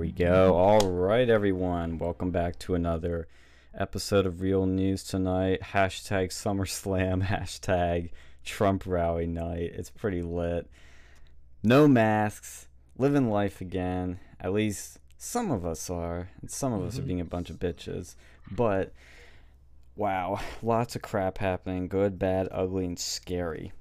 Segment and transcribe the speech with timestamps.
[0.00, 0.54] we go.
[0.56, 1.98] All right, everyone.
[1.98, 3.28] Welcome back to another
[3.74, 5.60] episode of Real News tonight.
[5.60, 8.08] Hashtag SummerSlam, hashtag
[8.42, 9.72] Trump rally night.
[9.74, 10.70] It's pretty lit.
[11.62, 12.66] No masks,
[12.96, 14.18] living life again.
[14.40, 17.58] At least some of us are, and some of us are being a bunch of
[17.58, 18.16] bitches.
[18.50, 18.94] But
[19.96, 23.72] wow, lots of crap happening good, bad, ugly, and scary.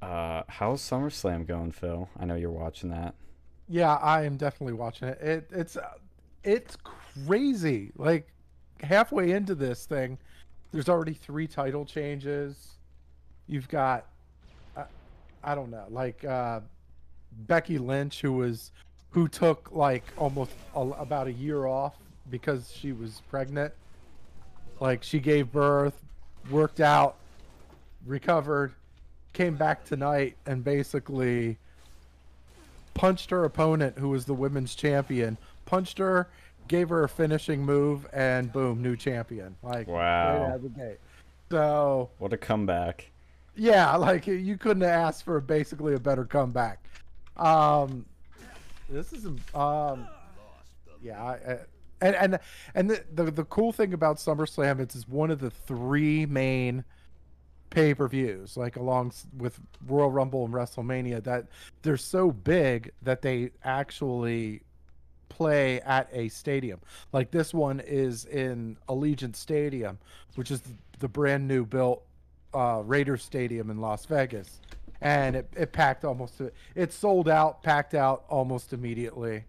[0.00, 2.08] Uh, how's SummerSlam going, Phil?
[2.16, 3.16] I know you're watching that.
[3.70, 5.20] Yeah, I am definitely watching it.
[5.20, 5.92] It it's uh,
[6.42, 6.76] it's
[7.24, 7.92] crazy.
[7.96, 8.26] Like
[8.82, 10.18] halfway into this thing,
[10.72, 12.72] there's already three title changes.
[13.46, 14.06] You've got
[14.76, 14.84] uh,
[15.44, 16.60] I don't know, like uh,
[17.46, 18.72] Becky Lynch who was
[19.10, 21.94] who took like almost a, about a year off
[22.28, 23.72] because she was pregnant.
[24.80, 25.94] Like she gave birth,
[26.50, 27.18] worked out,
[28.04, 28.72] recovered,
[29.32, 31.56] came back tonight and basically
[32.94, 36.28] punched her opponent, who was the women's champion, punched her,
[36.68, 39.56] gave her a finishing move, and boom, new champion.
[39.62, 39.96] Like Wow.
[40.42, 40.98] right out of the gate.
[41.50, 43.10] So What a comeback.
[43.56, 46.78] yeah, like you couldn't have asked for basically a better comeback.
[47.36, 48.04] Um,
[48.88, 50.06] this is um,
[51.02, 51.58] yeah, I, I-
[52.02, 52.38] and and
[52.74, 56.82] and the, the the cool thing about SummerSlam is it's one of the three main
[57.70, 61.46] pay per views, like along with Royal Rumble and WrestleMania, that
[61.82, 64.62] they're so big that they actually
[65.28, 66.80] play at a stadium.
[67.12, 69.98] Like this one is in Allegiant Stadium,
[70.34, 70.62] which is
[70.98, 72.04] the brand new built
[72.52, 74.60] uh, Raiders Stadium in Las Vegas,
[75.00, 76.40] and it, it packed almost.
[76.74, 79.44] It sold out, packed out almost immediately.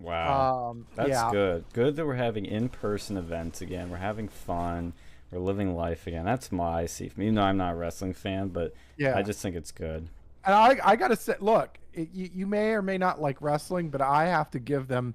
[0.00, 0.70] Wow.
[0.70, 1.64] Um, That's yeah, good.
[1.72, 3.90] Good that we're having in person events again.
[3.90, 4.92] We're having fun.
[5.34, 6.24] We're living life again.
[6.24, 7.06] That's my I see.
[7.18, 9.16] Even though I'm not a wrestling fan, but yeah.
[9.16, 10.08] I just think it's good.
[10.44, 13.88] and I, I gotta say, look, it, you, you may or may not like wrestling,
[13.90, 15.14] but I have to give them,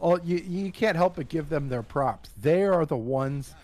[0.00, 2.30] oh, you, you can't help but give them their props.
[2.40, 3.54] They are the ones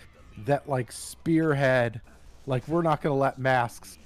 [0.45, 2.01] that like spearhead,
[2.47, 3.99] like we're not gonna let masks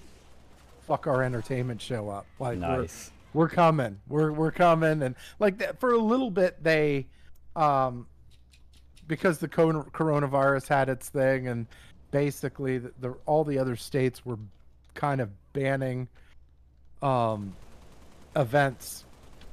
[0.86, 2.26] fuck our entertainment show up.
[2.38, 3.12] Like we're, Nice.
[3.34, 7.08] we're coming, we're we're coming, and like that for a little bit they,
[7.56, 8.06] um,
[9.06, 11.66] because the co- coronavirus had its thing, and
[12.10, 14.38] basically the, the all the other states were
[14.94, 16.08] kind of banning
[17.02, 17.54] um
[18.36, 19.04] events.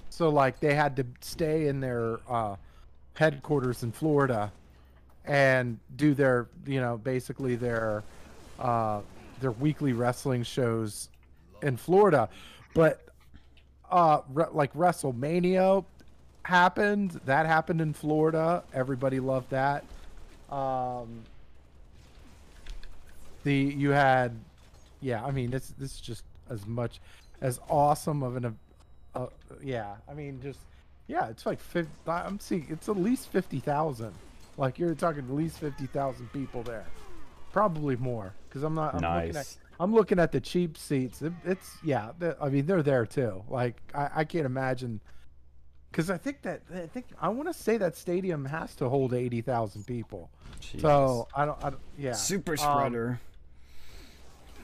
[0.10, 2.56] So like they had to stay in their uh
[3.16, 4.52] headquarters in Florida
[5.26, 8.04] and do their you know basically their
[8.60, 9.02] uh
[9.40, 11.10] their weekly wrestling shows
[11.62, 12.30] in Florida.
[12.74, 13.02] But
[13.90, 15.86] uh re- like WrestleMania
[16.44, 17.20] happened.
[17.26, 18.64] That happened in Florida.
[18.74, 19.84] Everybody loved that.
[20.50, 21.24] Um
[23.48, 24.38] the you had
[25.02, 27.00] yeah i mean this this is just as much
[27.42, 28.58] as awesome of an
[29.16, 29.28] uh,
[29.64, 30.60] yeah i mean just
[31.08, 34.14] yeah it's like 50, i'm seeing it's at least 50,000
[34.58, 36.86] like you're talking at least 50,000 people there
[37.54, 39.58] probably more cuz i'm not I'm looking at Nice.
[39.80, 41.22] I'm looking at the cheap seats.
[41.22, 42.12] It, it's yeah.
[42.42, 43.44] I mean, they're there too.
[43.48, 45.00] Like I, I can't imagine,
[45.92, 49.14] because I think that I think I want to say that stadium has to hold
[49.14, 50.32] eighty thousand people.
[50.60, 50.82] Jesus.
[50.82, 51.64] So I don't.
[51.64, 52.14] I don't yeah.
[52.14, 53.20] Super Um, spreader.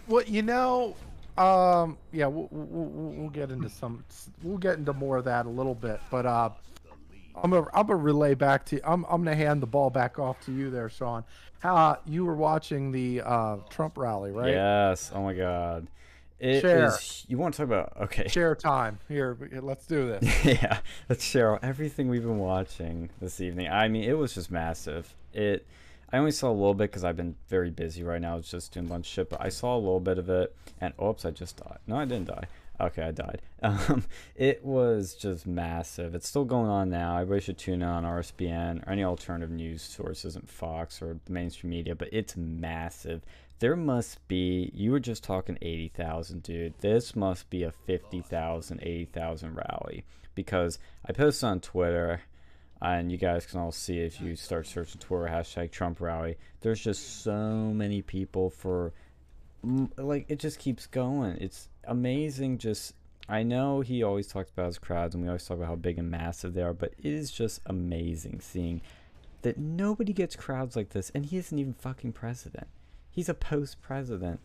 [0.08, 0.96] Well, you know,
[1.38, 4.03] um, yeah, we'll, we'll, we'll get into some.
[4.44, 6.50] We'll get into more of that a little bit, but uh,
[7.36, 8.81] I'm gonna I'm gonna relay back to.
[8.90, 11.24] I'm I'm gonna hand the ball back off to you there, Sean.
[11.59, 14.52] How you were watching the uh, Trump rally, right?
[14.52, 15.12] Yes.
[15.13, 15.88] Oh my God.
[16.40, 16.62] It is.
[16.62, 17.25] Share.
[17.30, 17.94] You want to talk about?
[18.02, 18.28] Okay.
[18.28, 19.38] Share time here.
[19.62, 20.46] Let's do this.
[20.62, 23.69] yeah, let's share everything we've been watching this evening.
[23.69, 25.16] I mean, it was just massive.
[25.34, 25.66] It.
[26.13, 28.38] I only saw a little bit because I've been very busy right now.
[28.38, 29.29] It's just doing a bunch of shit.
[29.31, 31.79] But I saw a little bit of it, and oops, I just died.
[31.88, 32.46] No, I didn't die.
[32.79, 33.41] Okay, I died.
[33.63, 34.03] Um,
[34.35, 36.13] it was just massive.
[36.13, 37.16] It's still going on now.
[37.16, 41.31] Everybody should tune in on RSBN or any alternative news sources and Fox or the
[41.31, 41.96] mainstream media.
[41.96, 43.22] But it's massive.
[43.59, 44.69] There must be.
[44.74, 46.74] You were just talking eighty thousand, dude.
[46.80, 50.04] This must be a 50,000, 80,000 rally
[50.36, 52.21] because I posted on Twitter,
[52.83, 56.38] and you guys can all see if you start searching Twitter hashtag Trump rally.
[56.59, 58.91] There's just so many people for,
[59.97, 61.38] like it just keeps going.
[61.38, 62.57] It's amazing.
[62.57, 62.94] Just
[63.30, 65.97] I know he always talks about his crowds, and we always talk about how big
[65.97, 68.81] and massive they are, but it is just amazing seeing
[69.44, 72.68] that nobody gets crowds like this, and he isn't even fucking president.
[73.09, 74.41] He's a post president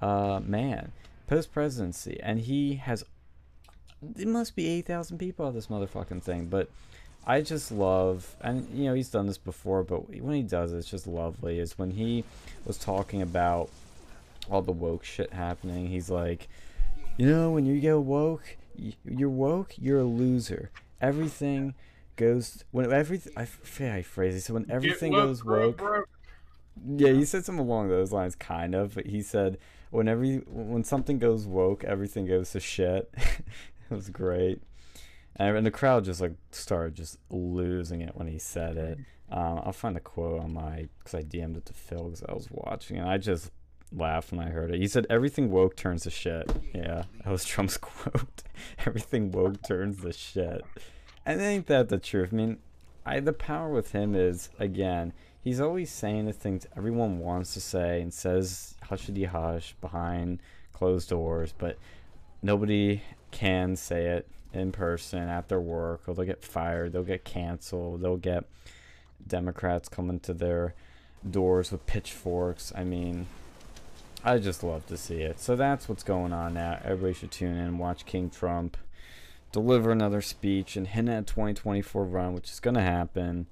[0.00, 0.92] uh, man,
[1.26, 3.04] post presidency, and he has.
[4.16, 6.70] It must be eight thousand people at this motherfucking thing, but
[7.24, 10.78] I just love, and you know he's done this before, but when he does, it,
[10.78, 11.58] it's just lovely.
[11.58, 12.24] Is when he
[12.64, 13.70] was talking about
[14.50, 15.86] all the woke shit happening.
[15.86, 16.48] He's like,
[17.16, 18.56] you know, when you get woke,
[19.04, 20.70] you're woke, you're a loser.
[21.00, 21.74] Everything
[22.16, 23.44] goes when everything I
[23.88, 24.02] how he
[24.36, 24.40] it.
[24.40, 25.76] Said when everything woke, goes bro, woke.
[25.78, 26.02] bro.
[26.96, 28.94] Yeah, he said something along those lines, kind of.
[28.94, 29.58] But he said
[29.90, 33.12] when every when something goes woke, everything goes to shit.
[33.16, 34.60] it was great,
[35.42, 38.98] and, the crowd just like started just losing it when he said it.
[39.30, 42.32] Um, I'll find the quote on my because I DM'd it to Phil because I
[42.32, 43.50] was watching, and I just
[43.90, 44.80] laughed when I heard it.
[44.80, 46.50] He said everything woke turns to shit.
[46.74, 48.42] Yeah, that was Trump's quote.
[48.86, 50.62] everything woke turns to shit,
[51.24, 52.30] and ain't that the truth?
[52.32, 52.58] I mean,
[53.06, 55.12] I the power with him is again
[55.42, 60.40] he's always saying the things everyone wants to say and says hushity hush behind
[60.72, 61.78] closed doors, but
[62.42, 67.24] nobody can say it in person at their work or they'll get fired, they'll get
[67.24, 68.44] canceled, they'll get
[69.26, 70.74] Democrats coming to their
[71.28, 72.72] doors with pitchforks.
[72.74, 73.26] I mean,
[74.24, 75.40] I just love to see it.
[75.40, 76.80] So that's what's going on now.
[76.84, 78.76] Everybody should tune in watch King Trump
[79.52, 83.46] deliver another speech and hint at a 2024 run, which is going to happen.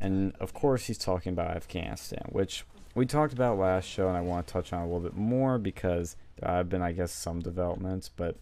[0.00, 2.64] And of course, he's talking about Afghanistan, which
[2.94, 5.58] we talked about last show, and I want to touch on a little bit more
[5.58, 8.36] because there have been, I guess, some developments, but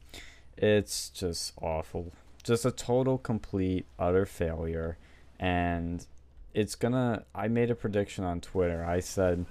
[0.59, 2.13] it's just awful.
[2.43, 4.99] Just a total, complete, utter failure.
[5.39, 6.05] And
[6.55, 7.25] it's gonna.
[7.35, 8.85] I made a prediction on Twitter.
[8.85, 9.47] I said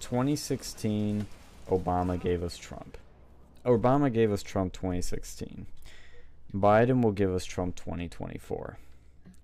[0.00, 1.26] 2016,
[1.68, 2.98] Obama gave us Trump.
[3.64, 5.66] Obama gave us Trump 2016.
[6.54, 8.78] Biden will give us Trump 2024.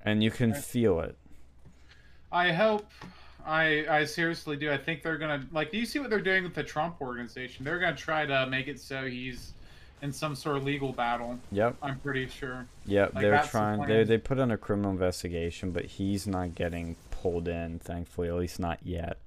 [0.05, 1.16] And you can feel it.
[2.32, 2.90] I hope.
[3.46, 4.72] I I seriously do.
[4.72, 5.70] I think they're gonna like.
[5.70, 7.64] Do you see what they're doing with the Trump organization?
[7.64, 9.52] They're gonna try to make it so he's
[10.02, 11.38] in some sort of legal battle.
[11.52, 11.76] Yep.
[11.82, 12.67] I'm pretty sure.
[12.87, 13.87] Yep, Like, they're that's the trying.
[13.87, 17.79] They they put on a criminal investigation, but he's not getting pulled in.
[17.79, 19.19] Thankfully, at least not yet.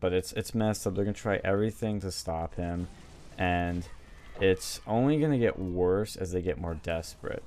[0.00, 0.94] But it's it's messed up.
[0.94, 2.88] They're gonna try everything to stop him,
[3.38, 3.86] and
[4.40, 7.44] it's only gonna get worse as they get more desperate.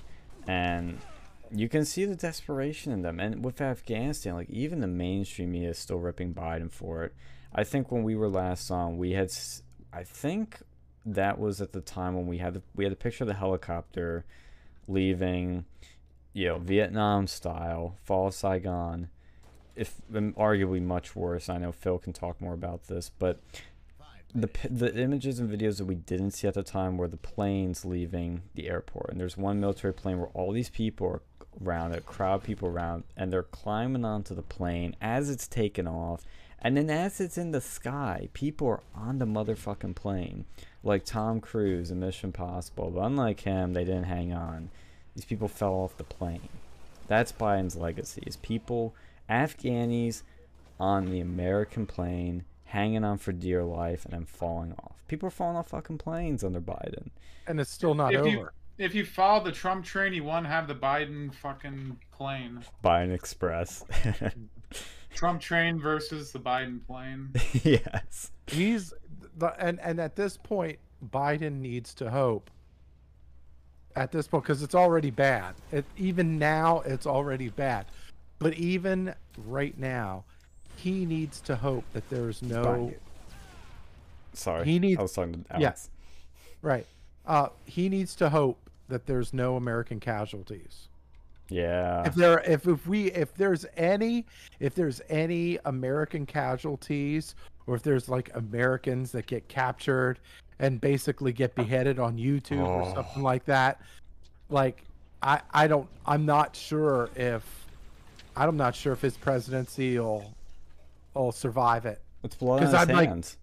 [0.48, 1.00] And
[1.52, 3.20] you can see the desperation in them.
[3.20, 7.14] And with Afghanistan, like even the mainstream media is still ripping Biden for it.
[7.54, 9.32] I think when we were last on, we had,
[9.96, 10.60] I think
[11.06, 13.36] that was at the time when we had the, we had a picture of the
[13.36, 14.26] helicopter
[14.88, 15.66] leaving,
[16.34, 19.10] you know, Vietnam style, fall of Saigon.
[19.76, 23.40] If um, arguably much worse, I know Phil can talk more about this, but
[24.34, 27.86] the the images and videos that we didn't see at the time were the planes
[27.86, 31.22] leaving the airport, and there's one military plane where all these people are
[31.64, 36.26] around it, crowd people around, and they're climbing onto the plane as it's taking off,
[36.62, 40.46] and then as it's in the sky, people are on the motherfucking plane,
[40.84, 42.92] like Tom Cruise in Mission Possible.
[42.92, 44.70] But unlike him, they didn't hang on.
[45.16, 46.50] These people fell off the plane.
[47.08, 48.94] That's Biden's legacy: is people,
[49.30, 50.24] Afghanis,
[50.80, 54.96] on the American plane, hanging on for dear life, and then falling off.
[55.08, 57.10] People are falling off fucking planes under Biden.
[57.48, 58.30] and it's still not If over.
[58.30, 62.66] you- If you follow the Trump train, you won't have the Biden fucking plane.
[62.84, 63.86] Biden Express.
[65.16, 67.32] Trump train versus the Biden plane.
[67.64, 68.32] yes.
[68.48, 68.94] He's
[69.38, 70.78] the and and at this point,
[71.12, 72.50] Biden needs to hope.
[73.96, 75.56] At this point, because it's already bad.
[75.72, 77.86] It even now, it's already bad.
[78.40, 79.16] But even
[79.46, 80.26] right now,
[80.76, 82.96] he needs to hope that there's no Biden.
[84.34, 84.66] Sorry.
[84.66, 85.68] He needs- I was talking to Yeah.
[85.68, 85.90] Alex.
[86.62, 86.86] right.
[87.26, 90.90] Uh, he needs to hope that there's no American casualties.
[91.50, 92.06] Yeah.
[92.08, 94.26] if there if, if we if there's any
[94.60, 97.36] if there's any american casualties
[97.68, 100.18] or if there's like americans that get captured
[100.60, 102.94] and basically get beheaded on youtube or Oh.
[102.96, 103.80] something like that
[104.50, 104.84] like
[105.22, 107.44] i i don't i'm not sure if
[108.36, 110.34] i'm not sure if his presidency will
[111.14, 113.38] will survive it It's blood on 'Cause his I'd like- hands.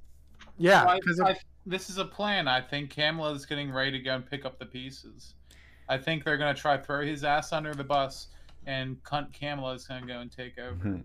[0.59, 2.49] yeah I, because I, this is a plan.
[2.49, 5.35] I think Kamala is getting ready to go and pick up the pieces.
[5.89, 8.29] I think they're going to try throw his ass under the bus,
[8.67, 10.75] and cunt Kamala is going to go and take over.
[10.89, 11.03] Mhm.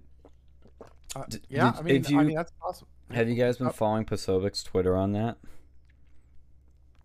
[1.29, 3.72] D- yeah did- i mean you- i mean that's awesome Have you guys been Uh,
[3.72, 5.38] following Posobiec's Twitter on that?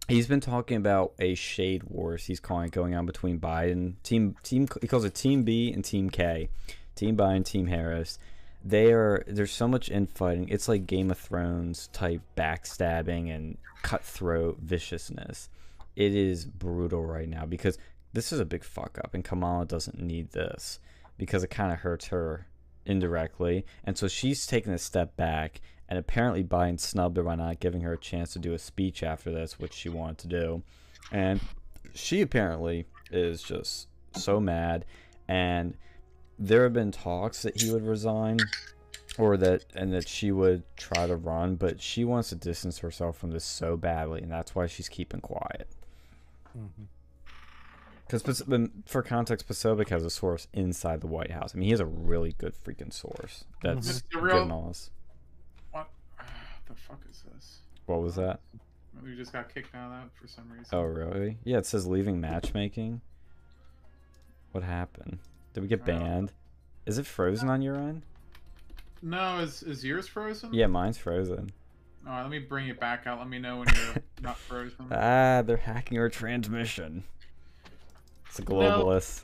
[0.09, 4.37] He's been talking about a shade wars he's calling it going on between Biden team
[4.43, 6.49] team he calls it Team B and Team K,
[6.97, 8.19] Team Biden, Team Harris.
[8.65, 10.49] They are there's so much infighting.
[10.49, 15.49] It's like Game of Thrones type backstabbing and cutthroat viciousness.
[15.97, 17.79] It is brutal right now because
[18.13, 20.81] this is a big fuck up and Kamala doesn't need this
[21.19, 22.47] because it kind of hurts her
[22.87, 23.65] indirectly.
[23.85, 25.61] And so she's taking a step back.
[25.89, 29.03] And apparently Biden snubbed her by not giving her a chance to do a speech
[29.03, 30.63] after this, which she wanted to do.
[31.11, 31.41] And
[31.95, 34.87] she apparently is just so mad.
[35.29, 35.77] And
[36.39, 38.39] there have been talks that he would resign
[39.19, 43.19] or that and that she would try to run, but she wants to distance herself
[43.19, 45.69] from this so badly, and that's why she's keeping quiet.
[46.57, 46.85] Mm-hmm.
[48.09, 48.43] Because
[48.87, 51.53] for context, Posobiec has a source inside the White House.
[51.55, 53.45] I mean, he has a really good freaking source.
[53.63, 54.91] That's Just the getting real- all this.
[55.71, 55.89] What
[56.67, 57.59] the fuck is this?
[57.87, 58.41] What was that?
[59.03, 60.67] We just got kicked out of that for some reason.
[60.73, 61.39] Oh, really?
[61.45, 63.01] Yeah, it says leaving matchmaking.
[64.53, 65.19] What happened?
[65.55, 66.05] Did we get I don't know.
[66.05, 66.33] banned?
[66.85, 68.03] Is it frozen on your end?
[69.01, 70.53] No, is is yours frozen?
[70.53, 71.51] Yeah, mine's frozen.
[72.07, 73.19] All right, let me bring it back out.
[73.19, 74.87] Let me know when you're not frozen.
[74.91, 77.05] Ah, they're hacking our transmission.
[78.27, 79.23] It's a globalist.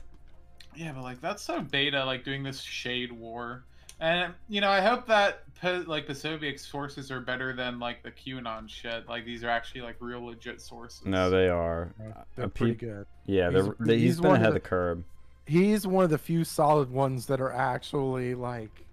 [0.75, 3.63] Yeah, but like that's so beta, like doing this shade war,
[3.99, 5.43] and you know I hope that
[5.87, 9.09] like the Soviet sources are better than like the QAnon shit.
[9.09, 11.05] Like these are actually like real legit sources.
[11.05, 11.91] No, they are.
[12.35, 13.05] They're Uh, pretty good.
[13.25, 15.03] Yeah, He's they're, they, he's he's been one of ahead of the- the curb.
[15.45, 18.85] He's one of the few solid ones that are actually like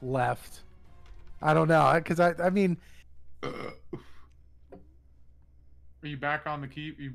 [0.00, 0.62] left.
[1.42, 2.78] I don't know, because I I mean
[3.42, 3.72] Are
[6.02, 6.94] you back on the key?
[6.98, 7.12] You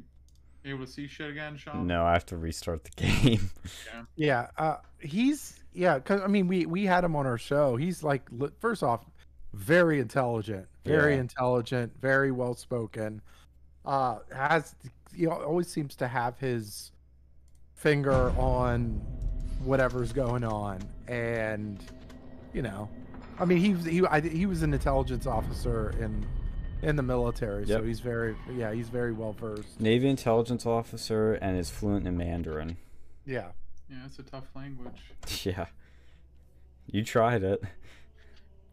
[0.66, 1.88] able to see shit again, Sean?
[1.88, 3.50] No, I have to restart the game.
[3.86, 6.00] Yeah, yeah uh, he's yeah.
[6.00, 7.76] Cause I mean, we we had him on our show.
[7.76, 8.24] He's like,
[8.60, 9.06] first off,
[9.54, 11.22] very intelligent, very Yeah.
[11.22, 13.22] intelligent, very well spoken.
[13.86, 14.76] Uh, has
[15.16, 16.92] he always seems to have his
[17.76, 19.02] finger on
[19.64, 21.84] whatever's going on, and
[22.54, 22.90] you know,
[23.40, 26.26] I mean, he was he I, he was an intelligence officer in
[26.82, 29.80] in the military, so he's very yeah he's very well versed.
[29.80, 32.78] Navy intelligence officer and is fluent in Mandarin.
[33.26, 33.50] Yeah.
[33.90, 35.02] Yeah, it's a tough language.
[35.44, 35.68] Yeah.
[36.90, 37.62] You tried it.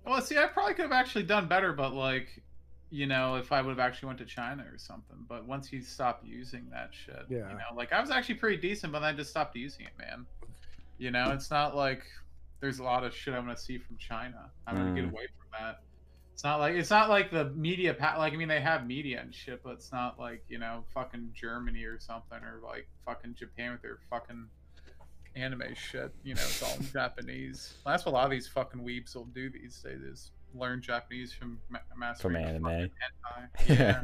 [0.07, 2.43] Well, see, I probably could have actually done better, but like,
[2.91, 5.17] you know, if I would have actually went to China or something.
[5.29, 7.49] But once you stop using that shit, Yeah.
[7.49, 9.93] you know, like I was actually pretty decent, but then I just stopped using it,
[9.99, 10.27] man.
[10.99, 12.05] You know, it's not like
[12.61, 14.51] there's a lot of shit I'm gonna see from China.
[14.67, 15.13] I'm gonna get Mm.
[15.13, 15.81] away from that.
[16.33, 19.21] It's not like it's not like the media pa- like I mean they have media
[19.21, 23.35] and shit, but it's not like you know fucking Germany or something or like fucking
[23.35, 24.49] Japan with their fucking
[25.37, 26.13] anime shit.
[26.25, 27.75] You know, it's all Japanese.
[27.85, 30.81] Well, that's what a lot of these fucking weebs will do these days is learn
[30.81, 32.91] Japanese from ma- mastering From anime.
[33.69, 34.03] Yeah.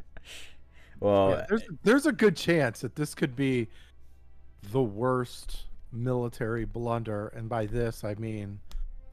[1.01, 3.69] well, Yeah, there's there's a good chance that this could be
[4.71, 8.59] the worst military blunder, and by this I mean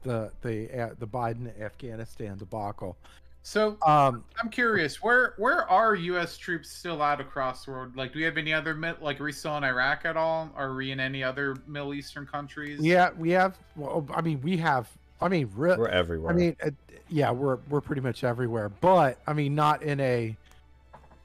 [0.02, 2.96] the the uh, the Biden Afghanistan debacle.
[3.42, 6.36] so Um, I'm curious, where where are U.S.
[6.36, 7.96] troops still out across the world?
[7.96, 10.50] Like, do we have any other like are we still in Iraq at all?
[10.56, 12.80] Are we in any other Middle Eastern countries?
[12.80, 13.58] yeah, we have.
[13.76, 14.88] Well, I mean, we have.
[15.20, 16.32] I mean, re- we're everywhere.
[16.32, 16.70] I mean, uh,
[17.08, 20.36] yeah, we're we're pretty much everywhere, but I mean, not in a,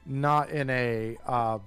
[0.04, 1.58] not in a, uh,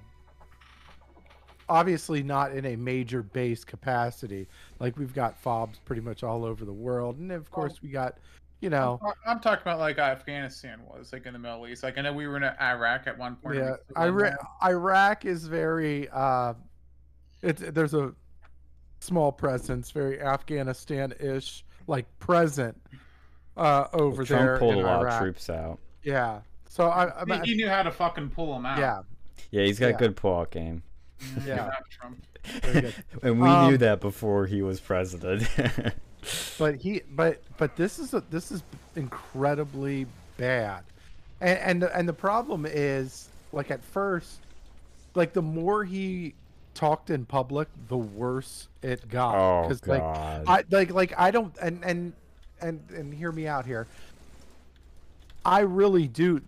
[1.70, 4.48] obviously not in a major base capacity.
[4.80, 8.18] Like we've got fobs pretty much all over the world, and of course we got,
[8.62, 11.84] you know, I'm, I'm talking about like Afghanistan was like in the Middle East.
[11.84, 13.58] Like I know we were in Iraq at one point.
[13.58, 14.38] Yeah, still Iraq.
[14.64, 16.54] Iraq is very, uh,
[17.42, 18.14] it's there's a
[19.00, 22.76] small presence, very Afghanistan-ish, like present,
[23.56, 25.80] uh, over Trump there pulled in a lot of troops out.
[26.04, 26.42] Yeah.
[26.70, 28.78] So I, I, He, he knew how to fucking pull them out.
[28.80, 29.02] yeah,
[29.52, 29.98] Yeah, he's got Yeah.
[29.98, 30.84] good pull-out game.
[31.46, 31.56] Yeah.
[31.56, 31.72] Yeah.
[31.90, 32.24] Trump.
[32.62, 32.94] Good.
[33.24, 35.48] and we Um, knew that before he was president.
[36.60, 38.64] but he, but but this is a, this is
[38.96, 40.06] incredibly
[40.38, 40.84] bad,
[41.42, 44.40] and and the, and the problem is like at first,
[45.16, 46.34] like the more he
[46.74, 49.36] talked in public, the worse it got.
[49.36, 50.44] oh 'Cause, like god.
[50.48, 52.14] I like like I don't and and
[52.62, 53.88] and and hear me out here.
[55.46, 56.42] I really do.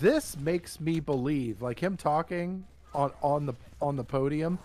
[0.00, 4.58] This makes me believe, like him talking on on the on the podium,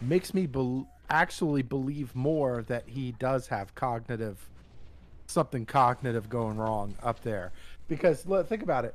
[0.00, 4.48] makes me bel actually believe more that he does have cognitive
[5.26, 7.52] something cognitive going wrong up there.
[7.88, 8.94] Because look, think about it.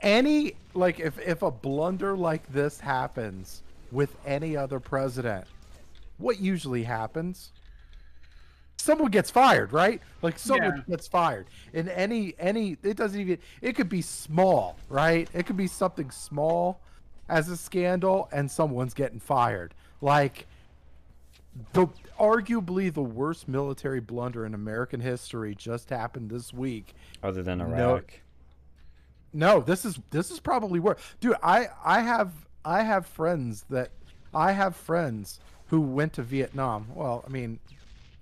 [0.00, 5.46] Any like if if a blunder like this happens with any other president,
[6.18, 7.50] what usually happens?
[8.76, 10.00] Someone gets fired, right?
[10.22, 10.82] Like someone Yeah.
[10.94, 11.46] gets fired.
[11.72, 15.28] In any any it doesn't even it could be small, right?
[15.34, 16.80] It could be something small
[17.28, 19.74] as a scandal and someone's getting fired.
[20.00, 20.46] Like
[21.72, 26.94] the arguably the worst military blunder in American history just happened this week.
[27.22, 28.20] Other than no- Iraq.
[29.32, 31.00] No, this is this is probably worse.
[31.20, 32.32] Dude, I I have
[32.64, 33.90] I have friends that
[34.34, 36.86] I have friends who went to Vietnam.
[36.94, 37.58] Well, I mean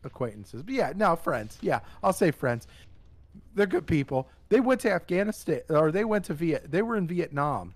[0.04, 0.62] acquaintances.
[0.62, 1.58] But yeah, no, friends.
[1.60, 2.66] Yeah, I'll say friends.
[3.54, 4.28] They're good people.
[4.48, 7.74] They went to Afghanistan or they went to Viet they were in Vietnam.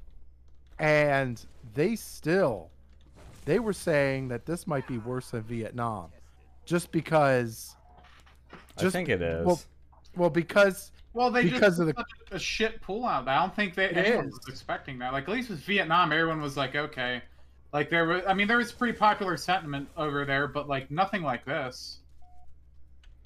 [0.80, 1.40] And
[1.74, 2.70] they still
[3.44, 6.10] they were saying that this might be worse than Vietnam.
[6.66, 7.76] Just because
[8.78, 9.44] I think it is.
[9.46, 9.60] well,
[10.16, 13.28] well because Well, they Because just of the- such a shit pullout.
[13.28, 14.32] I don't think they It anyone is.
[14.32, 15.12] was expecting that.
[15.12, 17.22] Like at least with Vietnam, everyone was like, okay,
[17.72, 21.22] Like there was, I mean, there was pretty popular sentiment over there, but like nothing
[21.22, 21.98] like this.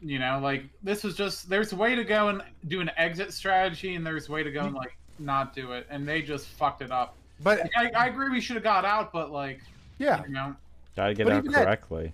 [0.01, 3.33] You know, like this was just there's a way to go and do an exit
[3.33, 6.47] strategy, and there's a way to go and like not do it, and they just
[6.49, 7.17] fucked it up.
[7.43, 9.61] But Like, I, I agree we should have got out, but like
[9.99, 10.55] yeah, you know,
[10.97, 12.13] Gotta get But out even that- correctly.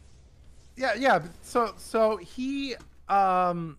[0.77, 1.21] yeah, yeah.
[1.43, 2.75] So so he
[3.09, 3.77] um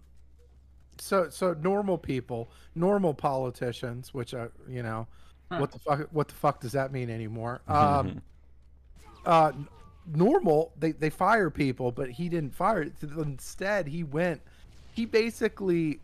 [1.00, 5.08] so so normal people, normal politicians, which are you know,
[5.52, 5.58] Huh.
[5.60, 7.62] what the fuck what the fuck does that mean anymore?
[7.68, 8.22] Um
[9.26, 9.52] uh
[10.16, 12.88] normal they they fire people, but he didn't fire.
[13.02, 14.42] Instead, he went
[14.94, 16.00] he basically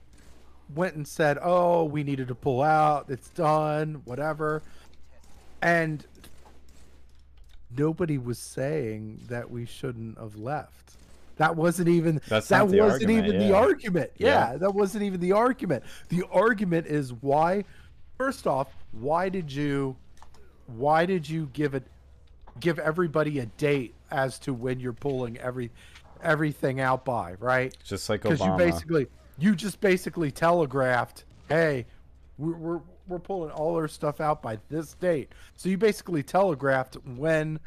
[0.75, 3.09] went and said, "Oh, we needed to pull out.
[3.09, 4.63] It's done, whatever."
[5.61, 6.05] And
[7.75, 10.93] nobody was saying that we shouldn't have left.
[11.37, 14.11] That wasn't even That's that wasn't argument, even the argument.
[14.17, 14.51] Yeah.
[14.51, 14.57] Yeah.
[14.57, 15.83] that wasn't even the argument.
[16.09, 17.63] The argument is why
[18.17, 19.95] first off, why did you
[20.65, 21.83] why did you give it
[22.59, 25.71] give everybody a date as to when you're pulling every
[26.23, 27.75] everything out by, right?
[27.83, 31.85] Just like because you basically you just basically telegraphed hey
[32.37, 35.31] we're, we're, we're pulling all our stuff out by this date.
[35.55, 37.59] So you basically telegraphed when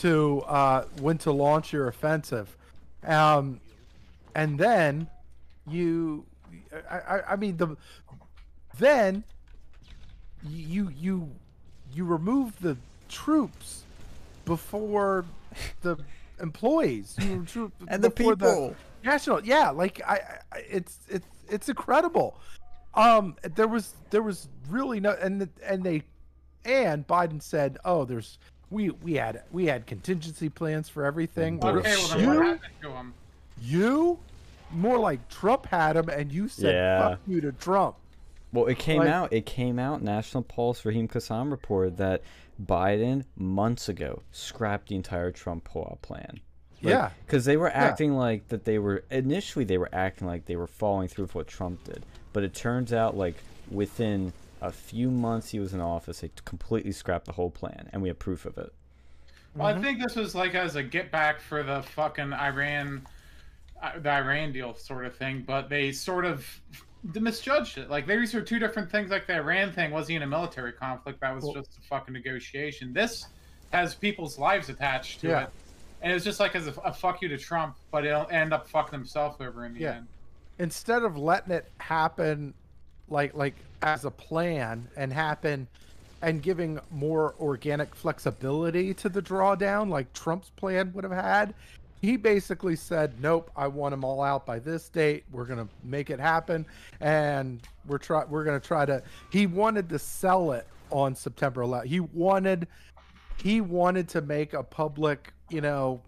[0.00, 2.56] to uh when to launch your offensive.
[3.04, 3.60] Um
[4.34, 5.08] and then
[5.68, 6.24] you
[6.90, 7.76] i i, I mean the
[8.78, 9.24] then
[10.46, 11.30] you you
[11.92, 12.76] you remove the
[13.08, 13.84] troops
[14.44, 15.24] before
[15.82, 15.96] the
[16.40, 17.16] employees.
[17.20, 17.46] You,
[17.88, 18.74] And the people.
[19.04, 22.40] national yeah like I, I it's it's it's incredible
[22.96, 26.02] um there was there was really no and and they
[26.64, 28.38] and biden said oh there's
[28.70, 32.60] we we had we had contingency plans for everything okay, well then what you happened
[32.82, 33.14] to him?
[33.60, 34.18] you
[34.70, 37.08] more like trump had him and you said Yeah.
[37.10, 37.96] fuck you to trump
[38.52, 39.32] Well, it came Like- out.
[39.32, 40.00] It came out.
[40.00, 42.22] National Pulse Raheem Kassam reported that
[42.64, 46.38] Biden months ago scrapped the entire Trump pullout plan.
[46.80, 47.10] Yeah.
[47.26, 48.64] because they were acting like that.
[48.64, 52.06] They were initially they were acting like they were following through with what Trump did,
[52.34, 53.36] but it turns out like
[53.70, 58.02] within a few months he was in office, they completely scrapped the whole plan, and
[58.02, 58.70] we have proof of it.
[59.54, 59.78] Well, Mm-hmm.
[59.78, 63.06] I think this was like as a get back for the fucking Iran,
[63.82, 66.44] uh, the Iran deal sort of thing, but they sort of
[67.14, 67.88] misjudged it.
[67.88, 69.10] Like these are two different things.
[69.10, 72.12] Like the Iran thing wasn't even a military conflict; that was Well- just a fucking
[72.12, 72.92] negotiation.
[72.92, 73.26] This
[73.72, 75.42] has people's lives attached to Yeah.
[75.44, 75.50] it,
[76.02, 78.66] and it's just like as a, a fuck you to Trump, but it'll end up
[78.68, 79.96] fucking himself over in the Yeah.
[79.96, 80.06] end.
[80.58, 82.54] Instead of letting it happen
[83.08, 85.66] like like as a plan and happen
[86.22, 91.54] and giving more organic flexibility to the drawdown like Trump's plan would have had
[92.00, 95.24] he basically said nope I want them all out by this date.
[95.32, 96.64] We're going to make it happen
[97.00, 101.62] and we're try we're going to try to he wanted to sell it on September
[101.62, 102.68] 11th he wanted
[103.42, 106.00] he wanted to make a public you know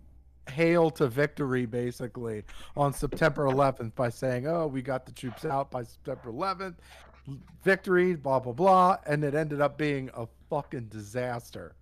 [0.50, 2.44] hail to victory basically
[2.76, 6.76] on September 11th by saying, "Oh, we got the troops out by September 11th,
[7.62, 11.74] victory, blah blah blah," and it ended up being a fucking disaster.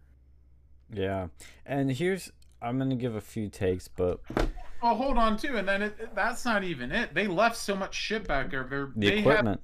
[0.93, 1.29] Yeah,
[1.67, 2.31] and here's
[2.63, 4.21] I'm gonna give a few takes, but
[4.83, 7.15] Well, hold on too, and then it, it- that's not even it.
[7.15, 8.65] They left so much shit back there.
[8.65, 9.61] They're, the they have equipment.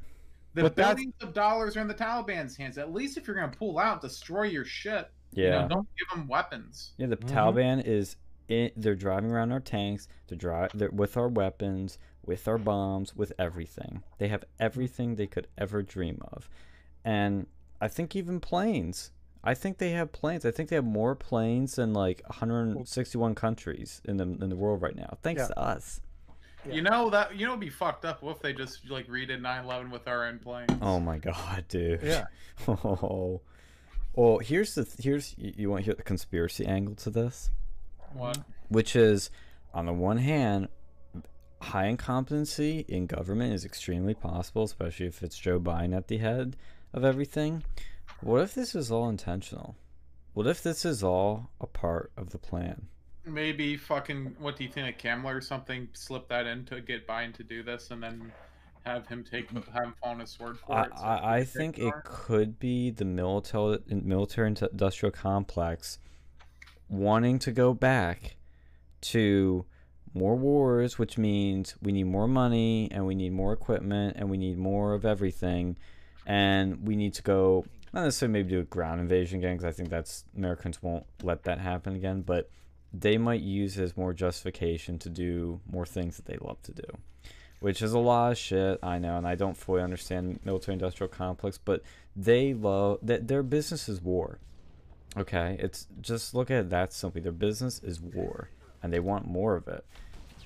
[0.54, 2.76] the But that's- billions of dollars are in the Taliban's hands.
[2.78, 5.10] At least if you're gonna pull out, destroy your shit.
[5.32, 5.44] Yeah.
[5.44, 6.92] You know, don't give them weapons.
[6.96, 7.28] Yeah, the Mhm.
[7.28, 8.16] Taliban is
[8.50, 13.14] in, they're driving around our tanks, they're dri- they're with our weapons, with our bombs,
[13.16, 14.02] with everything.
[14.18, 16.48] They have everything they could ever dream of.
[17.04, 17.46] And
[17.80, 19.12] I think even planes.
[19.42, 20.44] I think they have planes.
[20.44, 24.82] I think they have more planes than like 161 countries in the in the world
[24.82, 25.16] right now.
[25.22, 25.46] Thanks Yeah.
[25.48, 26.00] to us.
[26.66, 26.74] Yeah.
[26.74, 29.90] You know that you know it'd be fucked up if they just like redid 9/11
[29.90, 30.68] with our own planes.
[30.82, 32.02] Oh my god, dude.
[32.02, 32.26] Yeah.
[32.68, 33.40] Oh.
[34.14, 37.50] Well, here's the here's you, you want to hear the conspiracy angle to this?
[38.12, 38.38] What?
[38.68, 39.31] which is
[39.75, 40.68] on the one hand
[41.61, 46.57] high incompetency in government is extremely possible especially if it's joe biden at the head
[46.92, 47.62] of everything
[48.20, 49.77] what if this is all intentional
[50.33, 52.88] what if this is all a part of the plan
[53.27, 54.88] Maybe fucking what do you think?
[54.88, 58.33] A Kamala or something slip that in to get Biden to do this, and then
[58.87, 60.90] have him take have him fall on his sword for I, it.
[60.96, 65.99] so I, I think it could be the military military industrial complex
[66.90, 68.37] wanting to go back
[69.00, 69.64] to
[70.12, 74.37] more wars, which means we need more money and we need more equipment and we
[74.37, 75.76] need more of everything,
[76.26, 79.76] and we need to go not necessarily maybe do a ground invasion again because I
[79.76, 82.50] think that's Americans won't let that happen again, but
[82.92, 86.85] they might use as more justification to do more things that they love to do
[87.61, 88.79] which is a lot of shit.
[88.83, 91.83] I know, and I don't fully understand military industrial complex, but
[92.16, 94.38] they love that their business is war.
[95.16, 97.20] Okay, it's just look at it that simply.
[97.20, 98.49] Their business is war,
[98.83, 99.85] and they want more of it.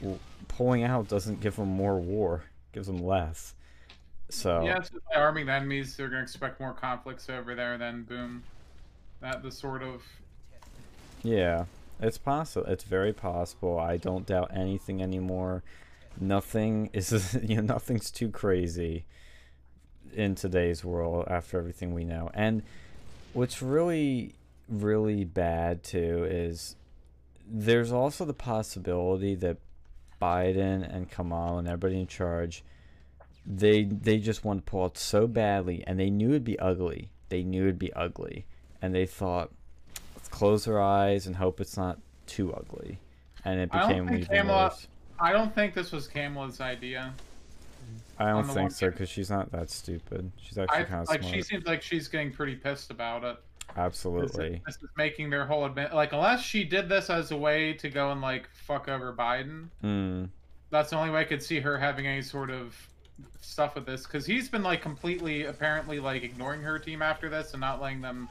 [0.00, 3.54] Well, pulling out doesn't give them more war; gives them less.
[4.30, 5.96] So Yeah, it's by arming the enemies.
[5.96, 7.76] They're gonna expect more conflicts over there.
[7.76, 8.42] Then boom,
[9.20, 10.02] that the sort of
[11.22, 11.66] Yeah,
[12.00, 12.66] it's possible.
[12.66, 13.78] It's very possible.
[13.78, 15.62] I don't doubt anything anymore.
[16.20, 19.04] Nothing is, you know, nothing's too crazy
[20.12, 22.30] in today's world after everything we know.
[22.34, 22.62] And
[23.32, 24.34] what's really,
[24.68, 26.76] really bad too is
[27.46, 29.58] there's also the possibility that
[30.20, 32.64] Biden and Kamala and everybody in charge,
[33.44, 37.10] they they just want to pull out so badly, and they knew it'd be ugly.
[37.28, 38.46] They knew it'd be ugly,
[38.80, 39.50] and they thought
[40.14, 42.98] let's close our eyes and hope it's not too ugly.
[43.44, 44.86] And it became even Kamala- worse.
[45.20, 47.12] I don't think this was Kamala's idea.
[48.18, 50.30] I don't think so because she's not that stupid.
[50.40, 51.34] She's actually I kind of like smart.
[51.34, 53.36] she seems like she's getting pretty pissed about it.
[53.68, 54.62] This is, Absolutely.
[54.66, 57.88] this is making their whole admit like unless she did this as a way to
[57.88, 59.68] go and like fuck over Biden.
[59.82, 60.28] Mm.
[60.70, 62.76] That's the only way I could see her having any sort of
[63.40, 67.52] stuff with this because he's been like completely apparently like ignoring her team after this
[67.52, 68.28] and not letting them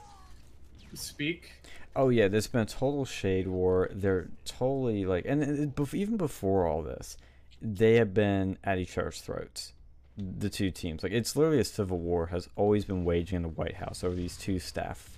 [0.93, 1.51] speak.
[1.95, 3.89] Oh yeah, there's been a total shade war.
[3.91, 7.17] They're totally like, and even before all this,
[7.61, 9.73] they have been at each other's throats.
[10.17, 13.49] The two teams, like it's literally a civil war, has always been waging in the
[13.49, 15.12] White House over these two staff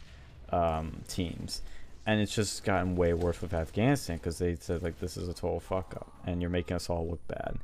[0.52, 1.62] um, teams,
[2.06, 5.34] and it's just gotten way worse with Afghanistan because they said like this is a
[5.34, 7.58] total fuck up, and you're making us all look bad.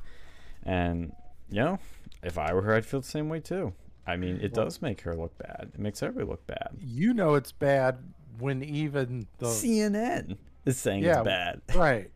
[0.64, 1.12] And
[1.50, 1.78] you know,
[2.22, 3.72] if I were her, I'd feel the same way too.
[4.06, 5.70] I mean, it Well- does make her look bad.
[5.74, 6.70] It makes everybody look bad.
[6.80, 7.98] You know it's bad
[8.38, 11.60] when even the CNN is saying Yeah, it's bad.
[11.74, 12.10] right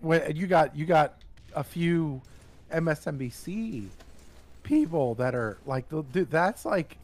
[0.00, 1.20] when you got you got
[1.54, 2.20] a few
[2.72, 3.86] MSNBC
[4.62, 6.96] people that are like, dude, that's like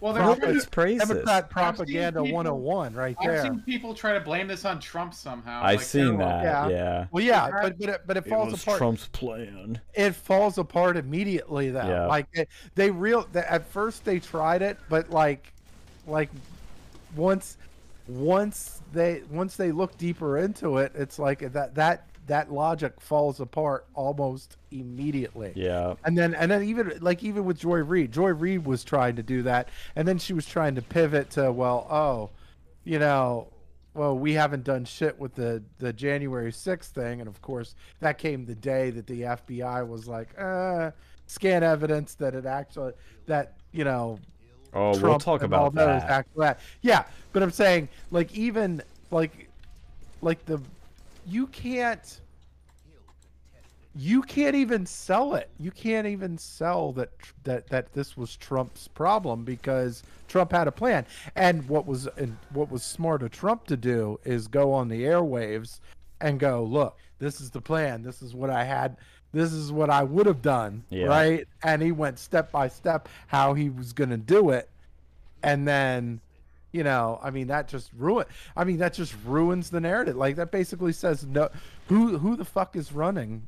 [0.00, 1.08] Well, they're Well, trying to- It's praises.
[1.08, 3.32] Democrat propaganda seen people- 101 right there.
[3.36, 5.62] I've seen oh people try to blame this on Trump somehow.
[5.62, 6.44] I've like, seen that.
[6.44, 6.68] Yeah.
[6.68, 7.06] Yeah.
[7.10, 7.58] Well, yeah, Yeah.
[7.62, 8.78] but but it, but it It falls was apart.
[8.78, 9.80] Trump's plan.
[9.94, 11.86] It falls apart immediately though.
[11.88, 12.06] Yeah.
[12.06, 15.50] Like they, they real they, at first they tried it, but like
[16.06, 16.28] like
[17.16, 17.56] once
[18.06, 23.40] once they once they look deeper into it, it's like that that that logic falls
[23.40, 25.52] apart almost immediately.
[25.54, 25.94] Yeah.
[26.04, 29.22] And then and then even like even with Joy Reid, Joy Reid was trying to
[29.22, 32.30] do that, and then she was trying to pivot to well, oh,
[32.84, 33.48] you know,
[33.94, 38.18] well we haven't done shit with the the January sixth thing, and of course that
[38.18, 40.90] came the day that the FBI was like, uh,
[41.26, 42.92] scan evidence that it actually
[43.26, 44.18] that you know
[44.72, 46.26] Oh, we'll talk about that.
[46.36, 46.60] that.
[46.82, 49.48] Yeah, but I'm saying like even like
[50.20, 50.60] like the
[51.26, 52.20] you can't
[53.98, 55.48] you can't even sell it.
[55.58, 57.10] You can't even sell that
[57.44, 61.06] that that this was Trump's problem because Trump had a plan.
[61.34, 65.04] And what was and what was smart of Trump to do is go on the
[65.04, 65.80] airwaves
[66.20, 68.02] and go, "Look, this is the plan.
[68.02, 68.98] This is what I had.
[69.32, 71.06] This is what I would have done." Yeah.
[71.06, 71.48] Right?
[71.62, 74.68] And he went step by step how he was going to do it.
[75.42, 76.20] And then
[76.76, 80.16] you know, I mean that just ruin I mean that just ruins the narrative.
[80.16, 81.48] Like that basically says no
[81.88, 83.46] who who the fuck is running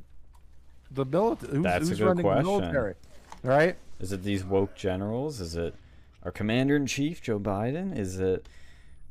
[0.90, 2.44] the military who's, That's a who's good running question.
[2.44, 2.94] the military
[3.42, 5.40] right Is it these woke generals?
[5.40, 5.74] Is it
[6.22, 7.96] our commander in chief, Joe Biden?
[7.96, 8.48] Is it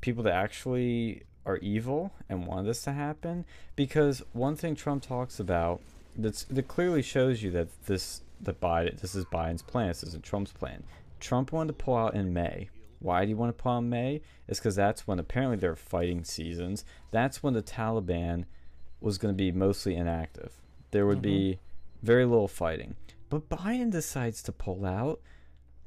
[0.01, 3.45] people that actually are evil and want this to happen?
[3.75, 5.82] Because one thing Trump talks about
[6.15, 9.89] that's that clearly shows you that this that Biden this is Biden's plan.
[9.89, 10.84] This isn't Trump's plan.
[11.19, 12.69] Trump wanted to pull out in May.
[12.99, 14.21] Why do you want to out in May?
[14.47, 16.83] It's because that's when apparently there are fighting seasons.
[17.12, 18.45] That's when the Taliban
[18.99, 20.53] was going to be mostly inactive.
[20.91, 22.05] There would be mm-hmm.
[22.05, 22.95] very little fighting.
[23.29, 25.21] But Biden decides to pull out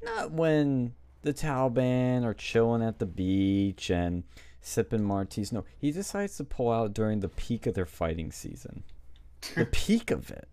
[0.03, 4.23] not when the Taliban are chilling at the beach and
[4.61, 5.51] sipping martinis.
[5.51, 8.83] No, he decides to pull out during the peak of their fighting season.
[9.55, 10.47] the peak of it.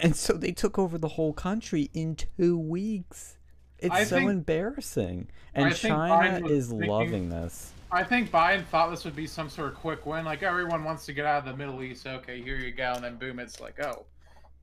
[0.00, 3.38] And so they took over the whole country in two weeks.
[3.78, 5.28] It's I so think- embarrassing.
[5.54, 7.72] And I China is thinking- loving this.
[7.92, 10.24] I think Biden thought this would be some sort of quick win.
[10.24, 12.06] Like everyone wants to get out of the Middle East.
[12.06, 14.04] Okay, here you go, and then boom, it's like, oh,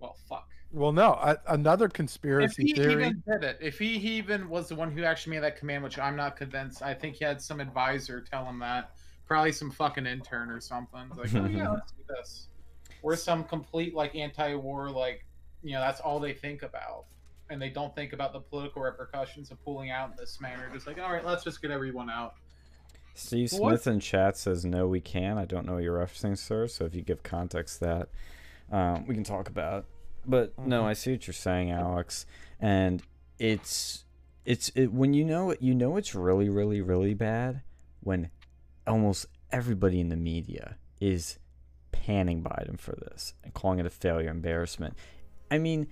[0.02, 0.50] well, fuck.
[0.74, 4.68] well no a, another conspiracy If he theory even did it, if he even was
[4.68, 7.42] the one who actually made that command, which I'm not convinced, I think he had
[7.42, 8.92] some advisor tell him that.
[9.28, 11.00] Probably some fucking intern or something.
[11.18, 12.48] It's like, oh yeah, let's do this.
[13.02, 15.26] Or some complete like anti-war, like
[15.64, 17.06] you know, that's all they think about,
[17.52, 20.70] and they don't think about the political repercussions of pulling out in this manner.
[20.74, 22.36] Just like, all right, let's just get everyone out.
[23.14, 23.82] Steve What?
[23.82, 25.38] Smith in chat says no, we can.
[25.38, 26.68] I don't know what you're referencing, sir.
[26.68, 29.80] So if you give context to that, um, we can talk about.
[29.80, 29.86] It.
[30.26, 30.86] But no, Mhm.
[30.86, 32.26] I see what you're saying, Alex.
[32.60, 33.04] And
[33.38, 34.06] it's
[34.46, 37.62] it's it, when you know you know it's really, really, really bad
[38.00, 38.32] when
[38.88, 41.38] almost everybody in the media is
[41.92, 44.96] panning Biden for this and calling it a failure, embarrassment.
[45.52, 45.88] I mean,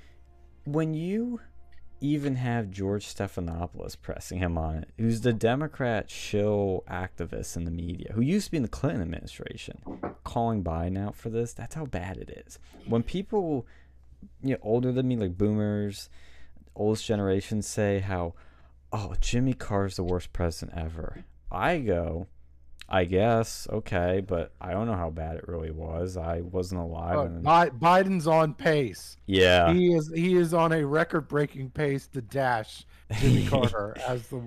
[0.65, 1.41] when you
[2.01, 7.71] even have George Stephanopoulos pressing him on it, who's the Democrat shill activist in the
[7.71, 9.81] media, who used to be in the Clinton administration,
[10.23, 12.59] calling Biden out for this, that's how bad it is.
[12.85, 13.65] When people,
[14.41, 16.09] you know, older than me, like boomers,
[16.75, 18.33] oldest generation, say how,
[18.91, 22.27] oh, Jimmy Carter's the worst president ever, I go,
[22.91, 26.17] I guess okay, but I don't know how bad it really was.
[26.17, 27.15] I wasn't alive.
[27.17, 29.15] Look, and- Bi- Biden's on pace.
[29.27, 32.85] yeah, He is he is on a record-breaking pace to dash
[33.19, 34.41] Jimmy Carter as the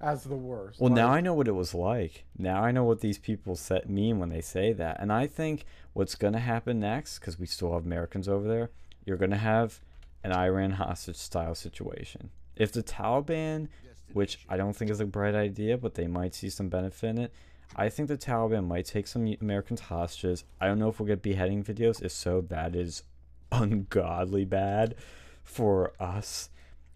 [0.00, 0.80] as the worst.
[0.80, 2.24] Well, now I know what it was like.
[2.38, 4.98] Now I know what these people set mean when they say that.
[5.00, 8.70] And I think what's going to happen next, because we still have Americans over there,
[9.04, 9.80] you're going to have
[10.24, 12.30] an Iran hostage style situation.
[12.56, 13.68] If the Taliban,
[14.14, 17.18] which I don't think is a bright idea, but they might see some benefit in
[17.18, 17.32] it,
[17.76, 20.44] I think the Taliban might take some Americans hostages.
[20.60, 22.02] I don't know if we'll get beheading videos.
[22.02, 23.04] If so, that is
[23.52, 24.96] ungodly bad
[25.44, 26.50] for us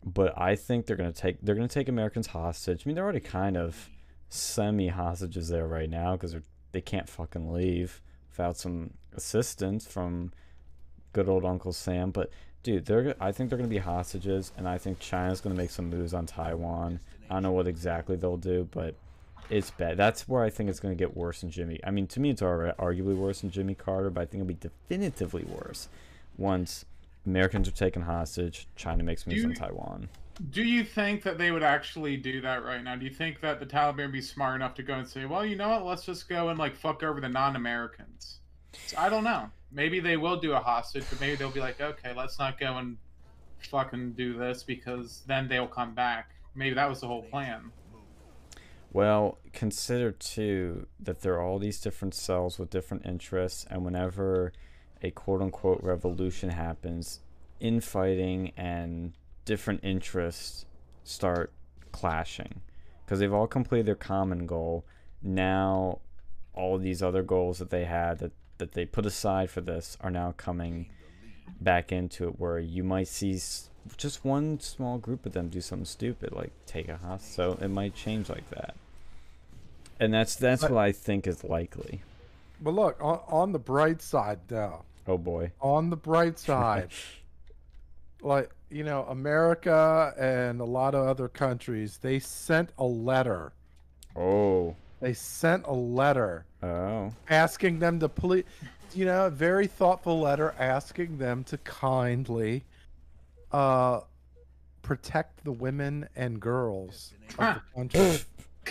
[0.05, 2.83] but I think they're gonna take they're gonna take Americans hostage.
[2.85, 3.91] I mean, they're already kind of
[4.29, 6.37] semi hostages there right now because
[6.73, 10.33] they can't fucking leave without some assistance from
[11.13, 12.11] good old Uncle Sam.
[12.11, 12.31] But
[12.63, 15.89] dude, they're I think they're gonna be hostages, and I think China's gonna make some
[15.89, 17.01] moves on Taiwan.
[17.31, 18.95] I don't know what exactly they'll do, but
[19.51, 19.97] it's bad.
[19.97, 21.81] That's where I think it's gonna get worse than Jimmy.
[21.85, 24.49] I mean, to me, it's already arguably worse than Jimmy Carter, but I think it'll
[24.49, 25.89] be definitively worse
[26.37, 26.85] once.
[27.27, 28.67] Americans are taken hostage.
[28.77, 30.09] China makes moves Do on Taiwan.
[30.51, 32.97] Do you think that they would actually do that right now?
[32.97, 35.47] Do you think that the Taliban would be smart enough to go and say, "Well,
[35.47, 35.87] you know what?
[35.87, 38.41] Let's just go and like fuck over the non-Americans"?
[38.87, 39.51] So, I don't know.
[39.71, 42.79] Maybe they will do a hostage, but maybe they'll be like, "Okay, let's not go
[42.79, 42.97] and
[43.71, 47.71] fucking do this because then they'll come back." Maybe that was the whole plan.
[48.95, 54.53] Well, consider too that there are all these different cells with different interests, and whenever
[55.03, 57.19] a quote unquote revolution happens,
[57.59, 59.13] infighting and
[59.45, 60.65] different interests
[61.03, 61.53] start
[61.91, 62.61] clashing
[63.05, 64.85] because they've all completed their common goal.
[65.21, 65.99] Now,
[66.55, 70.11] all these other goals that they had that, that they put aside for this are
[70.11, 70.89] now coming
[71.61, 73.41] back into it, where you might see
[73.97, 77.35] just one small group of them do something stupid, like take a hostage.
[77.35, 78.77] So it might change like that,
[80.01, 82.03] and that's that's But- what I think is likely.
[82.61, 85.53] But look, on, on the bright side, though, Oh boy.
[85.61, 86.89] on the bright side,
[88.23, 93.53] like you know, America and a lot of other countries, they sent a letter.
[94.17, 94.75] Oh.
[95.01, 97.13] They sent a letter Oh.
[97.29, 98.45] asking them to please,
[98.95, 102.65] you know, a very thoughtful letter asking them to kindly
[103.53, 104.01] uh,
[104.83, 108.19] protect the women and girls of the country.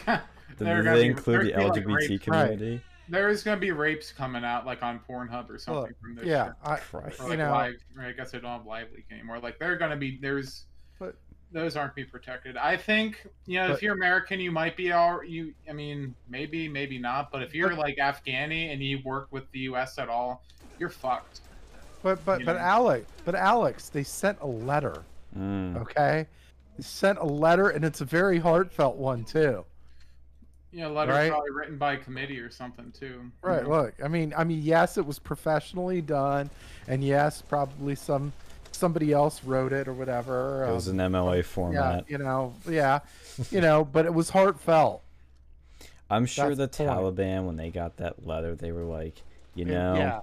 [0.58, 2.82] Did they gonna be- include the there's like, LGBT rapes- community?
[3.10, 6.16] There is going to be rapes coming out like on Pornhub or something Look, from
[6.16, 6.26] this.
[6.26, 6.54] yeah, shit.
[6.64, 7.20] I, Christ.
[7.22, 7.76] Or, you know, live.
[7.98, 9.40] Or I guess they don't have live leak anymore.
[9.40, 10.66] Like they're going to be there's.
[11.00, 11.16] But-
[11.52, 12.58] those aren't be protected.
[12.58, 15.54] I think you know But- if you're American, you might be all you.
[15.70, 17.30] I mean, maybe, maybe not.
[17.30, 20.00] But if you're But- like Afghani and you work with the U.S.
[20.00, 20.42] at all,
[20.80, 21.42] you're fucked.
[22.02, 22.60] but but you but know.
[22.60, 25.04] Alex, but Alex, they sent a letter.
[25.38, 25.76] Mm.
[25.82, 26.26] Okay,
[26.78, 29.66] they sent a letter, and it's a very heartfelt one too.
[30.74, 31.30] You letter Right.
[31.30, 33.06] probably written by a committee or something too.
[33.06, 33.64] you Right.
[33.64, 33.70] know?
[33.70, 36.50] Look, I mean, I mean, yes, it was professionally done,
[36.88, 38.34] and yes, probably some
[38.72, 40.66] somebody else wrote it or whatever.
[40.68, 41.76] It was um, an MLA format.
[41.76, 42.10] yeah, format.
[42.10, 43.00] you know, yeah,
[43.52, 45.04] you know, but it was heartfelt.
[46.10, 47.18] I'm sure That's the the point.
[47.18, 49.22] Taliban, when they got that letter, they were like,
[49.56, 50.20] you know, yeah,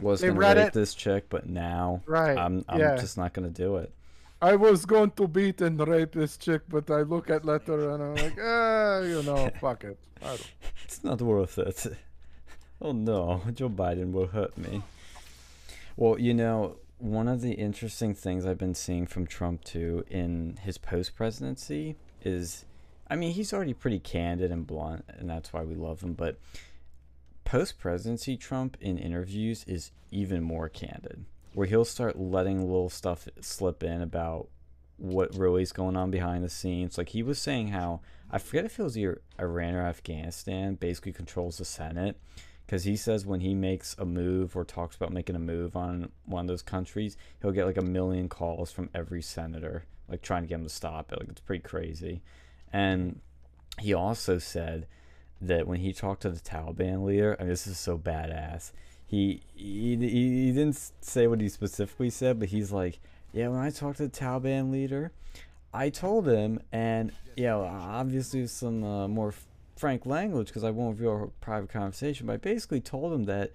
[0.00, 0.72] was They gonna read rape it.
[0.72, 2.38] this chick, but now right.
[2.38, 2.96] I'm I'm yeah.
[2.96, 3.92] just not gonna do it.
[4.42, 8.02] I was going to beat and rape this chick, but I look at letter and
[8.02, 9.98] I'm like, ah, you know, fuck it.
[10.84, 11.86] It's not worth it.
[12.84, 14.82] Oh no, Joe Biden will hurt me.
[15.96, 20.58] Well, you know, one of the interesting things I've been seeing from Trump too in
[20.62, 22.64] his post presidency is
[23.08, 26.40] I mean, he's already pretty candid and blunt, and that's why we love him, but
[27.44, 33.28] post presidency Trump in interviews is even more candid, where he'll start letting little stuff
[33.40, 34.48] slip in about
[34.96, 36.96] what really is going on behind the scenes.
[36.96, 41.58] Like he was saying how I forget if it was Iran or Afghanistan basically controls
[41.58, 42.16] the Senate
[42.66, 46.10] because he says when he makes a move or talks about making a move on
[46.24, 50.42] one of those countries, he'll get like a million calls from every senator, like trying
[50.42, 51.18] to get him to stop it.
[51.18, 52.22] Like it's pretty crazy.
[52.72, 53.20] And
[53.78, 54.86] he also said
[55.40, 58.72] that when he talked to the Taliban leader, and this is so badass.
[59.12, 62.98] He, he he didn't say what he specifically said, but he's like,
[63.34, 65.12] yeah, when I talked to the Taliban leader,
[65.74, 69.34] I told him, and you know, obviously some uh, more
[69.76, 73.50] frank language because I won't reveal our private conversation, but I basically told him that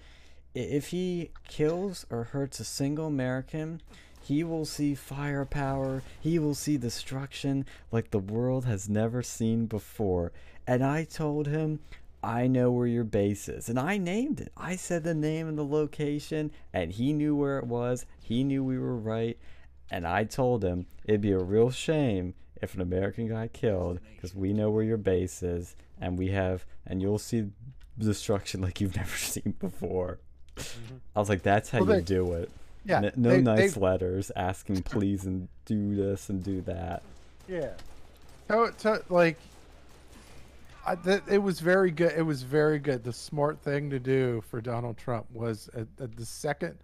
[0.53, 3.81] if he kills or hurts a single American,
[4.21, 10.31] he will see firepower, he will see destruction like the world has never seen before.
[10.67, 11.79] And I told him,
[12.23, 13.69] I know where your base is.
[13.69, 14.51] And I named it.
[14.57, 18.05] I said the name and the location, and he knew where it was.
[18.21, 19.37] He knew we were right.
[19.91, 24.33] And I told him it'd be a real shame if an American got killed because
[24.35, 27.45] we know where your base is, and we have, and you'll see
[27.97, 30.19] destruction like you've never seen before.
[30.57, 30.95] Mm-hmm.
[31.15, 32.51] I was like, that's how Well, you they- do it.
[32.83, 32.97] Yeah.
[33.03, 37.03] N- no they- nice they- letters asking please and do this and do that.
[37.47, 37.73] Yeah.
[38.49, 39.37] To, to, like,
[40.87, 42.13] I, th- it was very good.
[42.15, 43.03] It was very good.
[43.03, 46.77] The smart thing to do for Donald Trump was at, at the second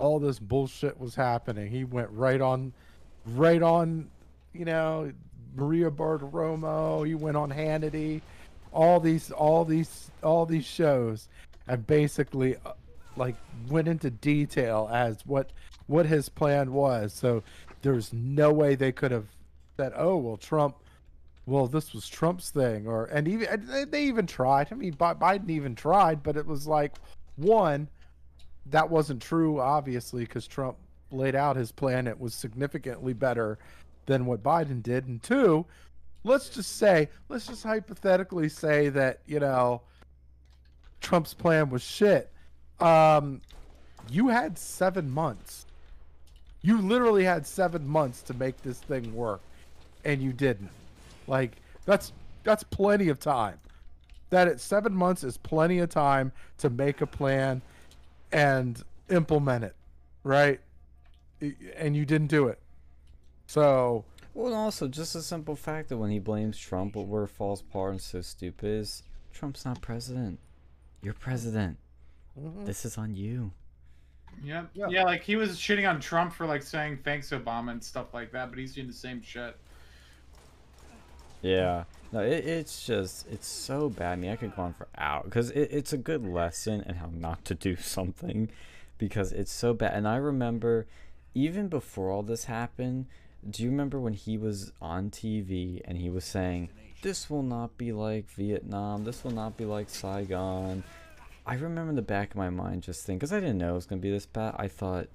[0.00, 2.72] all this bullshit was happening, he went right on,
[3.26, 4.08] right on,
[4.52, 5.12] you know,
[5.54, 7.06] Maria Bartiromo.
[7.06, 8.22] He went on Hannity,
[8.72, 11.28] all these, all these, all these shows,
[11.68, 12.72] and basically, uh,
[13.16, 13.36] like,
[13.68, 15.50] went into detail as what
[15.86, 17.12] what his plan was.
[17.12, 17.42] So
[17.82, 19.26] there's no way they could have
[19.76, 20.76] said, "Oh, well, Trump."
[21.50, 24.68] Well, this was Trump's thing, or and even they- even tried.
[24.70, 26.94] I mean, Biden even tried, but it was like
[27.34, 27.88] one
[28.66, 30.76] that wasn't true, obviously, because Trump
[31.10, 32.06] laid out his plan.
[32.06, 33.58] It was significantly better
[34.06, 35.66] than what Biden did, and two,
[36.22, 39.82] let's just say, let's just hypothetically say that you know
[41.00, 42.30] Trump's plan was shit.
[42.78, 43.40] Um,
[44.08, 45.66] you had seven months.
[46.62, 49.40] You literally had seven months to make this thing work,
[50.04, 50.70] and you didn't.
[51.26, 53.58] Like that's that's plenty of time.
[54.30, 57.62] That at seven months is plenty of time to make a plan
[58.32, 59.74] and implement it,
[60.22, 60.60] right?
[61.76, 62.60] And you didn't do it.
[63.46, 64.04] So
[64.34, 67.60] Well, also just a simple fact that when he blames Trump, what where it falls
[67.60, 69.02] apart and so stupid is
[69.32, 70.38] Trump's not president.
[71.02, 71.78] You're president.
[72.38, 72.64] Mm-hmm.
[72.64, 73.52] This is on you.
[74.42, 74.64] Yeah.
[74.74, 74.86] Yeah.
[74.88, 78.30] yeah, like he was shitting on Trump for like saying thanks Obama and stuff like
[78.32, 79.56] that, but he's doing the same shit.
[81.42, 81.84] Yeah.
[82.12, 84.12] No, it, it's just it's so bad.
[84.12, 86.96] I mean, I could go on for hours because it, it's a good lesson in
[86.96, 88.50] how not to do something
[88.98, 89.94] because it's so bad.
[89.94, 90.86] And I remember
[91.34, 93.06] even before all this happened.
[93.48, 96.68] Do you remember when he was on TV and he was saying,
[97.00, 99.04] "This will not be like Vietnam.
[99.04, 100.82] This will not be like Saigon."
[101.46, 103.76] I remember in the back of my mind just thinking, because I didn't know it
[103.76, 104.56] was gonna be this bad.
[104.58, 105.08] I thought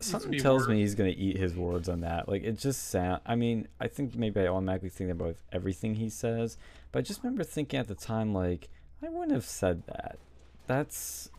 [0.00, 2.28] something tells me he's gonna eat his words on that.
[2.28, 3.20] Like it just sound.
[3.26, 6.56] I mean, I think maybe I automatically think about everything he says,
[6.92, 8.68] but I just remember thinking at the time, like
[9.02, 10.18] I wouldn't have said that.
[10.66, 11.30] That's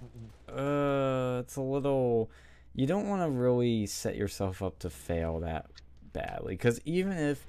[0.50, 2.30] uh, it's a little.
[2.74, 5.68] You don't want to really set yourself up to fail that
[6.14, 7.46] badly, because even if.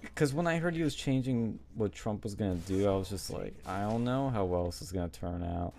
[0.00, 3.30] Because when I heard he was changing what Trump was gonna do, I was just
[3.30, 5.72] like, I don't know how well this is gonna turn out,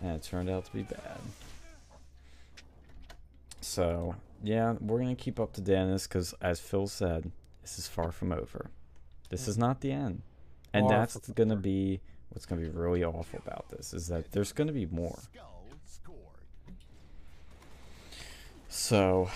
[0.00, 1.18] and it turned out to be bad.
[3.60, 7.30] So yeah, we're gonna keep up to date on this because, as Phil said,
[7.62, 8.70] this is far from over.
[9.28, 10.22] This is not the end,
[10.72, 14.52] and Far that's gonna be what's gonna be really awful about this is that there's
[14.52, 15.18] gonna be more.
[18.68, 19.28] So,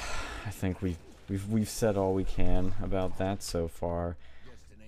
[0.46, 0.96] I think we've
[1.28, 4.16] we've we've said all we can about that so far.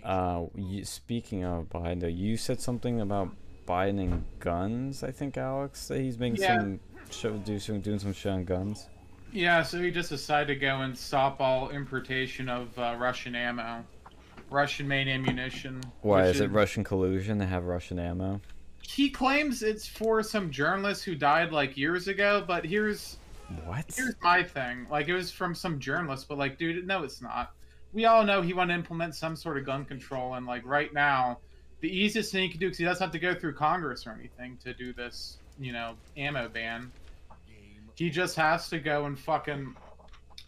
[0.05, 3.31] Uh, you, speaking of Biden, though, you said something about
[3.66, 5.03] Biden and guns.
[5.03, 6.59] I think Alex that he's making Yeah.
[6.61, 8.87] some show do some doing some shit on guns.
[9.37, 13.85] Yeah, so he just decided to go and stop all importation of uh, Russian ammo,
[14.49, 15.83] Russian made ammunition.
[16.01, 18.40] Why is it Russian collusion to have Russian ammo?
[18.81, 23.18] He claims it's for some journalist who died like years ago, but here's
[23.66, 23.85] What?
[23.94, 24.87] here's my thing.
[24.90, 27.53] Like it was from some journalist, but like, dude, no, it's not.
[27.92, 30.94] We all know he wanted to implement some sort of gun control, and like right
[30.94, 31.40] now,
[31.81, 34.12] the easiest thing he can do because he doesn't have to go through Congress or
[34.12, 36.90] anything to do this, you know, ammo ban.
[37.97, 39.75] He just has to go and fucking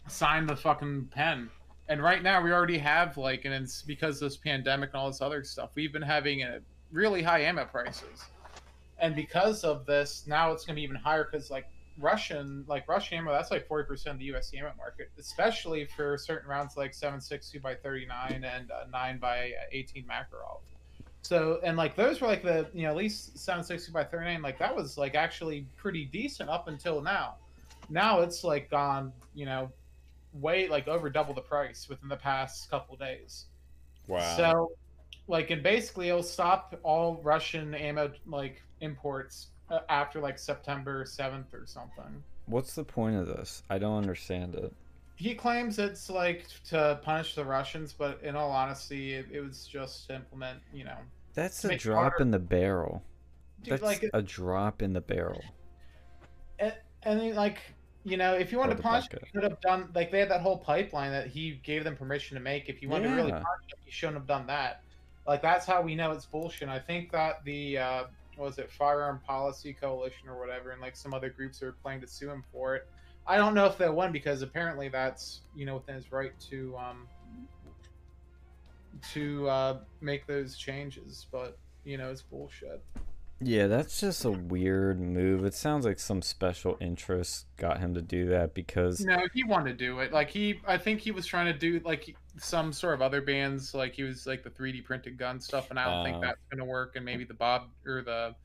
[0.07, 1.49] sign the fucking pen.
[1.87, 5.07] And right now, we already have like, and it's because of this pandemic and all
[5.07, 5.71] this other stuff.
[5.73, 6.59] We've been having a
[6.91, 8.25] really high ammo prices,
[8.99, 11.65] and because of this, now it's gonna be even higher because like
[11.97, 14.51] Russian, like Russian ammo, that's like forty percent of the U.S.
[14.55, 18.85] ammo market, especially for certain rounds like seven six two by thirty nine and uh,
[18.91, 20.59] nine by eighteen Makarov.
[21.23, 24.03] So and like those were like the you know at least seven six two by
[24.03, 27.35] thirty nine, like that was like actually pretty decent up until now.
[27.89, 29.71] Now it's like gone, you know,
[30.33, 33.45] way like over double the price within the past couple days.
[34.07, 34.37] Wow.
[34.37, 34.71] So,
[35.27, 41.53] like, and basically, it'll stop all Russian ammo like imports uh, after like September seventh
[41.53, 42.23] or something.
[42.47, 43.61] What's the point of this?
[43.69, 44.73] I don't understand it.
[45.15, 49.67] He claims it's like to punish the Russians, but in all honesty, it, it was
[49.67, 50.97] just to implement, you know,
[51.33, 52.23] That's a drop harder.
[52.23, 53.03] in the barrel.
[53.61, 55.43] Dude, That's like, a drop in the barrel.
[56.57, 56.73] and,
[57.03, 57.59] and then, like,
[58.03, 60.41] you know, if you wanted to punch, you could have done like they had that
[60.41, 62.69] whole pipeline that he gave them permission to make.
[62.69, 63.45] If you wanted to really punch,
[63.85, 64.81] you shouldn't have done that.
[65.27, 66.69] Like that's how we know it's bullshit.
[66.69, 68.03] I think that the uh,
[68.35, 72.01] what was it Firearm Policy Coalition or whatever, and like some other groups are planning
[72.01, 72.83] to sue him for it.
[73.27, 76.77] I don't know if they won because apparently that's you know within his right to
[76.77, 77.07] um
[79.13, 82.83] to uh, make those changes, but you know it's bullshit.
[83.41, 85.45] Yeah, that's just a weird move.
[85.45, 89.77] It sounds like some special interest got him to do that because No, he wanted
[89.77, 90.11] to do it.
[90.11, 93.73] Like he, I think he was trying to do like some sort of other bands.
[93.73, 96.03] Like he was like the 3D printed gun stuff, and I don't Oh.
[96.03, 96.97] think that's gonna work.
[96.97, 98.35] And maybe the Bob or the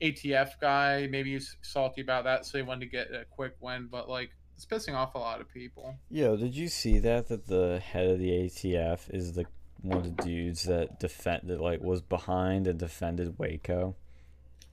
[0.00, 3.88] ATF guy, maybe he's salty about that, so he wanted to get a quick win.
[3.90, 5.94] But like, it's pissing off a lot of people.
[6.10, 9.44] Yo, did you see that that the head of the ATF is the
[9.82, 13.94] one of the dudes that defend that like was behind and defended Waco?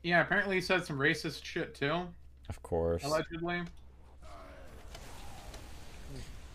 [0.05, 2.07] Yeah, apparently he said some racist shit too,
[2.47, 3.03] Of course.
[3.03, 3.63] allegedly.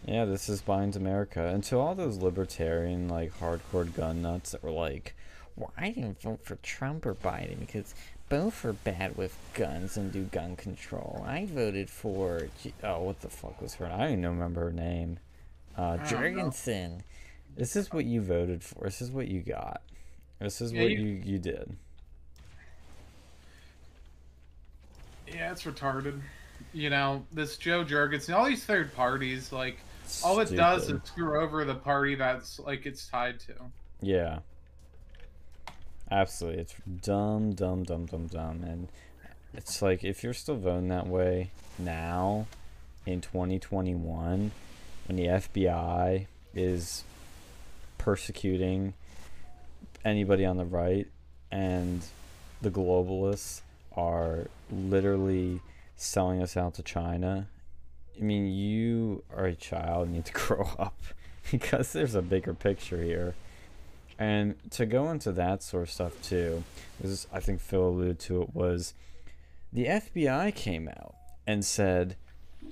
[0.07, 1.45] Yeah, this is Biden's America.
[1.47, 5.17] And to all those libertarian, like hardcore gun nuts that were like,
[5.57, 7.93] "Well, I didn't vote for Trump or Biden because
[8.29, 11.25] both are bad with guns and do gun control.
[11.27, 12.49] I voted for
[12.85, 13.87] oh, what the fuck was her?
[13.87, 15.19] I don't even remember her name.
[15.77, 15.97] Uh.
[16.07, 17.03] Jorgensen.
[17.57, 18.85] This is what you voted for.
[18.85, 19.83] This is what you got.
[20.39, 21.77] This is Yeah, what you you did.
[25.33, 26.21] Yeah, it's retarded.
[26.73, 29.79] You know, this Jo Jorgensen, all these third parties, like
[30.25, 33.55] all it does is screw over the party that's like it's tied to.
[34.01, 34.41] Yeah.
[36.11, 36.63] Absolutely.
[36.63, 38.65] It's dumb, dumb, dumb, dumb, dumb.
[38.65, 38.89] And
[39.55, 42.47] it's like if you're still voting that way now
[43.07, 44.51] in 2021
[45.07, 47.05] when the FBI is
[47.99, 48.95] persecuting
[50.05, 51.07] anybody on the right
[51.51, 52.03] and
[52.63, 53.61] the globalists
[53.97, 55.61] are literally
[55.97, 57.49] selling us out to China.
[58.19, 61.01] I mean, you are a child and need to grow up
[61.51, 63.35] because there's a bigger picture here.
[64.19, 66.63] And to go into that sort of stuff too,
[66.99, 68.93] because I think Phil alluded to it, was
[69.73, 71.15] the FBI came out
[71.47, 72.17] and said,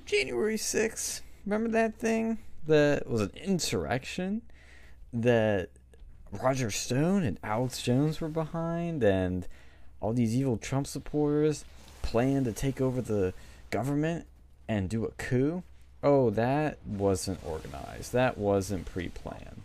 [0.05, 4.43] January 6th, remember that thing that was an insurrection
[5.13, 5.71] that
[6.31, 9.49] Roger Stone and Alex Jones were behind, and
[10.01, 11.65] all these evil Trump supporters
[12.03, 13.35] plan to take over the
[13.71, 14.27] government
[14.69, 15.63] and do a coup?
[16.03, 18.13] Oh, that wasn't organized.
[18.13, 19.63] That wasn't pre planned.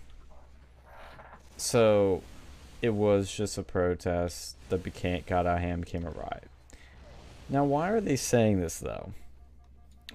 [1.58, 2.24] So
[2.82, 6.50] it was just a protest that became got out of hand, became a riot.
[7.50, 9.14] Now, why are they saying this though?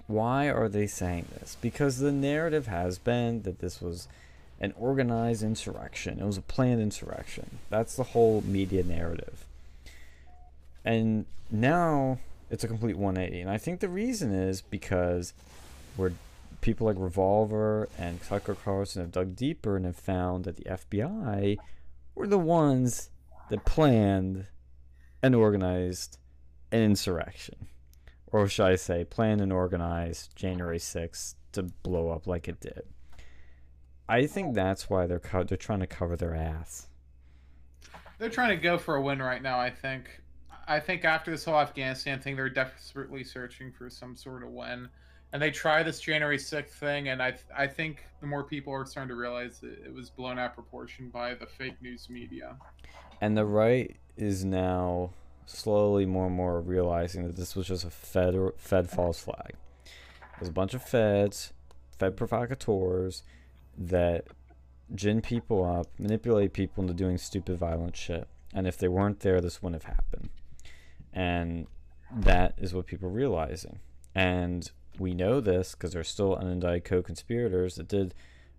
[0.07, 1.55] Why are they saying this?
[1.61, 4.07] Because the narrative has been that this was
[4.59, 6.19] an organized insurrection.
[6.19, 7.59] It was a planned insurrection.
[7.69, 9.45] That's the whole media narrative.
[10.85, 12.19] And now
[12.49, 13.41] it's a complete 180.
[13.41, 15.33] And I think the reason is because
[15.97, 16.13] we're
[16.61, 21.57] people like Revolver and Tucker Carlson have dug deeper and have found that the FBI
[22.15, 23.09] were the ones
[23.49, 24.45] that planned
[25.21, 26.17] and organized
[26.71, 27.67] an insurrection.
[28.27, 32.83] Or should I say, planned and organized January 6th to blow up like it did.
[34.07, 36.87] I think that's why they're co- they're trying to cover their ass.
[38.17, 39.59] They're trying to go for a win right now.
[39.59, 40.21] I think.
[40.69, 44.87] I think after this whole Afghanistan thing, they're desperately searching for some sort of win,
[45.33, 47.09] and they try this January sixth thing.
[47.09, 50.37] And I, I think the more people are starting to realize that it was blown
[50.37, 52.55] out of proportion by the fake news media.
[53.19, 55.09] And the right is now
[55.47, 59.55] slowly more and more realizing that this was just a Fed Fed false flag.
[60.37, 61.51] There's a bunch of feds,
[61.97, 63.23] Fed provocateurs
[63.75, 64.27] that
[64.93, 68.27] gin people up, manipulate people into doing stupid, violent shit.
[68.53, 70.29] And if they weren't there, this wouldn't have happened.
[71.19, 71.67] And
[72.15, 73.79] that is what people are realizing.
[74.15, 78.15] And we know this because there's still unindicted co-conspirators that did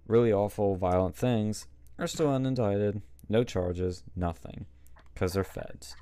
[0.07, 1.67] really awful, violent things
[1.99, 3.01] are still unindicted,
[3.31, 4.67] no charges, nothing,
[5.15, 5.97] because they're feds.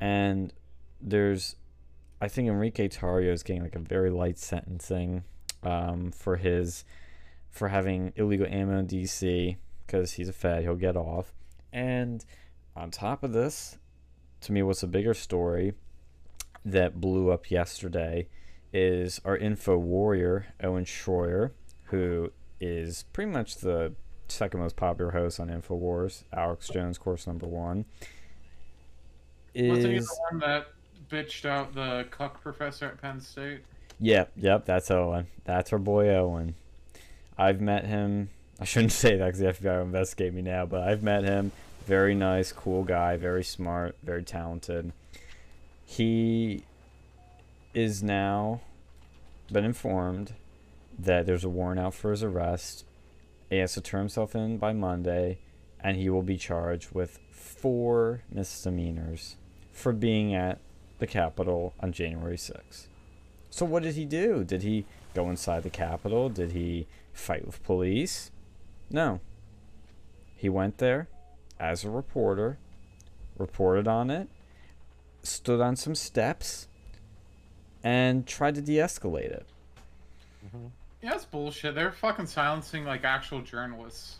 [0.00, 0.50] And
[0.98, 1.56] there's,
[2.22, 5.24] I think Enrique Tarrio is getting like a very light sentencing
[5.62, 6.86] um, for his,
[7.50, 11.34] for having illegal ammo in DC because he's a fed, he'll get off.
[11.70, 12.24] And
[12.74, 13.76] on top of this,
[14.46, 15.74] to me, what's a bigger story
[16.64, 18.28] that blew up yesterday
[18.72, 21.50] is our info warrior, Owen Schroyer,
[21.86, 23.92] who is pretty much the
[24.28, 26.22] second most popular host on InfoWars.
[26.32, 27.86] Alex Jones, course number one.
[29.52, 30.68] He Is the one that
[31.10, 33.60] bitched out the cuck professor at Penn State?
[33.98, 35.26] yep, yep, that's Owen.
[35.44, 36.54] That's our boy Owen.
[37.36, 38.30] I've met him.
[38.60, 41.50] I shouldn't say that because the FBI will investigate me now, but I've met him.
[41.86, 44.92] Very nice, cool guy, very smart, very talented.
[45.84, 46.64] He
[47.72, 48.60] is now
[49.52, 50.34] been informed
[50.98, 52.84] that there's a warrant out for his arrest.
[53.48, 55.38] He has to turn himself in by Monday,
[55.78, 59.36] and he will be charged with four misdemeanors
[59.72, 60.58] for being at
[60.98, 62.88] the Capitol on January 6th.
[63.48, 64.42] So, what did he do?
[64.42, 66.28] Did he go inside the Capitol?
[66.30, 68.32] Did he fight with police?
[68.90, 69.20] No.
[70.34, 71.08] He went there
[71.58, 72.58] as a reporter,
[73.38, 74.28] reported on it,
[75.22, 76.68] stood on some steps,
[77.82, 79.46] and tried to de escalate it.
[80.46, 80.66] Mm-hmm.
[81.02, 81.74] Yeah, that's bullshit.
[81.74, 84.16] They're fucking silencing like actual journalists.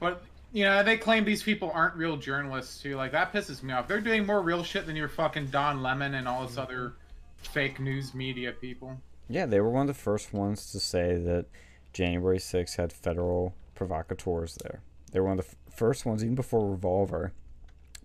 [0.00, 2.96] But you know, they claim these people aren't real journalists too.
[2.96, 3.88] Like that pisses me off.
[3.88, 6.60] They're doing more real shit than your fucking Don Lemon and all this mm-hmm.
[6.60, 6.94] other
[7.38, 8.98] fake news media people.
[9.28, 11.46] Yeah, they were one of the first ones to say that
[11.92, 14.82] January 6th had federal provocateurs there.
[15.12, 17.32] They were one of the first ones, even before Revolver,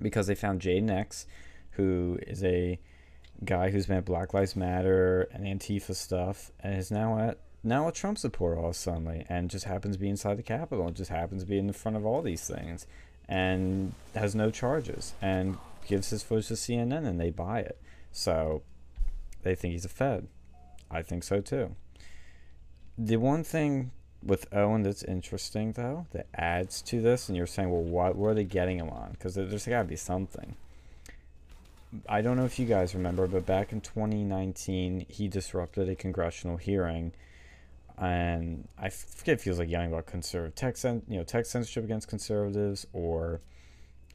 [0.02, 1.26] because they found Jaden X,
[1.72, 2.80] who is a
[3.44, 7.88] guy who's been at Black Lives Matter and Antifa stuff, and is now at now
[7.88, 11.12] a Trump supporter all suddenly, and just happens to be inside the Capitol, and just
[11.12, 12.88] happens to be in the front of all these things,
[13.28, 15.58] and has no charges, and
[15.88, 17.80] gives his footage to CNN, and they buy it.
[18.12, 18.64] So
[19.44, 20.28] they think he's a Fed.
[20.90, 21.76] I think so too.
[22.98, 23.92] The one thing
[24.24, 28.34] with Owen that's interesting though, that adds to this, and you're saying, well, what were
[28.34, 29.12] they getting him on?
[29.12, 30.56] Because there's got to be something.
[32.08, 36.58] I don't know if you guys remember, but back in 2019, he disrupted a congressional
[36.58, 37.14] hearing,
[37.98, 41.46] and I forget if he was like yelling about conservative tech, cen- you know, tech
[41.46, 43.42] censorship against conservatives, or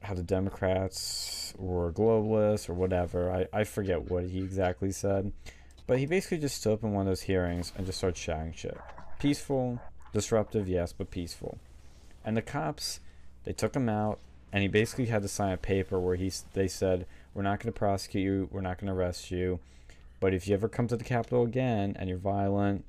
[0.05, 3.32] how the Democrats were globalists or whatever.
[3.32, 5.32] I, I forget what he exactly said.
[5.86, 8.55] But he basically just stood up in one of those hearings and just started shouting
[8.55, 8.78] shit.
[9.18, 9.80] Peaceful,
[10.14, 11.58] disruptive, yes, but peaceful.
[12.24, 13.00] And the cops,
[13.42, 14.18] they took him out,
[14.50, 17.04] and he basically had to sign a paper where he they said,
[17.34, 19.58] "We're not going to prosecute you, we're not going to arrest you,
[20.20, 22.84] but if you ever come to the Capitol again and you're violent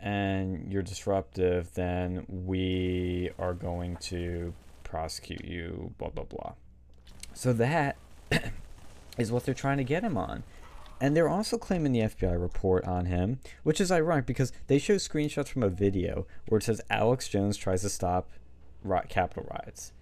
[0.00, 6.52] and you're disruptive, then we are going to prosecute you." Blah blah blah.
[7.34, 7.96] So that
[9.18, 10.44] is what they're trying to get him on.
[11.00, 14.94] And they're also claiming the FBI report on him, which is ironic because they show
[14.94, 18.30] screenshots from a video where it says Alex Jones tries to stop
[18.82, 19.92] ri- Capitol riots.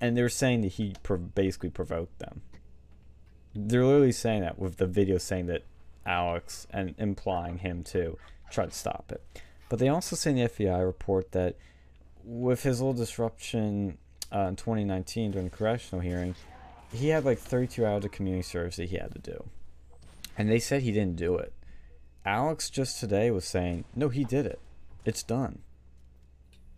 [0.00, 0.94] And they're saying that he
[1.34, 2.42] basically provoked them.
[3.54, 5.64] They're literally saying that with the video saying that
[6.06, 8.18] Alex, and implying him too,
[8.50, 9.22] tried to stop it.
[9.68, 11.56] But they also say in the FBI report that
[12.24, 13.98] with his little disruption
[14.34, 16.34] uh, in 2019 during the congressional hearing,
[16.92, 19.44] he had like 32 hours of community service that he had to do.
[20.40, 21.52] And they said he didn't do it.
[22.24, 24.58] Alex just today was saying, no, he did it.
[25.04, 25.58] It's done.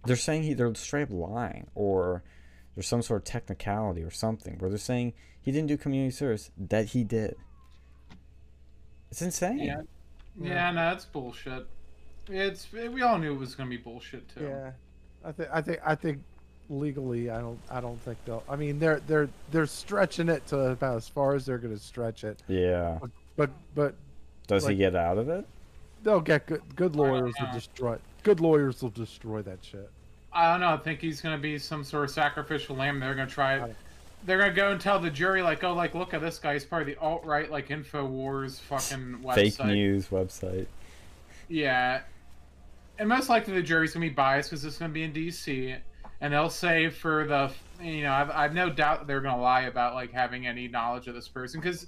[0.05, 2.25] They're saying he, they're straight up lying, or
[2.75, 6.51] there's some sort of technicality or something where they're saying he didn't do community service
[6.59, 7.37] that he did.
[9.13, 9.61] It's insane.
[9.61, 9.83] Yeah.
[10.41, 11.69] Yeah, no, that's bullshit.
[12.29, 14.43] It's we all knew it was gonna be bullshit too.
[14.45, 14.73] Yeah,
[15.25, 16.23] I think I think I think
[16.69, 18.43] legally, I don't I don't think they'll.
[18.49, 21.81] I mean, they're they're they're stretching it to about as far as they're going to
[21.81, 22.43] stretch it.
[22.49, 22.99] Yeah.
[23.37, 23.95] But but
[24.47, 25.47] Does he get out of it?
[26.03, 27.97] they'll get good good lawyers will destroy.
[28.23, 29.91] Good lawyers will destroy that shit.
[30.33, 30.71] I don't know.
[30.71, 33.01] I think he's gonna be some sort of sacrificial lamb.
[33.01, 33.59] They're gonna try.
[33.59, 33.77] Right.
[34.25, 36.55] They're gonna go and tell the jury like, oh, like look at this guy.
[36.55, 39.35] He's part of the alt right like Infowars fucking website.
[39.35, 40.67] Fake news website.
[41.49, 42.03] Yeah,
[42.99, 45.75] and most likely the jury's gonna be biased because it's gonna be in D.C.
[46.21, 47.51] and they'll say for the
[47.85, 51.15] you know I've, I've no doubt they're gonna lie about like having any knowledge of
[51.15, 51.87] this person because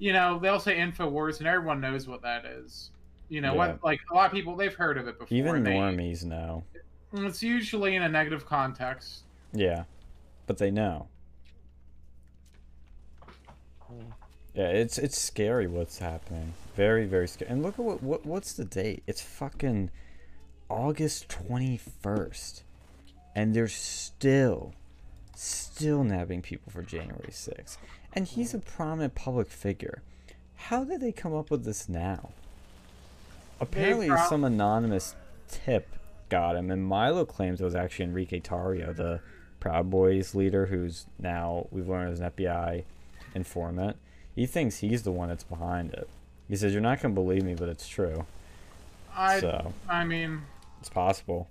[0.00, 2.90] you know they'll say Infowars and everyone knows what that is.
[3.28, 3.58] You know Yeah.
[3.58, 3.84] what?
[3.84, 5.36] Like a lot of people they've heard of it before.
[5.38, 6.64] Even and they- normies know.
[7.12, 9.22] It's usually in a negative context.
[9.52, 9.84] Yeah.
[10.46, 11.08] But they know.
[13.92, 14.12] Mm.
[14.54, 16.54] Yeah, it's it's scary what's happening.
[16.76, 17.50] Very very scary.
[17.50, 19.02] And look at what, what what's the date?
[19.06, 19.90] It's fucking
[20.68, 22.62] August 21st.
[23.36, 24.74] And they're still
[25.36, 27.76] still nabbing people for January 6th.
[28.12, 30.02] And he's a prominent public figure.
[30.56, 32.30] How did they come up with this now?
[33.60, 35.14] Apparently prob- some anonymous
[35.48, 35.88] tip
[36.28, 39.20] got him and Milo claims it was actually Enrique Tarrio, the
[39.58, 42.84] Proud Boys leader who's now we've learned is an FBI
[43.34, 43.96] informant.
[44.34, 46.08] He thinks he's the one that's behind it.
[46.48, 48.24] He says, You're not going to believe me, but it's true.
[49.14, 50.42] I so, I mean,
[50.80, 51.48] it's possible.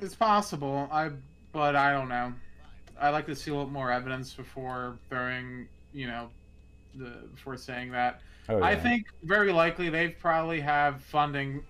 [0.00, 0.88] it's possible.
[0.90, 1.10] I
[1.52, 2.32] but I don't know.
[3.00, 6.28] I'd like to see a little more evidence before throwing, you know,
[6.94, 8.20] the before saying that.
[8.48, 11.62] Oh, I think very likely they probably have funding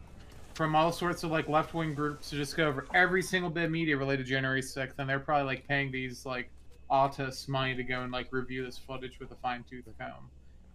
[0.54, 3.64] from all sorts of like left wing groups to just go over every single bit
[3.64, 6.50] of media related to January 6th, and they're probably like paying these like
[6.90, 10.30] autists money to go and like review this footage with a fine tooth comb,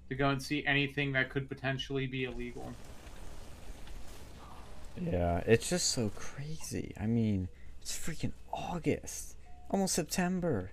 [0.10, 2.72] to go and see anything that could potentially be illegal.
[5.00, 6.94] Yeah, it's just so crazy.
[7.00, 7.50] I mean,
[7.82, 9.36] it's freaking August,
[9.70, 10.72] almost September,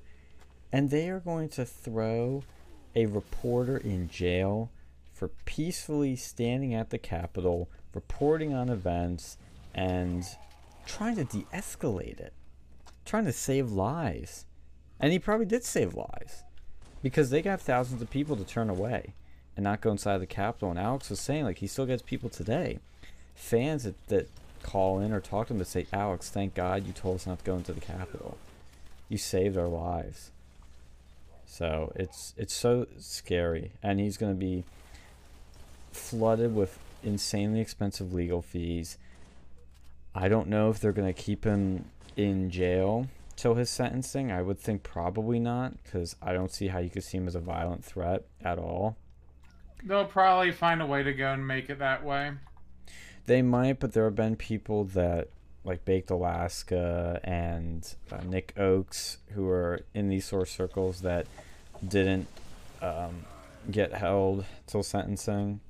[0.70, 2.44] and they are going to throw
[2.94, 4.70] a reporter in jail
[5.12, 9.36] for peacefully standing at the Capitol, reporting on events,
[9.74, 10.24] and
[10.86, 12.32] trying to de escalate it,
[13.04, 14.46] trying to save lives.
[14.98, 16.42] And he probably did save lives
[17.02, 19.14] because they got thousands of people to turn away
[19.56, 20.70] and not go inside the Capitol.
[20.70, 22.78] And Alex was saying, like, he still gets people today
[23.34, 24.28] fans that, that
[24.62, 27.40] call in or talk to him to say, Alex, thank God you told us not
[27.40, 28.38] to go into the Capitol.
[29.08, 30.30] You saved our lives.
[31.52, 34.64] So it's it's so scary, and he's going to be
[35.92, 38.96] flooded with insanely expensive legal fees.
[40.14, 41.84] I don't know if they're going to keep him
[42.16, 44.32] in jail till his sentencing.
[44.32, 47.34] I would think probably not, because I don't see how you could see him as
[47.34, 48.96] a violent threat at all.
[49.84, 52.30] They'll probably find a way to go and make it that way.
[53.26, 55.28] They might, but there have been people that
[55.64, 61.26] like Baked Alaska and uh, Nick Ochs who are in these of circles that
[61.86, 62.26] didn't
[62.80, 63.24] um,
[63.70, 65.60] get held till sentencing.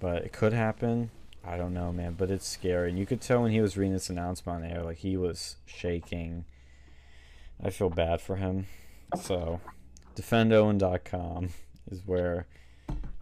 [0.00, 1.10] But it could happen.
[1.44, 2.14] I don't know, man.
[2.18, 2.90] But it's scary.
[2.90, 5.56] And you could tell when he was reading this announcement on air, like he was
[5.64, 6.44] shaking.
[7.62, 8.66] I feel bad for him.
[9.20, 9.60] So,
[10.16, 11.50] defendowen.com
[11.90, 12.46] is where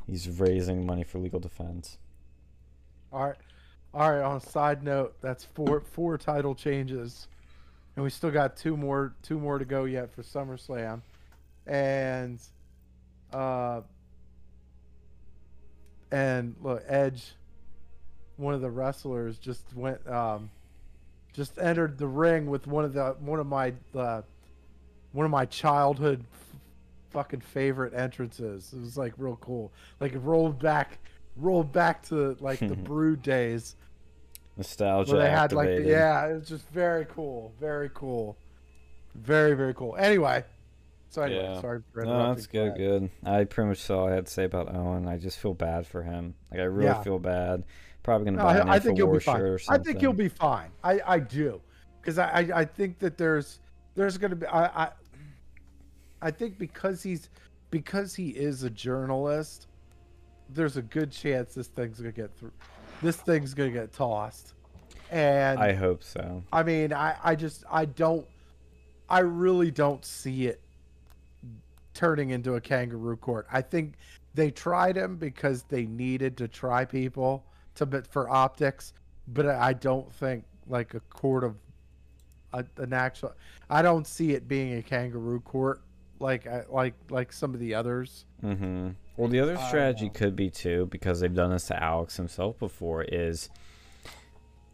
[0.06, 1.98] he's raising money for legal defense.
[3.12, 3.36] All right.
[3.92, 4.22] All right.
[4.22, 7.26] On a side note, that's four four title changes,
[7.96, 11.00] and we still got two more two more to go yet for SummerSlam,
[11.66, 12.38] and
[13.32, 13.80] uh,
[16.12, 17.34] and look, Edge,
[18.36, 20.50] one of the wrestlers, just went um,
[21.32, 24.22] just entered the ring with one of the one of my uh,
[25.12, 26.24] one of my childhood
[27.10, 28.72] fucking favorite entrances.
[28.72, 29.72] It was like real cool.
[29.98, 30.98] Like it rolled back
[31.36, 33.76] rolled back to like the brood days
[34.56, 38.36] Nostalgia where they had like the, yeah it was just very cool very cool
[39.14, 40.44] very very cool anyway
[41.08, 41.60] so anyway, Yeah.
[41.60, 42.78] sorry for No, that's good, that.
[42.78, 43.10] good.
[43.24, 45.08] I pretty much saw all I had to say about Owen.
[45.08, 46.34] I just feel bad for him.
[46.52, 47.02] Like I really Yeah.
[47.02, 47.64] feel bad.
[48.04, 49.58] Probably gonna No, buy an I, think he'll be fine.
[49.68, 50.70] I think he'll be fine.
[50.84, 51.60] I, I do,
[52.00, 53.58] because I, I I think that there's
[53.96, 54.90] there's gonna be I, I
[56.22, 57.28] I think because he's
[57.72, 59.66] because he is a journalist,
[60.54, 62.52] there's a good chance this thing's gonna get through.
[63.02, 64.54] This thing's gonna get tossed,
[65.10, 66.42] and I hope so.
[66.52, 68.26] I mean, I, I just I don't
[69.08, 70.60] I really don't see it
[71.94, 73.46] turning into a kangaroo court.
[73.52, 73.94] I think
[74.34, 77.44] they tried him because they needed to try people
[77.74, 78.92] to for optics,
[79.28, 81.56] but I don't think like a court of
[82.52, 83.32] a, an actual
[83.68, 85.82] I don't see it being a kangaroo court
[86.20, 88.26] like like like some of the others.
[88.44, 88.90] Mm-hmm.
[89.16, 93.02] Well, the other strategy could be too, because they've done this to Alex himself before,
[93.02, 93.50] is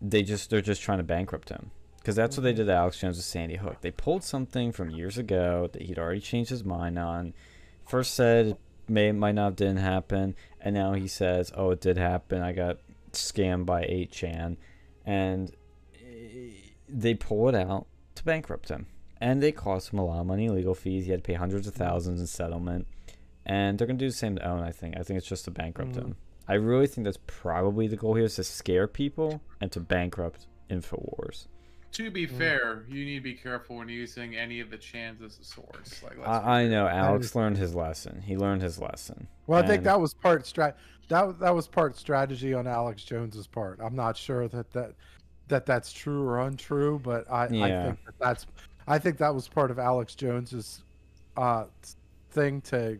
[0.00, 1.70] they just they're just trying to bankrupt him.
[1.98, 3.78] Because that's what they did to Alex Jones with Sandy Hook.
[3.80, 7.34] They pulled something from years ago that he'd already changed his mind on.
[7.84, 11.98] First said it may might not didn't happen, and now he says, "Oh, it did
[11.98, 12.42] happen.
[12.42, 12.78] I got
[13.12, 14.56] scammed by 8chan,"
[15.04, 15.50] and
[15.94, 16.50] eh,
[16.88, 18.86] they pull it out to bankrupt him,
[19.20, 21.04] and they cost him a lot of money, legal fees.
[21.06, 22.86] He had to pay hundreds of thousands in settlement,
[23.44, 24.62] and they're gonna do the same to Owen.
[24.62, 24.96] I think.
[24.96, 25.96] I think it's just to bankrupt Mhm.
[26.02, 26.16] him.
[26.48, 30.46] I really think that's probably the goal here is to scare people and to bankrupt
[30.70, 31.46] Infowars.
[31.92, 32.30] To be Mm.
[32.38, 36.02] fair, you need to be careful when using any of the chans as a source.
[36.02, 38.20] Like, let's I, I know Alex is- learned his lesson.
[38.22, 39.28] He learned his lesson.
[39.46, 40.74] Well, I think that was part strat
[41.08, 43.78] that that was part strategy on Alex Jones's part.
[43.80, 44.94] I'm not sure that that
[45.48, 48.46] that that's true or untrue, but I, I think that that's
[48.86, 50.82] I think that was part of Alex Jones's
[51.36, 51.64] uh
[52.30, 52.98] thing to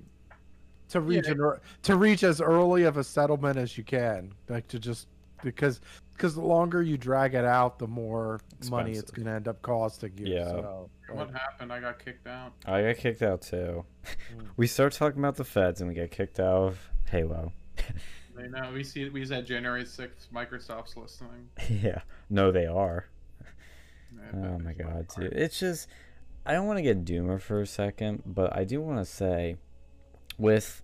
[0.88, 1.32] to reach Yeah.
[1.32, 5.08] an, ear- to reach as early of a settlement as you can, like to just
[5.42, 5.80] because
[6.12, 9.60] because the longer you drag it out, the more money it's going to end up
[9.60, 10.34] costing you.
[10.34, 10.48] Yeah.
[10.48, 11.70] So, What happened?
[11.70, 12.52] I got kicked out.
[12.64, 13.84] I got kicked out too.
[14.34, 14.46] Mm.
[14.56, 17.52] we start talking about the feds and we get kicked out of Halo.
[18.38, 18.70] I know.
[18.72, 19.08] We see.
[19.10, 20.28] We said January sixth.
[20.32, 21.48] Microsoft's listening.
[21.68, 22.00] yeah.
[22.30, 23.06] No, they are.
[24.34, 25.32] Oh my god, dude.
[25.32, 25.88] It's just
[26.44, 29.56] I don't want to get doomer for a second, but I do want to say
[30.38, 30.82] with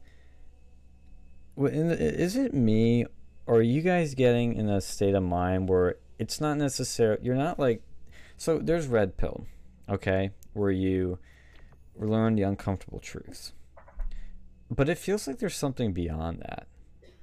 [1.57, 3.07] wi- in the- is it me
[3.47, 7.35] or are you guys getting in a state of mind where it's not necessarily you're
[7.35, 7.83] not like
[8.37, 9.47] so there's red pill,
[9.89, 11.18] okay, where you
[11.97, 13.53] learn the uncomfortable truths.
[14.70, 16.66] But it feels like there's something beyond that.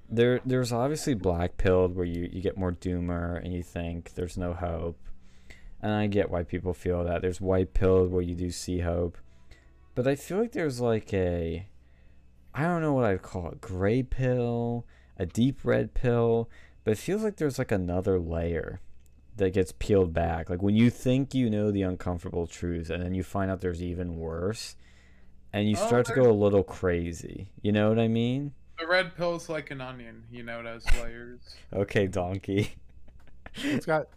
[0.07, 4.37] There there's obviously black pilled where you, you get more doomer and you think there's
[4.37, 4.97] no hope
[5.81, 7.21] and I get why people feel that.
[7.21, 9.17] There's white pilled where you do see hope.
[9.95, 11.67] but I feel like there's like a
[12.53, 14.85] I don't know what I'd call it, gray pill,
[15.17, 16.49] a deep red pill,
[16.83, 18.81] but it feels like there's like another layer
[19.37, 20.49] that gets peeled back.
[20.49, 23.81] Like when you think you know the uncomfortable truth and then you find out there's
[23.83, 24.75] even worse
[25.53, 27.51] and you Oh, start to go a little crazy.
[27.61, 28.53] You know what I mean?
[28.79, 31.39] The red pill's like an onion, you know, it has layers.
[31.73, 32.75] Okay, donkey.
[33.55, 34.07] It's got.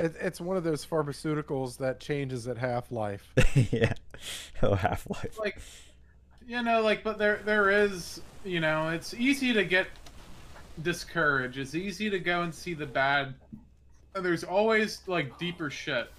[0.00, 3.32] It, it's one of those pharmaceuticals that changes at half life.
[3.70, 3.92] yeah.
[4.62, 5.38] Oh, Half Life.
[5.38, 5.58] like
[6.46, 9.86] you know like but there there is you know it's easy to get
[10.82, 13.34] discouraged it's easy to go and see the bad
[14.14, 16.10] and there's always like deeper shit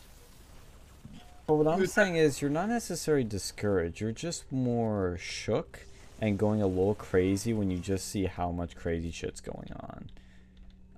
[1.47, 3.99] But what I'm There's- saying is, you're not necessarily discouraged.
[3.99, 5.85] You're just more shook
[6.21, 10.09] and going a little crazy when you just see how much crazy shit's going on.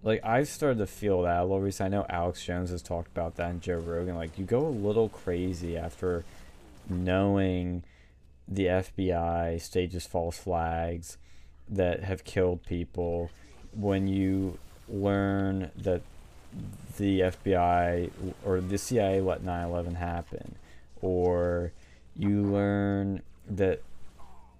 [0.04, 1.96] Like I've started to feel that a little recently.
[1.96, 4.16] I know Alex Jones has talked about that and Joe Rogan.
[4.16, 6.26] Like you go a little crazy after
[6.90, 7.84] knowing
[8.48, 11.18] the FBI stages false flags
[11.70, 13.32] that have killed people.
[13.74, 16.02] When you learn that
[16.98, 18.12] the FBI
[18.46, 20.56] or the CIA let 9/11 happen,
[21.02, 21.72] or
[22.16, 23.82] you learn that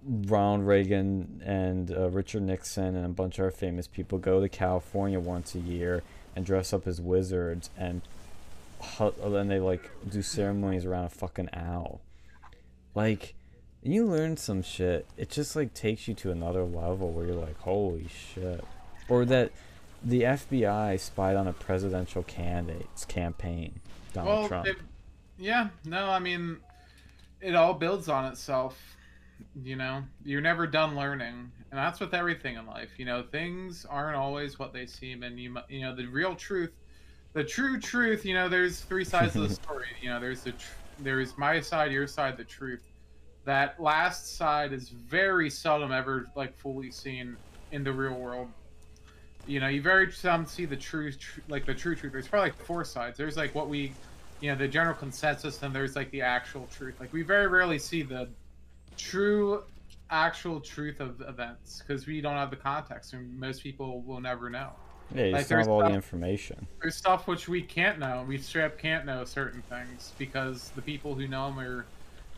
[0.06, 4.48] Ronald Reagan and uh, Richard Nixon and a bunch of our famous people go to
[4.48, 6.02] California once a year
[6.36, 8.02] and dress up as wizards and
[8.98, 12.00] then they like do ceremonies around a fucking owl.
[12.94, 13.34] Like
[13.82, 15.06] you learn some shit.
[15.16, 18.62] It just like takes you to another level where you're like, holy shit.
[19.08, 19.52] Or that
[20.02, 23.80] the FBI spied on a presidential candidate's campaign,
[24.12, 24.66] Donald well Trump.
[24.66, 24.76] it-
[25.36, 26.58] yeah no i mean
[27.40, 28.96] it all builds on itself
[29.62, 30.02] you know?
[30.24, 31.50] You're never done learning.
[31.70, 33.22] And that's with everything in life you know?
[33.22, 36.72] Things aren't always what they seem and you you know the real truth
[37.34, 39.88] the true truth you know there's three sides of the story.
[40.00, 42.82] You know there's the tr- there's my side your side the truth.
[43.44, 47.36] That last side is very seldom ever like fully seen
[47.72, 48.48] in the real world.
[49.46, 52.12] You know you very seldom see the true tr- like the true truth.
[52.12, 53.18] There's probably like four sides.
[53.18, 53.92] There's like what we
[54.40, 57.00] you know the general consensus and there's like the actual truth.
[57.00, 58.28] Like we very rarely see the
[58.96, 59.62] true
[60.10, 64.50] actual truth of events because we don't have the context and most people will never
[64.50, 64.70] know.
[65.14, 66.66] Yeah, you like, have all the information.
[66.80, 70.82] there's stuff which we can't know we straight up can't know certain things because the
[70.82, 71.84] people who know them are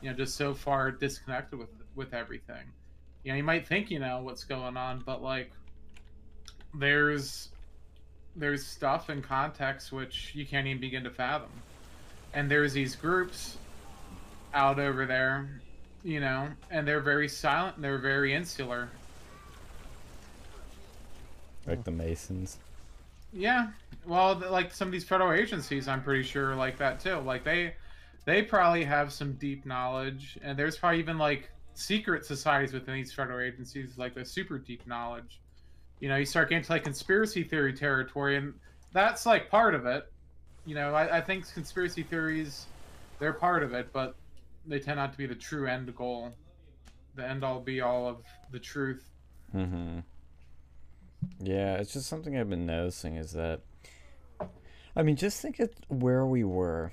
[0.02, 2.64] you know just so far disconnected with with everything.
[3.24, 5.52] You know you might think you know what's going on but like
[6.74, 7.48] there's
[8.34, 11.50] there's stuff in context which you can't even begin to fathom.
[12.34, 13.56] And there's these groups
[14.52, 15.60] out over there
[16.06, 18.88] you know and they're very silent and they're very insular
[21.66, 22.58] Like the Masons.
[23.32, 23.68] Yeah,
[24.06, 27.16] well, like some of these federal agencies, I'm pretty sure like that too.
[27.16, 27.74] Like they,
[28.24, 33.12] they probably have some deep knowledge, and there's probably even like secret societies within these
[33.12, 35.40] federal agencies, like the super deep knowledge.
[36.00, 38.54] You know, you start getting to like conspiracy theory territory, and
[38.92, 40.10] that's like part of it.
[40.66, 42.66] You know, I, I think conspiracy theories,
[43.18, 44.14] they're part of it, but
[44.66, 46.32] they tend not to be the true end goal,
[47.14, 48.18] the end all be all of
[48.50, 49.08] the truth.
[49.54, 50.00] Mm-hmm.
[51.40, 53.60] Yeah, it's just something I've been noticing is that,
[54.94, 56.92] I mean, just think of where we were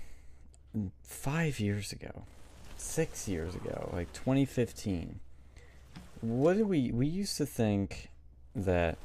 [1.04, 2.24] five years ago,
[2.78, 5.20] six years ago, like 2015.
[6.22, 8.10] What did we, we used to think
[8.56, 8.98] that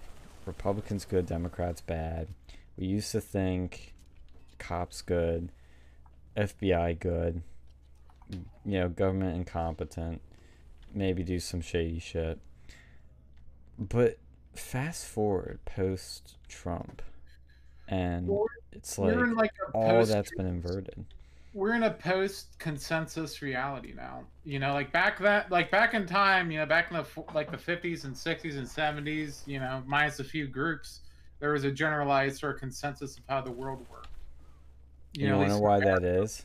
[0.47, 2.29] Republicans good, Democrats bad.
[2.77, 3.93] We used to think
[4.59, 5.51] cops good,
[6.37, 7.43] FBI good,
[8.31, 10.21] you know, government incompetent,
[10.95, 12.39] maybe do some shady shit.
[13.79, 14.19] But
[14.55, 17.03] fast forward post Trump,
[17.87, 18.29] and
[18.73, 21.05] it's like like all that's been inverted.
[21.55, 24.25] we're in a post consensus reality now.
[24.45, 27.51] You know, like back that, like back in time, you know, back in the like
[27.51, 31.01] the 50s and 60s and 70s, you know, minus a few groups,
[31.41, 34.09] there was a generalized sort of consensus of how the world worked.
[35.15, 36.45] You, at know least why that is?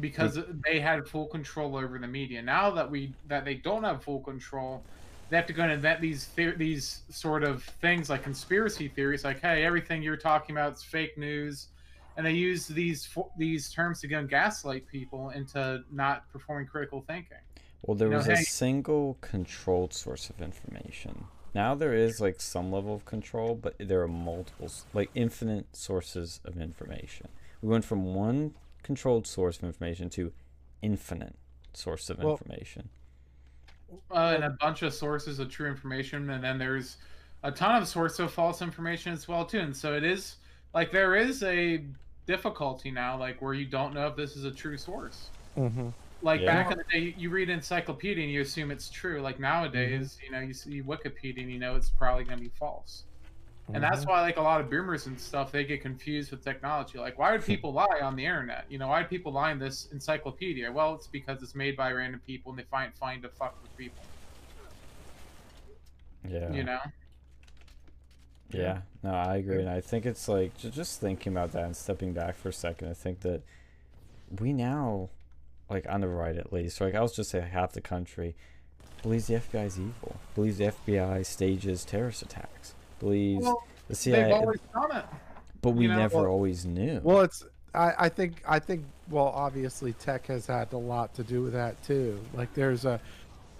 [0.00, 2.42] Because they had full control over the media.
[2.42, 4.82] Now that we that they don't have full control,
[5.30, 9.40] they have to go and invent these these sort of things like conspiracy theories, like
[9.40, 11.68] hey, everything you're talking about is fake news,
[12.16, 17.04] and they use these these terms to go and gaslight people into not performing critical
[17.06, 17.38] thinking.
[17.82, 21.24] Well, there know, was a single controlled source of information.
[21.54, 26.40] Now there is like some level of control, but there are multiple, like infinite sources
[26.44, 27.28] of information.
[27.60, 30.32] We went from one controlled source of information to
[30.82, 31.34] infinite
[31.74, 32.88] source of Well- information.
[34.10, 36.96] uh, and a bunch of sources of true information, and then there's
[37.42, 39.58] a ton of sources of false information as well too.
[39.60, 40.36] And so it is
[40.74, 41.84] like there is a
[42.26, 45.28] difficulty now, like where you don't know if this is a true source.
[45.56, 45.88] Mm-hmm.
[46.22, 46.46] Like Yeah.
[46.62, 49.20] back in the day, you read encyclopedia and you assume it's true.
[49.20, 52.52] Like nowadays, you know, you see Wikipedia and you know it's probably going to be
[52.58, 53.04] false.
[53.74, 54.08] And that's Mhm.
[54.08, 56.98] why, like a lot of boomers and stuff, they get confused with technology.
[56.98, 58.66] Like, why would people lie on the internet?
[58.68, 60.70] You know, why do people lie in this encyclopedia?
[60.70, 63.74] Well, it's because it's made by random people and they find find to fuck with
[63.76, 64.04] people.
[66.28, 66.52] Yeah.
[66.52, 66.80] You know.
[68.50, 72.12] Yeah, no, I agree, and I think it's like just thinking about that and stepping
[72.12, 72.88] back for a second.
[72.88, 73.40] I think that
[74.38, 75.08] we now,
[75.70, 78.34] like on the right at least, like I was just say half the country
[79.02, 82.74] believes the FBI is evil, believes the FBI stages terrorist attacks,
[83.06, 85.04] believes Well, the they've CIA, always done it.
[85.60, 87.00] but we you know, never well- always knew.
[87.02, 87.44] Well, it's
[87.74, 91.52] I, I think I think well obviously tech has had a lot to do with
[91.54, 92.18] that too.
[92.34, 93.00] Like there's a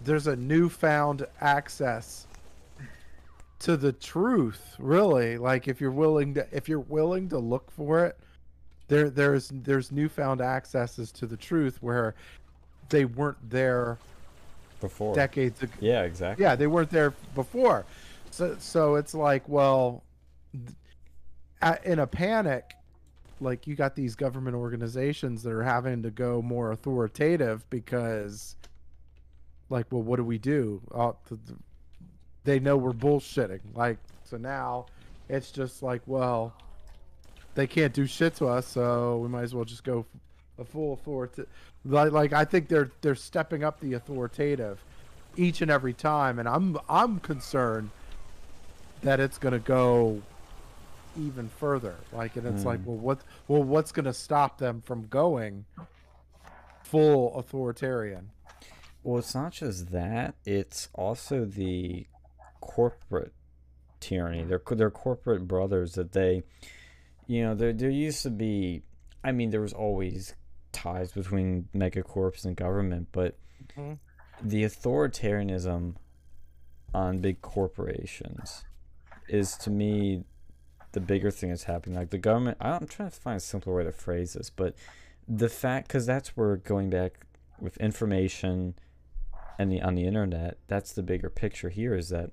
[0.05, 2.26] there's a newfound access
[3.61, 5.38] to the truth, really.
[5.38, 8.18] Like if you're willing to if you're willing to look for it,
[8.88, 12.14] there there's there's newfound accesses to the truth where
[12.90, 13.97] they weren't there
[14.80, 15.72] Before, decades ago.
[15.80, 16.43] yeah, exactly.
[16.45, 17.86] Yeah, they weren't there before.
[18.33, 20.03] So so it's like, well,
[20.53, 20.74] th-
[21.61, 22.72] a- in a panic,
[23.41, 28.57] like you got these government organizations that are having to go more authoritative because,
[29.68, 30.80] like, well, what do we do?
[30.95, 31.59] Uh, th- th-
[32.45, 33.61] they know we're bullshitting.
[33.74, 34.87] Like, so now
[35.28, 36.55] it's just like, well,
[37.55, 40.07] they can't do shit to us, so we might as well just go
[40.59, 41.43] a full authority.
[41.85, 44.83] Like, like I think they're they're stepping up the authoritative
[45.37, 47.91] each and every time, and I'm I'm concerned
[49.03, 50.20] that it's gonna go
[51.18, 51.94] even further.
[52.12, 52.86] Like, and it's like, Mm.
[52.86, 55.64] well, what well what's gonna stop them from going
[56.84, 58.30] full authoritarian?
[59.03, 62.07] Well, it's not just that; it's also the
[62.61, 63.32] corporate
[64.00, 64.44] tyranny.
[64.44, 66.44] They're they're corporate brothers that they,
[67.26, 68.82] you know, there there used to be.
[69.24, 70.34] I mean, there was always
[70.72, 73.36] ties between megacorps and government, but
[73.76, 73.98] Mhm.
[74.40, 75.96] the authoritarianism
[76.94, 78.64] on big corporations
[79.33, 80.24] is to me
[80.93, 81.97] the bigger thing that's happening.
[81.97, 84.76] Like the government, I'm trying to find a simpler way to phrase this, but
[85.26, 87.26] the fact, because that's where going back
[87.59, 88.74] with information
[89.59, 92.30] and the on the internet, that's the bigger picture here is that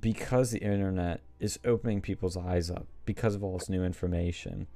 [0.00, 4.66] because the internet is opening people's eyes up because of all this new information,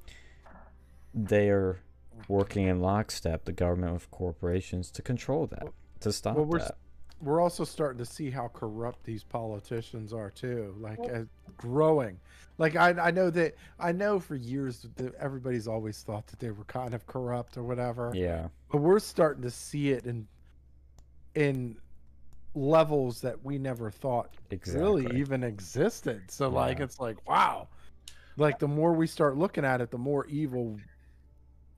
[1.13, 1.79] they are
[2.27, 5.67] working in lockstep, the government with corporations, to control that,
[5.99, 6.77] to stop well, that.
[7.21, 10.75] We're also starting to see how corrupt these politicians are too.
[10.79, 11.23] Like uh,
[11.57, 12.19] growing.
[12.57, 16.51] Like I I know that I know for years that everybody's always thought that they
[16.51, 18.11] were kind of corrupt or whatever.
[18.13, 20.27] Yeah, but we're starting to see it in
[21.35, 21.77] in
[22.57, 24.81] levels that we never thought exactly.
[24.81, 27.67] really even existed so like it's like wow
[28.37, 30.75] like the more we start looking at it the more evil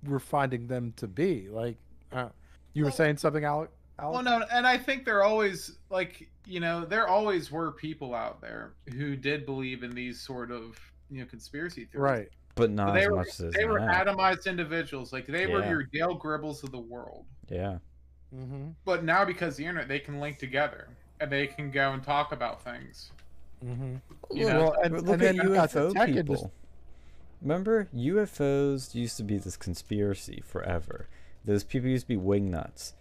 [0.06, 1.76] we're finding them to be like
[2.14, 2.30] uh,
[2.74, 3.70] you were saying something alec
[4.08, 8.42] Well, no, and I think there always like you know there always were people out
[8.42, 10.80] there who did believe in these sort of
[11.10, 12.02] you know conspiracy theories.
[12.12, 14.04] right but not But they as were much as they were now.
[14.04, 15.14] atomized individuals.
[15.14, 17.26] Like they were your Dale Gribbles of the world.
[17.50, 17.78] Yeah,
[18.36, 20.88] mm-hmm But now because the internet, they can link together
[21.22, 23.12] and they can go and talk about things.
[23.66, 23.96] mm-hmm
[24.32, 26.20] You know, well and, But and look at you got the UFO tech people.
[26.20, 26.50] industry
[27.42, 31.08] Remember, UFOs used to be this conspiracy forever.
[31.46, 32.94] Those people used to be wing nuts.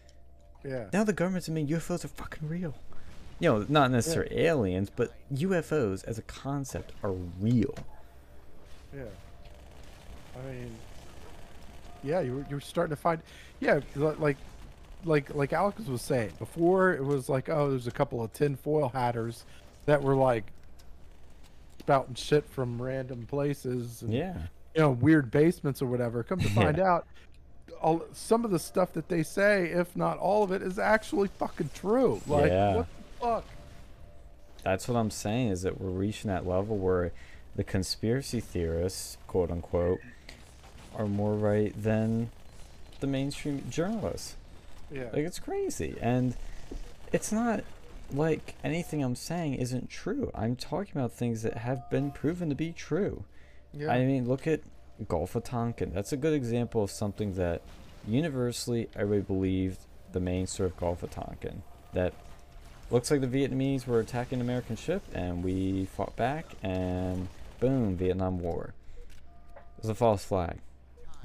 [0.65, 2.75] Yeah Now the government's admitting UFOs are fucking real.
[3.41, 7.75] You know, not necessarily aliens, but UFOs as a concept are real.
[8.95, 9.03] Yeah.
[10.37, 10.75] I mean,
[12.03, 13.21] yeah, you were you're starting to find,
[13.61, 14.37] yeah, like,
[15.05, 16.93] like like Alex was saying before.
[16.95, 19.45] It was like, oh, there's a couple of tinfoil hatters
[19.87, 20.45] that were like
[21.81, 24.37] spouting shit from random places, and, Yeah.
[24.75, 26.23] you know, weird basements or whatever.
[26.25, 26.55] Come to Yeah.
[26.55, 27.07] find out,
[27.81, 31.29] all some of the stuff that they say, if not all of it, is actually
[31.39, 32.21] fucking true.
[32.27, 32.77] Like, Yeah.
[32.77, 33.45] what the fuck?
[34.65, 37.13] That's what I'm saying is that we're reaching that level where
[37.57, 40.01] the conspiracy theorists, quote unquote,
[40.97, 42.31] are more right than
[43.01, 44.35] the mainstream journalists.
[44.91, 45.05] Yeah.
[45.13, 45.97] Like it's crazy.
[46.01, 46.37] And
[47.13, 47.63] it's not
[48.13, 50.31] like anything I'm saying isn't true.
[50.35, 53.25] I'm talking about things that have been proven to be true.
[53.73, 53.91] yeah.
[53.93, 54.61] I mean, look at
[55.07, 55.93] Gulf of Tonkin.
[55.95, 57.63] That's a good example of something that
[58.07, 59.79] universally everybody believed
[60.13, 61.63] the main story of Gulf of Tonkin.
[61.93, 62.13] That
[62.91, 67.29] looks like the Vietnamese were attacking an American ship and we fought back and
[67.61, 68.73] boom, Vietnam War.
[69.77, 70.59] It was a false flag.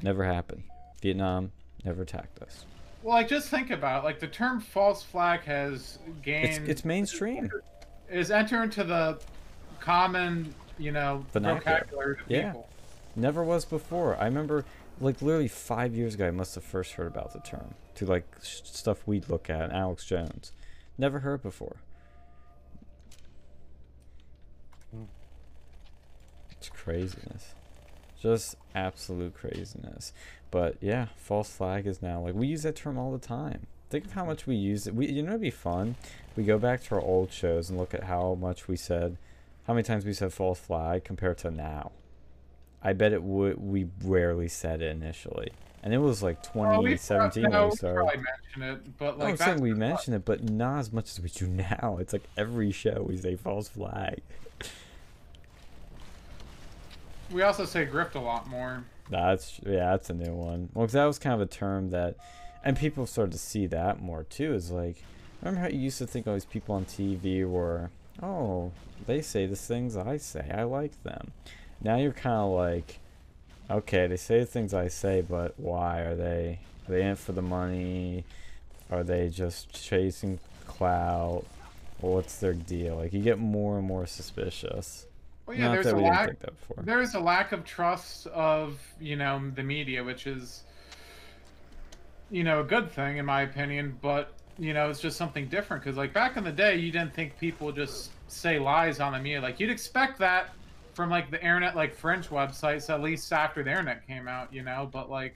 [0.01, 0.63] Never happened.
[1.01, 1.51] Vietnam
[1.86, 2.65] never attacked us.
[3.01, 4.05] Well, like just think about it.
[4.05, 7.49] like the term false flag has gained it's mainstream.
[8.09, 9.19] is entered into the
[9.80, 11.80] common you know Vernacular.
[11.80, 12.47] vocabulary of Yeah.
[12.51, 12.69] people.
[13.16, 14.16] Never was before.
[14.20, 14.66] I remember
[14.99, 18.26] like literally five years ago, I must have first heard about the term to like
[18.41, 19.72] stuff we'd look at.
[19.72, 20.51] Alex Jones,
[20.97, 21.78] never heard before.
[26.51, 27.53] It's craziness,
[28.20, 30.14] just absolute craziness.
[30.49, 33.68] But yeah, false flag is now like we use that term all the time.
[33.89, 34.95] Think of how much we use it.
[34.95, 35.95] We, you know, it'd be fun.
[36.36, 39.18] We go back to our old shows and look at how much we said,
[39.68, 41.91] how many times we said false flag compared to now.
[42.84, 43.57] I bet it would.
[43.59, 45.51] We rarely said it initially,
[45.84, 49.29] and it was like Well, we 2017 pro- no, we probably mention it, but like
[49.29, 51.97] I'm saying we mention it, but not as much as we do now.
[51.99, 54.21] It's like every show we say false flag.
[57.31, 58.84] we also say grift a lot more.
[59.09, 60.69] That's yeah, that's a new one.
[60.73, 62.15] Well, 'cause that was kind of a term that,
[62.63, 64.53] and people started to see that more too.
[64.53, 65.03] Is like,
[65.41, 68.71] remember how you used to think all these people on TV were, oh,
[69.05, 71.31] they say the things I say, I like them.
[71.84, 72.99] Now you're kind of like,
[73.69, 76.59] okay, they say the things I say, but why are they?
[76.88, 78.23] Are they in for the money?
[78.91, 81.45] Are they just chasing clout?
[82.01, 82.97] Well, what's their deal?
[82.97, 85.07] Like you get more and more suspicious.
[85.45, 86.39] Well, yeah, Not there's that a we lack.
[86.39, 86.53] that.
[86.86, 90.63] There's a lack of trust of you know the media, which is
[92.31, 93.97] you know a good thing in my opinion.
[94.01, 97.13] But you know it's just something different because like back in the day, you didn't
[97.13, 99.41] think people would just say lies on the media.
[99.41, 100.53] Like you'd expect that
[100.93, 104.53] from like the internet, like French websites, at least after the internet came out.
[104.53, 105.35] You know, but like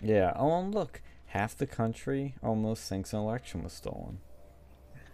[0.00, 0.32] Yeah.
[0.36, 4.18] Oh, and look, half the country almost thinks an election was stolen.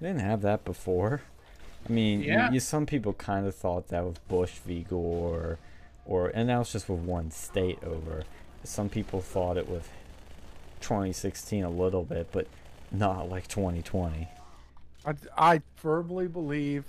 [0.00, 1.22] They didn't have that before.
[1.88, 2.50] I mean, Yeah.
[2.50, 4.84] you, some people kind of thought that with Bush v.
[4.88, 5.58] Gore,
[6.06, 8.24] or and that was just with one state over.
[8.64, 9.88] Some people thought it with
[10.80, 12.46] 2016 a little bit, but
[12.90, 14.28] not like 2020.
[15.08, 15.14] I,
[15.54, 16.84] I firmly believe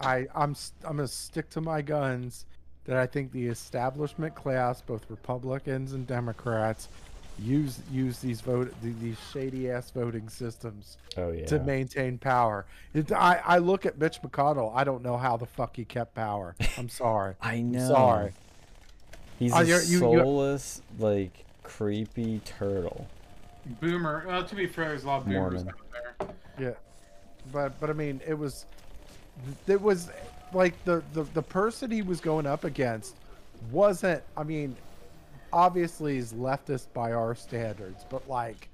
[0.00, 2.46] I I'm s- I'm gonna stick to my guns
[2.84, 6.88] that I think the establishment class, both Republicans and Democrats,
[7.40, 11.46] use use these vote these shady ass voting systems Oh yeah.
[11.46, 12.64] to maintain power.
[12.94, 14.72] It, I I look at Mitch McConnell.
[14.74, 16.54] I don't know how the fuck he kept power.
[16.76, 17.34] I'm sorry.
[17.42, 17.86] I know.
[17.88, 18.32] sorry.
[19.38, 23.06] He's Oh, a you're- you- you- soulless, like creepy turtle.
[23.80, 24.24] boomer.
[24.26, 25.68] Well, to be fair, there's a lot of boomers Mormon.
[25.68, 25.78] out
[26.58, 26.68] there.
[26.70, 26.74] Yeah,
[27.52, 28.66] but but I mean, it was
[29.66, 30.10] it was
[30.52, 33.16] like the the the person he was going up against
[33.70, 34.22] wasn't.
[34.36, 34.76] I mean,
[35.52, 38.68] obviously he's leftist by our standards, but like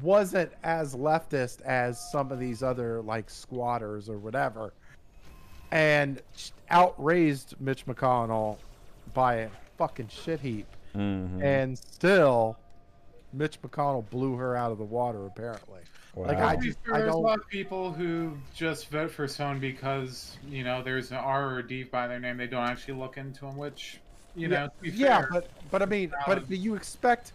[0.00, 4.72] wasn't as leftist as some of these other like squatters or whatever,
[5.70, 6.22] and
[6.70, 8.58] outraised Mitch McConnell
[9.14, 12.56] by a fucking shit heap, hmm and still.
[13.34, 15.80] Mitch McConnell blew her out of the water, apparently.
[16.16, 18.88] Like, I To be just- fair, I there's a don't- lot of people who just
[18.90, 22.36] vote for someone because you know there's an R or a D by their name.
[22.36, 24.00] They don't actually look into them, which
[24.34, 24.66] you yeah, know.
[24.66, 26.24] To be yeah, fair, but but I mean, valid.
[26.26, 27.32] but um, you expect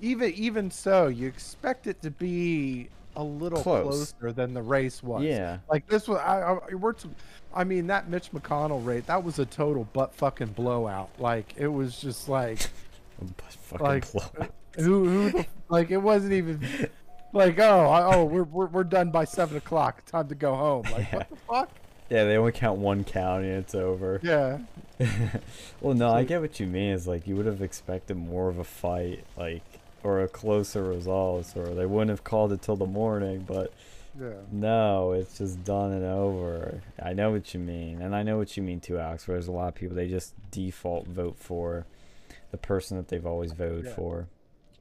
[0.00, 4.12] even even so, you expect it to be a little Close.
[4.12, 5.22] closer than the race was.
[5.22, 5.58] Yeah.
[5.70, 6.18] like this was.
[6.18, 6.40] I,
[6.72, 6.94] I we're.
[6.94, 7.08] T-
[7.54, 11.10] I mean, that Mitch McConnell rate that was a total butt fucking blowout.
[11.18, 12.58] Like it was just like
[13.20, 14.50] But fucking like blowout.
[14.76, 16.60] who who like it wasn't even
[17.34, 20.04] like oh I, oh we're, we're we're done by seven o'clock.
[20.06, 20.84] Time to go home.
[20.90, 21.70] Like what the fuck?
[22.10, 24.20] Yeah, they only count one county and it's over.
[24.22, 24.58] Yeah.
[25.80, 26.92] well, no, I get what you mean.
[26.92, 29.62] Is like you would have expected more of a fight, like
[30.02, 33.44] or a closer result, or they wouldn't have called it till the morning.
[33.48, 33.72] But
[34.20, 34.34] Yeah.
[34.52, 36.82] no, it's just done and over.
[37.02, 39.26] I know what you mean, and I know what you mean too, Alex.
[39.26, 41.86] Where there's a lot of people they just default vote for
[42.50, 43.94] the person that they've always voted Yeah.
[43.94, 44.26] for.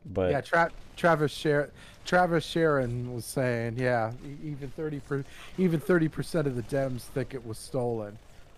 [0.06, 1.72] But yeah, Tra- Travis Sher-
[2.06, 4.12] Travis Sharon was saying, yeah,
[4.44, 5.24] even thirty per-
[5.58, 8.18] even thirty percent of the Dems think it was stolen.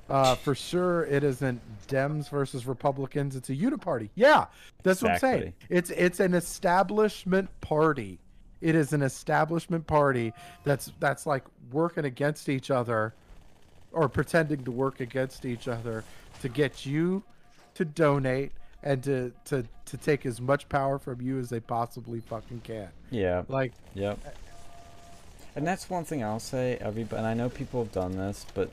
[0.10, 3.36] Uh, for sure, it isn't Dems versus Republicans.
[3.36, 4.10] It's a uniparty.
[4.16, 4.46] Yeah,
[4.84, 5.54] that's what I'm saying.
[5.70, 8.20] It's it's an establishment party.
[8.62, 10.34] It is an establishment party
[10.64, 13.14] that's that's like working against each other,
[13.92, 16.04] or pretending to work against each other
[16.42, 17.22] to get you
[17.76, 18.52] to donate
[18.86, 22.88] and to to to take as much power from you as they possibly fucking can.
[23.12, 24.20] yeah, Like Yep.
[25.56, 26.78] And that's one thing I'll say.
[26.82, 28.70] Everybody, and I know people have done this, but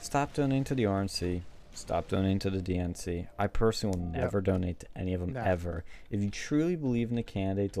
[0.00, 1.42] stop donating to the RNC.
[1.74, 3.28] Stop donating to the DNC.
[3.38, 4.16] I personally will Yep.
[4.22, 5.40] never donate to any of them No.
[5.42, 5.84] ever.
[6.10, 7.72] If you truly believe in a candidate,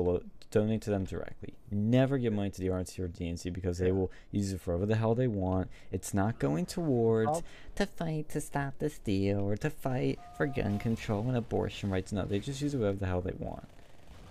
[0.50, 1.54] donate to them directly.
[1.70, 4.86] Never give money to the RNC or DNC because they will use it for whatever
[4.86, 5.68] the hell they want.
[5.92, 7.42] It's not going towards
[7.76, 12.12] to fight to stop this deal or to fight for gun control and abortion rights.
[12.12, 13.68] No, they just use it whatever the hell they want.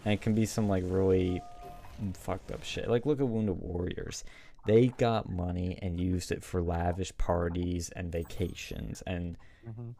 [0.05, 1.41] And it can be some like really
[2.13, 2.89] fucked up shit.
[2.89, 4.24] Like look at Wounded Warriors.
[4.65, 9.38] They got money and used it for lavish parties and vacations and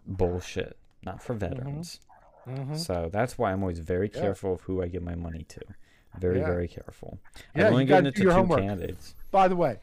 [0.06, 0.78] bullshit.
[1.04, 2.00] not for veterans.
[2.48, 2.76] Mhm.
[2.78, 4.22] So that's why I'm always very Yeah.
[4.22, 5.62] careful of who I give my money to.
[6.20, 6.46] Very, Yeah.
[6.48, 7.20] very careful.
[7.56, 8.60] Yeah, you only gotta given it do your two homework.
[8.62, 9.14] candidates.
[9.32, 9.78] By the way,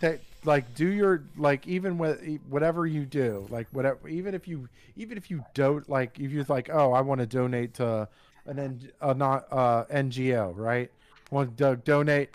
[0.00, 0.12] ta-
[0.44, 5.16] like do your like even with whatever you do, like whatever even if you even
[5.18, 8.08] if you don't like if you're like oh I want to donate to
[8.46, 10.90] an N, a not uh, NGO right
[11.30, 12.30] want to donate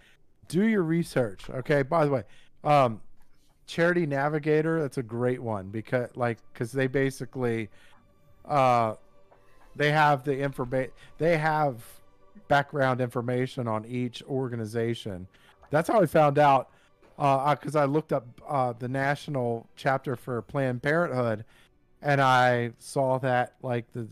[0.48, 2.24] do your research okay by the way
[2.64, 3.00] um
[3.68, 7.70] charity navigator that's a great one because like because they basically
[8.46, 8.96] uh
[9.76, 11.76] they have the information they have
[12.50, 15.28] background information on each organization.
[15.72, 16.70] That's how i found out
[17.16, 21.46] because i looked up uh, the national chapter for planned parenthood
[22.02, 24.08] and i saw that like the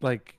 [0.00, 0.38] like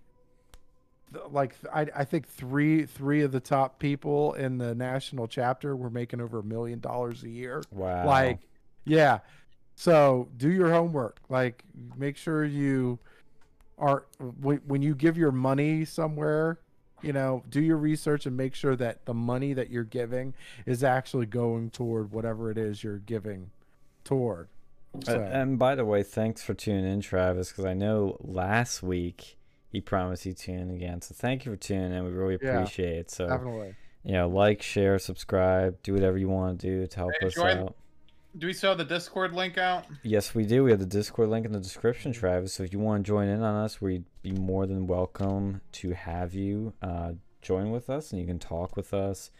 [1.32, 5.90] like I, I think three three of the top people in the national chapter were
[5.90, 7.64] making over a million dollars a year.
[7.72, 8.06] Wow.
[8.06, 8.40] like
[8.86, 9.20] yeah.
[9.76, 11.20] So do your homework.
[11.30, 11.64] Like
[11.98, 13.00] make sure you
[13.78, 14.06] are
[14.42, 16.60] when you give your money somewhere
[17.02, 20.34] you know do your research and make sure that the money that you're giving
[20.66, 23.50] is actually going toward whatever it is you're giving
[24.04, 24.48] toward
[25.08, 29.38] Uh, and by the way, thanks for tuning in, Travis, because I know last week
[29.72, 31.02] he promised he'd tune in again.
[31.04, 32.04] So thank you for tuning in.
[32.06, 33.12] We really Yeah, appreciate it.
[33.12, 37.12] So definitely you know, like, share, subscribe, do whatever you want to do to help
[37.20, 37.76] Hey, us join- out.
[38.40, 39.86] Do we still have the Discord link out?
[40.02, 40.64] Yes, we do.
[40.64, 42.54] We have the Discord link in the description, Travis.
[42.54, 45.92] So if you want to join in on us, we'd be more than welcome to
[45.92, 47.12] have you uh,
[47.42, 49.32] join with us, and you can talk with us,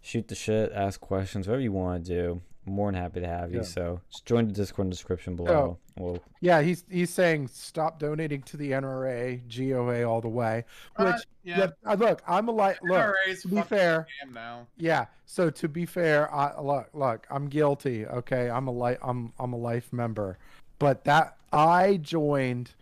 [0.00, 2.42] shoot the shit, ask questions, whatever you want to do.
[2.70, 3.58] More than happy to have you.
[3.58, 3.64] Yeah.
[3.64, 5.78] So just join the Discord in the description below.
[5.98, 10.64] We'll yeah he's he's saying stop donating to the nra goa all the way
[10.96, 11.58] which Uh, yeah.
[11.58, 12.96] yeah, uh, look i'm a like look
[13.28, 14.66] NRA's to be fair now.
[14.78, 15.06] Yeah.
[15.26, 18.04] So to be fair, I look, look, I'm guilty.
[18.04, 20.38] Okay, I'm a life, I'm, I'm a life member,
[20.80, 22.72] but that I joined,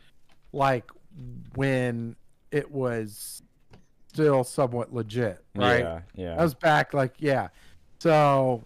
[0.52, 0.90] like,
[1.56, 2.16] when
[2.50, 3.42] it was
[4.10, 5.80] still somewhat legit, right?
[5.80, 6.36] Yeah, yeah.
[6.38, 7.48] I was back, like, yeah.
[7.98, 8.64] So,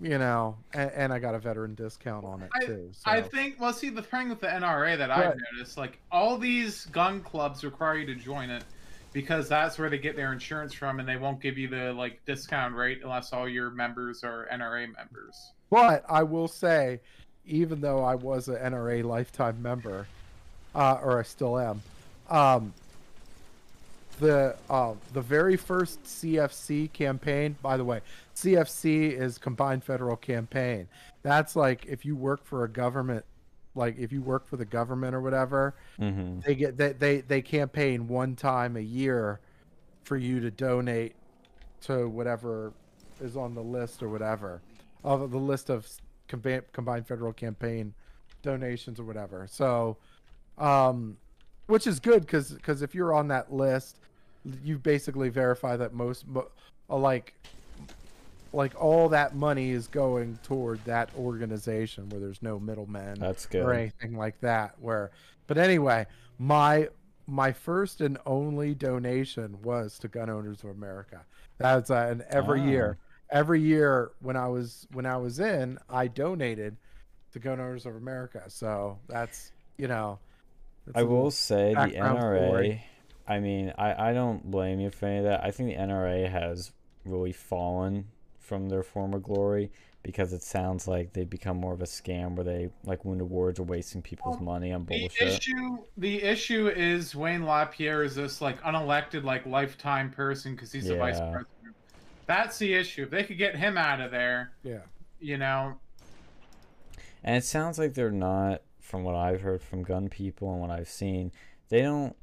[0.00, 2.90] you know, and, and I got a veteran discount on it too.
[2.92, 3.10] So.
[3.10, 3.60] I think.
[3.60, 7.64] Well, see, the thing with the NRA that I've noticed, like all these gun clubs
[7.64, 8.64] require you to join it
[9.12, 12.24] because that's where they get their insurance from, and they won't give you the like
[12.26, 15.52] discount rate unless all your members are NRA members.
[15.70, 17.00] But I will say,
[17.44, 20.06] even though I was an NRA lifetime member,
[20.74, 21.82] uh, or I still am,
[22.30, 22.72] um,
[24.20, 27.56] the uh, the very first CFC campaign.
[27.62, 28.00] By the way,
[28.38, 30.88] CFC is Combined Federal Campaign.
[31.22, 33.24] That's like if you work for a government,
[33.74, 36.40] like if you work for the government or whatever, mm-hmm.
[36.40, 39.40] they get they they, they campaign one time a year
[40.04, 41.16] for you to donate
[41.82, 42.72] to whatever
[43.20, 44.62] is on the list or whatever
[45.02, 45.86] of the list of
[46.28, 47.92] combi- combined federal campaign
[48.42, 49.96] donations or whatever so
[50.56, 51.16] um
[51.66, 53.98] which is good because because if you're on that list
[54.64, 56.48] you basically verify that most mo-
[56.88, 57.34] like
[58.52, 63.72] like all that money is going toward that organization where there's no middlemen That's or
[63.74, 65.10] anything like that where
[65.46, 66.06] but anyway
[66.38, 66.88] my
[67.26, 71.20] my first and only donation was to gun owners of america
[71.58, 72.66] that's uh, and every Ah.
[72.66, 72.98] year
[73.30, 76.76] every year when i was when i was in i donated
[77.32, 80.18] to gun owners of america so that's you know
[80.86, 82.46] that's I will say the NRA.
[82.46, 82.84] story.
[83.26, 85.44] I mean, I, I don't blame you for any of that.
[85.44, 86.72] I think the NRA has
[87.04, 88.06] really fallen
[88.48, 89.70] from their former glory
[90.02, 93.58] because it sounds like they've become more of a scam where they, like Wounded Warriors,
[93.58, 95.10] are wasting people's Well, money on bullshit.
[95.18, 95.42] The bullshit.
[95.48, 100.86] issue, the issue is Wayne LaPierre is this like unelected, like lifetime person because he's
[100.86, 101.46] the vice president.
[102.26, 103.04] That's the issue.
[103.04, 104.80] If they could get him out of there, yeah
[105.20, 105.74] you know,
[107.24, 110.70] And it sounds like they're not, from what I've heard from gun people and what
[110.70, 111.32] I've seen,
[111.68, 112.14] they don't.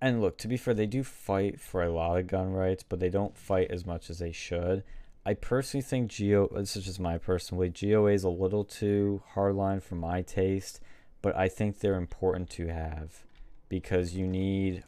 [0.00, 3.00] And look, to be fair, they do fight for a lot of gun rights, but
[3.00, 4.84] they don't fight as much as they should.
[5.28, 6.48] I personally think Geo.
[6.48, 7.68] This is just my personal way.
[7.68, 10.80] GOA is a little too hardline for my taste,
[11.20, 13.24] but I think they're important to have
[13.68, 14.84] because you need,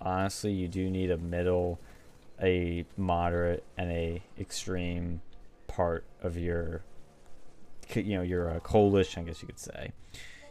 [0.00, 1.78] honestly, you do need a middle,
[2.42, 5.20] a moderate, and a extreme
[5.68, 6.82] part of your
[7.94, 9.92] you know your uh, coalition, I guess you could say.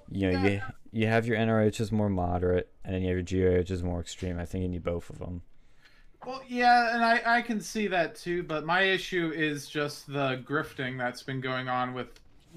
[0.09, 0.61] You know, you
[0.93, 3.71] you have your NRA, which is more moderate, and then you have your GOA, which
[3.71, 4.39] is more extreme.
[4.39, 5.41] I think you need both of them.
[6.27, 10.43] Well, yeah, and I, I can see that too, but my issue is just the
[10.45, 12.07] grifting that's been going on with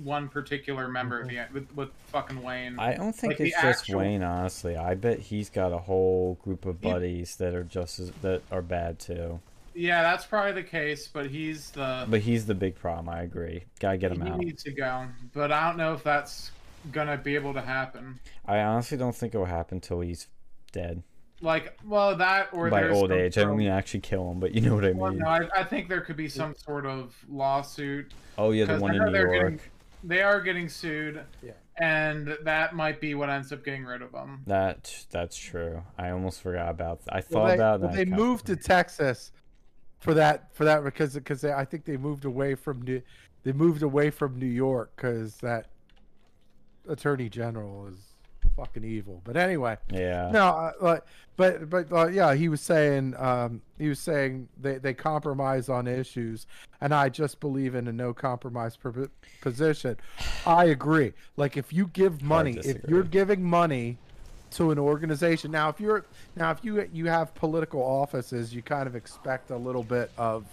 [0.03, 1.55] one particular member of mm-hmm.
[1.55, 2.81] the with, with fucking Wayne.
[2.81, 4.77] I don't think Like it's just actual- Wayne, honestly.
[4.77, 8.43] I bet he's got a whole group of He- buddies that are just as that
[8.51, 9.39] are bad too.
[9.73, 13.09] yeah, that's probably the case, but he's the But he's the big problem.
[13.09, 13.63] I agree.
[13.79, 14.39] Gotta get him he out.
[14.39, 15.07] needs to go.
[15.33, 16.51] But I don't know if that's
[16.91, 18.19] gonna be able to happen.
[18.45, 20.27] I honestly don't think it will happen till he's
[20.73, 21.05] dead
[21.43, 23.39] Like, well, that or by old some age.
[23.39, 25.21] I don't mean actually kill him, but you know what I Well, mean.
[25.21, 28.12] no, I, I think there could be some sort of lawsuit.
[28.37, 29.33] oh yeah, the 'cause one in New York.
[29.33, 29.61] getting-
[30.05, 31.53] They are getting sued, Yeah.
[31.79, 34.43] and that might be what ends up getting rid of them.
[34.47, 35.83] That that's true.
[35.99, 37.05] I almost forgot about.
[37.07, 37.15] That.
[37.15, 37.97] I Well, thought they, about well, that.
[37.97, 39.33] they kind- moved to Texas
[39.99, 43.01] for that for that because because I think they moved away from New
[43.45, 45.69] they moved away from New York because that
[46.89, 48.10] attorney general is
[48.61, 49.20] fucking evil.
[49.24, 50.31] But anyway, Yeah.
[50.32, 51.03] no, uh, like,
[51.37, 55.87] but but uh, yeah, he was saying um, he was saying they they compromise on
[55.87, 56.47] issues,
[56.81, 59.09] and I just believe in a no compromise per-
[59.41, 59.97] position.
[60.47, 61.12] I agree.
[61.37, 63.97] Like if you give money, if you're giving money
[64.53, 66.05] to an organization now, if you're
[66.37, 70.45] now if you you have political offices, you kind of expect a little bit of,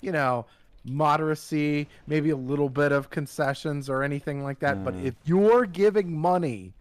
[0.00, 0.46] you know.
[0.86, 4.84] Moderacy, maybe a little bit of concessions or anything like that.
[4.84, 5.04] But Mm.
[5.04, 6.72] if you're giving money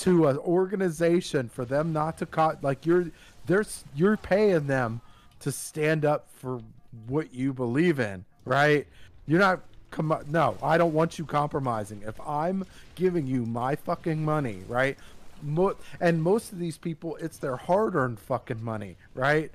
[0.00, 3.10] to an organization for them not to co- like you're
[3.46, 5.00] there's you're paying them
[5.40, 6.60] to stand up for
[7.06, 8.86] what you believe in right?
[9.26, 9.60] You're not
[9.90, 12.02] com- no i don't want you compromising.
[12.06, 12.64] If i'm
[12.94, 14.96] giving you my fucking money right?
[15.42, 19.50] Mo- and most of these people it's their hard-earned fucking money right?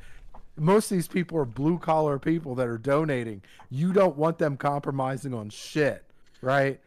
[0.58, 3.42] Most of these people are blue collar people that are donating.
[3.72, 6.04] You don't want them compromising on shit
[6.42, 6.80] right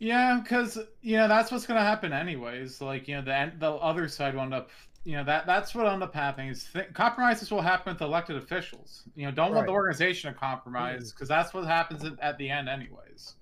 [0.00, 2.80] Yeah, because you know that's what's gonna happen anyways.
[2.80, 4.70] Like you know the the other side will end up.
[5.04, 8.02] You know that that's what will end up happening is th- compromises will happen with
[8.02, 9.04] elected officials.
[9.14, 11.14] You know, don't want the organization to compromise mm.
[11.14, 13.34] because that's what happens at, at the end anyways.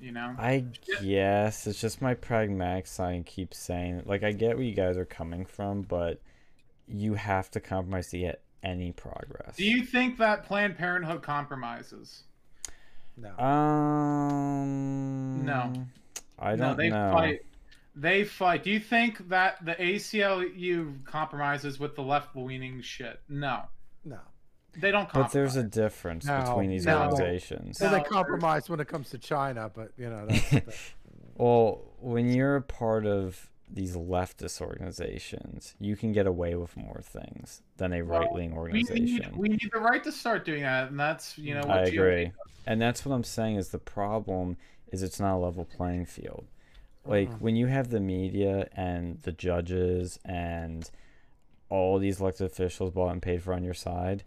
[0.00, 0.34] You know.
[0.38, 0.64] I
[1.00, 5.04] guess it's just my pragmatic side keeps saying like I get where you guys are
[5.04, 6.20] coming from, but
[6.86, 9.56] you have to compromise to get any progress.
[9.56, 12.22] Do you think that Planned Parenthood compromises?
[13.16, 15.44] No Um.
[15.44, 15.72] No.
[16.38, 17.12] I don't no, they know.
[17.12, 17.40] fight.
[17.94, 18.62] They fight.
[18.62, 23.20] Do you think that the ACLU compromises with the left-leaning shit?
[23.28, 23.62] No,
[24.04, 24.18] no
[24.78, 25.04] they don't.
[25.04, 25.28] Compromise.
[25.28, 27.04] But there's a difference No, between these no.
[27.04, 27.78] organizations.
[27.78, 30.92] so No, they compromise when it comes to china but you know that's, that's
[31.38, 37.00] Well, when you're a part of these leftist organizations, you can get away with more
[37.02, 39.32] things than a Well, right wing we organization.
[39.32, 41.60] need, we need the right to start doing that, and that's you know.
[41.60, 42.32] What I GOP agree.
[42.66, 44.56] And that's what I'm saying is the problem
[44.92, 46.46] is it's not a level playing field.
[47.04, 47.40] Like Mhm.
[47.40, 50.90] when you have the media and the judges and
[51.68, 54.24] all these elected officials bought and paid for on your side,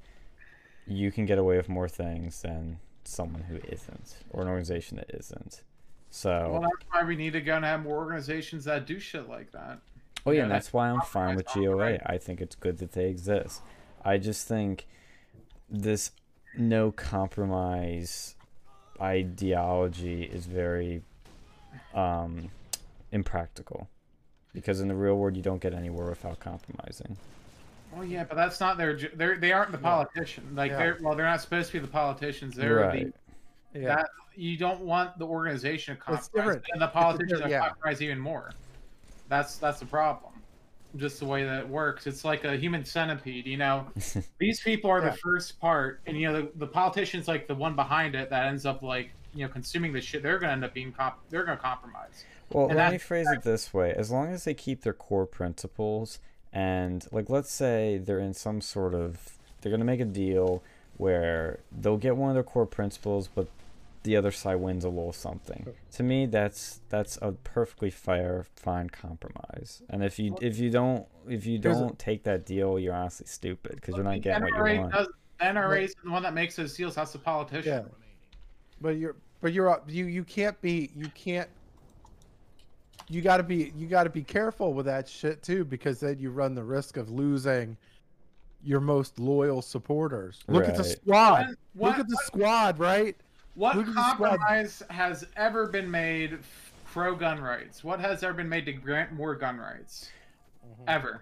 [0.86, 5.10] you can get away with more things than someone who isn't or an organization that
[5.14, 5.64] isn't.
[6.12, 9.30] So Well, that's why we need to go and have more organizations that do shit
[9.30, 9.80] like that.
[10.26, 11.76] Oh yeah, Yeah, and that's that's why I'm fine with compromise GOA.
[11.92, 12.02] right.
[12.06, 13.62] I think it's good that they exist.
[14.04, 14.88] I just think
[15.70, 16.12] this
[16.58, 18.36] no compromise
[19.00, 21.02] ideology is very
[21.94, 22.50] um,
[23.12, 23.88] impractical
[24.54, 27.18] because in the real world you don't get anywhere without compromising.
[27.94, 28.96] Well, yeah, but that's not their.
[29.16, 29.84] They're they aren't the Yeah.
[29.84, 30.56] politician.
[30.56, 30.78] Like Yeah.
[30.78, 32.56] they're well, they're not supposed to be the politicians.
[32.56, 33.06] They're Right.
[33.08, 33.14] the
[33.74, 36.66] yeah that you don't want the organization to It's compromise, different.
[36.74, 37.68] and the politicians different- yeah.
[37.70, 38.52] compromise even more.
[39.28, 40.34] That's that's the problem.
[40.96, 42.08] Just the way that it works.
[42.08, 43.46] It's like a human centipede.
[43.46, 43.88] You know,
[44.40, 45.12] these people are Yeah.
[45.12, 48.48] the first part, and you know the, the politicians like the one behind it that
[48.48, 50.24] ends up like you know consuming the shit.
[50.24, 52.26] They're gonna end up being comp- They're gonna compromise.
[52.52, 54.94] Well, And let that- me phrase it this way: as long as they keep their
[54.94, 56.18] core principles,
[56.52, 60.64] and like, let's say they're in some sort of, they're gonna make a deal
[61.00, 63.48] where they'll get one of their core principles, but
[64.04, 65.66] the other side wins a little something.
[65.94, 69.82] To me, that's that's a perfectly fair, fine compromise.
[69.90, 73.76] And if you if you don't if you don't take that deal, you're honestly stupid
[73.76, 74.94] because you're not The getting what you NRA want.
[74.94, 75.08] does.
[75.42, 76.96] NRA is the one that makes those deals.
[76.96, 77.72] That's the politician.
[77.72, 77.82] Yeah.
[78.82, 81.48] but you're but you're you you can't be you can't
[83.08, 86.20] you got to be you got to be careful with that shit too because then
[86.20, 87.78] you run the risk of losing
[88.64, 93.16] your most loyal supporters look at the squad What, look at the squad right
[93.56, 94.18] What Look squad.
[94.18, 96.40] compromise has ever been made
[96.92, 97.84] pro gun rights?
[97.84, 100.10] What has ever been made to grant more gun rights?
[100.66, 100.84] Mm-hmm.
[100.88, 101.22] Ever.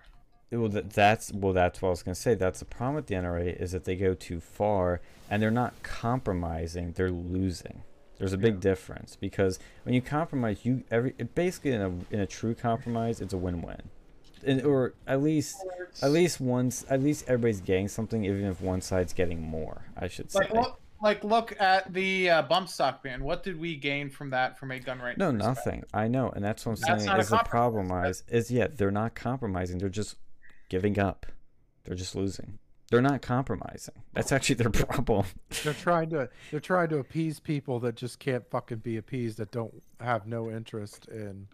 [0.52, 2.34] Well, that, that's well, that's what I was gonna say.
[2.34, 5.74] That's the problem with the NRA is that they go too far, and they're not
[5.84, 7.84] compromising; they're losing.
[8.18, 12.26] There's a big difference because when you compromise, you every basically in a in a
[12.26, 13.90] true compromise, it's a win-win,
[14.48, 15.58] and, or at least
[16.02, 19.84] at least once at least everybody's getting something, even if one side's getting more.
[19.96, 20.40] I should say.
[20.40, 23.24] Like look, like look at the uh, bump stock ban.
[23.24, 25.18] What did we gain from that from a gun right?
[25.18, 25.84] No, nothing.
[25.94, 27.06] I know, and that's what I'm That's saying.
[27.06, 30.16] not a Is the compromise, compromise is yeah, they're not compromising; they're just
[30.70, 31.26] giving up.
[31.84, 32.60] They're just losing.
[32.90, 33.96] They're not compromising.
[34.14, 35.26] That's actually their problem.
[35.64, 39.52] They're trying to they're trying to appease people that just can't fucking be appeased that
[39.52, 41.48] don't have no interest in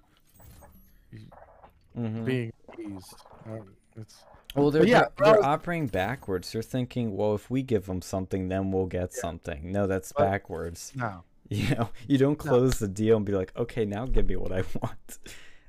[1.97, 2.25] Mhm.
[2.25, 3.13] being appeased.
[3.45, 4.23] Um, it's
[4.55, 6.51] Well, they're, yeah, they're, they're was- operating backwards.
[6.51, 9.71] They're thinking, well, if we give them something, then we'll get something.
[9.71, 10.91] No, that's But- backwards.
[10.95, 11.23] no.
[11.49, 12.49] You know, you don't No.
[12.51, 15.19] close the deal and be like, okay, now give me what I want.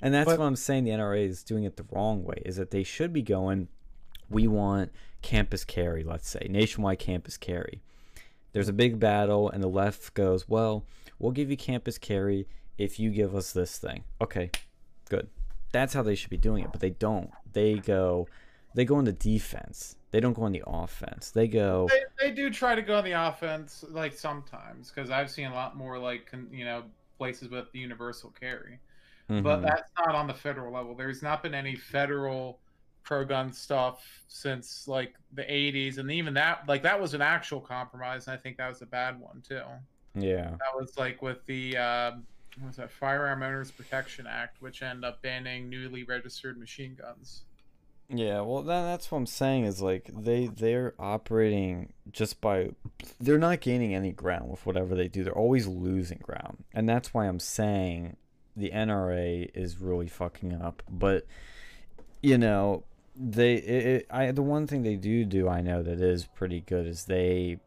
[0.01, 0.85] And that's But- what I'm saying.
[0.85, 2.41] The NRA is doing it the wrong way.
[2.47, 3.69] Is that they should be going,
[4.31, 6.03] we want campus carry.
[6.05, 7.83] Let's say nationwide campus carry.
[8.53, 10.87] There's a big battle, and the left goes, well,
[11.19, 12.47] we'll give you campus carry
[12.79, 14.05] if you give us this thing.
[14.23, 14.51] Okay,
[15.11, 15.29] good.
[15.75, 17.31] That's how they should be doing it, but they don't.
[17.53, 18.31] They go,
[18.75, 19.97] they go into defense.
[20.13, 21.33] They don't go on the offense.
[21.33, 25.31] They go, They, they do try to go on the offense, like sometimes, because I've
[25.31, 26.85] seen a lot more like you know
[27.19, 28.81] places with the universal carry,
[29.41, 30.95] but "Mhm." that's not on the federal level.
[30.95, 32.61] There's not been any federal
[33.05, 38.27] pro-gun stuff since like the 80s, and even that like that was an actual compromise,
[38.29, 39.63] and I think that was a bad one too.
[40.15, 40.57] yeah.
[40.59, 45.05] That was like with the uh, what was that Firearm Owners Protection Act, which ended
[45.05, 47.43] up banning newly registered machine guns.
[48.09, 52.71] Yeah, well, that, that's what I'm saying is like they they're operating just by
[53.19, 55.25] they're not gaining any ground with whatever they do.
[55.25, 58.17] They're always losing ground, and that's why I'm saying
[58.57, 60.83] the NRA is really fucking up.
[60.91, 61.27] But
[62.23, 62.85] you know,
[63.17, 66.61] they it, it, I the one thing they do do I know that is pretty
[66.61, 67.59] good is they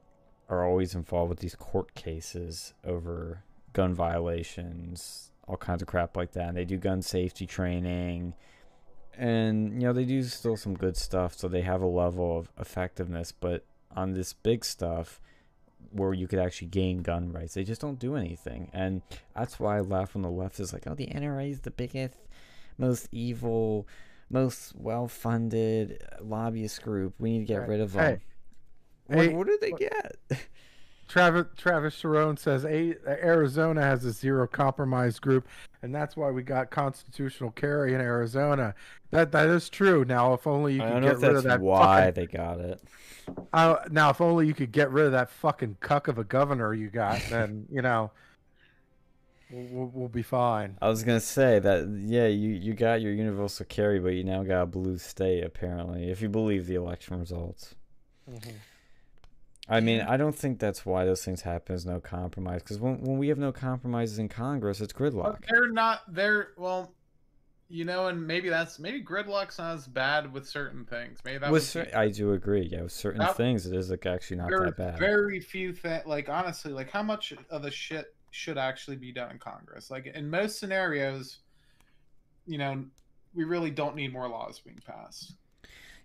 [0.50, 3.44] are always involved with these court cases over
[3.78, 6.48] gun violations, all kinds of crap like that.
[6.50, 8.34] And they do gun safety training
[9.20, 12.52] and you know they do still some good stuff so they have a level of
[12.60, 15.20] effectiveness but on this big stuff
[15.90, 19.02] where you could actually gain gun rights they just don't do anything and
[19.36, 22.14] that's why i laugh when the left is like oh the nra is the biggest
[22.78, 23.88] most evil
[24.30, 27.70] most well-funded uh, lobbyist group we need to get Right.
[27.70, 28.00] rid of Hey.
[28.00, 28.20] them
[29.08, 30.16] what, Hey, what did they get
[31.08, 35.48] Travis Travis Sharon says A- Arizona has a zero compromise group,
[35.82, 38.76] and that's why we got constitutional carry in Arizona.
[39.12, 40.04] That that is true.
[40.06, 41.62] Now, if only you could get if rid that's of that.
[41.62, 42.82] why fucking- they got it
[43.54, 46.74] Uh, now, if only you could get rid of that fucking cuck of a governor
[46.74, 48.12] you got, then you know
[49.50, 50.78] we'll, we'll, we'll be fine.
[50.82, 54.44] I was gonna say that yeah, you you got your universal carry, but you now
[54.44, 57.76] got a blue state apparently, if you believe the election results.
[59.70, 61.76] I mean, I don't think that's why those things happen.
[61.76, 65.44] Is no compromise because when when we have no compromises in Congress, it's But gridlock.
[65.50, 66.02] they're not.
[66.14, 66.94] They're well,
[67.70, 71.20] you know, and maybe that's maybe gridlock's not as bad with certain things.
[71.26, 72.68] Maybe that With was cer- I do agree.
[72.72, 75.00] Yeah, with certain That- things, it is like actually not that bad.
[75.00, 76.06] very few things.
[76.06, 79.92] Like honestly, like how much of the shit should actually be done in Congress?
[79.92, 81.40] Like in most scenarios,
[82.46, 82.86] you know,
[83.34, 85.34] we really don't need more laws being passed.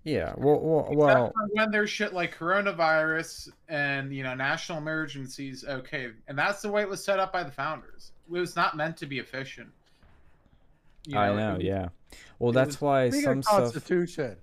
[0.04, 0.34] Yeah.
[0.36, 1.32] Well, well, well.
[1.32, 6.70] for when there's shit like coronavirus and you know national emergencies, okay, and that's the
[6.70, 8.12] way it was set up by the founders.
[8.28, 9.68] It was not meant to be efficient.
[11.06, 11.54] You I know.
[11.54, 11.88] was- Yeah.
[12.38, 13.58] Well, it that's was- why Speaking some of stuff.
[13.60, 14.36] Constitution,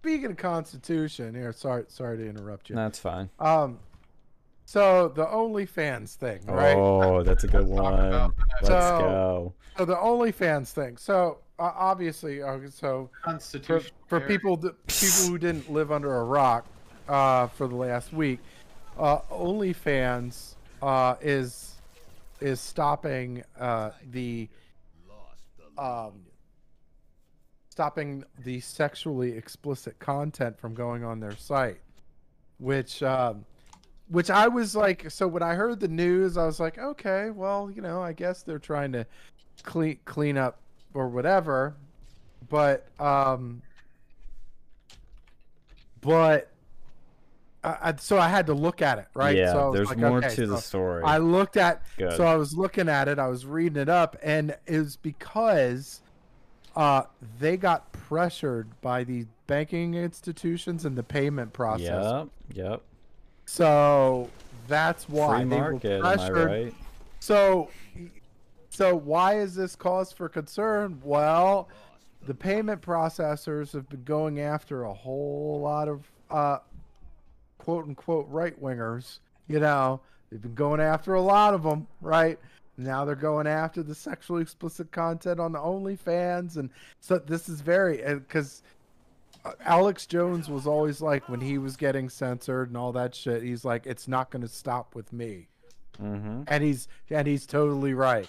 [0.00, 1.52] speaking of Constitution, here.
[1.52, 2.76] Sorry, sorry to interrupt you.
[2.76, 3.30] That's fine.
[3.38, 3.78] Um,
[4.64, 6.76] so the OnlyFans thing, right?
[6.76, 8.10] Oh, that's a good one.
[8.62, 9.54] Let's So- go.
[9.78, 10.96] So the OnlyFans thing.
[10.96, 13.10] So uh, obviously, uh, so
[13.62, 16.66] for, for people people who didn't live under a rock
[17.08, 18.40] uh, for the last week,
[18.98, 21.76] uh, OnlyFans uh, is
[22.40, 24.48] is stopping uh, the
[25.78, 26.12] um,
[27.70, 31.80] stopping the sexually explicit content from going on their site,
[32.58, 33.44] which um,
[34.08, 37.70] which I was like, so when I heard the news, I was like, okay, well,
[37.70, 39.06] you know, I guess they're trying to
[39.62, 40.58] clean clean up
[40.94, 41.74] or whatever,
[42.48, 43.60] but um,
[46.00, 46.50] but
[47.62, 49.36] I, I, so I had to look at it, right?
[49.36, 49.52] Yeah.
[49.52, 51.02] so there's like, more okay, to the story.
[51.04, 52.16] I looked at Good.
[52.16, 56.00] so I was looking at it, I was reading it up, and it was because
[56.76, 57.02] uh,
[57.38, 61.88] they got pressured by the banking institutions and the payment process.
[61.88, 62.28] Yep.
[62.54, 62.82] Yep.
[63.46, 64.30] So
[64.68, 65.88] that's why Free they market.
[65.88, 66.46] were Am I pressured.
[66.46, 66.74] right?
[67.20, 67.70] So,
[68.74, 71.00] so why is this cause for concern?
[71.04, 71.68] Well,
[72.26, 76.58] the payment processors have been going after a whole lot of uh,
[77.58, 79.18] quote unquote right wingers.
[79.46, 82.38] You know, they've been going after a lot of them, right?
[82.76, 87.60] Now they're going after the sexually explicit content on the OnlyFans, and so this is
[87.60, 88.62] very because
[89.64, 93.42] Alex Jones was always like when he was getting censored and all that shit.
[93.44, 95.46] He's like, it's not going to stop with me
[96.02, 96.42] Mm-hmm.
[96.48, 98.28] and he's and he's totally right.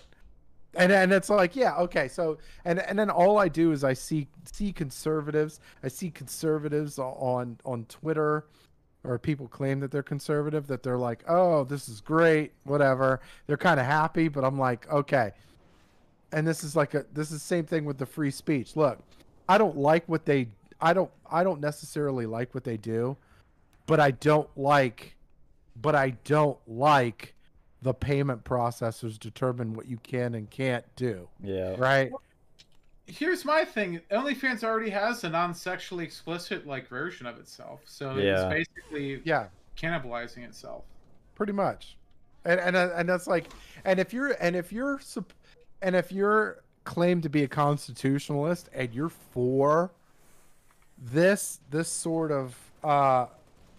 [0.76, 3.94] And and it's like yeah okay so and and then all i do is i
[3.94, 8.46] see see conservatives i see conservatives on on twitter
[9.04, 13.22] or people claim that they're conservative that they're like oh this is great whatever.
[13.46, 15.32] They're kind of happy but i'm like okay.
[16.32, 18.76] And this is like a this is the same thing with the free speech.
[18.76, 19.00] Look
[19.48, 20.48] i don't like what they
[20.82, 23.18] i don't i don't necessarily like what they do
[23.86, 25.16] but i don't like
[25.80, 27.35] but i don't like
[27.86, 31.76] the payment processors determine what you can and can't do Yeah.
[31.78, 32.12] right
[33.07, 34.02] Here's my thing.
[34.10, 38.49] OnlyFans already has a non-sexually explicit like version of itself, so Yeah.
[38.49, 40.84] it's basically yeah cannibalizing itself.
[41.36, 41.95] pretty much
[42.45, 43.45] and and uh, and that's like
[43.86, 44.99] and if you're and if you're
[45.84, 49.91] and if you're claimed to be a constitutionalist and you're for
[50.98, 53.28] this this sort of uh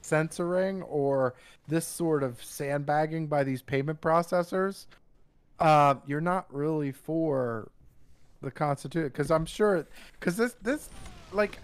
[0.02, 1.34] censoring or
[1.68, 4.86] this sort of sandbagging by these payment processors
[5.58, 7.70] uh you're not really for
[8.42, 9.86] the constitution because i'm sure
[10.18, 10.88] because this this
[11.32, 11.58] like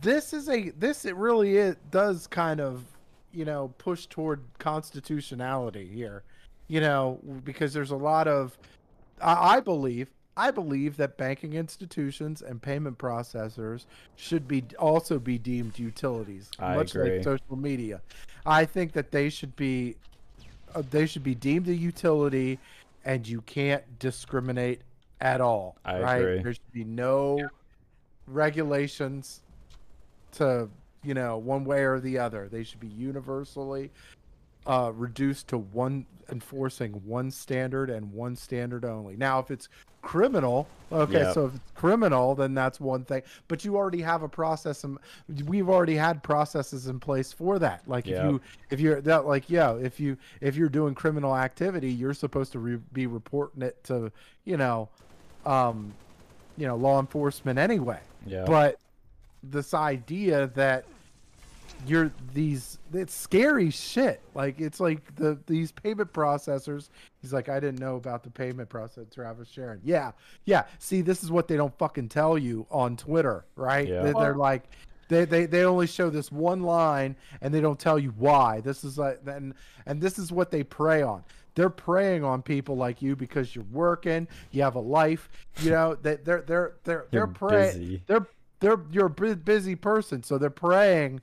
[0.00, 2.84] this is a this it really it does kind of
[3.32, 6.22] you know push toward constitutionality here
[6.68, 8.56] you know because there's a lot of
[9.20, 13.84] I, I believe i believe that banking institutions and payment processors
[14.16, 17.16] should be also be deemed utilities I much agree.
[17.16, 18.00] like social media
[18.44, 19.96] i think that they should be
[20.74, 22.58] uh, they should be deemed a utility
[23.04, 24.80] and you can't discriminate
[25.20, 26.42] at all I right agree.
[26.42, 27.48] there should be no
[28.26, 29.40] regulations
[30.32, 30.68] to
[31.02, 33.90] you know one way or the other they should be universally
[34.66, 39.68] uh, reduced to one enforcing one standard and one standard only now if it's
[40.02, 41.34] criminal okay Yep.
[41.34, 44.98] so if it's criminal then that's one thing but you already have a process and
[45.46, 48.16] we've already had processes in place for that like Yep.
[48.24, 48.40] if you
[48.70, 52.58] if you're that like yeah if you if you're doing criminal activity you're supposed to
[52.60, 54.12] re- be reporting it to
[54.44, 54.88] you know
[55.44, 55.92] um
[56.56, 58.44] you know law enforcement anyway Yeah.
[58.46, 58.78] but
[59.42, 60.84] this idea that
[61.86, 64.20] you're these it's scary shit.
[64.34, 66.88] Like it's like the these payment processors
[67.20, 70.12] he's like i didn't know about the payment process travis sharon yeah
[70.44, 70.64] yeah.
[70.78, 73.88] See this is what they don't fucking tell you on twitter right?
[73.88, 74.02] Yeah.
[74.02, 74.64] they, they're like
[75.08, 78.60] they, they they only show this one line and they don't tell you why.
[78.60, 79.54] This is like and
[79.86, 81.22] and this is what they prey on.
[81.54, 85.30] They're preying on people like you because you're working you have a life
[85.60, 88.26] you know they, they're they're they're they're You're prey they're
[88.60, 90.22] they're you're a busy person.
[90.22, 91.20] So they're preying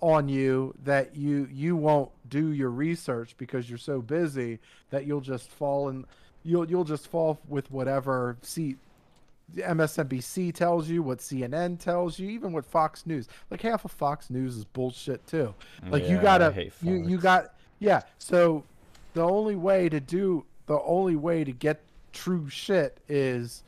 [0.00, 4.58] on you that you you won't do your research because you're so busy
[4.90, 6.04] that you'll just fall in
[6.44, 8.76] you'll you'll just fall with whatever see
[9.54, 13.28] MSNBC tells you, what CNN tells you, even what Fox News.
[13.50, 15.54] Like half of Fox News is bullshit too.
[15.88, 18.02] Like you Yeah, I gotta you you got yeah.
[18.18, 18.64] So
[19.14, 21.80] the only way to do the only way to get
[22.12, 23.62] true shit is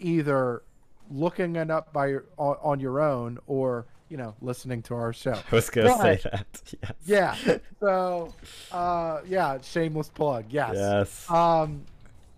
[0.00, 0.62] either
[1.10, 5.12] looking it up by your, on, on your own or you know listening to our
[5.12, 5.32] show.
[5.32, 6.74] I was gonna say that.
[7.04, 7.38] Yes.
[7.46, 7.58] Yeah.
[7.80, 8.34] So
[8.72, 10.46] uh yeah, shameless plug.
[10.50, 10.74] Yes.
[10.74, 11.30] Yes.
[11.30, 11.86] Um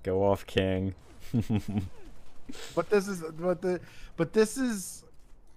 [0.04, 0.94] Go off, King.
[2.74, 3.80] but this is but the
[4.16, 5.04] but this is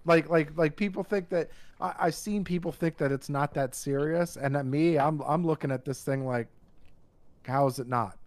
[0.06, 1.50] like like like people think that
[1.82, 5.46] I, I've seen people think that it's not that serious, and at me, I'm I'm
[5.46, 6.48] looking at this thing like,
[7.46, 8.18] how is it not?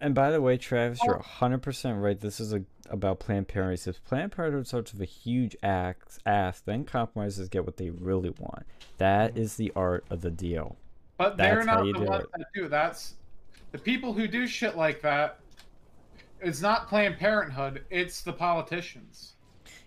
[0.00, 2.18] And by the way, Travis, you're 100% right.
[2.18, 3.96] This is a, about Planned Parenthood.
[3.96, 8.30] If Planned Parenthood starts with a huge axe, ass, then compromises get what they really
[8.38, 8.64] want.
[8.96, 9.42] That mm-hmm.
[9.42, 10.76] is the art of the deal.
[11.18, 12.68] But they're That's how not you the do ones that do.
[12.68, 13.14] That's
[13.72, 15.40] the people who do shit like that.
[16.40, 17.84] It's not Planned Parenthood.
[17.90, 19.34] It's the politicians.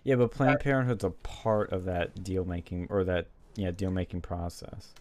[0.04, 3.26] Yeah, but Planned Parenthood's a part of that deal making or that
[3.56, 4.94] yeah deal making process.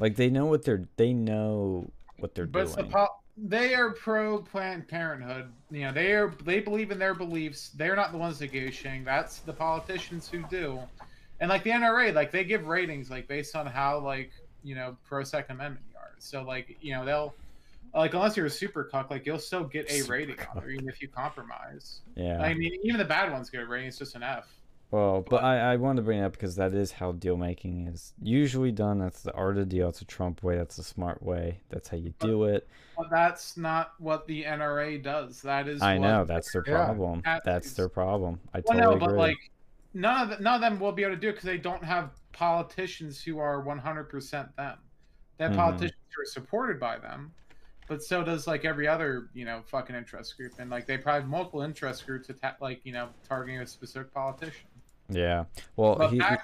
[0.00, 2.92] Like they know what they're they know what they're But it's the doing.
[2.92, 5.50] po- they are pro Planned Parenthood.
[5.70, 7.70] You know, they are they believe in their beliefs.
[7.70, 9.04] They're not the ones negotiating.
[9.04, 10.80] That's the politicians who do.
[11.40, 14.30] And like the NRA, like they give ratings like based on how like
[14.62, 16.12] you know pro Second Amendment you are.
[16.18, 17.34] So like you know they'll
[17.94, 20.70] like unless you're a super cuck, like you'll still get a Super rating on there
[20.70, 22.00] even if you compromise.
[22.16, 22.40] yeah.
[22.40, 23.88] I mean, even the bad ones get a rating.
[23.88, 24.46] It's just an F.
[24.92, 27.86] Well, but I, I wanted to bring it up because that is how deal making
[27.88, 28.98] is usually done.
[28.98, 29.88] That's the art of deal.
[29.88, 30.58] It's a Trump way.
[30.58, 31.60] That's the smart way.
[31.70, 32.68] That's how you do it.
[32.94, 35.40] But that's not what the NRA does.
[35.40, 35.80] That is.
[35.80, 37.22] I know that's their problem.
[37.24, 38.38] At That's their problem.
[38.52, 39.18] I Well, totally no, but agree.
[39.18, 39.38] like
[39.94, 41.82] none of the, none of them will be able to do it because they don't
[41.82, 44.76] have politicians who are 100% them.
[45.38, 45.56] They have Mhm.
[45.56, 47.32] politicians who are supported by them,
[47.88, 51.22] but so does like every other you know fucking interest group, and like they probably
[51.22, 54.68] have multiple interest groups atta- like you know targeting a specific politician.
[55.08, 55.44] Yeah.
[55.76, 56.42] Well, But he, back,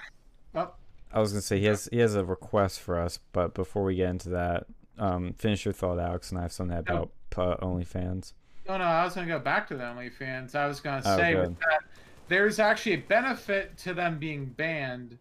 [0.55, 0.71] oh,
[1.13, 3.95] I was gonna say he has he has a request for us, but before we
[3.95, 4.65] get into that,
[4.97, 8.33] um, finish your thought, Alex, and I have something about uh, OnlyFans.
[8.67, 10.55] Oh no, I was gonna go back to the OnlyFans.
[10.55, 11.49] I was gonna Oh, say good.
[11.49, 11.79] with that,
[12.27, 15.17] there's actually a benefit to them being banned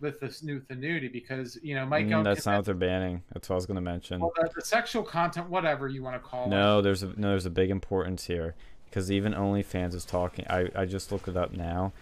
[0.00, 2.06] with this new nudity because you know Mike.
[2.06, 3.22] Mm, that's not what they're banning.
[3.32, 4.20] That's what I was gonna mention.
[4.20, 6.48] well, the, the sexual content, whatever you want to call it.
[6.50, 8.54] No, there's a no, there's a big importance here
[8.84, 10.44] because even OnlyFans is talking.
[10.48, 11.92] I I just looked it up now.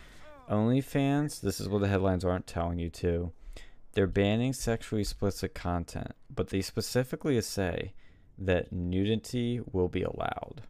[0.50, 3.32] OnlyFans, this is what the headlines aren't telling you too.
[3.92, 7.92] They're banning sexually explicit content, but they specifically say
[8.38, 10.62] that nudity will be allowed.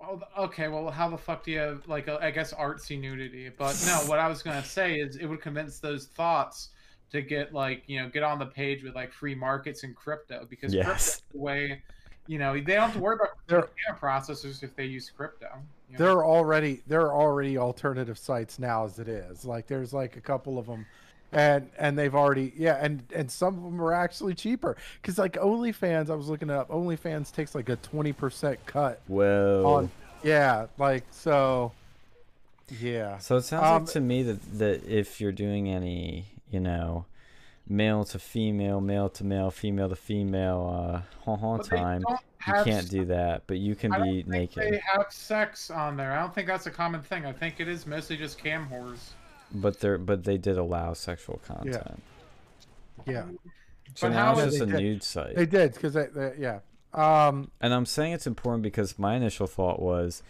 [0.00, 3.00] Oh, well, okay, well, how the fuck do you have like a, I guess artsy
[3.00, 3.50] nudity?
[3.56, 6.70] But no, what I was gonna say is it would convince those thoughts
[7.10, 10.46] to get like you know get on the page with like free markets and crypto
[10.50, 10.84] because Yes.
[10.86, 11.82] crypto's the way
[12.26, 15.48] you know they don't have to worry about There- payment processors if they use crypto.
[15.94, 16.06] You know?
[16.06, 19.44] there are already there are already alternative sites now as it is.
[19.44, 20.86] Like there's like a couple of them,
[21.32, 25.34] and and they've already yeah, and and some of them are actually cheaper because like
[25.34, 26.68] OnlyFans, I was looking up.
[26.68, 29.90] OnlyFans takes like a twenty percent cut Well, on
[30.22, 31.72] yeah, like so.
[32.80, 36.60] Yeah, So it sounds Um, like to me that that if you're doing any, you
[36.60, 37.04] know,
[37.68, 42.84] male to female, male to male, female to female, uh, ha ha time, you can't
[42.84, 43.44] s- do that.
[43.46, 44.72] But you can I don't be think naked.
[44.74, 46.12] They have sex on there.
[46.12, 47.24] I don't think that's a common thing.
[47.26, 49.10] I think it is mostly just cam whores.
[49.52, 52.02] But they're but they did allow sexual content.
[53.06, 53.24] yeah, yeah.
[53.94, 54.80] So But now how it's just a did.
[54.80, 55.36] nude site.
[55.36, 56.58] they did because they, they yeah.
[56.92, 60.22] Um, And I'm saying it's important because my initial thought was,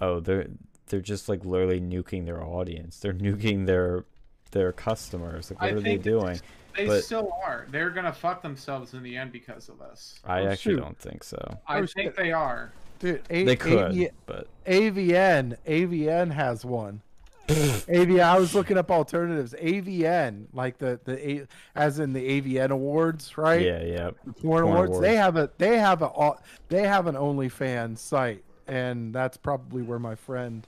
[0.00, 0.46] oh, they're
[0.88, 2.98] they're just like literally nuking their audience.
[3.00, 4.04] They're nuking their
[4.52, 5.50] their customers.
[5.50, 6.40] Like I what are they think doing?
[6.76, 7.66] They But- still are.
[7.70, 10.20] They're gonna fuck themselves in the end because of this.
[10.24, 10.80] I Oh, actually shoot.
[10.80, 11.58] don't think so.
[11.66, 12.72] I Oh, think they are.
[12.98, 17.02] dude, A- They could, AV but AVN AVN has one.
[17.48, 18.20] AVN.
[18.22, 19.54] I was looking up alternatives.
[19.60, 23.60] AVN, like the the A, as in the AVN awards, right?
[23.60, 24.10] yeah, yeah.
[24.24, 25.00] The porn, Porn awards.
[25.00, 26.38] They have a they have a au-
[26.68, 30.64] they have an OnlyFans site, and that's probably where my friend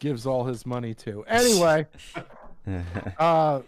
[0.00, 1.24] gives all his money to.
[1.26, 1.86] Anyway,
[3.18, 3.60] uh,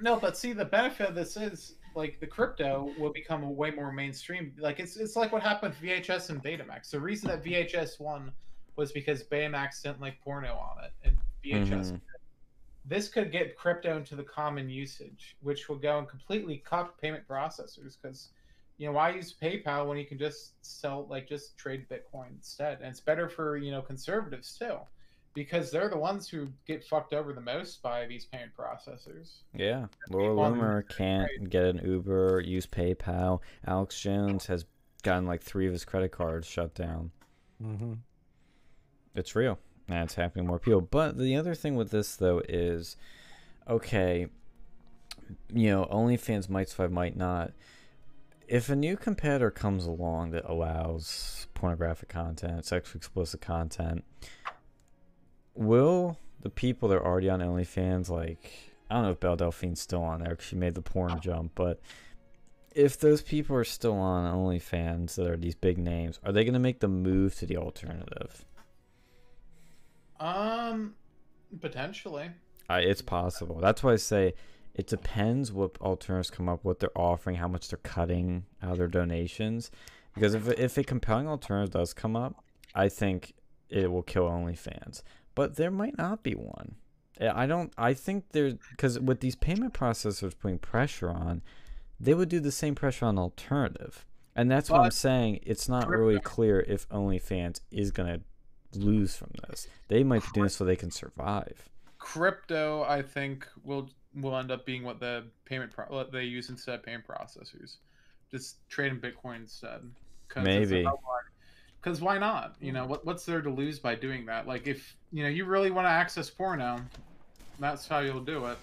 [0.00, 3.70] No, but see, the benefit of this is like the crypto will become a way
[3.70, 4.52] more mainstream.
[4.58, 6.90] Like it's it's like what happened with VHS and Betamax.
[6.90, 8.32] The reason that VHS won
[8.76, 11.92] was because Betamax didn't like porno on it, and VHS.
[11.92, 12.00] Mhm.
[12.86, 17.26] This could get crypto into the common usage, which will go and completely cut payment
[17.26, 17.96] processors.
[18.00, 18.30] Because
[18.78, 22.78] you know why use PayPal when you can just sell like just trade Bitcoin instead,
[22.80, 24.78] and it's better for you know conservatives too.
[25.34, 29.38] Because they're the ones who get fucked over the most by these payment processors.
[29.52, 31.50] Yeah, Laura people Loomer can't right.
[31.50, 33.40] get an Uber, use PayPal.
[33.66, 34.64] Alex Jones has
[35.02, 37.10] gotten like three of his credit cards shut down.
[37.62, 37.98] mhm.
[39.16, 39.58] It's real,
[39.88, 40.80] and it's happening to more people.
[40.80, 42.96] But the other thing with this though is,
[43.68, 44.26] okay,
[45.52, 47.52] you know, OnlyFans might survive, might not.
[48.46, 54.04] If a new competitor comes along that allows pornographic content, sexually explicit content,
[55.54, 59.80] will the people that are already on OnlyFans, like, I don't know if Belle Delphine's
[59.80, 61.80] still on there 'cause she made the porn jump, but
[62.74, 66.54] if those people are still on OnlyFans that are these big names, are they going
[66.54, 68.44] to make the move to the alternative?
[70.20, 70.94] Um,
[71.60, 72.30] potentially.
[72.68, 73.58] I, it's possible.
[73.60, 74.34] That's why I say
[74.74, 78.78] it depends what alternatives come up, what they're offering, how much they're cutting out of
[78.78, 79.70] their donations.
[80.14, 82.42] Because if if a compelling alternative does come up,
[82.74, 83.34] I think
[83.68, 85.02] it will kill OnlyFans.
[85.34, 86.76] But there might not be one.
[87.20, 87.72] I don't.
[87.78, 91.42] I think there's because with these payment processors putting pressure on,
[92.00, 94.04] they would do the same pressure on alternative.
[94.36, 95.40] And that's what I'm saying.
[95.42, 98.20] It's not really clear if OnlyFans is gonna
[98.74, 99.68] lose from this.
[99.88, 101.68] They might be doing this so they can survive.
[101.98, 106.50] Crypto, I think, will will end up being what the payment pro- what they use
[106.50, 107.76] instead of payment processors.
[108.30, 109.82] Just trading Bitcoin instead.
[110.36, 110.84] Maybe.
[111.84, 112.54] Because why not?
[112.60, 114.46] You know what what's there to lose by doing that?
[114.46, 116.80] Like if you know you really want to access porno,
[117.58, 118.56] that's how you'll do it.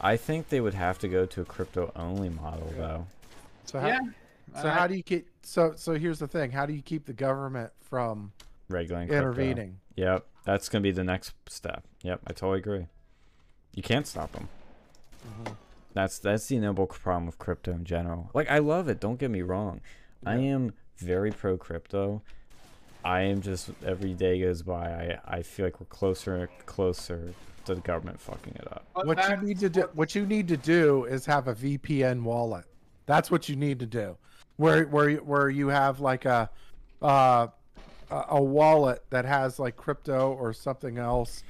[0.00, 3.06] I think they would have to go to a crypto only model though.
[3.64, 4.00] so how, yeah.
[4.62, 7.12] so how do you keep so so here's the thing how do you keep the
[7.12, 8.32] government from
[8.68, 9.30] Regulating crypto.
[9.30, 11.82] intervening Yep, that's gonna be the next step.
[12.02, 12.86] Yep, I totally agree.
[13.74, 14.48] You can't stop them.
[15.26, 15.56] Mhm.
[15.92, 18.30] That's that's the inevitable problem with crypto in general.
[18.32, 19.00] Like I love it.
[19.00, 19.80] Don't get me wrong.
[20.24, 22.22] I am very pro crypto.
[23.04, 25.18] I am just every day goes by.
[25.26, 27.34] I I feel like we're closer and closer
[27.66, 28.86] to the government fucking it up.
[29.06, 32.64] What you need to do what you need to do is have a VPN wallet.
[33.06, 34.16] That's what you need to do.
[34.56, 36.48] Where where you- where you have like a
[37.02, 37.48] uh
[38.10, 41.42] a a wallet that has like crypto or something else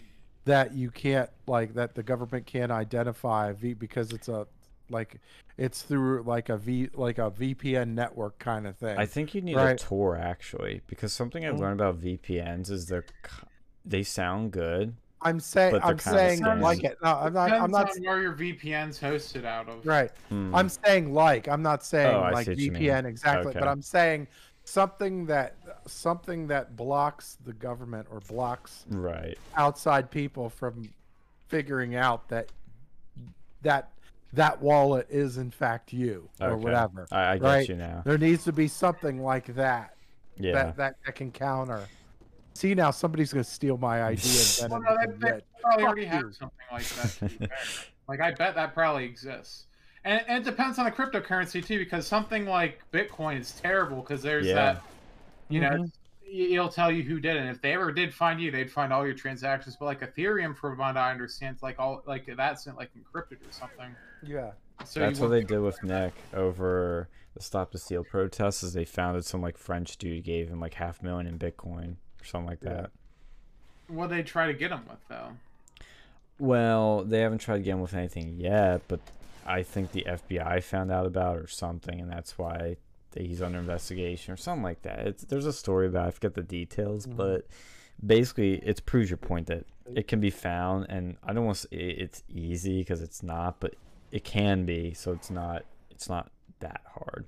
[0.45, 4.47] that you can't like that the government can't identify because it's a
[4.91, 5.21] Like
[5.57, 8.99] it's through like a V like a VPN network kind of thing.
[8.99, 9.81] I think you need Right.
[9.81, 11.61] a Tor actually, because something I've Mm.
[11.61, 13.05] learned about VPNs is they're
[13.85, 14.95] they sound good.
[15.23, 16.99] I'm saying but they're I'm kinda saying like it.
[17.03, 17.51] No, I'm not.
[17.51, 17.97] I'm Depends not.
[17.97, 19.87] on where your VPN's hosted out of.
[19.87, 20.11] Right.
[20.29, 20.55] Hmm.
[20.55, 21.49] I'm saying like.
[21.49, 22.83] I'm not saying Oh, like see what you mean.
[22.83, 24.29] VPN exactly, but I'm saying
[24.65, 25.57] something that
[25.87, 29.39] something that blocks the government or blocks right.
[29.57, 30.91] outside people from
[31.49, 32.51] figuring out that
[33.63, 33.91] that
[34.35, 36.65] that wallet is in fact you or Okay.
[36.65, 37.07] whatever.
[37.13, 37.69] I, I get right?
[37.69, 38.03] you now.
[38.05, 39.95] There needs to be something like that
[40.39, 40.53] Yeah.
[40.55, 41.87] that, that that can counter.
[42.55, 45.45] See now somebody's gonna steal my idea and Well, no, it they, becomes they rich.
[45.63, 47.09] probably already have something like that.
[47.19, 47.49] to be fair.
[48.09, 49.65] like I bet that probably exists,
[50.05, 54.23] and, and it depends on the cryptocurrency too, because something like Bitcoin is terrible because
[54.23, 54.55] there's Yeah.
[54.55, 54.83] that,
[55.49, 55.93] you know, Mhm.
[56.27, 57.41] y- it'll tell you who did it.
[57.41, 59.77] And If they ever did find you, they'd find all your transactions.
[59.81, 63.95] But like Ethereum, from what I understand, like all like that's like encrypted or something.
[64.27, 64.53] Yeah.
[64.85, 68.63] So That's what they did with Nick over the Stop the Steal protests.
[68.63, 71.97] Is they found that some like French dude gave him like half million in Bitcoin
[72.21, 72.73] or something like Yeah.
[72.75, 72.91] that.
[73.89, 75.29] What they try to get him with though.
[76.39, 79.01] Well, they haven't tried again with anything yet, but
[79.47, 82.77] I think the FBI found out about it or something, and that's why
[83.17, 85.07] he's under investigation or something like that.
[85.07, 87.17] It's, there's a story about it, I forget the details, Mhm.
[87.17, 87.47] but
[88.05, 89.65] basically, it proves your point that
[89.95, 93.61] it can be found, and I don't want to say it's easy because it's not,
[93.61, 93.75] but
[94.15, 96.31] it can be, so it's not it's not
[96.61, 97.27] that hard.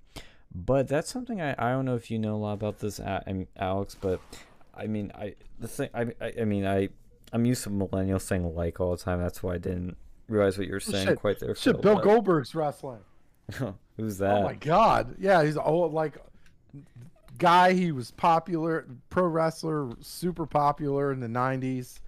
[0.54, 3.96] But that's something I, I don't know if you know a lot about this, Alex,
[4.00, 4.20] but
[4.72, 6.90] I mean I the thing I, I I mean I
[7.32, 9.20] I'm used to millennials saying like all the time.
[9.20, 9.96] That's why I didn't
[10.28, 11.18] realize what you were saying shit.
[11.18, 11.56] quite there.
[11.56, 13.00] Shit, Phil, Bill but- Goldberg's wrestling.
[13.96, 14.38] Who's that?
[14.38, 15.16] Oh my god.
[15.18, 16.18] Yeah, he's old like
[17.36, 17.72] guy.
[17.72, 21.98] He was popular, pro wrestler, super popular in the '90s.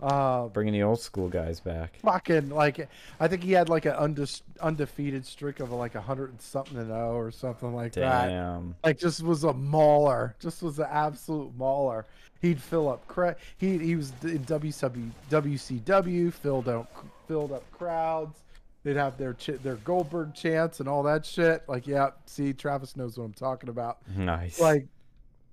[0.00, 1.96] Uh, Bringing the old school guys back.
[2.02, 2.86] fucking like
[3.18, 6.76] I think he had like an unde- undefeated streak of like a hundred and something
[6.76, 8.28] and oh or something like that.
[8.28, 8.74] Damn.
[8.84, 10.36] Like just was a mauler.
[10.38, 12.04] Just was an absolute mauler.
[12.42, 16.90] He'd fill up cra- he he was in WCW WCW filled up
[17.26, 18.38] filled up crowds.
[18.82, 21.62] They'd have their their Goldberg chants and all that shit.
[21.68, 23.98] Like yeah, see Travis knows what I'm talking about.
[24.14, 24.60] Nice.
[24.60, 24.86] Like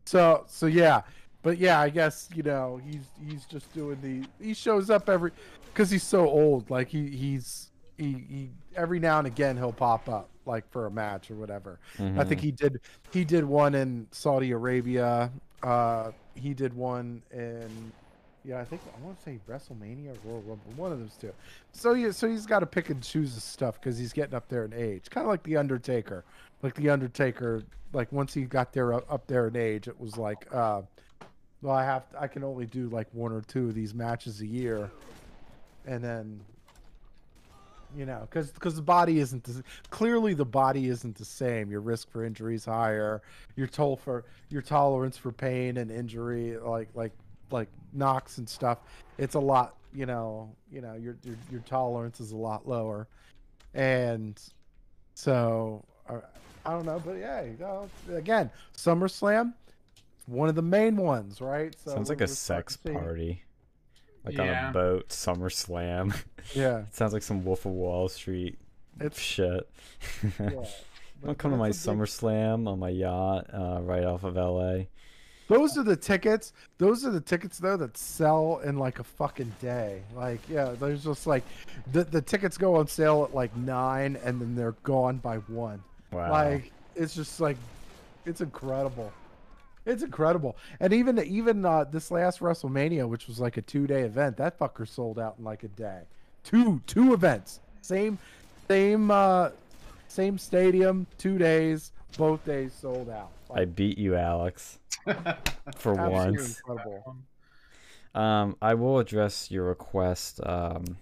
[0.06, 1.02] so so yeah.
[1.44, 5.32] But yeah, I guess you know he's he's just doing the he shows up every
[5.66, 6.70] because he's so old.
[6.70, 10.92] Like he he's he, he every now and again he'll pop up like for a
[10.92, 11.80] match or whatever.
[12.00, 12.44] I think Mhm.
[12.44, 12.80] he did
[13.12, 15.32] he did one in Saudi Arabia.
[15.62, 17.92] Uh, he did one in
[18.46, 21.32] yeah, I think I want to say WrestleMania or Royal Rumble, one of those two.
[21.72, 24.50] So yeah, so he's got to pick and choose his stuff because he's getting up
[24.50, 26.26] there in age, kind of like the Undertaker.
[26.62, 27.64] Like the Undertaker,
[27.94, 30.82] like once he got there up, up there in age, it was like, uh,
[31.64, 34.46] well, I have I can only do like one or two of these matches a
[34.46, 34.92] year,
[35.88, 36.42] and then
[37.96, 41.72] you know because because the body isn't the, clearly the body isn't the same.
[41.72, 43.22] Your risk for injury is higher.
[43.56, 47.14] Your toll for your tolerance for pain and injury like like
[47.50, 48.80] like knocks and stuff
[49.18, 53.08] it's a lot you know you know your your, your tolerance is a lot lower.
[53.74, 54.40] And
[55.16, 56.20] so uh,
[56.66, 59.54] i don't know but yeah you know, again SummerSlam
[60.26, 63.44] one of the main ones right so Sounds like a sex party.
[64.26, 66.16] Like on a boat, SummerSlam.
[66.54, 68.58] yeah Sounds like some Wolf of Wall Street
[69.00, 69.70] it's shit.
[70.40, 70.68] yeah I'll
[71.24, 74.36] But- come to my it's a big- SummerSlam on my yacht uh, right off of
[74.36, 74.86] LA.
[75.50, 76.54] Those are the tickets.
[76.78, 80.02] Those are the tickets though that sell in like a fucking day.
[80.16, 81.44] Like yeah, there's just like
[81.92, 85.84] the the tickets go on sale at like nine and then they're gone by one.
[86.12, 86.32] Wow.
[86.32, 87.58] Like it's just like
[88.26, 89.12] it's incredible.
[89.86, 90.56] It's incredible.
[90.80, 94.58] And even even uh, this last WrestleMania, which was like a two day event, that
[94.58, 96.02] fucker sold out in like a day.
[96.44, 97.60] Two two events.
[97.82, 98.18] Same
[98.68, 99.50] same uh
[100.08, 103.32] same stadium, two days, both days sold out.
[103.54, 104.80] I beat you, Alex,
[105.76, 106.60] for once.
[106.60, 107.16] incredible.
[108.16, 110.40] Um, I will address your request.
[110.46, 110.98] Um,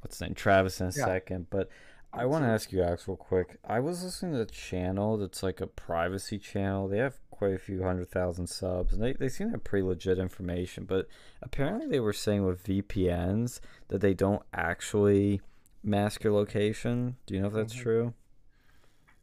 [0.00, 1.04] what's the name, Travis, in a Yeah.
[1.04, 1.46] second.
[1.50, 1.70] But
[2.12, 3.58] I want to ask you, Alex, real quick.
[3.64, 6.88] I was listening to a channel that's like a privacy channel.
[6.88, 9.84] They have quite a few hundred thousand subs, and they they seem to have pretty
[9.86, 10.84] legit information.
[10.84, 11.08] But
[11.40, 15.40] apparently, they were saying with VPNs that they don't actually
[15.82, 17.16] mask your location.
[17.26, 17.82] Do you know if that's Mhm.
[17.82, 18.14] true?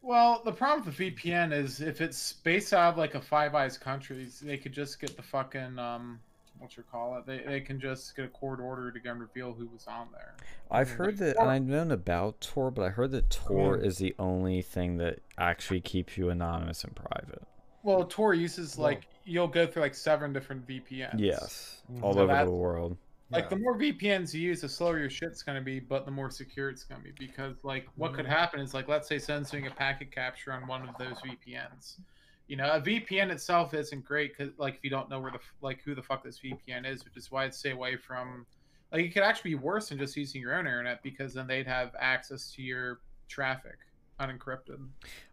[0.02, 3.56] Well, the problem with the VPN is if it's based out of like a Five
[3.56, 6.22] Eyes countries, they could just get the fucking um,
[6.60, 7.26] what you call it?
[7.26, 10.08] They they can just get a court order to go and reveal who was on
[10.14, 10.36] there.
[10.72, 10.96] I've Mm.
[10.98, 14.62] heard that, and I've known about Tor, but I heard that Tor is the only
[14.62, 17.44] thing that actually keeps you anonymous and private.
[17.86, 21.20] Well, Tor uses Well- like you'll go through like seven different VPNs.
[21.20, 22.02] Yes, Mhm.
[22.04, 22.98] all So over the world.
[23.32, 23.50] Like Yeah.
[23.50, 26.70] the more VPNs you use, the slower your shit's gonna be, but the more secure
[26.70, 27.12] it's gonna be.
[27.12, 30.66] Because like what could happen is like let's say someone's doing a packet capture on
[30.68, 32.00] one of those VPNs.
[32.48, 35.40] You know, a VPN itself isn't great because like if you don't know where the
[35.62, 38.46] like who the fuck this VPN is, which is why I'd stay away from.
[38.92, 41.68] Like it could actually be worse than just using your own internet because then they'd
[41.68, 43.78] have access to your traffic
[44.20, 44.88] unencrypted.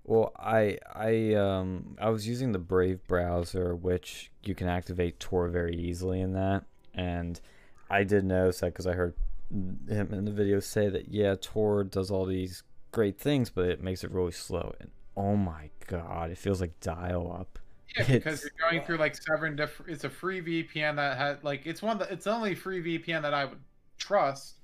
[0.05, 5.49] Well, I I um I was using the Brave browser, which you can activate Tor
[5.49, 6.65] very easily in that,
[6.95, 7.41] and
[7.91, 9.15] I did notice that because I heard
[9.51, 13.83] him in the video say that yeah, Tor does all these great things, but it
[13.83, 14.75] makes it really slow.
[14.81, 17.59] And oh my god, it feels like dial up.
[17.97, 19.93] Yeah, because It's- you're going through like seven different.
[19.93, 23.21] It's a free VPN that had like it's one that it's the only free VPN
[23.23, 23.61] that I would
[23.99, 24.57] trust,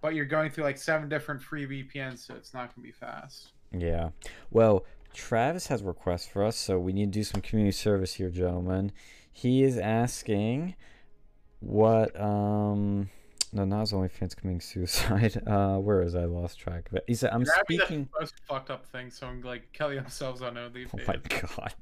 [0.00, 3.50] but you're going through like seven different free VPNs, so it's not gonna be fast.
[3.72, 4.10] Yeah.
[4.50, 4.84] Well,
[5.14, 8.28] Travis has a request for us, so we need to do some community service here,
[8.30, 8.92] gentlemen.
[9.32, 10.74] He is asking
[11.60, 13.08] what um
[13.52, 15.42] no, not his OnlyFans committing suicide.
[15.46, 17.04] Uh where is I lost track of it.
[17.06, 19.10] He said I'm That'd speaking most fucked up thing.
[19.10, 20.90] Someone like Kelly themselves on OnlyFans.
[20.94, 21.74] Oh my god.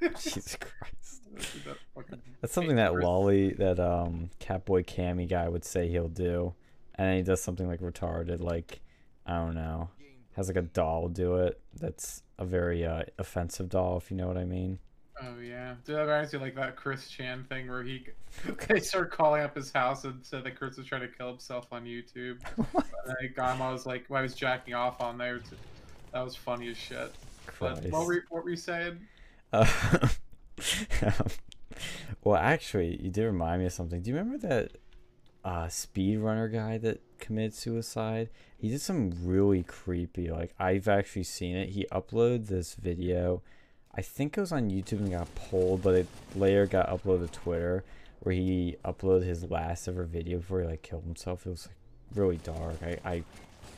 [0.22, 1.22] Jesus Christ.
[1.64, 2.94] That That's something that.
[2.94, 6.54] Lolly that um Catboy Cammy guy would say he'll do.
[6.94, 8.80] And then he does something like retarded, like
[9.26, 9.90] I don't know.
[10.38, 11.60] Has like a doll do it.
[11.80, 14.78] That's a very uh, offensive doll, if you know what I mean.
[15.20, 18.06] Oh yeah, dude, that reminds me like that Chris Chan thing where he
[18.68, 21.66] they start calling up his house and said that Chris was trying to kill himself
[21.72, 22.38] on YouTube.
[22.56, 25.40] and then Gama was like, "Why was jacking off on there?"
[26.12, 27.12] That was funny as shit.
[27.58, 29.00] But what were what were you saying?
[29.52, 29.66] Uh,
[32.22, 34.00] well, actually, you did remind me of something.
[34.02, 34.76] Do you remember that
[35.44, 38.28] uh, speedrunner guy that committed suicide?
[38.58, 40.30] He did some really creepy.
[40.30, 41.70] Like I've actually seen it.
[41.70, 43.42] He uploaded this video.
[43.94, 46.06] I think it was on YouTube and got pulled, but it
[46.36, 47.84] later got uploaded to Twitter,
[48.20, 51.46] where he uploaded his last ever video before he like killed himself.
[51.46, 51.76] It was like
[52.14, 52.76] really dark.
[52.82, 53.24] I, I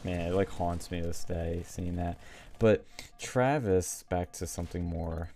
[0.05, 2.19] man, it like haunts me this day seeing that.
[2.59, 2.85] But
[3.19, 5.31] Travis, back to something more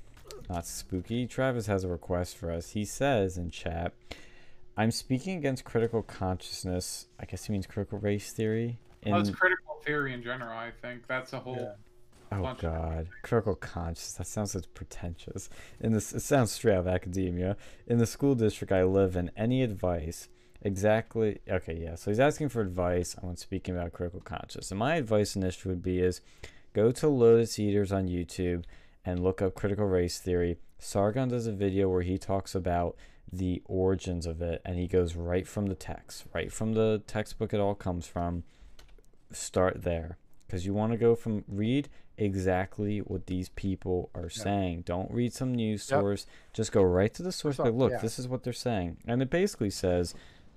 [0.49, 1.27] not spooky.
[1.27, 2.71] Travis has a request for us.
[2.71, 3.93] He says in chat,
[4.77, 7.07] I'm speaking against critical consciousness.
[7.21, 8.79] I guess he means critical race theory.
[9.07, 10.57] well, it's critical theory in general.
[10.57, 11.57] I think that's a whole.
[11.57, 12.39] Yeah.
[12.39, 14.13] oh bunch of god, critical conscious.
[14.15, 15.49] That sounds so pretentious.
[15.81, 17.57] In this, it sounds straight out of academia.
[17.87, 20.29] In the school district I live in, any advice?
[20.63, 21.41] Exactly.
[21.49, 21.95] Okay, yeah.
[21.95, 24.71] So he's asking for advice on speaking about critical conscious.
[24.71, 26.21] And my advice initially would be is
[26.73, 28.65] go to Lotus Eaters on YouTube
[29.05, 30.57] and look up critical race theory.
[30.79, 32.97] Sargon does a video where he talks about
[33.33, 37.53] the origins of it and he goes right from the text, right from the textbook
[37.53, 38.45] it all comes from.
[39.33, 44.83] Start there because you want to go from read exactly what these people are saying.
[44.83, 46.01] Don't read some news Yep.
[46.01, 46.27] source.
[46.53, 47.57] Just go right to the source.
[47.57, 47.99] So- Like, look, yeah.
[47.99, 50.15] this is what they're saying, and it basically says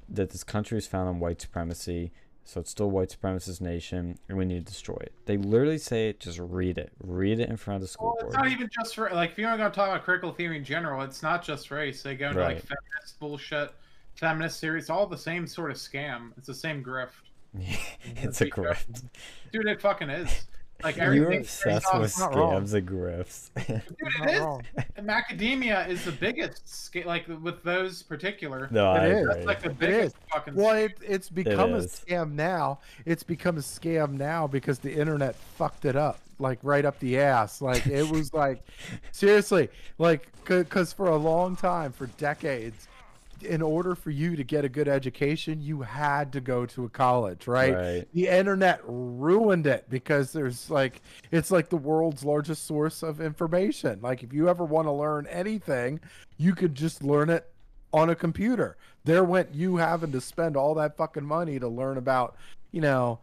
[0.10, 2.12] that this country is found on white supremacy,
[2.48, 5.12] so it's still white supremacist nation, and we need to destroy it.
[5.26, 6.20] They literally say it.
[6.22, 6.94] Just read it.
[7.04, 8.46] Read it in front of the school Well, it's board.
[8.46, 11.02] not even just for like if you're going to talk about critical theory in general,
[11.02, 12.02] it's not just race.
[12.04, 13.72] They go into like feminist bullshit,
[14.16, 14.80] feminist theory.
[14.80, 16.32] It's all the same sort of scam.
[16.38, 17.10] It's the same grift,
[18.16, 19.04] it's a grift.
[19.52, 19.68] dude.
[19.68, 20.46] It fucking is.
[20.84, 22.62] Like You're obsessed with It's not wrong.
[22.64, 23.50] scams and grifts.
[23.56, 24.40] Dude, He's it not is.
[24.40, 24.64] wrong.
[24.96, 28.68] And macadamia is the biggest sca- like with those particular.
[28.72, 29.20] no, I It is.
[29.22, 29.34] agree.
[29.34, 30.22] That's like the biggest is.
[30.32, 30.56] fucking.
[30.56, 32.80] Well, it, it's become a scam now.
[33.06, 37.20] It's become a scam now because the internet fucked it up, like right up the
[37.20, 37.60] ass.
[37.62, 38.64] Like it was like,
[39.12, 42.88] seriously, like because for a long time, for decades,
[43.44, 46.90] in order for you to get a good education, you had to go to a
[46.90, 47.74] college, right?
[47.74, 48.08] Right.
[48.14, 51.02] The internet ruined it because there's like
[51.32, 54.00] it's like the world's largest source of information.
[54.02, 56.00] Like if you ever want to learn anything,
[56.38, 57.50] you could just learn it
[57.94, 58.78] on a computer.
[59.04, 62.36] There went you having to spend all that fucking money to learn about,
[62.72, 63.20] you know,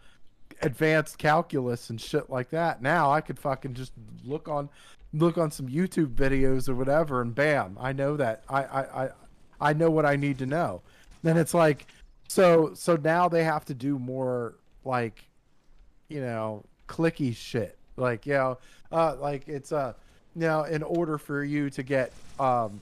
[0.62, 2.80] advanced calculus and shit like that.
[2.80, 3.92] Now I could fucking just
[4.24, 4.68] look on
[5.12, 8.44] look on some YouTube videos or whatever and bam, I know that.
[8.48, 9.08] I I I,
[9.64, 10.82] I know what I need to know.
[11.22, 11.86] Then it's like
[12.28, 15.24] so so now they have to do more like
[16.08, 17.78] you know, clicky shit.
[17.96, 18.58] Like, you know,
[18.92, 19.94] uh like it's uh
[20.34, 22.80] now in order for you to get um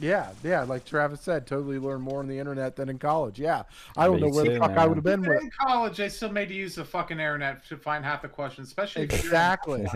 [0.00, 3.38] yeah, yeah, like Travis said, totally learn more on the internet than in college.
[3.40, 3.64] Yeah.
[3.96, 5.42] I don't Me know where the too, fuck I would have been Even with.
[5.42, 8.68] in college, they still made you use the fucking internet to find half the questions,
[8.68, 9.86] especially if you're in, Exactly.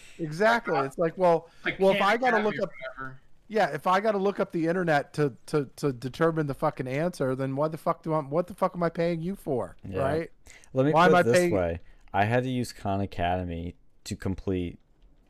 [0.20, 0.78] Exactly.
[0.80, 3.18] It's like, well, like, well, if I gotta look up whatever.
[3.50, 6.86] Yeah, if I got to look up the internet to, to, to determine the fucking
[6.86, 9.76] answer, then what the fuck do I what the fuck am I paying you for,
[9.88, 10.00] Yeah.
[10.02, 10.30] right?
[10.74, 11.80] Let me Why put am I this paying- way:
[12.12, 14.78] I had to use Khan Academy to complete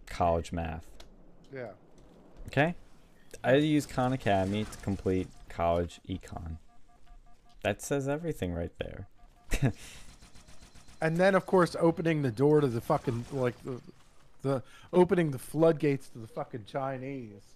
[0.07, 0.85] college math.
[1.55, 1.69] Yeah.
[2.49, 2.75] Okay,
[3.45, 6.59] I had to use Khan Academy to complete college econ.
[7.63, 9.07] that says everything right there.
[11.01, 13.81] and then of course opening the door to the fucking like the,
[14.43, 14.63] the
[14.93, 17.55] opening the floodgates to the fucking Chinese.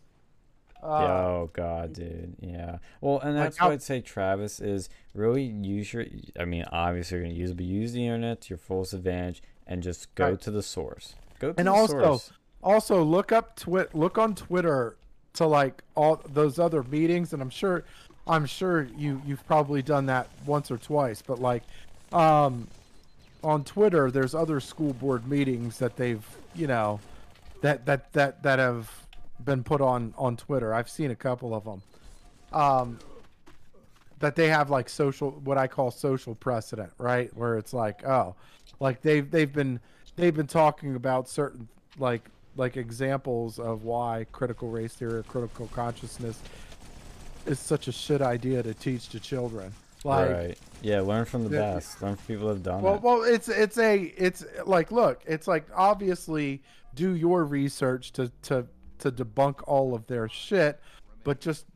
[0.83, 2.35] Uh, oh god, dude.
[2.41, 2.79] Yeah.
[3.01, 6.05] Well, and that's what I'd say, Travis, is really use your.
[6.39, 9.43] I mean, obviously you're gonna use it, but use the internet to your fullest advantage
[9.67, 10.41] and just go Right.
[10.41, 11.15] to the source.
[11.39, 12.33] Go to And the also- source.
[12.65, 13.95] Also, look up twit.
[13.95, 14.97] Look on Twitter
[15.35, 17.85] to like all those other meetings, and I'm sure,
[18.27, 21.23] I'm sure you you've probably done that once or twice.
[21.23, 21.63] But like,
[22.13, 22.69] um,
[23.43, 27.01] on Twitter, there's other school board meetings that they've you know,
[27.63, 29.02] that that that that have
[29.45, 30.73] been put on on Twitter.
[30.75, 31.83] I've seen a couple of them.
[32.53, 32.99] Um,
[34.19, 37.35] that they have like social what I call social precedent, right?
[37.37, 38.35] Where it's like, oh,
[38.81, 39.81] like they've they've been
[40.17, 42.23] they've been talking about certain like
[42.57, 46.39] like examples of why critical race theory or critical consciousness
[47.47, 49.73] is such a shit idea to teach to children.
[50.05, 50.59] Like right.
[50.83, 51.01] Yeah.
[51.01, 51.75] Learn from the Yeah.
[51.75, 52.01] best.
[52.03, 53.03] Learn from people that have done well, it.
[53.03, 56.63] well, it's it's a it's like look, it's like obviously
[56.95, 58.67] do your research to to
[59.03, 60.81] to debunk all of their shit,
[61.25, 61.67] but just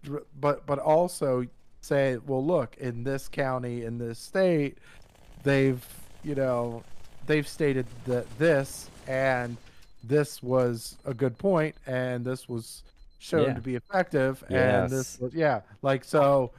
[0.40, 1.46] but but also
[1.80, 4.78] say, well, look, in this county, in this state,
[5.44, 5.84] they've
[6.24, 6.82] you know
[7.26, 9.56] they've stated that this and
[10.04, 12.82] this was a good point and this was
[13.18, 13.54] shown Yeah.
[13.54, 16.52] to be effective and this was yeah like so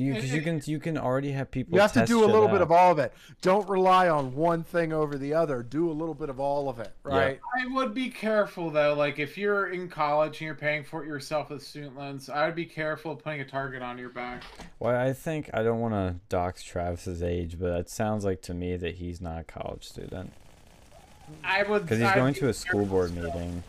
[0.00, 1.74] You, cause you can you can already have people.
[1.74, 3.12] you have to do a shit little bit of all of it.
[3.42, 5.62] Don't rely on one thing over the other.
[5.62, 7.16] Do a little bit of all of it, Yeah.
[7.18, 7.40] right?
[7.60, 8.94] I would be careful though.
[8.94, 12.46] Like if you're in college and you're paying for it yourself with student loans, I
[12.46, 14.42] would be careful of putting a target on your back.
[14.78, 18.54] Well, I think I don't want to dox Travis's age, but it sounds like to
[18.54, 20.32] me that he's not a college student
[21.44, 23.24] I would because he's I'd going to a school board still.
[23.24, 23.62] meeting.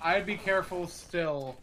[0.00, 1.56] I'd be careful still,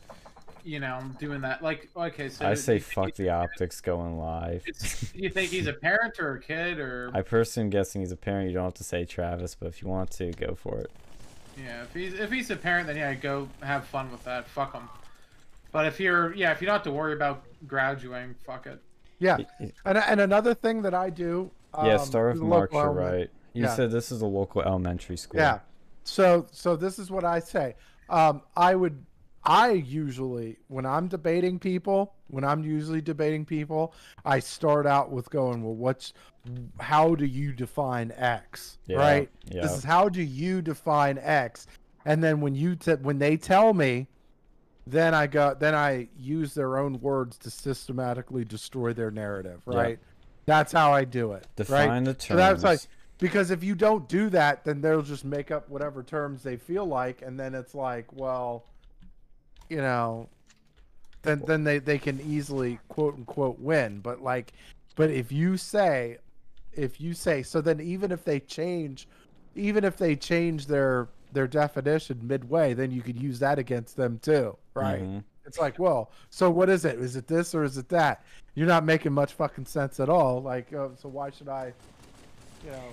[0.64, 1.62] you know, I'm doing that.
[1.64, 4.64] Like okay, so I say fuck the optics going live.
[4.66, 4.72] Do
[5.20, 8.18] you think he's a parent or a kid or I personally am guessing he's a
[8.18, 8.48] parent.
[8.50, 10.92] You don't have to say Travis, but if you want to, go for it.
[11.58, 11.84] yeah?
[11.84, 14.48] If he's if he's a parent, then yeah, go have fun with that.
[14.48, 14.88] Fuck him.
[15.72, 18.82] But if you're yeah, if you don't have to worry about graduating, fuck it.
[19.20, 19.38] Yeah.
[19.38, 21.52] Y- y- And and another thing that I do.
[21.84, 22.72] yeah, um, start with the Mark.
[22.74, 23.30] You're right.
[23.54, 23.76] You yeah.
[23.76, 25.40] said this is a local elementary school.
[25.40, 25.60] Yeah.
[26.04, 27.76] So so this is what I say.
[28.10, 29.06] Um, I would.
[29.44, 33.94] I usually, when I'm debating people, when I'm usually debating people,
[34.26, 36.14] I start out with going, well, what's,
[36.80, 39.30] how do you define X, Yeah, right?
[39.46, 39.62] yeah.
[39.62, 41.68] This is how do you define X,
[42.06, 44.08] and then when you te- when they tell me,
[44.88, 50.00] then I go, then I use their own words to systematically destroy their narrative, right?
[50.00, 50.06] Yeah.
[50.46, 51.46] That's how I do it.
[51.56, 52.06] Define right?
[52.06, 52.28] the terms.
[52.28, 52.80] So that's like
[53.20, 56.86] because if you don't do that, then they'll just make up whatever terms they feel
[56.86, 58.66] like, and then it's like, well,
[59.70, 60.28] you know,
[61.22, 64.00] then then they they can easily quote unquote win.
[64.00, 64.54] But like,
[64.96, 66.18] but if you say,
[66.74, 69.08] if you say, so then even if they change,
[69.56, 74.20] even if they change their their definition midway, then you could use that against them
[74.22, 75.02] too, right?
[75.02, 75.24] Mhm.
[75.46, 77.00] It's like, well, so what is it?
[77.00, 78.24] Is it this or is it that?
[78.56, 80.42] You're not making much fucking sense at all.
[80.42, 81.74] Like, uh, so why should I,
[82.64, 82.84] you know?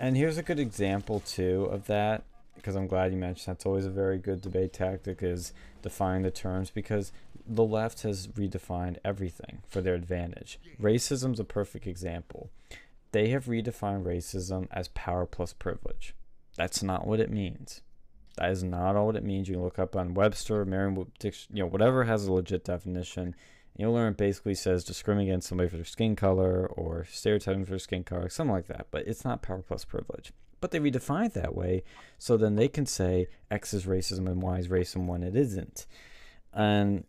[0.00, 2.24] And here's a good example too of that,
[2.54, 5.52] because I'm glad you mentioned that's always a very good debate tactic is
[5.82, 7.12] defining the terms because
[7.46, 10.60] the left has redefined everything for their advantage.
[10.80, 12.50] Racism's a perfect example.
[13.12, 16.14] They have redefined racism as power plus privilege.
[16.56, 17.80] That's not what it means.
[18.36, 19.48] That is not all what it means.
[19.48, 23.34] You can look up on Webster, Merriam, you know, whatever has a legit definition.
[23.76, 27.78] You'll learn it basically says discriminating against somebody for their skin color or stereotyping for
[27.78, 28.86] skin color, something like that.
[28.90, 30.32] But it's not power plus privilege.
[30.62, 31.82] But they redefine it that way
[32.18, 35.86] so then they can say X is racism and Y is racism when it isn't.
[36.54, 37.04] And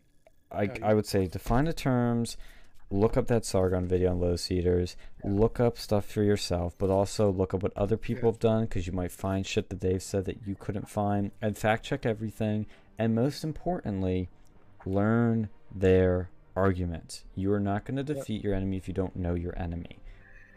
[0.50, 2.36] I, I would say define the terms,
[2.90, 7.30] look up that Sargon video on Lotus Eaters, look up stuff for yourself, but also
[7.30, 10.24] look up what other people have done because you might find shit that they've said
[10.24, 12.66] that you couldn't find, and fact check everything.
[12.98, 14.28] And most importantly,
[14.84, 17.24] learn their arguments.
[17.36, 18.16] You are not going to Yep.
[18.22, 19.98] defeat your enemy if you don't know your enemy.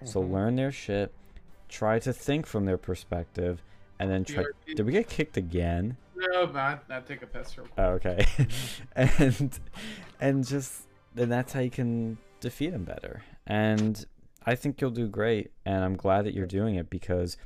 [0.03, 0.32] So Mhm.
[0.32, 1.11] learn their shit,
[1.69, 3.61] try to think from their perspective,
[3.99, 4.44] and then try.
[4.65, 5.98] Did we get kicked again?
[6.15, 8.27] No, man, I'd take a piss real oh, quick.
[8.38, 8.48] Oh, okay.
[8.95, 9.60] and
[10.19, 13.23] and just and that's how you can defeat him better.
[13.45, 14.06] And
[14.45, 15.52] I think you'll do great.
[15.65, 17.38] And I'm glad that you're doing it because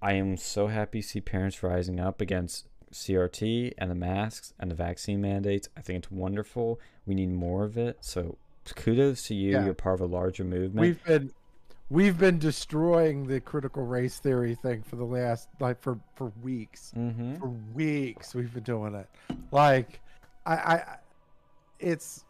[0.00, 4.70] I am so happy to see parents rising up against CRT and the masks and
[4.70, 5.68] the vaccine mandates.
[5.76, 6.80] I think it's wonderful.
[7.04, 7.98] We need more of it.
[8.00, 8.38] So
[8.74, 9.52] kudos to you.
[9.52, 9.64] Yeah.
[9.64, 10.80] You're part of a larger movement.
[10.80, 11.32] We've been
[11.90, 16.92] we've been destroying the critical race theory thing for the last like for for weeks.
[16.96, 17.36] mm-hmm.
[17.36, 19.08] For weeks we've been doing it.
[19.50, 20.00] Like
[20.44, 20.98] I I
[21.78, 22.24] it's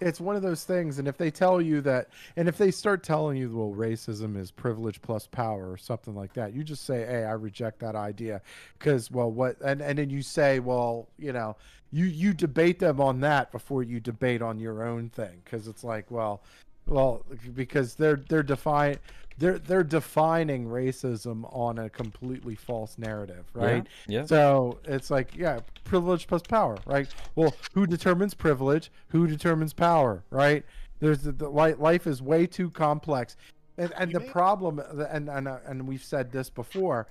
[0.00, 3.02] it's one of those things and if they tell you that and if they start
[3.02, 7.06] telling you well racism is privilege plus power or something like that you just say
[7.06, 8.42] hey i reject that idea
[8.78, 11.56] because well what and, and then you say well you know
[11.92, 15.84] you you debate them on that before you debate on your own thing because it's
[15.84, 16.42] like well
[16.86, 17.24] well
[17.54, 18.96] because they're they're define
[19.38, 24.26] they're they're defining racism on a completely false narrative right Yeah.
[24.26, 27.08] so it's like, yeah, privilege plus power, right?
[27.34, 28.90] Well, who determines privilege?
[29.08, 30.64] Who determines power, right?
[31.00, 33.36] There's the, the li- life is way too complex,
[33.76, 37.08] and and You the may- problem, and and uh, and we've said this before,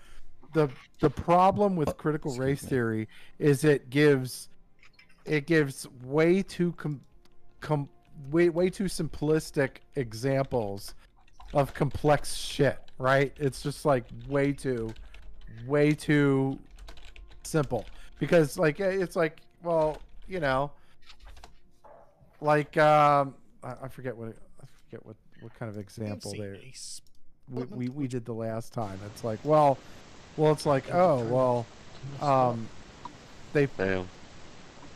[0.53, 0.69] the
[1.01, 2.69] the problem with critical excuse race me.
[2.69, 4.47] theory is it gives,
[5.25, 7.01] it gives way too com,
[7.59, 7.89] com
[8.31, 10.94] way way too simplistic examples
[11.53, 13.34] of complex shit, right?
[13.38, 14.94] It's just like way too,
[15.68, 16.57] way too
[17.44, 17.85] simple
[18.19, 20.72] because like eh, it's like well you know
[22.41, 26.57] like um i, I forget what i forget what what kind of example there
[27.52, 29.77] we, we, we did the last time it's like well
[30.38, 31.65] well it's like oh well
[32.22, 32.68] um
[33.52, 34.07] they Damn.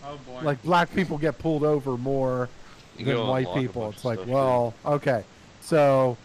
[0.05, 0.41] Oh boy.
[0.43, 2.56] like black people get pulled over more You
[2.97, 5.23] than white people it's like stuff, well okay
[5.61, 6.17] so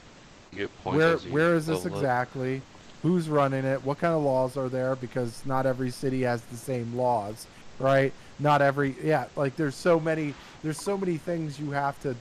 [0.53, 2.03] You get where where is this level up.
[2.03, 2.63] exactly
[3.03, 6.57] who's running it what kind of laws are there because not every city has the
[6.57, 7.47] same laws
[7.79, 12.15] right not every yeah like there's so many there's so many things you have to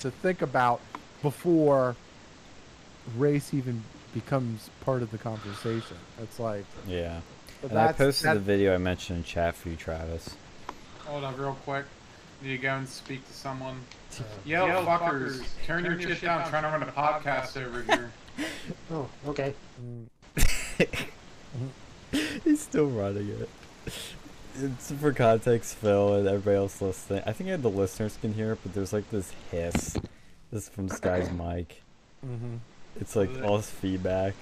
[0.00, 0.80] to think about
[1.22, 1.94] before
[3.16, 3.82] race even
[4.14, 7.20] becomes part of the conversation it's like Yeah.
[7.60, 10.36] but And I that's- posted that- the video I mentioned in chat for you, Travis.
[11.06, 11.84] Hold up, real quick.
[12.42, 13.76] Need to go and speak to someone.
[14.18, 16.42] Uh, Yo, fuckers, turn, your shit down.
[16.42, 18.10] I'm trying to run a podcast over here.
[18.90, 19.54] oh, okay.
[19.80, 21.08] Mm,
[22.44, 23.48] He's still running it.
[24.60, 27.22] It's for context, Phil and everybody else listening.
[27.26, 29.96] I think the listeners can hear it, but there's like this hiss.
[30.50, 31.82] This is from Sky's mic.
[32.26, 32.58] mhm.
[33.00, 34.34] It's like all this feedback.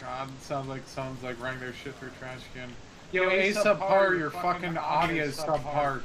[0.00, 2.70] God, it sounds like someone's like running their shit through a trash can.
[3.12, 6.02] Yo, A subpar, your fucking audio is subpar.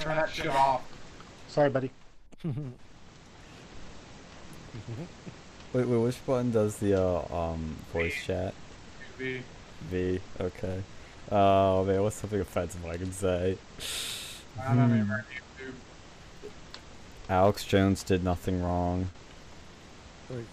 [0.00, 0.82] Turn that shit off.
[1.48, 1.90] Sorry, buddy.
[5.74, 8.52] Wait, wait, which button does the uh, um voice chat?
[9.18, 9.40] V.
[9.84, 10.20] V.
[10.40, 10.82] Okay.
[11.30, 13.56] Oh man, what's something offensive I can say?
[14.62, 14.96] I don't Hmm.
[14.96, 15.74] even YouTube.
[17.30, 19.08] Alex Jones did nothing wrong.
[20.28, 20.44] Wait.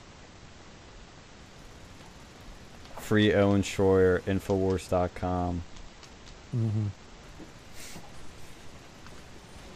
[2.98, 5.64] Free Owen Schroyer, Infowars.com.
[6.56, 6.90] Mhm.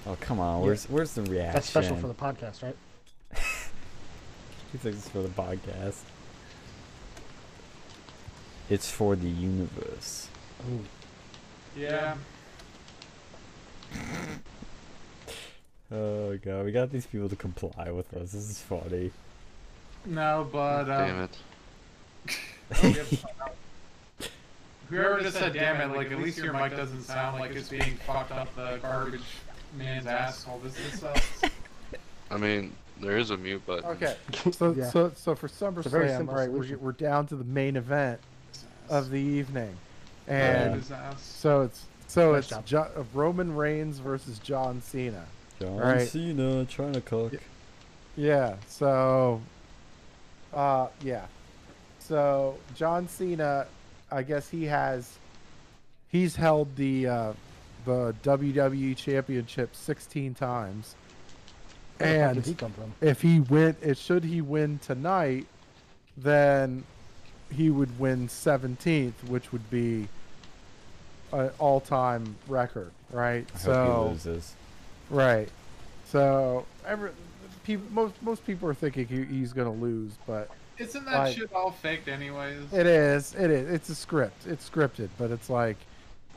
[0.06, 0.66] Oh come on, Yeah.
[0.66, 1.54] where's where's the reaction?
[1.54, 2.76] That's special for the podcast, right?
[4.72, 6.00] He thinks it's for the podcast.
[8.72, 10.28] It's for the universe.
[10.70, 10.84] Ooh.
[11.78, 12.16] Yeah.
[15.92, 18.32] Oh god, we got these people to comply with us.
[18.32, 19.12] This is funny.
[20.06, 21.38] No, but uh, Damn it.
[24.90, 27.96] whoever just said damn it, like at least your mic doesn't sound like it's being
[28.08, 29.22] fucked up the garbage
[29.78, 30.60] man's asshole.
[30.64, 31.20] This is uh,
[32.32, 33.86] I mean, there is a mute button.
[33.92, 34.16] okay
[34.52, 34.90] so Yeah.
[34.90, 36.50] so so for a very SummerSlam, simple right?
[36.52, 38.20] We're, we're down to the main event
[38.90, 39.76] of the evening,
[40.28, 41.22] and and his ass.
[41.22, 45.26] so it's so Nice it's jo- uh, Roman Reigns versus John Cena.
[45.60, 46.08] John Right.
[46.08, 47.34] Cena trying to cook.
[48.16, 48.56] Yeah.
[48.68, 49.42] So,
[50.54, 51.26] uh, yeah.
[52.00, 53.66] So John Cena,
[54.12, 55.18] I guess he has,
[56.10, 57.34] he's held the uh,
[57.86, 60.96] the WWE Championship 16 times,
[61.98, 62.94] Where the fuck did and he come from?
[63.02, 65.46] if he win, it should he win tonight,
[66.18, 66.84] then
[67.52, 70.08] he would win 17th, which would be
[71.32, 73.46] an all-time record, right?
[73.56, 74.56] I so hope he loses.
[75.10, 75.50] Right.
[76.06, 77.12] So every
[77.64, 81.52] people, most most people are thinking he, he's gonna lose, but Isn't that like- shit
[81.54, 82.72] all faked anyways?
[82.74, 83.34] it is.
[83.36, 83.70] It is.
[83.70, 84.46] It's a script.
[84.48, 85.78] It's scripted, but it's like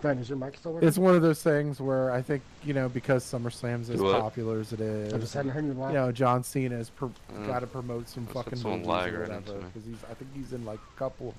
[0.07, 0.89] Ben, is your mic still working?
[0.89, 4.21] it's one of those things where I think you know because SummerSlam's as Do what?
[4.21, 7.07] popular as it is, I just hadn't heard you you know John Cena has pr-
[7.35, 7.47] Mm.
[7.47, 10.15] got to promote some That's what fucking someone movies lied or whatever because he's I
[10.15, 11.35] think he's in like a couple of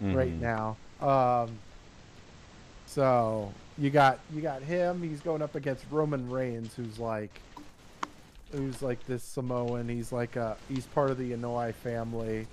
[0.00, 0.40] them right Mhm.
[0.40, 0.76] now.
[1.06, 1.50] Um,
[2.86, 5.02] so you got you got him.
[5.02, 7.40] He's going up against Roman Reigns, who's like,
[8.52, 9.88] who's like this Samoan.
[9.88, 12.46] He's like a he's part of the Anoa'i family.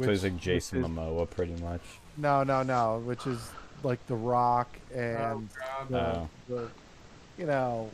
[0.00, 1.80] So he's like Jason is- Momoa, pretty much.
[2.16, 3.00] No, no, no.
[3.04, 3.50] Which is
[3.82, 5.88] like The Rock oh and god.
[5.88, 6.28] the, Oh.
[6.48, 6.68] the,
[7.38, 7.90] you know,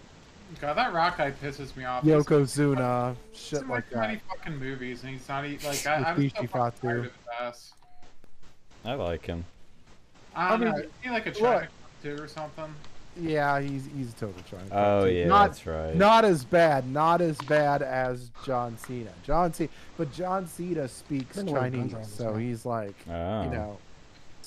[0.61, 2.05] God, that rock guy pisses me off.
[2.05, 4.23] He's Yokozuna, He's shit in like too many that.
[4.29, 7.73] fucking movies, and he's not like I, I'm so Rikishi fucking tired of his ass.
[8.85, 9.45] I like him.
[10.35, 10.73] I don't I know.
[10.77, 11.39] mean, Is he like a look.
[11.39, 11.69] track
[12.03, 12.73] too or something?
[13.19, 14.69] yeah, he's he's a total trying.
[14.71, 15.97] Oh yeah, not that's right.
[15.97, 19.11] not as bad, not as bad as John Cena.
[19.25, 22.95] John Cena, but John Cena speaks Been a lot of guns Chinese, so he's like,
[23.11, 23.43] oh.
[23.45, 23.79] you know,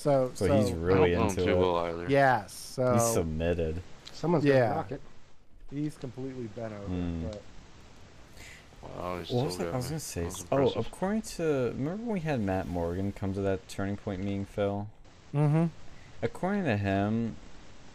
[0.00, 1.56] so so, he's I really don't know him into it.
[1.58, 2.06] well either.
[2.08, 3.82] yes, so He's submitted.
[4.12, 4.60] Someone's Yeah.
[4.60, 5.00] gonna rock it.
[5.70, 6.86] he's completely bent over.
[6.86, 7.22] Hmm.
[7.26, 7.42] But
[8.82, 10.20] Wow, he's What was still I, I was gonna say?
[10.22, 10.46] That was s-
[10.76, 11.42] Oh, according to
[11.76, 14.86] remember when we had Matt Morgan come to that Turning Point meeting, Phil?
[15.34, 15.66] mm-hmm.
[16.22, 17.36] According to him,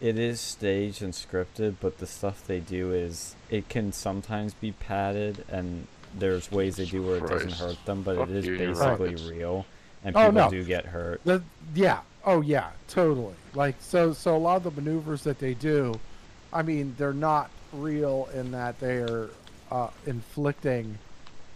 [0.02, 4.72] it is staged and scripted, but the stuff they do is it can sometimes be
[4.74, 5.88] padded, and
[6.18, 9.10] there's ways they do where it doesn't hurt them, but Fuck it is you basically
[9.10, 9.24] rockets.
[9.24, 9.66] real,
[10.06, 10.50] and Oh, no.
[10.50, 11.20] do get hurt.
[11.26, 11.42] The,
[11.74, 12.00] yeah.
[12.24, 12.70] Oh yeah.
[12.88, 13.34] Totally.
[13.54, 14.14] Like so.
[14.14, 16.00] So a lot of the maneuvers that they do,
[16.54, 19.30] I mean, they're not real in that they are
[19.72, 20.98] uh, inflicting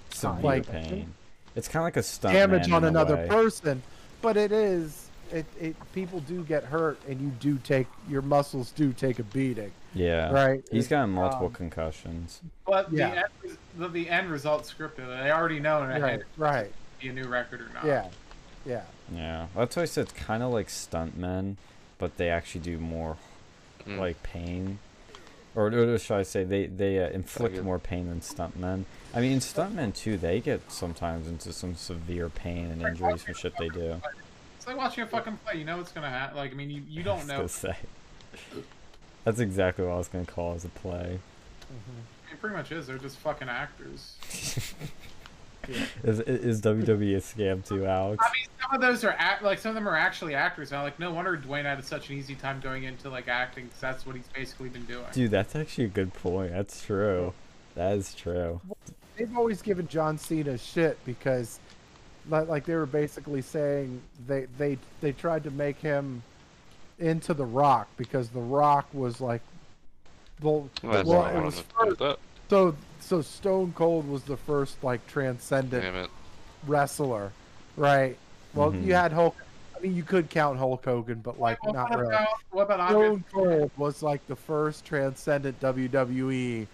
[0.09, 1.13] Severe like- pain.
[1.55, 3.27] It's kind of like a stunt damage man on another way.
[3.27, 3.81] person,
[4.21, 5.07] but it is.
[5.31, 9.23] It, it people do get hurt, and you do take your muscles do take a
[9.23, 10.63] beating, Yeah, right?
[10.71, 12.41] he's It- gotten multiple um, concussions.
[12.65, 13.09] But Yeah.
[13.09, 13.17] the,
[13.49, 15.07] end, the the end result scripted.
[15.21, 16.71] They already know right, right,
[17.01, 17.85] be a new record or not.
[17.85, 18.07] yeah,
[18.65, 18.83] yeah.
[19.13, 21.55] Yeah, that's why I said it's kind of like stuntmen,
[21.97, 23.17] but they actually do more
[23.87, 23.97] Mm.
[23.97, 24.77] like pain,
[25.55, 28.83] or, or should I say they they uh, inflict get- more pain than stuntmen.
[29.15, 33.53] I mean, stuntmen too, they get sometimes into some severe pain and injuries from shit
[33.57, 34.01] they do.
[34.57, 35.55] It's like watching a fucking play.
[35.59, 36.35] You know what's gonna happen.
[36.37, 37.47] Like I mean, you, you don't was know.
[37.47, 37.77] say.
[39.23, 41.19] That's exactly what I was gonna call as a play.
[42.31, 42.85] It pretty much is.
[42.87, 44.17] They're just fucking actors.
[46.03, 48.23] Is is WWE a scam too, Alex?
[48.25, 50.71] I mean, some of those are act like some of them are actually actors.
[50.71, 53.79] Now, like no wonder Dwayne had such an easy time going into like acting because
[53.79, 55.05] that's what he's basically been doing.
[55.11, 56.51] Dude, that's actually a good point.
[56.51, 57.33] That's true.
[57.75, 58.61] That is true.
[59.17, 61.59] They've always given John Cena shit because,
[62.29, 66.23] like, they were basically saying they they they tried to make him
[66.99, 69.41] into the Rock because the Rock was like,
[70.41, 72.19] well, Well, well it was I'm gonna do with that.
[72.49, 72.75] so
[73.09, 76.09] so Stone Cold was the first like transcendent
[76.67, 77.31] wrestler,
[77.75, 78.15] right?
[78.53, 78.85] Well, Mhm.
[78.85, 79.35] you had Hulk.
[79.75, 82.13] I mean, you could count Hulk Hogan, but like Well, not what really.
[82.13, 83.07] about what about Andre?
[83.07, 86.67] Stone Cold was like the first transcendent WWE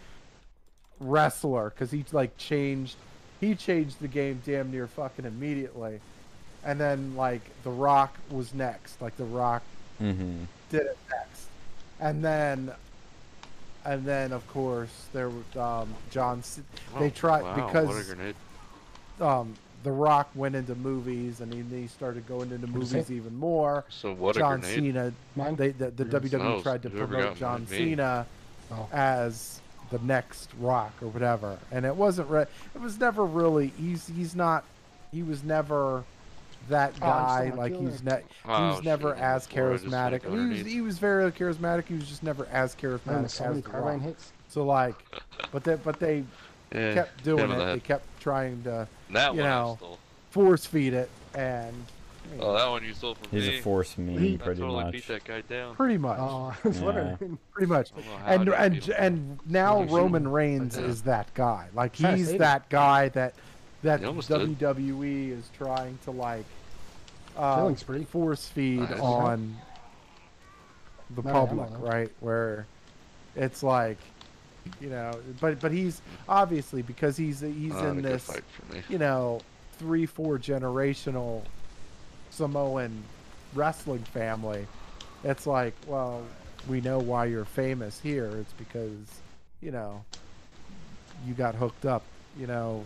[0.99, 2.95] wrestler because he like changed,
[3.39, 6.01] he changed the game damn near fucking immediately,
[6.65, 9.01] and then like The Rock was next.
[9.01, 9.63] Like The Rock
[10.01, 10.43] Mm-hmm.
[10.69, 11.47] did it next,
[12.01, 12.73] and then,
[13.85, 16.43] and then of course there was um, John.
[16.43, 16.61] C-
[16.99, 17.97] They Oh, tried- wow, because- What
[19.19, 19.53] a um,
[19.83, 23.85] The Rock went into movies, and he, he started going into movies even more.
[23.89, 24.75] So what a John grenade.
[24.75, 25.13] Cena
[25.55, 27.67] they the, the WWE No, tried to whoever promote John.
[27.67, 28.25] Cena
[28.71, 28.87] Oh.
[28.91, 32.27] as the next Rock or whatever, and it wasn't.
[32.31, 33.67] Re- it was never really.
[33.77, 34.63] He's he's not.
[35.11, 36.03] He was never
[36.69, 37.45] that Oh, guy.
[37.47, 40.21] still like he's he ne- Oh, was never shit, as before I just charismatic.
[40.23, 40.29] He
[40.63, 41.85] was, he was very charismatic.
[41.87, 44.31] He was just never as Man, charismatic as Sony the carbine hits.
[44.49, 44.95] So like,
[45.51, 46.23] but they but they
[46.73, 47.65] Yeah, kept doing hit him in it.
[47.65, 49.77] the They kept trying to That you know,
[50.31, 51.73] force feed it, and
[52.39, 53.59] Oh, that one you stole from He's me.
[53.59, 54.93] a force meme, He- I pretty totally much.
[54.93, 55.75] beat that guy down.
[55.75, 56.17] pretty much.
[56.19, 57.15] Oh, Yeah.
[57.53, 57.91] pretty much.
[58.25, 60.27] I don't know how I and and and now Roman.
[60.27, 61.67] Reigns is that guy.
[61.75, 63.35] Like he's that guy that
[63.85, 64.59] that He almost did.
[64.59, 66.45] WWE is trying to like
[67.37, 67.73] uh,
[68.09, 68.99] force feed Nice.
[68.99, 69.55] on
[71.15, 72.11] the Not public, right?
[72.19, 72.65] Where
[73.35, 73.97] it's like,
[74.81, 78.73] you know, but but he's obviously because he's he's Not a in this fight for
[78.73, 78.81] me.
[78.89, 79.41] you know
[79.77, 81.43] three four generational
[82.31, 83.03] Samoan
[83.53, 84.67] wrestling family.
[85.23, 86.23] It's like, well,
[86.69, 88.27] we know why you're famous here.
[88.37, 89.21] It's because,
[89.61, 90.03] you know,
[91.25, 92.03] you got hooked up.
[92.37, 92.83] You know,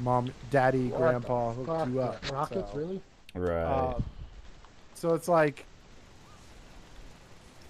[0.00, 1.88] mom, daddy, What grandpa the hooked fuck?
[1.88, 2.32] you up.
[2.32, 3.00] Rockets, so, really?
[3.34, 3.62] Right.
[3.62, 3.94] uh,
[4.94, 5.64] so it's like,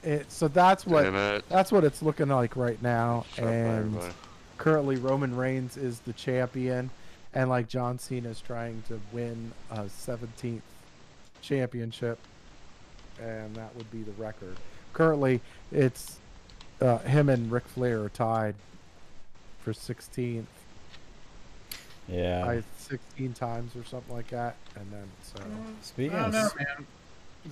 [0.02, 0.30] it.
[0.30, 3.24] So that's what that's what it's looking like right now.
[3.34, 4.14] Shot by and everybody.
[4.58, 6.90] currently Roman Reigns is the champion,
[7.34, 10.60] and like John Cena is trying to win a 17th
[11.40, 12.18] championship,
[13.20, 14.56] and that would be the record.
[14.92, 15.40] Currently,
[15.70, 16.18] it's
[16.80, 18.54] uh, him and Ric Flair are tied
[19.62, 20.44] for 16th,
[22.12, 22.46] yeah.
[22.46, 25.42] I 16 times or something like that, and then so
[25.82, 26.86] Speaking I don't know, man.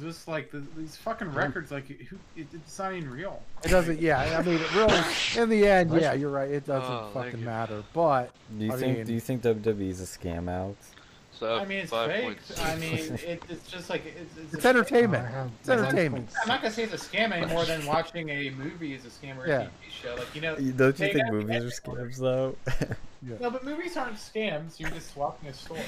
[0.01, 3.43] Just like the, these fucking records, like who, it, it's not even real.
[3.65, 3.99] it doesn't.
[4.01, 4.95] Yeah, I mean, it really,
[5.37, 6.49] in the end, yeah, you're right.
[6.49, 10.01] It doesn't Oh, fucking matter, but do you I think mean- do you think WWE's
[10.01, 10.93] a scam, Alex?
[11.41, 12.39] So I mean, it's five fake.
[12.61, 15.25] I mean, it, it's just like it's, it's, it's entertainment.
[15.25, 16.27] Oh, I have It's nine entertainment.
[16.27, 16.37] points.
[16.43, 19.09] I'm not gonna say it's a scam any more than watching a movie is a
[19.09, 19.61] scam or a Yeah.
[19.63, 19.69] TV
[20.03, 20.15] show.
[20.17, 21.95] Like you know, Don't you think movies are ethical.
[21.97, 22.57] scams though?
[23.23, 24.79] No, but movies aren't scams.
[24.81, 25.83] You're just swapping a story.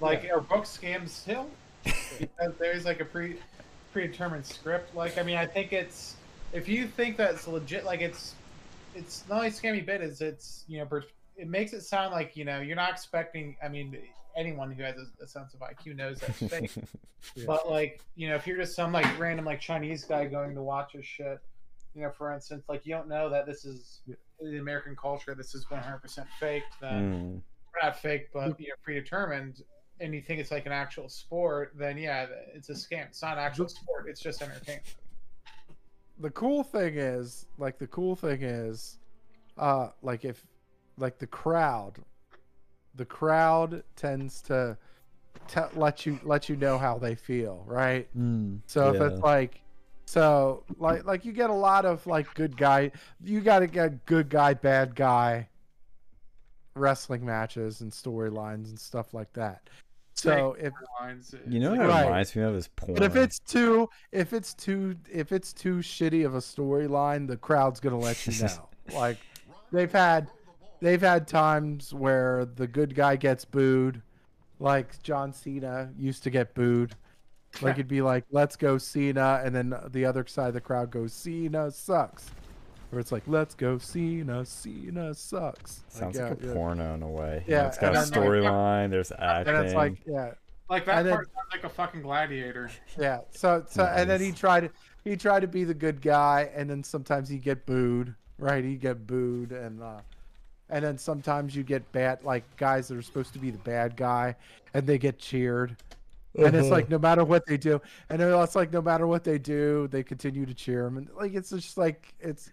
[0.00, 1.48] Like, are books scams still?
[1.84, 3.36] because there's like a pre
[3.92, 4.94] predetermined script.
[4.94, 6.16] Like, I mean, I think it's
[6.52, 8.34] if you think that's legit, like it's
[8.94, 11.04] it's not only scammy bit, is it's you know per-
[11.36, 13.56] it makes it sound like you know you're not expecting.
[13.62, 13.96] I mean,
[14.36, 16.70] anyone who has a, a sense of IQ knows that's fake.
[17.46, 20.62] But like you know, if you're just some like random like Chinese guy going to
[20.62, 21.40] watch a shit,
[21.94, 24.00] you know, for instance, like you don't know that this is
[24.40, 25.34] the American culture.
[25.34, 26.62] This is 100% fake.
[26.80, 27.42] Then Mm.
[27.82, 29.62] not fake, but you know, predetermined,
[30.00, 33.06] and you think it's like an actual sport, then yeah, it's a scam.
[33.06, 34.06] It's not an actual sport.
[34.08, 34.84] It's just entertainment.
[36.18, 38.98] the cool thing is like the cool thing is
[39.58, 40.46] uh like if
[40.96, 41.98] like the crowd
[42.96, 44.76] the crowd tends to
[45.48, 48.60] te- let you let you know how they feel right Mm.
[48.66, 49.60] so if it's like
[50.06, 52.90] so like like you get a lot of like good guy
[53.22, 55.48] you got to get good guy bad guy
[56.74, 59.68] wrestling matches and storylines and stuff like that
[60.14, 60.72] so if
[61.46, 62.04] You know what it Right.
[62.06, 62.94] reminds me of is porn.
[62.94, 67.36] But if it's too, if it's too, if it's too shitty of a storyline, the
[67.36, 68.68] crowd's gonna let you know.
[68.94, 69.18] like,
[69.72, 70.28] they've had,
[70.80, 74.02] they've had times where the good guy gets booed,
[74.58, 76.94] like John Cena used to get booed.
[77.62, 80.90] Like it'd be like, "Let's go Cena," and then the other side of the crowd
[80.90, 82.30] goes, "Cena sucks,"
[82.92, 86.52] or it's like, "Let's go Cena, Cena sucks." sounds yeah, like a yeah.
[86.52, 87.44] porno in a way.
[87.46, 88.90] Yeah, Yeah, it's got a and like- storyline.
[88.90, 89.54] There's acting.
[89.54, 90.32] And it's like, yeah,
[90.68, 92.70] Like that And then- part sounds like a fucking gladiator.
[92.98, 93.20] Yeah.
[93.30, 94.70] So so and then he tried
[95.04, 98.14] he tried to be the good guy and then sometimes he'd get booed.
[98.38, 98.62] Right?
[98.64, 100.00] He'd get booed and uh
[100.70, 103.96] and then sometimes you get bad like guys that are supposed to be the bad
[103.96, 104.34] guy
[104.74, 105.76] and they get cheered.
[106.34, 106.74] And it's uh-huh.
[106.74, 107.80] like no matter what they do,
[108.10, 111.34] and it's like no matter what they do, they continue to cheer them and like
[111.34, 112.50] it's just like it's,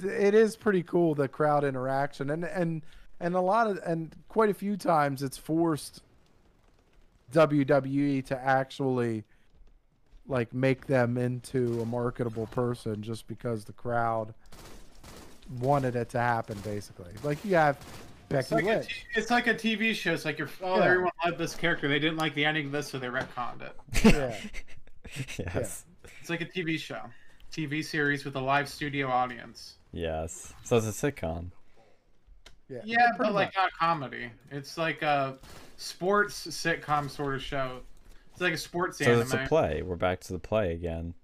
[0.00, 2.82] it is pretty cool the crowd interaction, and and
[3.20, 6.02] and a lot of and quite a few times it's forced
[7.32, 9.24] WWE to actually
[10.26, 14.34] like make them into a marketable person just because the crowd
[15.60, 17.10] wanted it to happen basically.
[17.22, 17.78] Like you have
[18.30, 18.88] It's like, a Lynch.
[18.88, 20.12] t- it's like a TV show.
[20.12, 20.84] It's like you're, oh, Yeah.
[20.84, 21.88] everyone loved this character.
[21.88, 23.76] They didn't like the ending of this, so they retconned it.
[24.04, 24.36] Yeah.
[25.54, 25.84] yes.
[26.20, 27.00] It's like a TV show,
[27.52, 29.76] TV series with a live studio audience.
[29.92, 30.52] Yes.
[30.64, 31.50] So it's a sitcom.
[32.68, 33.56] Yeah, Yeah, pretty but like much.
[33.56, 34.30] not comedy.
[34.50, 35.38] It's like a
[35.78, 37.80] sports sitcom sort of show.
[38.32, 39.22] It's like a sports So anime.
[39.22, 39.80] it's a play.
[39.82, 41.14] We're back to the play again.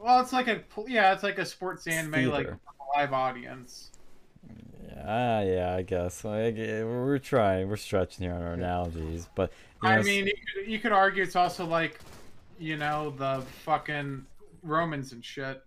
[0.00, 2.58] Well, it's like a yeah, it's like a sports anime, like theater.
[2.66, 3.90] a live audience.
[4.96, 6.24] Yeah, yeah, I guess.
[6.24, 7.68] I g- we're trying.
[7.68, 9.52] We're stretching here on our analogies, but
[9.82, 12.00] you know, I mean, you could, you could argue it's also like,
[12.58, 14.26] you know, the fucking
[14.62, 15.62] Romans and shit.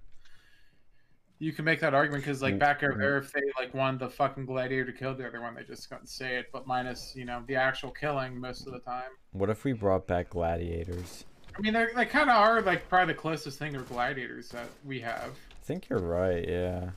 [1.39, 4.09] You can make that argument because, like, back over there, if they like wanted the
[4.09, 7.25] fucking gladiator to kill the other one, they just couldn't say it, but minus, you
[7.25, 9.09] know, the actual killing most of the time.
[9.31, 11.25] what if we brought back gladiators?
[11.57, 14.67] I mean, they're, they kind of are like probably the closest thing to gladiators that
[14.85, 15.31] we have.
[15.71, 16.45] I think you're right.
[16.45, 16.89] Yeah.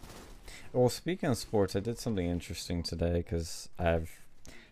[0.72, 4.10] Well, speaking of sports, I did something interesting today because I have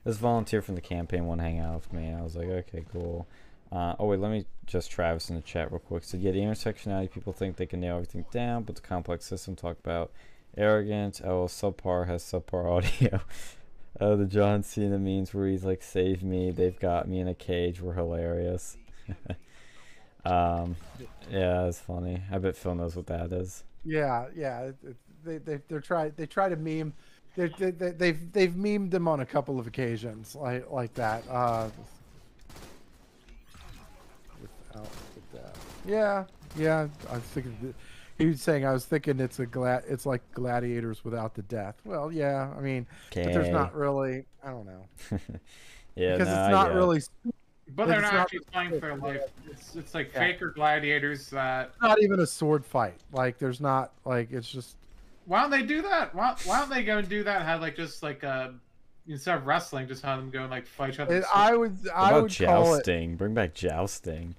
[0.03, 2.13] this volunteer from the campaign to hang out with me.
[2.13, 3.29] I was like, okay, cool.
[3.71, 6.03] Uh, oh wait, let me just Travis in the chat real quick.
[6.03, 9.55] So yeah, the intersectionality people think they can nail everything down, but the complex system
[9.55, 10.11] talk about
[10.57, 11.21] arrogant.
[11.23, 12.69] Oh, subpar has subpar
[13.05, 13.21] audio.
[14.01, 16.51] Oh, the John Cena memes where he's like, "Save me!
[16.51, 18.77] They've got me in a cage." We're hilarious.
[20.25, 20.75] um,
[21.31, 22.25] yeah, it's funny.
[22.33, 23.63] I bet Phil knows what that is.
[23.85, 24.71] Yeah, yeah.
[25.25, 26.93] They they they're try they try to meme.
[27.37, 31.25] They, they, they, they've they've memed them on a couple of occasions like like that.
[31.29, 31.69] Uh,
[34.41, 35.83] without the death.
[35.87, 36.25] Yeah,
[36.57, 36.89] yeah.
[37.11, 37.75] I was thinking
[38.19, 41.77] he was saying I was thinking it's a glad it's like gladiators without the death.
[41.85, 42.53] Well, yeah.
[42.57, 44.27] I mean, but there's not really.
[44.45, 44.85] I don't know
[45.97, 46.75] yeah, because no, it's not it.
[46.75, 47.01] really
[47.75, 49.23] But they're not not- actually playing for their life.
[49.51, 50.21] It's, it's like Yeah.
[50.21, 51.73] faker gladiators that.
[51.81, 53.01] not even a sword fight.
[53.13, 54.77] Like there's not like it's just
[55.27, 56.15] Why don't they do that?
[56.15, 57.37] Why, why don't they go and do that?
[57.37, 58.51] and Have like just like uh
[59.09, 61.17] instead of wrestling, just have them go and like fight each other.
[61.19, 63.17] it, I would What I about would call it jousting?
[63.17, 64.35] Bring back jousting.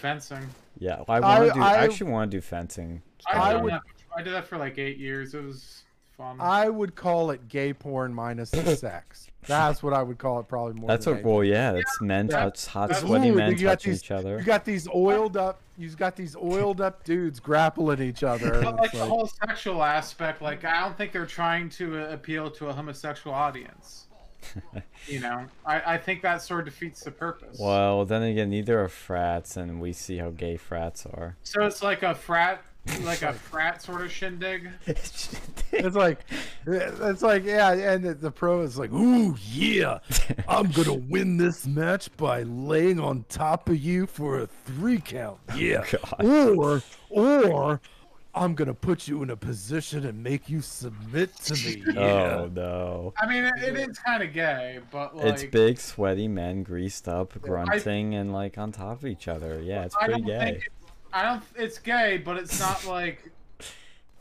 [0.00, 0.48] fencing.
[0.78, 1.60] Yeah, I I- want to do.
[1.62, 3.02] I, I- actually want to do fencing.
[3.26, 3.82] I, I did would- that,
[4.16, 5.34] I did that for like eight years.
[5.34, 5.82] It was
[6.16, 6.36] fun.
[6.40, 9.28] I would call it gay porn minus the sex.
[9.46, 10.88] That's what I would call it probably more.
[10.88, 11.18] That's than what.
[11.20, 11.34] anything.
[11.34, 12.44] Well, yeah, it's men Yeah.
[12.44, 14.38] touch hot, That's- sweaty Ooh, men you got touching these- each other.
[14.38, 15.60] You got these oiled up.
[15.76, 18.62] You've got these oiled up dudes grappling each other.
[18.62, 22.12] But like it's the whole sexual aspect, like I don't think they're trying to uh,
[22.12, 24.06] appeal to a homosexual audience.
[25.06, 27.58] you know, I, I think that sort of defeats the purpose.
[27.60, 31.36] Well, then again, neither are frats, and we see how gay frats are.
[31.44, 32.60] So it's like a frat,
[33.02, 34.68] like a frat sort of shindig.
[34.86, 36.20] it's like,
[36.66, 40.00] it's like, yeah, and the, the pro is like, ooh, yeah,
[40.48, 45.38] I'm gonna win this match by laying on top of you for a three count.
[45.50, 46.24] Oh, yeah, God.
[46.24, 47.80] or or
[48.34, 51.84] I'm gonna put you in a position and make you submit to me.
[51.96, 53.12] Oh no.
[53.20, 57.08] I mean, it, it is kind of gay, but like, It's big, sweaty men, greased
[57.08, 59.60] up, grunting, and like on top of each other.
[59.62, 60.62] Yeah, it's I pretty don't gay.
[61.12, 61.42] I don't.
[61.56, 63.30] It's gay, but it's not like.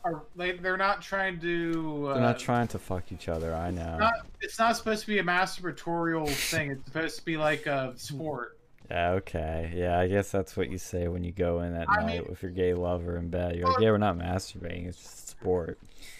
[0.04, 2.08] Are, they, they're not trying to.
[2.10, 3.54] Uh, They're not trying to fuck each other.
[3.54, 3.98] I know.
[4.00, 6.72] not, it's not supposed to be a masturbatorial thing.
[6.72, 8.58] It's supposed to be like a sport.
[8.90, 9.72] Yeah, okay.
[9.76, 12.26] Yeah, I guess that's what you say when you go in at I night mean-
[12.30, 13.56] with your gay lover in bed.
[13.56, 14.88] You're like, yeah, we're not masturbating.
[14.88, 15.78] It's just sport.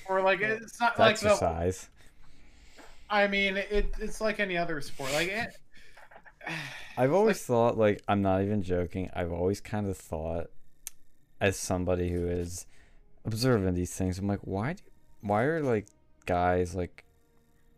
[0.08, 1.30] Or like it's not It's like the.
[1.32, 1.90] exercise.
[3.10, 5.12] I mean, it, it's like any other sport.
[5.12, 5.58] Like it,
[6.98, 9.10] I've always thought, like, I'm not even joking.
[9.16, 10.52] I've always kind of thought,
[11.42, 12.66] as somebody who is
[13.26, 14.84] observing these things, I'm like, why do,
[15.22, 15.88] why are like
[16.26, 17.04] guys like,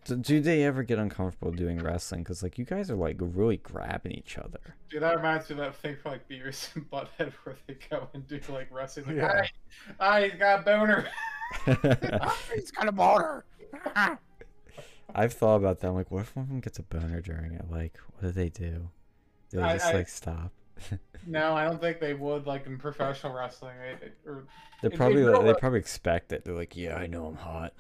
[0.06, 2.22] do, do they ever get uncomfortable doing wrestling?
[2.24, 4.60] Because like you guys are like really grabbing each other.
[4.90, 8.08] Dude, that reminds me of that thing for like Beavis and Butthead where they go
[8.14, 9.08] and do like wrestling.
[9.08, 9.48] Like, Yeah.
[10.00, 11.08] I, I got a boner.
[12.54, 13.46] He's got a boner.
[15.16, 15.88] I've thought about that.
[15.88, 17.66] I'm like, what if one of them gets a boner during it?
[17.70, 18.90] Like, what do they do?
[19.52, 20.52] Do they I- just I- like stop?
[21.26, 23.76] No, I don't think they would like in professional wrestling.
[23.80, 24.46] They, they- or,
[24.82, 26.44] They probably they like, they probably expect it.
[26.44, 27.74] They're like, yeah, I know I'm hot.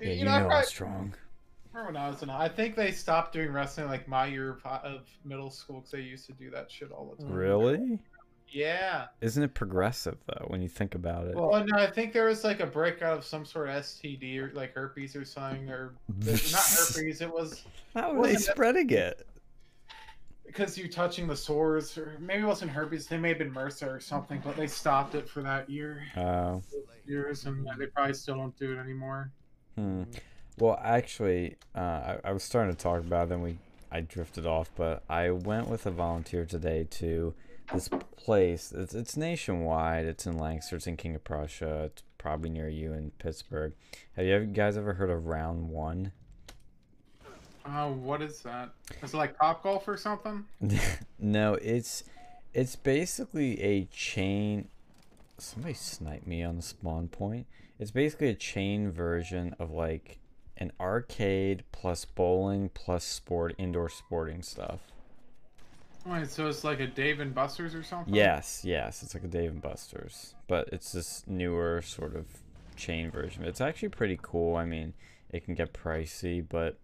[0.00, 1.14] Yeah, you, know, I know I'm probably- strong.
[1.72, 5.02] remember when I was in, I think they stopped doing wrestling like my year of,
[5.24, 7.32] middle school because they used to do that shit all the time.
[7.32, 7.98] Really?
[8.48, 9.06] Yeah.
[9.20, 11.34] Isn't it progressive though when you think about it?
[11.36, 14.52] Well, no, I think there was like a breakout of some sort of STD or
[14.54, 15.94] like herpes or something, or
[16.24, 17.20] not herpes.
[17.20, 17.64] It was
[17.94, 19.26] How are they spreading it?
[20.46, 23.06] Because you touching the sores, or maybe it wasn't herpes.
[23.06, 26.62] They may have been MRSA or something, but they stopped it for that year, Oh.
[27.06, 29.30] years, and they probably still don't do it anymore.
[29.76, 30.04] Hmm.
[30.58, 33.58] Well, actually, uh, I, I was starting to talk about it, then we
[33.92, 37.34] I drifted off, but I went with a volunteer today to
[37.72, 38.72] this place.
[38.76, 40.06] It's, it's nationwide.
[40.06, 40.76] It's in Lancaster.
[40.76, 41.84] It's in King of Prussia.
[41.84, 43.74] It's probably near you in Pittsburgh.
[44.16, 46.12] Have you guys ever heard of Round One?
[47.68, 48.70] Oh, what is that?
[49.02, 50.44] Is it like Top Golf or something?
[51.18, 52.04] no, it's
[52.54, 54.68] it's basically a chain.
[55.38, 57.46] Somebody sniped me on the spawn point.
[57.78, 60.18] It's basically a chain version of like
[60.56, 64.80] an arcade plus bowling plus sport indoor sporting stuff.
[66.06, 68.14] Wait, so it's like a Dave and Buster's or something?
[68.14, 72.26] Yes, yes, it's like a Dave and Buster's, but it's this newer sort of
[72.76, 73.44] chain version.
[73.44, 74.54] It's actually pretty cool.
[74.54, 74.94] I mean,
[75.32, 76.78] it can get pricey, but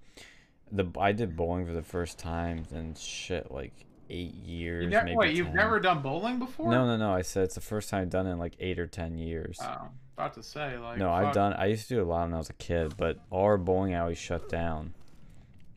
[0.72, 3.72] the I did bowling for the first time in shit like
[4.10, 4.84] eight years.
[4.84, 6.70] You ne- maybe wait, you've never done bowling before?
[6.70, 7.12] No, no, no.
[7.14, 9.58] I said it's the first time I've done it in like eight or ten years.
[9.62, 10.98] Oh, about to say like.
[10.98, 11.52] no, I've done.
[11.52, 14.18] I used to do a lot when I was a kid, but our bowling alleys
[14.18, 14.94] shut down,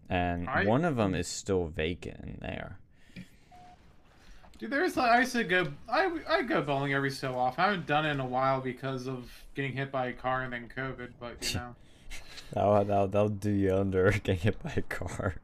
[0.10, 2.80] and I- one of them is still vacant in there.
[4.58, 5.68] Dude, there's like I used to go.
[5.90, 7.62] I I go bowling every so often.
[7.62, 10.54] I haven't done it in a while because of getting hit by a car and
[10.54, 11.10] then COVID.
[11.20, 11.76] But you know,
[12.54, 15.36] That'll, that'll, that'll do you under getting hit by a car.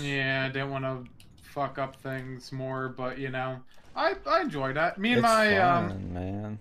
[0.00, 1.04] yeah, I didn't want to
[1.42, 2.88] fuck up things more.
[2.88, 3.60] But you know,
[3.96, 4.98] I I enjoyed that.
[4.98, 6.58] Me and It's my fun, um, man.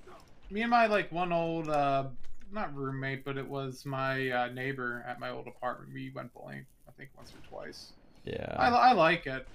[0.51, 2.05] me and my like one old uh,
[2.51, 5.91] not roommate, but it was my uh, neighbor at my old apartment.
[5.93, 7.93] We went bowling, I think once or twice.
[8.25, 8.55] Yeah.
[8.57, 9.45] I, I like it.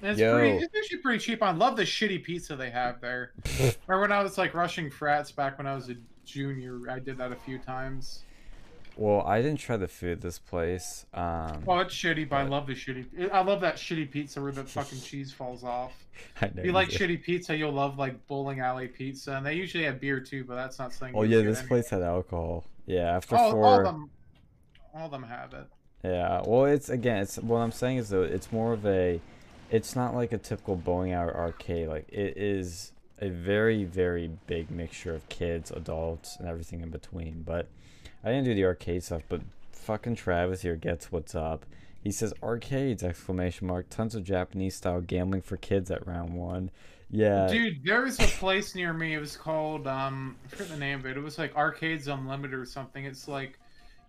[0.00, 0.34] And It's Yo.
[0.38, 0.56] pretty.
[0.64, 1.42] It's actually pretty cheap.
[1.42, 3.32] I love the shitty pizza they have there.
[3.86, 5.94] Remember when I was like rushing frats back when I was a
[6.24, 8.20] junior, I did that a few times.
[8.98, 11.06] Well, I didn't try the food this place.
[11.14, 13.30] Um, Oh, it's shitty, but I love the shitty.
[13.32, 15.92] I love that shitty pizza where the fucking cheese falls off.
[16.42, 16.98] I know If you like do.
[16.98, 20.56] shitty pizza, you'll love like bowling alley pizza, and they usually have beer too, but
[20.56, 21.16] that's not something.
[21.16, 21.68] Oh yeah, this anyway.
[21.68, 22.64] place had alcohol.
[22.86, 23.64] Yeah, after All, four.
[23.64, 24.10] all of them,
[24.92, 25.66] all of them have it.
[26.02, 29.20] Yeah, well, it's again, it's what I'm saying is though, it's more of a,
[29.70, 31.86] it's not like a typical bowling alley arcade.
[31.88, 37.42] Like it is a very, very big mixture of kids, adults, and everything in between.
[37.46, 37.68] But
[38.24, 39.22] I didn't do the arcade stuff.
[39.28, 39.42] But
[39.72, 41.64] fucking Travis here gets what's up.
[42.02, 43.02] He says arcades!
[43.02, 43.88] Exclamation mark!
[43.90, 46.70] Tons of Japanese style gambling for kids at round one.
[47.10, 47.48] Yeah.
[47.48, 49.14] Dude, there was a place near me.
[49.14, 51.16] It was called um, I forget the name of it.
[51.16, 53.04] It was like Arcades Unlimited or something.
[53.04, 53.58] It's like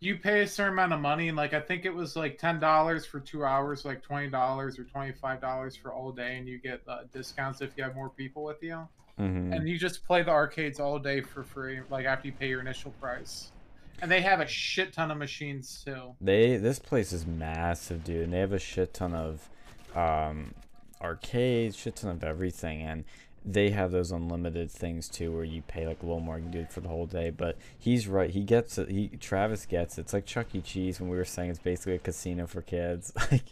[0.02, 2.60] you pay a certain amount of money, and like I think it was like ten
[2.60, 6.48] dollars for two hours, like twenty dollars or twenty five dollars for all day, and
[6.48, 8.88] you get uh, discounts if you have more people with you.
[9.18, 12.50] hmm And you just play the arcades all day for free, like after you pay
[12.50, 13.52] your initial price.
[14.02, 16.16] And they have a shit ton of machines too.
[16.22, 19.50] They this place is massive, dude, and they have a shit ton of
[19.96, 20.54] um,
[21.02, 23.04] arcades, shit ton of everything, and
[23.46, 26.52] they have those unlimited things too, where you pay like a little more, you can
[26.52, 27.30] do it for the whole day.
[27.30, 28.90] But he's right, he gets it.
[28.90, 30.02] He Travis gets it.
[30.02, 30.62] It's like Chuck E.
[30.62, 33.14] Cheese when we were saying it's basically a casino for kids.
[33.32, 33.44] Like,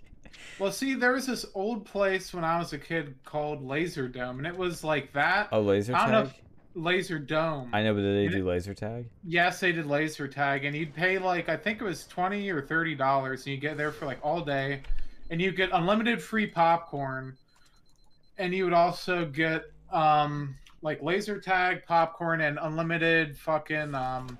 [0.60, 4.38] Well, see, there was this old place when I was a kid called Laser Dome,
[4.40, 5.50] and it was like that.
[5.52, 6.34] oh, laser tag.
[6.78, 7.70] Laser Dome.
[7.74, 9.10] I know, but did they do laser tag?
[9.24, 12.62] Yes, they did laser tag, and you'd pay like I think it was twenty or
[12.62, 14.84] thirty dollars, and you get there for like all day,
[15.32, 17.36] and you get unlimited free popcorn,
[18.38, 24.38] and you would also get um like laser tag, popcorn, and unlimited fucking um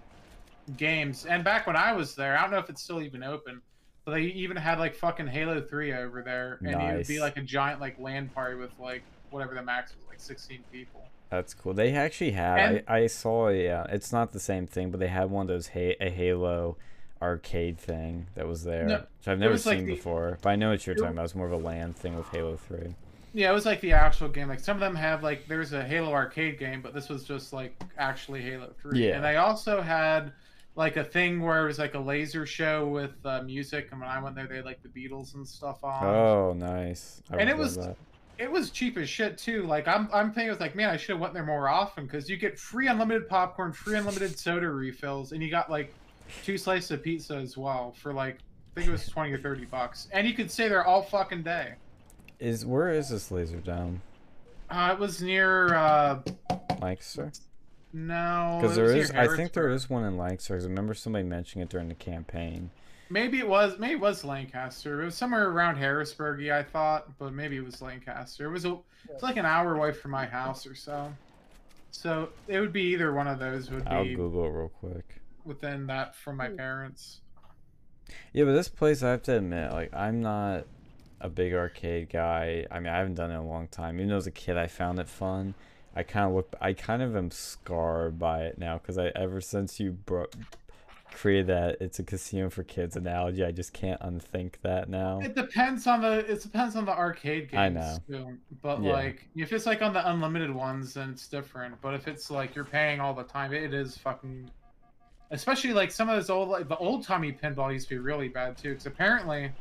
[0.78, 1.26] games.
[1.26, 3.62] And back when I was there, I don't know if it's still even open,
[4.06, 7.38] but they even had like fucking Halo Three over there, and it would be like
[7.38, 9.02] a giant like LAN party with like
[9.32, 11.04] whatever the max was, like sixteen people.
[11.30, 11.74] That's cool.
[11.74, 12.60] They actually had.
[12.60, 13.50] And- I, I saw.
[13.50, 16.78] Yeah, it's not the same thing, but they had one of those ha- a Halo
[17.22, 20.38] arcade thing that was there, No, which I've never was like seen the- before.
[20.42, 21.26] But I know what you're it- talking about.
[21.26, 22.96] It's more of a LAN thing with Halo Three.
[23.34, 24.48] Yeah, it was like the actual game.
[24.48, 27.54] Like some of them have like there's a Halo arcade game, but this was just
[27.54, 29.08] like actually Halo Three.
[29.08, 29.16] Yeah.
[29.16, 30.32] And they also had
[30.76, 34.10] like a thing where it was like a laser show with uh, music, and when
[34.10, 36.04] I went there, they had like the Beatles and stuff on.
[36.06, 37.22] Oh, nice.
[37.32, 37.98] I And it was- that.
[38.40, 39.64] It was cheap as shit too.
[39.64, 42.06] Like I'm I'm thinking, it was like, man, I should have went there more often
[42.06, 45.94] because you get free unlimited popcorn, free unlimited soda refills, and you got like
[46.44, 49.66] two slices of pizza as well for like I think it was twenty or thirty
[49.66, 51.74] bucks, and you could stay there all fucking day.
[52.40, 54.02] Is where is this laser dome,
[54.70, 56.20] Uh, it was near uh,
[56.80, 57.32] Lancaster?
[57.94, 59.10] no, Because there is.
[59.12, 60.54] I think there is one in Lancaster.
[60.54, 62.70] I remember somebody mentioning it during the campaign.
[63.10, 65.02] Maybe it was maybe it was Lancaster.
[65.02, 68.46] It was somewhere around Harrisburg, I thought, but maybe it was Lancaster.
[68.46, 68.78] It was a
[69.10, 71.14] it's like an hour away from my house or so.
[71.92, 75.22] So it would be either one of those would I'll be Google it real quick.
[75.46, 76.58] within that from my hmm.
[76.58, 77.22] parents.
[78.34, 80.66] Yeah, but this place, I have to admit, like, I'm not
[81.20, 82.66] a big arcade guy.
[82.72, 83.96] I mean, I haven't done it in a long time.
[83.96, 85.56] Even though as a kid, I found it fun.
[85.96, 89.42] I kind of look, I kind of am scarred by it now because I, ever
[89.42, 90.28] since you bro-
[91.18, 95.20] created that it's a casino for kids analogy, I just can't unthink that now.
[95.20, 97.98] It depends on the it depends on the arcade games I know.
[98.08, 98.38] too.
[98.62, 98.94] But Yeah.
[98.94, 101.82] like if it's like on the unlimited ones then it's different.
[101.82, 104.50] But if it's like you're paying all the time, it is fucking
[105.32, 108.30] especially like some of those old like the old timey pinball used to be really
[108.30, 109.52] bad too because apparently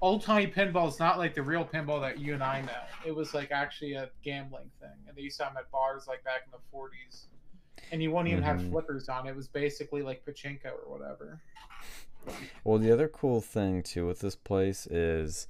[0.00, 2.72] old timey pinball is not like the real pinball that you and I know.
[3.06, 6.06] It was like actually a gambling thing, and they used to have them at bars
[6.08, 7.26] like back in the 40s.
[7.92, 8.70] And you won't even have Mhm.
[8.70, 9.26] flippers on.
[9.26, 11.40] It was basically like pachinko or whatever.
[12.64, 15.46] Well, the other cool thing too with this place is,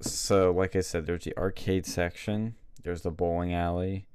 [0.00, 2.56] so like I said, there's the arcade section.
[2.82, 4.06] There's the bowling alley.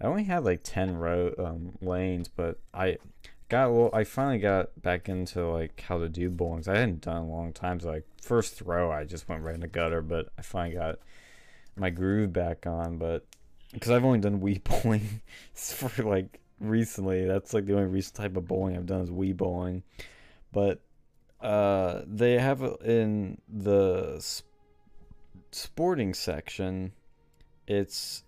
[0.00, 2.96] I only had like ten row um, lanes, but I
[3.50, 3.90] got a little.
[3.94, 6.66] I finally got back into like how to do bowlings.
[6.66, 7.78] I hadn't done it in a long time.
[7.80, 10.00] So like first throw, I just went right in the gutter.
[10.00, 10.98] But I finally got
[11.76, 12.96] my groove back on.
[12.96, 13.26] But
[13.72, 15.20] because I've only done Wii bowling
[15.54, 19.36] for like recently, that's like the only recent type of bowling I've done is Wii
[19.36, 19.82] bowling.
[20.52, 20.80] But
[21.40, 24.48] uh, they have in the sp-
[25.50, 26.92] sporting section.
[27.66, 28.24] It's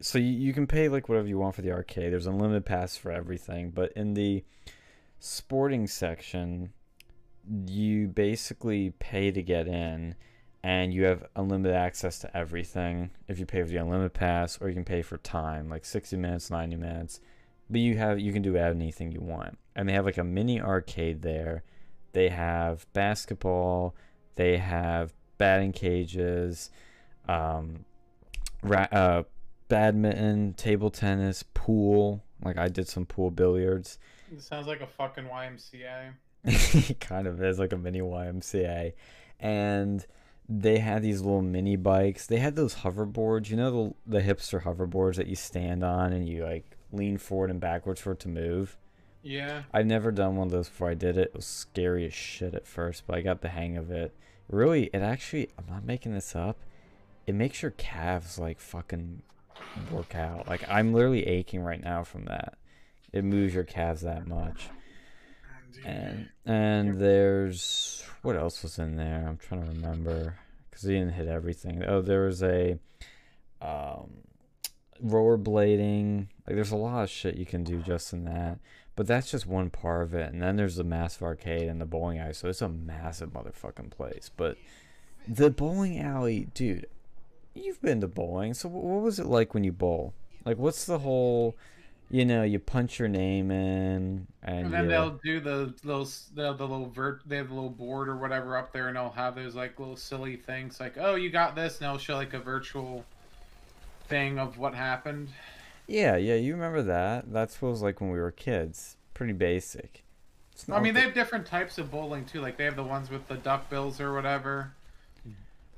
[0.00, 2.12] so you, you can pay like whatever you want for the arcade.
[2.12, 4.44] There's unlimited pass for everything, but in the
[5.18, 6.72] sporting section,
[7.66, 10.14] you basically pay to get in,
[10.62, 14.68] and you have unlimited access to everything if you pay for the unlimited pass, or
[14.68, 17.20] you can pay for time, like 60 minutes, 90 minutes.
[17.68, 20.60] But you have you can do anything you want, and they have like a mini
[20.60, 21.64] arcade there.
[22.12, 23.94] They have basketball.
[24.36, 26.70] They have batting cages,
[27.28, 27.84] um,
[28.62, 29.22] ra- uh,
[29.68, 32.22] badminton, table tennis, pool.
[32.44, 33.98] Like I did some pool billiards.
[34.32, 36.12] It sounds like a fucking YMCA.
[36.44, 38.92] it kind of is like a mini YMCA.
[39.40, 40.06] And
[40.48, 42.26] they had these little mini bikes.
[42.26, 46.28] They had those hoverboards, you know the the hipster hoverboards that you stand on and
[46.28, 48.76] you like lean forward and backwards for it to move.
[49.22, 49.64] Yeah.
[49.72, 51.28] I've never done one of those before I did it.
[51.28, 54.14] It was scary as shit at first, but I got the hang of it.
[54.48, 56.58] Really, it actually I'm not making this up.
[57.26, 59.22] It makes your calves like fucking
[59.90, 60.46] work out.
[60.46, 62.56] Like I'm literally aching right now from that.
[63.12, 64.68] It moves your calves that much.
[65.84, 69.26] And and there's what else was in there?
[69.28, 70.36] I'm trying to remember
[70.70, 71.84] because he didn't hit everything.
[71.84, 72.78] Oh, there was a
[73.60, 74.10] um,
[75.04, 76.26] rollerblading.
[76.46, 78.58] Like there's a lot of shit you can do just in that.
[78.94, 80.32] But that's just one part of it.
[80.32, 82.32] And then there's the massive arcade and the bowling alley.
[82.32, 84.30] So it's a massive motherfucking place.
[84.34, 84.56] But
[85.28, 86.86] the bowling alley, dude,
[87.54, 88.54] you've been to bowling.
[88.54, 90.14] So what was it like when you bowl?
[90.44, 91.56] Like what's the whole?
[92.08, 96.28] You know, you punch your name in, and, And then you- they'll do the those
[96.34, 99.10] the, the little vert they have the little board or whatever up there and they'll
[99.10, 102.32] have those like little silly things like oh you got this and they'll show like
[102.32, 103.04] a virtual
[104.08, 105.28] thing of what happened.
[105.86, 107.32] Yeah, yeah, you remember that?
[107.32, 108.96] That's what was like when we were kids.
[109.14, 110.02] Pretty basic.
[110.52, 112.40] It's I mean the- they have different types of bowling too.
[112.40, 114.72] Like they have the ones with the duck bills or whatever.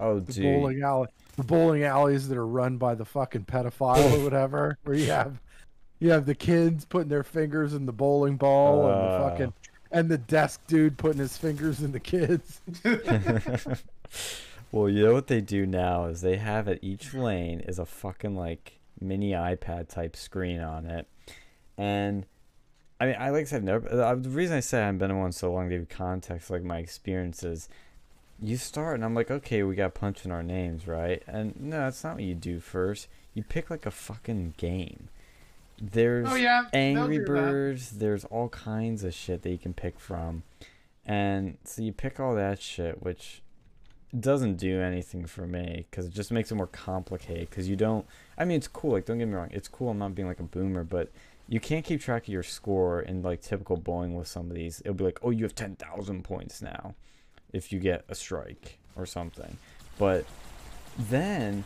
[0.00, 0.42] oh, The dude.
[0.44, 4.96] bowling alley, the bowling alleys that are run by the fucking pedophile or whatever, where
[4.96, 5.40] you have
[6.00, 9.30] You have the kids putting their fingers in the bowling ball and the Uh.
[9.30, 9.52] fucking
[9.90, 12.60] and the desk dude putting his fingers in the kids.
[14.72, 17.86] well, you know what they do now is they have at each lane is a
[17.86, 21.06] fucking like mini iPad type screen on it,
[21.76, 22.26] and
[23.00, 23.88] I mean, I like I said, never.
[23.88, 26.50] Uh, the reason I say I haven't been in one so long to give context,
[26.50, 27.68] like my experiences.
[28.40, 31.22] You start and I'm like, okay, we got punch in our names, right?
[31.26, 33.08] And no, that's not what you do first.
[33.34, 35.08] You pick like a fucking game.
[35.80, 37.26] There's Oh yeah, Angry do that.
[37.26, 37.90] Birds.
[37.90, 40.42] There's all kinds of shit that you can pick from,
[41.06, 43.42] and so you pick all that shit, which
[44.18, 47.50] doesn't do anything for me because it just makes it more complicated.
[47.50, 48.06] Because you don't.
[48.36, 48.92] I mean, it's cool.
[48.92, 49.90] Like, don't get me wrong, it's cool.
[49.90, 51.10] I'm not being like a boomer, but
[51.48, 54.80] you can't keep track of your score in like typical bowling with some of these.
[54.80, 56.94] It'll be like, oh, you have ten thousand points now,
[57.52, 59.56] if you get a strike or something.
[59.98, 60.24] But
[60.98, 61.64] then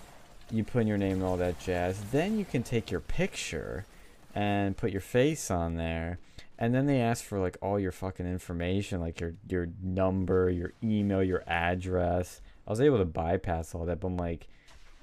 [0.50, 2.00] you put in your name and all that jazz.
[2.10, 3.86] Then you can take your picture
[4.34, 6.18] and put your face on there.
[6.58, 10.72] And then they ask for like all your fucking information, like your your number, your
[10.82, 12.40] email, your address.
[12.66, 14.48] I was able to bypass all that, but I'm like,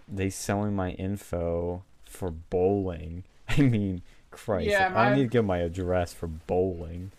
[0.07, 3.23] they selling my info for bowling.
[3.49, 4.01] I mean,
[4.31, 7.11] Christ, Yeah, like, I need to give my address for bowling.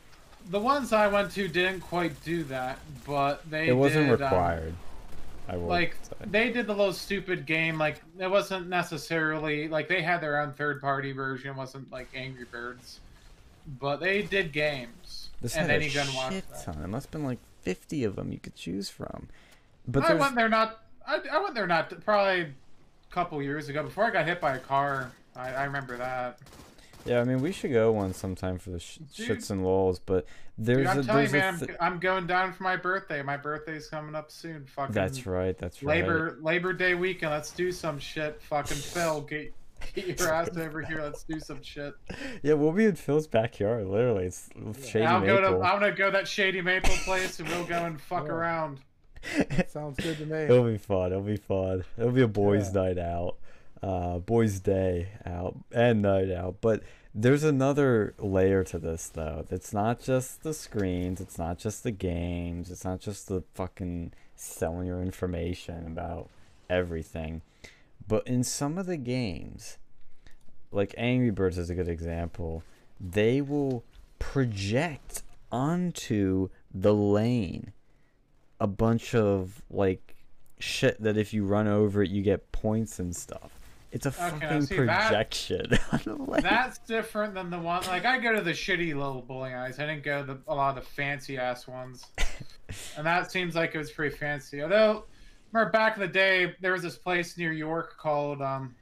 [0.48, 4.32] The ones I went to didn't quite do that, but they it wasn't did, um,
[4.32, 4.74] required.
[5.50, 6.14] I will like say.
[6.26, 10.52] they did the little stupid game like it wasn't necessarily like they had their own
[10.52, 13.00] third party version it wasn't like angry birds
[13.78, 16.82] but they did games This and had then a go shit ton.
[16.82, 19.28] It must have been like fifty of them you could choose from.
[19.86, 23.68] But i there's went there not I, I went there not probably a couple years
[23.68, 26.38] ago before i got hit by a car i, I remember that
[27.06, 29.28] Yeah, I mean, we should go one sometime for the sh- Dude.
[29.30, 30.26] shits and lulls, but
[30.58, 33.36] there's Dude, i'm a, telling you man I'm, I'm going down for my birthday my
[33.38, 35.56] birthday's coming up soon fucking That's right.
[35.56, 35.96] That's right.
[36.02, 39.54] labor labor day weekend let's do some shit fucking phil get
[39.94, 41.02] Get your ass over here.
[41.02, 41.94] Let's do some shit.
[42.42, 43.86] Yeah, we'll be in Phil's backyard.
[43.86, 44.48] Literally, it's
[44.86, 45.58] shady I'll go maple.
[45.58, 45.64] to.
[45.64, 48.32] I'm gonna go that shady maple place, and we'll go and fuck Yeah.
[48.32, 48.80] around.
[49.68, 50.38] Sounds good to me.
[50.44, 51.12] It'll be fun.
[51.12, 51.84] It'll be fun.
[51.98, 52.82] It'll be a boys' Yeah.
[52.82, 53.36] night out,
[53.82, 56.56] uh, boys' day out, and night out.
[56.62, 56.82] But
[57.14, 59.44] there's another layer to this, though.
[59.50, 61.20] It's not just the screens.
[61.20, 62.70] It's not just the games.
[62.70, 66.30] It's not just the fucking selling your information about
[66.70, 67.42] everything.
[68.10, 69.78] But in some of the games,
[70.72, 72.64] like Angry Birds is a good example,
[73.00, 73.84] they will
[74.18, 75.22] project
[75.52, 77.72] onto the lane
[78.58, 80.16] a bunch of like
[80.58, 83.52] shit that if you run over it you get points and stuff.
[83.92, 86.42] It's a Okay, fucking see, projection lane.
[86.42, 87.86] That's different than the one.
[87.86, 89.78] Like I go to the shitty little bowling alleys.
[89.78, 92.06] I didn't go to the, a lot of the fancy ass ones.
[92.96, 94.64] and that seems like it was pretty fancy.
[94.64, 95.04] Although,
[95.52, 98.74] remember back in the day, there was this place near York called um,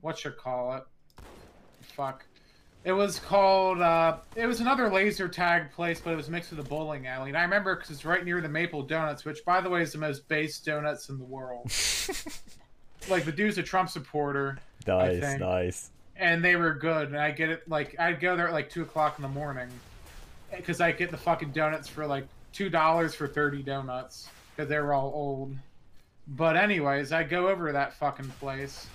[0.00, 0.84] what you call it?
[1.82, 2.24] Fuck.
[2.82, 3.80] It was called.
[3.80, 7.28] Uh, it was another laser tag place, but it was mixed with a bowling alley.
[7.28, 9.92] And I remember because it's right near the Maple Donuts, which, by the way, is
[9.92, 11.64] the most base donuts in the world.
[13.08, 15.90] like the dude's a Trump supporter nice, nice.
[16.16, 17.08] and they were good.
[17.08, 19.68] And I get it like I'd go there at like two o'clock in the morning
[20.56, 24.30] because I get the fucking donuts for like two dollars for thirty donuts
[24.60, 25.56] because they were all old.
[26.28, 28.86] But anyways, I go over to that fucking place,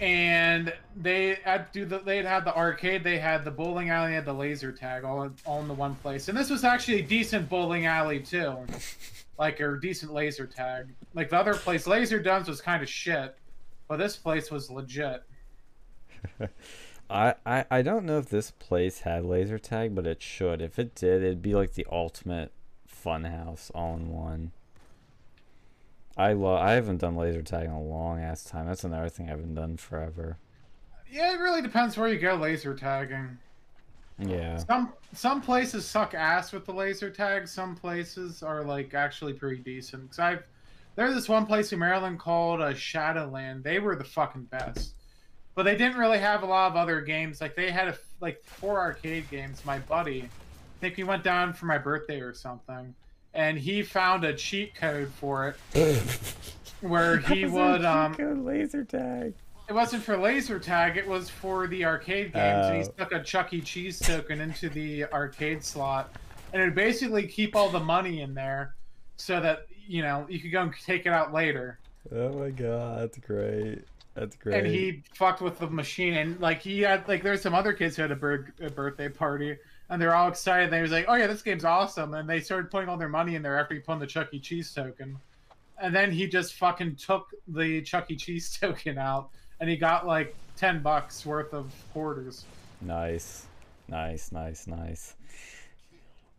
[0.00, 4.24] and they I'd do the they had the arcade, they had the bowling alley, had
[4.24, 6.28] the laser tag, all all in the one place.
[6.28, 8.56] And this was actually a decent bowling alley too,
[9.38, 10.88] like a decent laser tag.
[11.14, 13.36] Like the other place, Laser Dome was kind of shit,
[13.86, 15.22] but this place was legit.
[17.08, 20.60] I, I I don't know if this place had laser tag, but it should.
[20.60, 22.50] If it did, it'd be like the ultimate
[23.06, 24.50] fun house all in one.
[26.16, 26.60] I love.
[26.60, 28.66] I haven't done laser tag in a long ass time.
[28.66, 30.38] That's another thing I haven't done forever.
[31.08, 33.38] Yeah, it really depends where you go laser tagging.
[34.18, 34.56] Yeah.
[34.56, 37.46] Some some places suck ass with the laser tag.
[37.46, 40.10] Some places are like actually pretty decent.
[40.10, 40.48] Cause I've
[40.96, 43.62] there's this one place in Maryland called uh, Shadowland.
[43.62, 44.94] They were the fucking best,
[45.54, 47.40] but they didn't really have a lot of other games.
[47.40, 49.64] Like they had a, like four arcade games.
[49.64, 50.28] My buddy,
[50.80, 52.94] think he went down for my birthday or something,
[53.34, 56.02] and he found a cheat code for it
[56.80, 59.34] where he would um laser tag.
[59.68, 60.96] it wasn't for laser tag.
[60.96, 62.66] It was for the arcade games.
[62.66, 62.92] and he Oh.
[62.94, 63.60] stuck a Chuck E.
[63.60, 66.14] Cheese token into the arcade slot,
[66.52, 68.74] and it would basically keep all the money in there,
[69.16, 71.78] so that you know you could go and take it out later.
[72.14, 73.82] Oh my god, that's great.
[74.14, 74.56] That's great.
[74.58, 77.96] And he fucked with the machine, and like he had like there's some other kids
[77.96, 79.56] who had a, bir- a birthday party,
[79.88, 80.70] and they're all excited.
[80.70, 83.34] They was like, "Oh yeah, this game's awesome!" And they started putting all their money
[83.34, 84.40] in there after he put in the Chuck E.
[84.40, 85.16] Cheese token,
[85.80, 88.16] and then he just fucking took the Chuck E.
[88.16, 89.30] Cheese token out,
[89.60, 92.44] and he got like ten bucks worth of quarters.
[92.80, 93.46] Nice,
[93.88, 95.14] nice, nice, nice.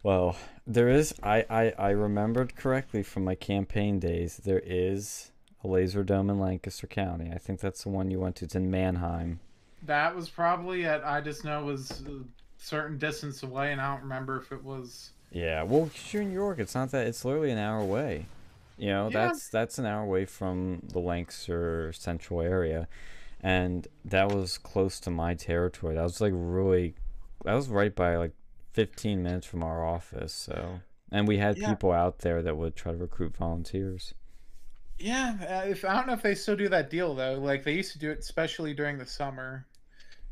[0.03, 1.14] Well, there is.
[1.24, 4.38] I, I I remembered correctly from my campaign days.
[4.38, 5.32] There is
[5.64, 7.32] a laser dome in Lancaster County.
[7.34, 8.45] I think that's the one you went to.
[8.45, 9.40] It's in Manheim.
[9.86, 11.02] That was probably it.
[11.03, 12.24] I just know it was a
[12.57, 15.11] certain distance away, and I don't remember if it was.
[15.31, 15.63] Yeah.
[15.63, 16.59] Well, 'cause you're in New York.
[16.59, 17.07] It's not that.
[17.07, 18.25] It's literally an hour away.
[18.77, 19.27] You know, Yeah.
[19.27, 22.88] that's that's an hour away from the Lancaster Central area,
[23.41, 25.95] and that was close to my territory.
[25.95, 26.95] That was like really.
[27.43, 28.34] That was right by like
[28.73, 30.34] 15 minutes from our office.
[30.34, 30.81] So,
[31.11, 31.69] and we had Yeah.
[31.69, 34.13] people out there that would try to recruit volunteers.
[34.99, 37.35] Yeah, uh, if I don't know if they still do that deal though.
[37.35, 39.65] Like they used to do it, especially during the summer,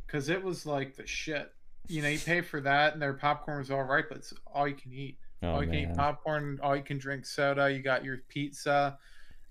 [0.05, 1.51] because it was like the shit.
[1.87, 4.67] You know, you pay for that, and their popcorn was all right, but it's all
[4.67, 5.17] you can eat.
[5.43, 7.71] Oh all you can eat popcorn, all you can drink soda.
[7.71, 8.97] You got your pizza,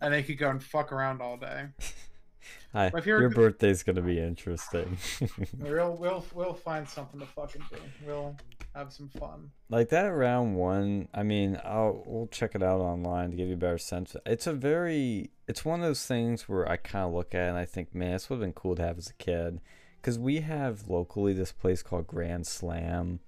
[0.00, 1.66] and they could go and fuck around all day.
[2.72, 2.90] Hi.
[3.06, 4.98] Your birthday's gonna be interesting.
[5.58, 7.78] We'll we'll we'll find something to fucking do.
[8.04, 8.36] We'll
[8.74, 9.50] have some fun.
[9.70, 11.08] like that round one.
[11.14, 14.16] I mean, I'll we'll check it out online to give you a better sense.
[14.26, 15.30] It's a very.
[15.46, 17.94] It's one of those things where I kind of look at it and I think,
[17.94, 19.60] man, this would have been cool to have as a kid,
[20.04, 23.20] because we have locally this place called Grand Slam,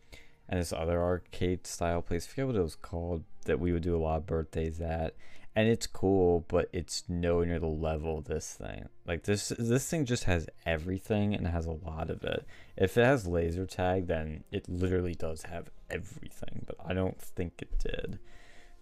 [0.46, 2.26] and this other arcade style place.
[2.26, 5.14] I forget what it was called that we would do a lot of birthdays at.
[5.54, 8.90] And it's cool, but it's nowhere near the level of this thing.
[9.06, 12.44] Like this, this thing just has everything and has a lot of it.
[12.76, 16.66] If it has laser tag, then it literally does have everything.
[16.66, 18.18] But I don't think it did.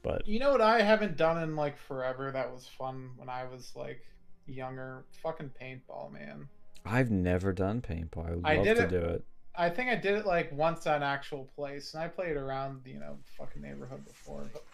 [0.02, 2.32] But You know what I haven't done in like forever?
[2.32, 4.02] That was fun when I was like
[4.46, 5.04] younger.
[5.22, 6.48] Fucking paintball, man.
[6.84, 8.26] I've never done paintball.
[8.26, 9.24] I would I love did to it- do it.
[9.56, 12.98] I think I did it like once on actual place, and I played around, you
[12.98, 14.42] know, fucking neighborhood before.
[14.52, 14.64] But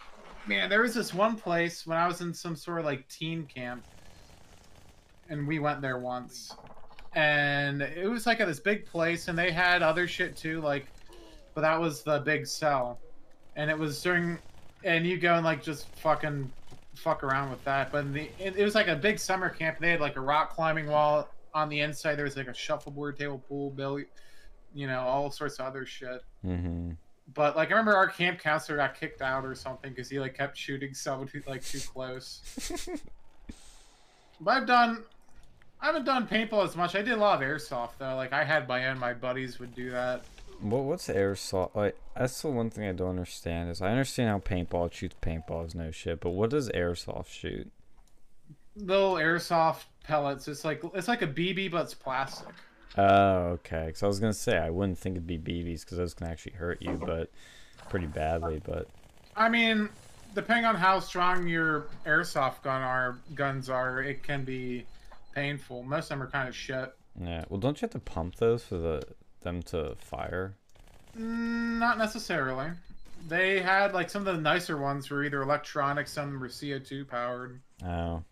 [0.47, 3.45] man, there was this one place when I was in some sort of like teen
[3.45, 3.85] camp,
[5.29, 6.57] and we went there once,
[7.15, 10.87] and it was like at this big place, and they had other shit too, like,
[11.55, 12.99] but that was the big cell,
[13.57, 14.39] and it was during,
[14.83, 16.51] and you go and like just fucking
[16.95, 19.77] fuck around with that, but in the it, it was like a big summer camp.
[19.77, 22.17] And they had like a rock climbing wall on the inside.
[22.17, 24.07] There was like a shuffleboard table, pool, billy
[24.75, 26.23] you know, all sorts of other shit.
[26.43, 26.93] hmm
[27.35, 30.37] But like, I remember our camp counselor got kicked out or something because he like
[30.37, 32.41] kept shooting someone who like too close.
[34.41, 35.05] but I've done,
[35.81, 36.95] I haven't done paintball as much.
[36.95, 38.17] I did a lot of airsoft though.
[38.17, 38.99] Like I had my own.
[38.99, 40.25] My buddies would do that.
[40.61, 41.75] What what's airsoft?
[41.75, 45.75] Like that's the one thing I don't understand is I understand how paintball shoots paintballs
[45.75, 47.71] no shit, but what does airsoft shoot?
[48.77, 50.49] Little airsoft pellets.
[50.49, 52.49] It's like it's like a BB, but it's plastic.
[52.97, 53.85] Oh, okay.
[53.87, 56.53] Because I was gonna say I wouldn't think it'd be BBs because those can actually
[56.53, 57.31] hurt you, but
[57.89, 58.61] pretty badly.
[58.65, 58.89] But
[59.37, 59.89] I mean,
[60.35, 64.87] depending on how strong your airsoft gun are, guns are, it can be
[65.35, 65.83] painful.
[65.83, 66.93] Most of them are kind of shit.
[67.21, 67.45] yeah.
[67.49, 69.03] Well, don't you have to pump those for the
[69.43, 70.55] them to fire?
[71.17, 72.71] Mm, not necessarily.
[73.29, 77.61] They had like some of the nicer ones were either electronic, some were CO2 powered.
[77.85, 78.23] Oh.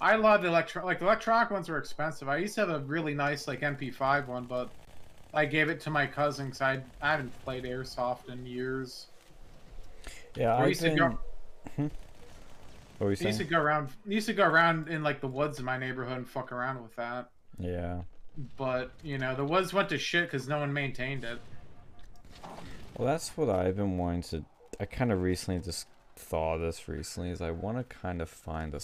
[0.00, 2.28] I love the electro like the electronic ones were expensive.
[2.28, 4.70] I used to have a really nice like MP5 one, but
[5.34, 9.06] I gave it to my cousin because I I haven't played airsoft in years.
[10.36, 10.96] Yeah, I used to been.
[10.96, 11.18] go.
[12.98, 13.66] What were you I used to go hmm?
[13.66, 13.88] around.
[14.08, 16.82] I used to go around in like the woods in my neighborhood and fuck around
[16.82, 17.30] with that.
[17.58, 18.02] Yeah.
[18.56, 21.40] But you know the woods went to shit because no one maintained it.
[22.96, 24.44] Well, that's what I've been wanting to.
[24.80, 25.86] I kind of recently just
[26.16, 28.80] thought of this recently is I want to kind of find a,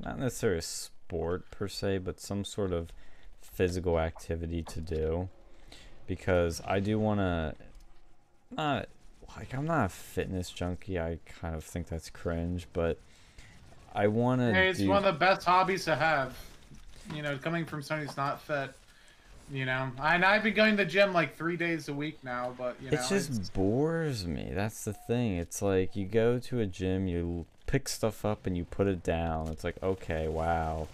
[0.00, 2.90] not necessarily a sport per se, but some sort of
[3.40, 5.28] physical activity to do,
[6.06, 7.54] because I do want to.
[8.50, 8.88] Not
[9.36, 11.00] like I'm not a fitness junkie.
[11.00, 12.98] I kind of think that's cringe, but
[13.94, 14.52] I want to.
[14.52, 16.36] Hey, it's do, one of the best hobbies to have.
[17.14, 18.70] You know, coming from someone who's not fit.
[19.50, 22.52] You know, and I've been going to the gym like three days a week now,
[22.58, 24.50] but you know, it just bores me.
[24.52, 25.36] That's the thing.
[25.36, 29.02] It's like you go to a gym, you pick stuff up and you put it
[29.02, 29.48] down.
[29.48, 30.88] It's like, okay, wow.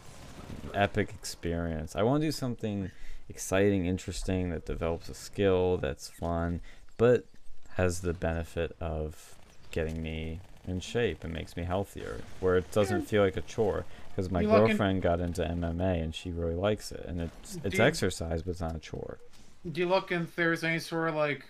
[0.74, 1.94] Epic experience.
[1.96, 2.90] I want to do something
[3.28, 6.60] exciting, interesting that develops a skill that's fun,
[6.98, 7.24] but
[7.76, 9.34] has the benefit of
[9.70, 13.84] getting me in shape and makes me healthier, where it doesn't feel like a chore.
[14.10, 17.20] Because my You look in- girlfriend got into MMA and she really likes it, and
[17.22, 19.18] it's it's you- exercise, but it's not a chore.
[19.70, 21.44] Do you look if there's any sort of like,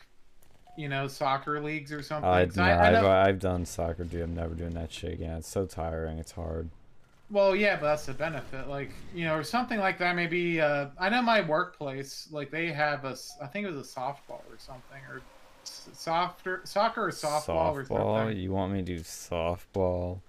[0.77, 2.29] you know, soccer leagues or something?
[2.29, 4.23] 'Cause no, I, I I've, I've done soccer, dude.
[4.23, 5.39] I'm never doing that shit again.
[5.39, 6.19] It's so tiring.
[6.19, 6.69] It's hard.
[7.31, 8.69] well, yeah, but that's the benefit.
[8.69, 10.17] Like, you know, or something like that.
[10.17, 13.17] Maybe uh, I know my workplace, like they have a.
[13.43, 15.23] I think it was a softball or something, or
[15.65, 18.19] softer soccer or softball, or softball?
[18.19, 18.39] something.
[18.39, 20.21] You want me to do softball?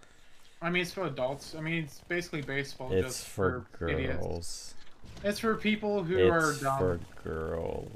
[0.61, 1.55] I mean, it's for adults.
[1.57, 2.91] I mean, it's basically baseball.
[2.93, 4.22] It's just for idiots.
[4.23, 4.73] girls.
[5.23, 6.77] It's for people who are It's dumb.
[6.80, 7.89] for girls.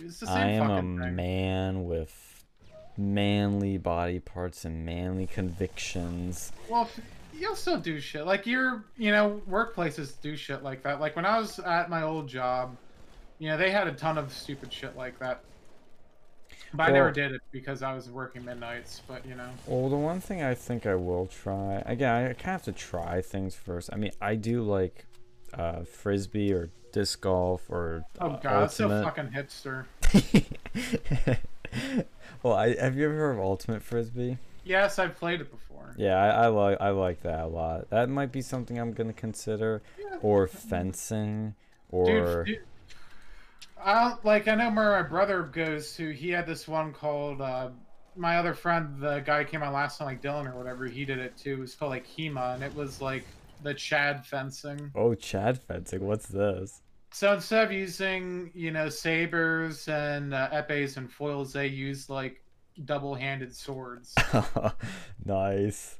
[0.00, 1.14] It's the same I am a thing.
[1.16, 2.44] man with
[2.96, 6.52] manly body parts and manly convictions.
[6.68, 7.00] Well, f-
[7.34, 8.26] you'll still do shit.
[8.26, 11.00] Like your, you know, workplaces do shit like that.
[11.00, 12.76] Like when I was at my old job,
[13.38, 15.42] you know, they had a ton of stupid shit like that.
[16.72, 19.02] But I never did it because I was working midnights.
[19.08, 22.38] But you know, Well, the one thing I think I will try again, I kind
[22.38, 23.90] of have to try things first.
[23.92, 25.06] I mean, I do like
[25.54, 29.84] uh, frisbee or disc golf or oh uh, god, that's so fucking hipster.
[32.42, 34.38] well, I, have you ever heard of ultimate frisbee?
[34.64, 35.94] Yes, I've played it before.
[35.96, 37.90] Yeah, I, I like I like that a lot.
[37.90, 40.18] That might be something I'm gonna consider, Yeah.
[40.22, 41.54] or fencing,
[41.90, 42.64] or Dude, dude,
[43.82, 44.48] I don't like.
[44.48, 46.10] I know where my brother goes to.
[46.10, 47.40] He had this one called.
[47.40, 47.70] Uh,
[48.16, 51.04] my other friend, the guy who came on last time, like Dylan or whatever, he
[51.04, 51.54] did it too.
[51.54, 53.24] It was called like HEMA, and it was like
[53.62, 54.90] the Chad fencing.
[54.94, 56.06] oh, Chad fencing.
[56.06, 56.82] What's this?
[57.12, 62.40] So instead of using, you know, sabers and uh, epees and foils, they use like
[62.84, 64.14] double-handed swords.
[65.24, 65.98] nice.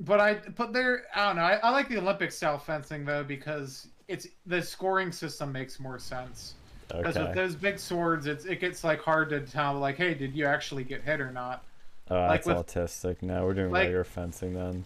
[0.00, 1.42] But I, but they're, I don't know.
[1.42, 5.98] I, I like the Olympic style fencing though because it's the scoring system makes more
[5.98, 6.54] sense.
[6.88, 9.78] Because with those big swords, it's it gets like hard to tell.
[9.78, 11.64] Like, hey, did you actually get hit or not?
[12.10, 13.22] Oh, like that's with- autistic.
[13.22, 14.84] No, we're doing like- regular fencing then.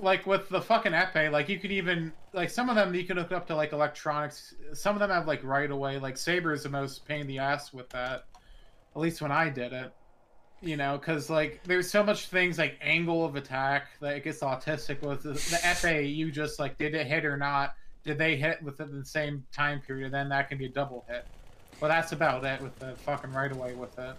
[0.00, 3.16] Like with the fucking epee, like you could even like some of them you can
[3.16, 4.54] hook up to like electronics.
[4.72, 5.98] Some of them have like right of way.
[5.98, 8.26] Like saber is the most pain in the ass with that.
[8.94, 9.92] At least when I did it,
[10.60, 14.40] you know, because like there's so much things like angle of attack that it gets
[14.40, 16.14] autistic with the, the epee.
[16.14, 17.74] You just like did it hit or not?
[18.04, 20.12] Did they hit within the same time period?
[20.12, 21.26] Then that can be a double hit.
[21.80, 24.14] Well, that's about it with the fucking right of way with it.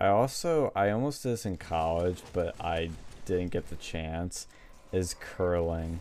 [0.00, 2.90] I also I almost did this in college, but I
[3.24, 4.46] didn't get the chance.
[4.92, 6.00] Is curling.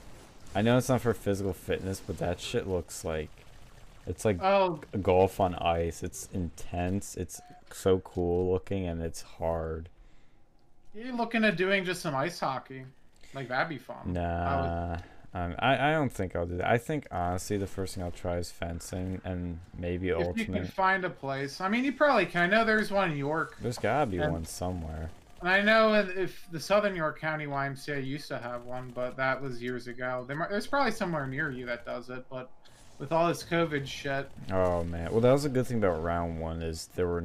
[0.54, 3.30] I know it's not for physical fitness, but that shit looks like
[4.06, 6.04] it's like Oh, golf on ice.
[6.04, 7.16] It's intense.
[7.16, 7.40] It's
[7.72, 9.88] so cool looking and it's hard.
[10.94, 12.84] you're looking at doing just some ice hockey.
[13.34, 13.98] Like that'd be fun.
[13.98, 14.98] I would- Nah.
[15.34, 16.68] Um, I, I don't think I'll do that.
[16.70, 20.66] I think honestly the first thing I'll try is fencing and maybe if you can
[20.66, 21.62] find a place.
[21.62, 22.42] I mean, you probably can.
[22.42, 25.10] I know there's one in York, There's gotta be and- one somewhere.
[25.42, 29.42] And I know if the Southern York County YMCA used to have one, but that
[29.42, 30.26] was years ago.
[30.28, 32.50] There's probably somewhere near you that does it, but
[33.00, 35.12] with all this COVID shit, Oh man.
[35.12, 37.24] Well, that was a good thing about round one is there were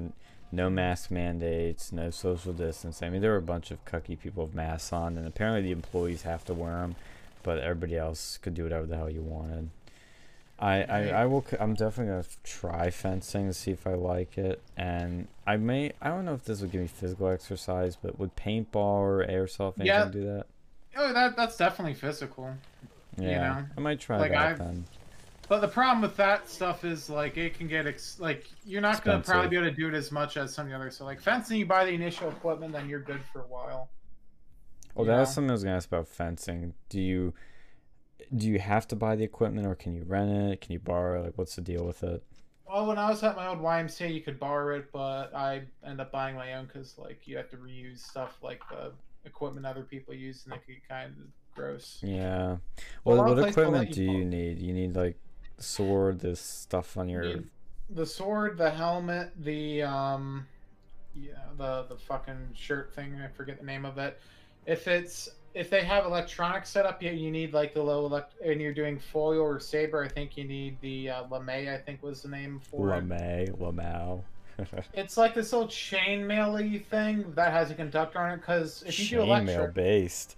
[0.50, 3.06] no mask mandates, no social distancing.
[3.06, 5.72] I mean, there were a bunch of cucky people with masks on, and apparently the
[5.72, 6.96] employees have to wear them,
[7.42, 9.68] but everybody else could do whatever the hell you wanted.
[10.58, 11.44] I, I, I will.
[11.60, 15.92] I'm definitely gonna try fencing to see if I like it, and I may.
[16.00, 19.74] I don't know if this would give me physical exercise, but would paintball or airsoft
[19.78, 20.04] anything Yeah.
[20.06, 20.46] do that?
[20.96, 22.54] oh, that that's definitely physical.
[23.18, 24.84] Yeah, know, I might try like, that I've- then.
[25.48, 29.04] But the problem with that stuff is like it can get ex- like you're not
[29.04, 30.96] gonna probably be able to do it as much as some of the others.
[30.96, 33.88] So like fencing, you buy the initial equipment, then you're good for a while.
[34.94, 35.34] Well, you that was know?
[35.34, 36.74] something I was gonna ask about fencing.
[36.88, 37.32] Do you
[38.34, 40.60] do you have to buy the equipment, or can you rent it?
[40.60, 41.20] Can you borrow?
[41.20, 41.24] it?
[41.24, 42.22] Like, what's the deal with it?
[42.68, 46.00] Well, when I was at my old YMCA, you could borrow it, but I end
[46.00, 48.92] up buying my own because like you have to reuse stuff like the
[49.24, 52.00] equipment other people use, and it could get kind of gross.
[52.02, 52.56] Yeah.
[53.04, 54.58] Well, what equipment do you need?
[54.58, 55.16] You need like
[55.58, 57.40] sword, this stuff on your.
[57.90, 60.46] the sword, the helmet, the um,
[61.14, 63.20] yeah, the the fucking shirt thing.
[63.22, 64.20] I forget the name of it.
[64.66, 68.34] If it's if they have electronics set up, you, you need like the low elect,
[68.44, 70.04] and you're doing foil or saber.
[70.04, 71.68] I think you need the uh, lame.
[71.68, 73.08] I think was the name for it.
[73.08, 74.22] Lame, Lamau.
[74.94, 78.36] It's like this little chainmail thing that has a conductor on it.
[78.36, 80.36] Because if you do Chainmail electric, based.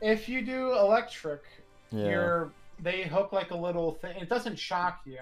[0.00, 1.42] if you do electric,
[1.90, 2.04] Yeah.
[2.08, 4.16] you're they hook like a little thing.
[4.20, 5.18] It doesn't shock you,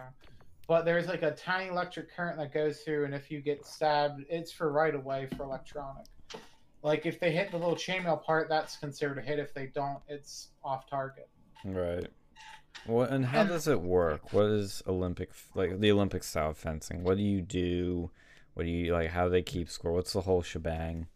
[0.67, 4.25] but there's like a tiny electric current that goes through, and if you get stabbed,
[4.28, 6.07] it's for right away for electronic.
[6.83, 9.39] Like if they hit the little chainmail part, that's considered a hit.
[9.39, 11.29] If they don't, it's off target.
[11.65, 12.07] Right.
[12.87, 14.33] What and how And- does it work?
[14.33, 17.03] What is Olympic like the Olympic style fencing?
[17.03, 18.11] What do you do?
[18.55, 19.11] What do you like?
[19.11, 19.93] How do they keep score?
[19.93, 21.07] What's the whole shebang?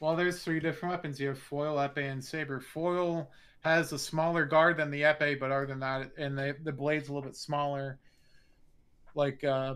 [0.00, 1.18] Well, there's three different weapons.
[1.18, 2.60] You have foil, epee, and saber.
[2.60, 3.28] Foil
[3.62, 7.08] has a smaller guard than the epee, but other than that, and the the blade's
[7.08, 7.98] a little bit smaller.
[9.14, 9.74] Like, uh,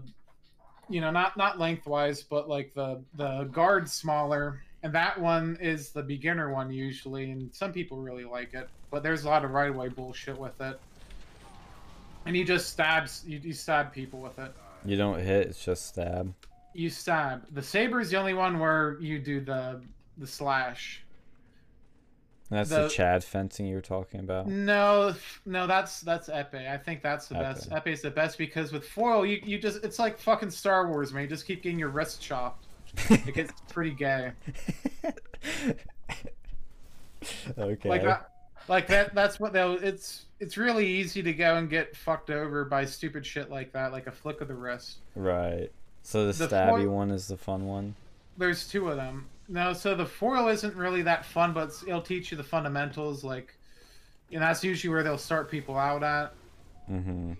[0.88, 5.90] you know, not not lengthwise, but like the the guard's smaller, and that one is
[5.90, 8.68] the beginner one usually, and some people really like it.
[8.90, 10.78] But there's a lot of right of way bullshit with it,
[12.26, 14.52] and you just stabs you, you stab people with it.
[14.84, 15.48] You don't hit.
[15.48, 16.34] It's just stab.
[16.74, 17.46] You stab.
[17.52, 19.80] The saber is the only one where you do the
[20.18, 21.02] the slash.
[22.50, 24.46] That's the, The- Chad fencing you were talking about.
[24.46, 25.14] No,
[25.46, 26.68] no, that's that's Epee.
[26.70, 27.70] I think that's the best.
[27.70, 27.82] Epee.
[27.86, 31.22] Epee's the best because with foil, you, you just it's like fucking Star Wars, man.
[31.22, 32.66] You just keep getting your wrist chopped.
[33.08, 34.32] It gets pretty gay.
[37.58, 37.88] okay.
[37.88, 38.30] Like that,
[38.68, 39.14] like that.
[39.14, 39.74] That's what they'll.
[39.74, 43.92] It's it's really easy to go and get fucked over by stupid shit like that,
[43.92, 44.98] like a flick of the wrist.
[45.14, 45.70] Right.
[46.02, 47.94] So the, The stabby foil- one is the fun one.
[48.36, 49.26] There's two of them.
[49.48, 53.22] No, so the foil isn't really that fun, but it's- it'll teach you the fundamentals,
[53.22, 53.54] like,
[54.32, 56.32] and that's usually where they'll start people out at.
[56.90, 57.32] Mm-hmm.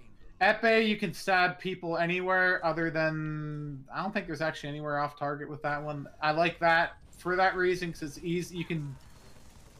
[0.42, 5.16] Epee, you can stab people anywhere other than I don't think there's actually anywhere off
[5.16, 6.08] target with that one.
[6.20, 8.56] I like that for that reason because it's easy.
[8.56, 8.94] You can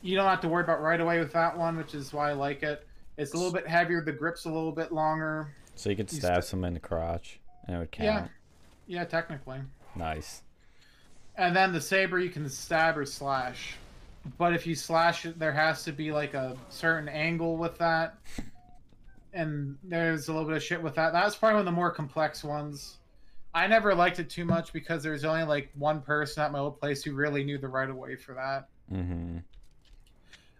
[0.02, 2.30] you don't have to worry about right of way with that one, which is why
[2.30, 2.86] I like it.
[3.16, 4.02] It's a little bit heavier.
[4.02, 5.48] The grip's a little bit longer.
[5.74, 8.04] So you could stab sta- someone in the crotch, and it would count.
[8.86, 8.98] Yeah.
[9.00, 9.58] Yeah, technically.
[9.96, 10.42] Nice.
[11.36, 13.76] And then the saber, you can stab or slash.
[14.38, 18.16] But if you slash it, there has to be like a certain angle with that.
[19.32, 21.12] And there's a little bit of shit with that.
[21.12, 22.98] That's probably one of the more complex ones.
[23.54, 26.80] I never liked it too much because there's only like one person at my old
[26.80, 28.68] place who really knew the right of way for that.
[28.90, 29.38] Mm-hmm.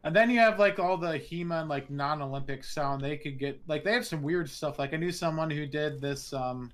[0.05, 3.03] And then you have like all the HEMA like non-Olympic sound.
[3.03, 4.79] they could get like they have some weird stuff.
[4.79, 6.73] Like I knew someone who did this um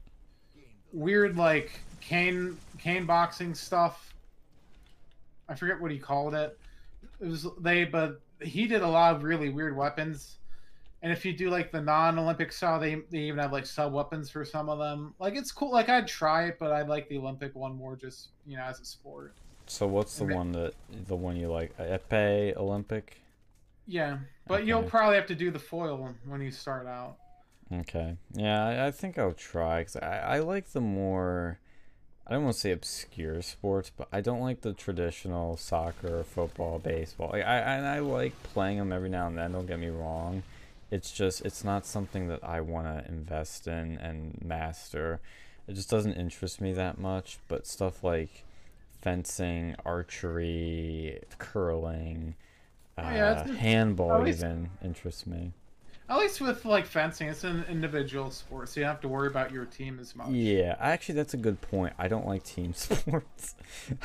[0.93, 4.15] weird like cane cane boxing stuff.
[5.49, 6.59] I forget what he called it.
[7.21, 10.38] It was they, but he did a lot of really weird weapons.
[11.03, 14.31] And if you do like the non-Olympic style, they they even have like sub weapons
[14.31, 15.15] for some of them.
[15.21, 15.71] Like it's cool.
[15.73, 18.81] Like I'd try it, but I like the Olympic one more, just you know, as
[18.81, 19.37] a sport.
[19.67, 20.37] So what's the Okay.
[20.37, 21.77] one that the one you like?
[21.79, 23.19] Epee Olympic.
[23.87, 27.19] Yeah, but you'll probably have to do the foil when you start out.
[27.73, 28.17] Okay.
[28.35, 31.59] Yeah, I, I think I'll try because I, I like the more.
[32.27, 36.79] I don't want to say obscure sports, but I don't like the traditional soccer, football,
[36.79, 37.31] baseball.
[37.35, 39.53] I, I and I like playing them every now and then.
[39.53, 40.45] Don't get me wrong.
[40.91, 45.21] It's just it's not something that I want to invest in and master.
[45.67, 47.39] It just doesn't interest me that much.
[47.49, 48.45] But stuff like
[49.03, 52.35] fencing, archery, curling,
[52.97, 55.53] uh, Oh, yeah, it's- handball least- even interests me.
[56.11, 59.27] At least with like fencing, it's an individual sport, so you don't have to worry
[59.29, 60.31] about your team as much.
[60.31, 61.93] Yeah, actually, that's a good point.
[61.99, 63.55] I don't like team sports.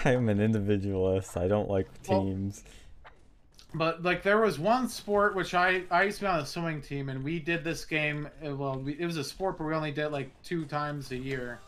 [0.04, 1.38] I am an individualist.
[1.38, 2.66] I don't like Well- teams.
[3.76, 6.82] But like there was one sport which I I used to be on a swimming
[6.82, 8.30] team, and we did this game.
[8.46, 11.12] uh, Well, we, it was a sport, but we only did it, like two times
[11.12, 11.60] a year.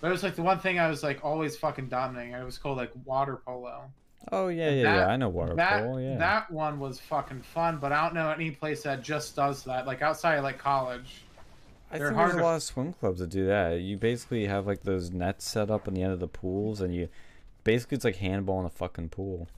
[0.00, 2.34] But it was like the one thing I was like always fucking dominating.
[2.34, 3.84] It was called like water polo.
[4.32, 5.06] Oh yeah, And yeah, yeah.
[5.06, 5.98] I know water that polo.
[5.98, 6.18] Yeah.
[6.18, 9.86] that one was fucking fun, but I don't know any place that just does that.
[9.86, 11.22] Like outside of like college.
[11.92, 13.80] I think there's a lot of swim clubs that do that.
[13.80, 16.92] You basically have like those nets set up on the end of the pools, and
[16.92, 17.08] you
[17.62, 19.48] basically it's like handball in a fucking pool.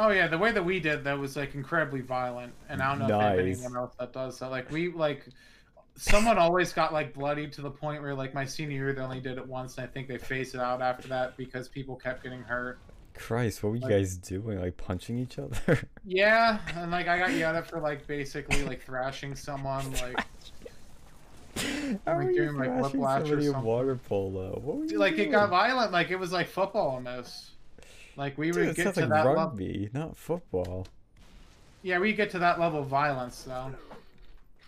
[0.00, 3.00] Oh yeah, the way that we did that was like incredibly violent, and I don't
[3.08, 3.56] know if Nice.
[3.58, 4.50] anyone else that does that.
[4.50, 5.24] Like we like,
[5.96, 9.18] someone always got like bloody to the point where like my senior year they only
[9.20, 12.22] did it once, and I think they phased it out after that because people kept
[12.22, 12.78] getting hurt.
[13.14, 14.60] Christ, what were you Like- guys doing?
[14.60, 15.80] Like punching each other?
[16.04, 19.92] Yeah, and like I got yelled at for like basically like thrashing someone.
[20.00, 20.24] Like
[22.06, 23.62] How Like doing, like, whiplash or somebody in something.
[23.68, 24.60] water polo?
[24.62, 25.90] What were you like it got violent.
[25.90, 27.50] Like it was like football almost.
[28.18, 29.34] Like we Dude, would get to like that level.
[29.34, 30.86] rugby, not football.
[31.82, 33.70] Yeah, we get to that level of violence though.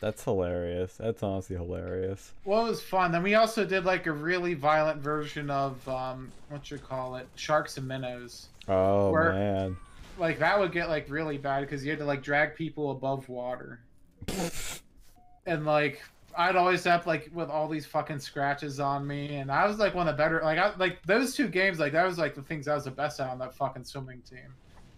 [0.00, 0.94] That's hilarious.
[0.96, 2.32] That's honestly hilarious.
[2.44, 3.10] Well, it was fun.
[3.12, 7.26] Then we also did like a really violent version of um, what you call it,
[7.34, 8.46] sharks and minnows.
[8.68, 9.76] Oh Where- man.
[10.18, 13.28] Like that would get like really bad because you had to like drag people above
[13.28, 13.80] water,
[15.46, 16.02] and like
[16.36, 19.94] I'd always have like with all these fucking scratches on me, and I was like
[19.94, 20.40] one of the better.
[20.42, 21.78] Like I like those two games.
[21.78, 24.22] Like that was like the things I was the best at on that fucking swimming
[24.22, 24.54] team.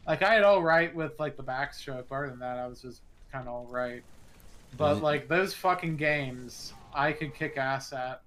[0.06, 2.04] Like I had all right with like the backstroke.
[2.10, 4.02] Other than that, I was just kind of all right.
[4.76, 5.02] But Mhm.
[5.02, 8.22] like those fucking games, I could kick ass at.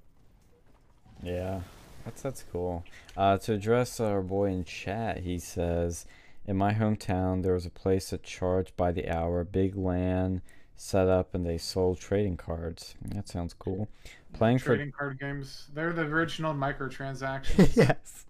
[1.23, 1.61] Yeah,
[2.03, 2.83] that's that's cool.
[3.17, 6.05] Uh, to address our boy in chat, he says,
[6.45, 10.41] "In my hometown, there was a place that charged by the hour, big LAN
[10.75, 12.95] set up, and they sold trading cards.
[13.01, 13.87] That sounds cool.
[14.33, 15.67] Playing for trading card games.
[15.73, 17.75] They're the original microtransactions.
[17.75, 18.25] yes,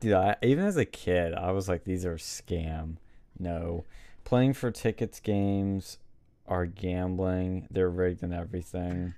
[0.00, 0.12] dude.
[0.12, 2.96] I, even as a kid, I was like, these are scam.
[3.38, 3.84] No,
[4.24, 5.98] playing for tickets games
[6.46, 7.66] are gambling.
[7.70, 9.14] They're rigged and everything.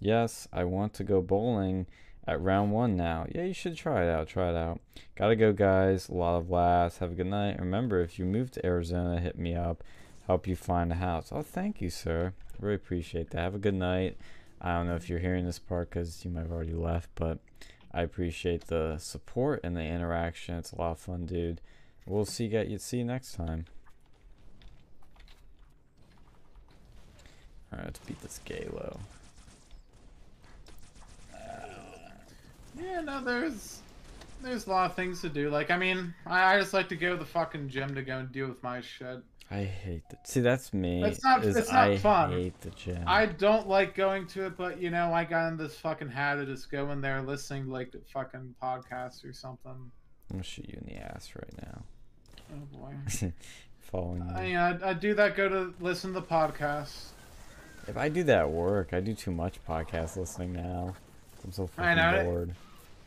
[0.00, 1.86] Yes, I want to go bowling
[2.26, 3.26] at round one now.
[3.32, 4.28] Yeah, you should try it out.
[4.28, 4.80] Try it out.
[5.16, 6.08] Gotta go, guys.
[6.08, 6.98] A lot of laughs.
[6.98, 7.58] Have a good night.
[7.58, 9.82] Remember, if you move to Arizona, hit me up
[10.26, 11.30] help you find a house.
[11.32, 12.32] Oh, thank you, sir.
[12.60, 13.40] Really appreciate that.
[13.40, 14.16] Have a good night.
[14.60, 17.38] I don't know if you're hearing this part because you might have already left, but
[17.92, 20.54] I appreciate the support and the interaction.
[20.54, 21.60] It's a lot of fun, dude.
[22.06, 23.66] We'll see get you see you next time.
[27.72, 28.98] Alright, let's beat this Galo.
[31.32, 31.38] Uh,
[32.80, 33.80] yeah, no, there's
[34.42, 35.50] there's a lot of things to do.
[35.50, 38.18] Like, I mean, I, I just like to go to the fucking gym to go
[38.18, 39.22] and deal with my shit.
[39.52, 41.04] I hate the See, that's me.
[41.04, 42.30] It's not- it's not I fun.
[42.32, 43.04] hate the gym.
[43.06, 46.48] I don't like going to it, but you know, I got in this fucking habit
[46.48, 49.70] of just going there listening to like the fucking podcast or something.
[49.72, 49.92] I'm
[50.30, 51.82] gonna shoot you in the ass right now.
[52.54, 52.94] Oh boy.
[53.80, 54.56] Following you.
[54.56, 55.36] I, I, I do that.
[55.36, 57.08] Go to listen to the podcast.
[57.88, 60.94] If I do that at work, I do too much podcast listening now.
[61.44, 62.54] I'm so fucking know it- bored.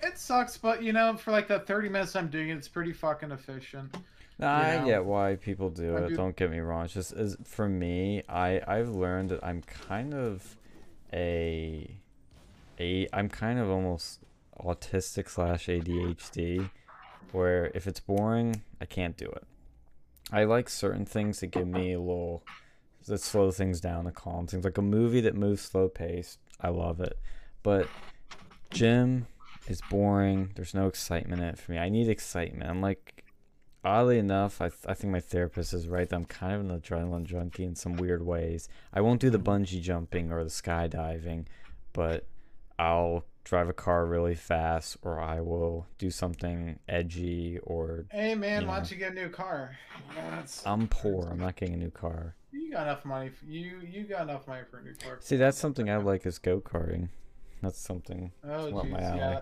[0.03, 2.93] It sucks, but you know, for like that thirty minutes I'm doing it, it's pretty
[2.93, 3.95] fucking efficient.
[4.38, 4.85] No, I know?
[4.85, 6.09] get why people do it.
[6.09, 6.85] do- Don't get me wrong.
[6.85, 10.57] It's just as for me, I I've learned that I'm kind of
[11.14, 11.89] a
[12.80, 14.19] a I'm kind of almost
[14.59, 16.69] autistic slash ADHD,
[17.31, 19.43] where if it's boring, I can't do it.
[20.31, 22.43] I like certain things that give me a little
[23.07, 24.65] that slow things down, to calm things.
[24.65, 27.17] Like a movie that moves slow pace, I love it.
[27.64, 27.88] But
[28.72, 29.27] gym
[29.67, 30.51] is boring.
[30.55, 31.77] There's no excitement in it for me.
[31.77, 32.69] I need excitement.
[32.69, 33.15] I'm like
[33.85, 36.09] oddly enough, I, th- I think my therapist is right.
[36.09, 38.67] That I'm kind of an adrenaline junkie in some weird ways.
[38.93, 39.64] I won't do the mm-hmm.
[39.64, 41.45] bungee jumping or the skydiving,
[41.93, 42.25] but
[42.77, 48.64] I'll drive a car really fast or I will do something edgy or Hey man,
[48.64, 49.77] You why don't you get a new car?
[50.17, 51.30] It's- I'm poor.
[51.30, 52.35] I'm not getting a new car.
[52.51, 53.30] you got enough money.
[53.30, 55.17] For, you you got enough money for a new car.
[55.19, 57.09] See, that's something I like is go karting.
[57.61, 58.31] That's something.
[58.43, 59.41] Oh It's not jeez, my yeah.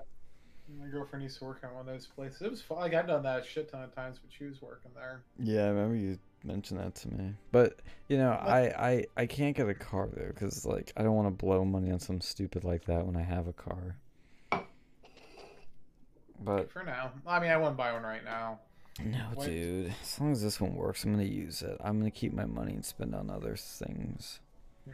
[0.80, 2.42] My girlfriend used to work on one of those places.
[2.42, 2.80] It was fun.
[2.80, 5.22] Like I've done that a shit ton of times, but she was working there.
[5.38, 7.33] Yeah, I remember you mentioned that to me.
[7.51, 11.16] But you know, I I I can't get a car though because like I don't
[11.16, 13.98] want to blow money on some stupid like that when I have a car.
[16.40, 18.59] But For now, I mean, I wouldn't buy one right now.
[19.03, 19.93] no, dude.
[20.01, 21.77] As long as this one works, I'm gonna use it.
[21.83, 24.40] I'm gonna keep my money and spend on other things.
[24.85, 24.92] Hmm.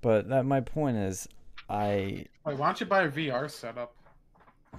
[0.00, 1.28] But that my point is,
[1.68, 3.94] I Wait, why don't you buy a VR setup?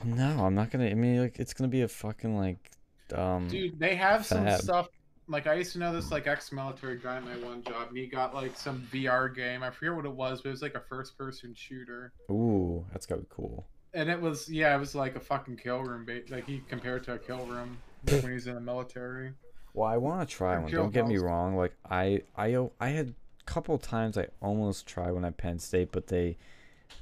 [0.04, 0.88] No, I'm not gonna.
[0.88, 2.72] I mean, like it's gonna be a fucking like,
[3.14, 3.48] um.
[3.48, 4.90] Dude, they have some stuff.
[5.28, 8.06] Like I used to know this like ex-military guy in my one job, and he
[8.06, 9.64] got like some VR game.
[9.64, 12.12] I forget what it was, but it was like a first-person shooter.
[12.30, 13.66] Ooh, that's gotta be cool.
[13.94, 16.06] And it was yeah, it was like a fucking kill room.
[16.06, 17.78] ba- Like he compared to a kill room
[18.12, 19.32] like, when he's in the military.
[19.74, 20.72] Well, I want to try one.
[20.72, 21.56] Don't get me wrong.
[21.58, 25.92] Like I, I, I had a couple times I almost tried when I Penn State,
[25.92, 26.38] but they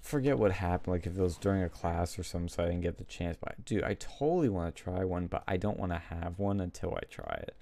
[0.02, 0.94] forget what happened.
[0.94, 3.38] Like if it was during a class or something, so I didn't get the chance.
[3.40, 6.60] But dude, I totally want to try one, but I don't want to have one
[6.60, 7.56] until I try it.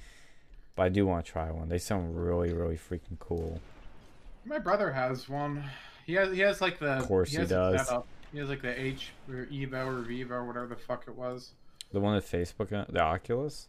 [0.75, 1.69] But I do want to try one.
[1.69, 3.59] They sound really, really freaking cool.
[4.45, 5.63] My brother has one.
[6.05, 7.87] He has he has like the Of course he it does.
[7.87, 8.07] set up.
[8.31, 11.51] He has like the H or Evo or Vivo or whatever the fuck it was.
[11.91, 13.67] The one that Facebook, the Oculus.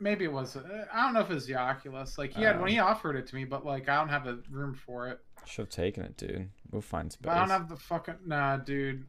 [0.00, 0.54] Maybe it was.
[0.54, 2.18] uh, I don't know if it was the Oculus.
[2.18, 2.60] Like he had Oh.
[2.62, 5.18] when he offered it to me, but like I don't have a room for it.
[5.46, 6.50] Should have taken it, dude.
[6.70, 7.22] We'll find space.
[7.24, 9.06] But I don't have the fucking nah, dude.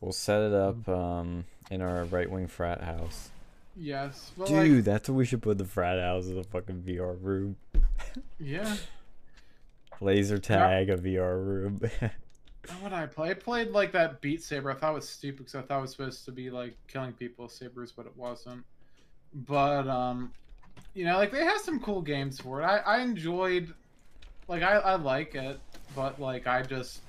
[0.00, 3.30] We'll set it up um in our right wing frat house.
[3.76, 7.16] Yes, Dude, like that's what we should put the frat house as a fucking VR
[7.22, 7.56] room.
[8.38, 8.76] yeah.
[10.00, 11.80] Laser tag a VR room.
[12.80, 13.30] What did I play?
[13.30, 14.70] I played like that Beat Saber.
[14.70, 17.12] I thought it was stupid because I thought it was supposed to be like killing
[17.12, 18.64] people with sabers, but it wasn't.
[19.32, 20.32] But um,
[20.94, 22.64] you know, like they have some cool games for it.
[22.64, 23.72] I I enjoyed,
[24.50, 25.58] like I I like it,
[25.94, 27.00] but like I just,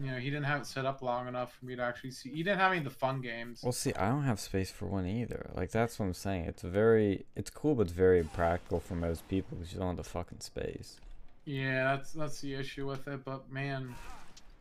[0.00, 2.30] you know, he didn't have it set up long enough for me to actually see.
[2.30, 3.60] He didn't have any of the fun games.
[3.62, 5.50] well, see, I don't have space for one either.
[5.54, 6.46] Like that's what I'm saying.
[6.46, 9.96] It's very, it's cool, but it's very impractical for most people because you don't have
[9.98, 10.96] the fucking space.
[11.44, 13.24] Yeah, that's that's the issue with it.
[13.24, 13.94] But man,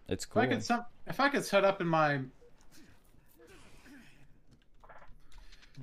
[0.10, 0.42] It's if cool.
[0.44, 2.20] I could some, if I could set up in my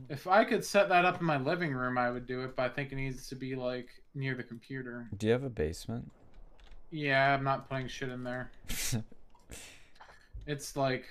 [0.08, 2.62] If I could set that up in my living room, I would do it, but
[2.64, 5.08] I think it needs to be like near the computer.
[5.16, 6.10] Do you have a basement?
[6.90, 8.50] Yeah, I'm not putting shit in there.
[10.46, 11.04] It's like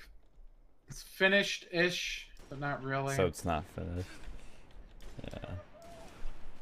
[0.88, 3.14] it's finished ish, but not really.
[3.16, 4.08] so it's not finished.
[5.24, 5.50] Yeah.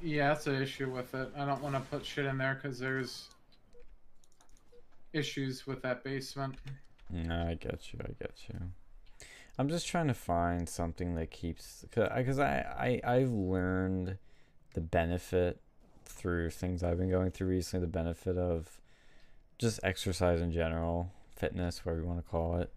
[0.01, 1.33] Yeah, that's an issue with it.
[1.37, 3.31] I don't want to put shit in there because there's
[5.13, 6.55] issues with that basement.
[7.11, 7.99] No, I get you.
[8.05, 8.61] I get you.
[9.59, 14.19] I'm just trying to find something that keeps because I, I I've learned
[14.75, 15.61] the benefit
[16.05, 17.85] through things I've been going through recently.
[17.87, 18.81] The benefit of
[19.59, 22.73] just exercise in general, fitness, whatever you want to call it,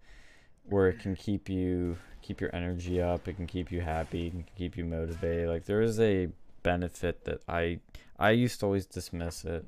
[0.64, 3.28] where it can keep you keep your energy up.
[3.28, 4.26] It can keep you happy.
[4.26, 5.48] It can keep you motivated.
[5.48, 6.28] Like there is a
[6.62, 7.78] benefit that I
[8.18, 9.64] I used to always dismiss it.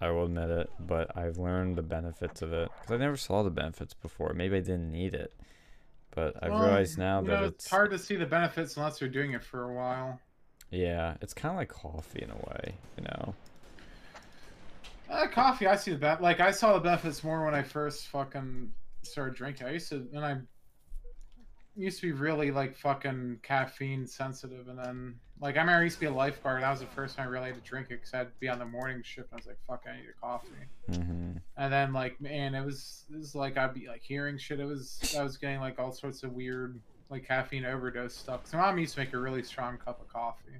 [0.00, 3.42] I will admit it, but I've learned the benefits of it because I never saw
[3.42, 4.32] the benefits before.
[4.32, 5.34] Maybe I didn't need it,
[6.10, 9.10] but I've Well, realized now that know, it's, hard to see the benefits unless you're
[9.10, 10.20] doing it for a while.
[10.70, 13.34] yeah, it's kind of like coffee in a way, you know.
[15.08, 16.22] Uh, coffee, I see the bet.
[16.22, 18.72] Like I saw the benefits more when I first fucking
[19.02, 19.66] started drinking.
[19.66, 20.38] I used to, and I
[21.80, 25.96] used to be really like fucking caffeine sensitive, and then like I remember I used
[25.96, 26.62] to be a lifeguard.
[26.62, 28.58] That was the first time I really had to drink it because I'd be on
[28.58, 29.28] the morning shift.
[29.32, 30.48] And I was like, fuck, I need a coffee.
[30.92, 34.60] hmm And then like man, it was it was like I'd be like hearing shit.
[34.60, 36.78] It was I was getting like all sorts of weird
[37.08, 38.42] like caffeine overdose stuff.
[38.44, 40.58] So mom used to make a really strong cup of coffee.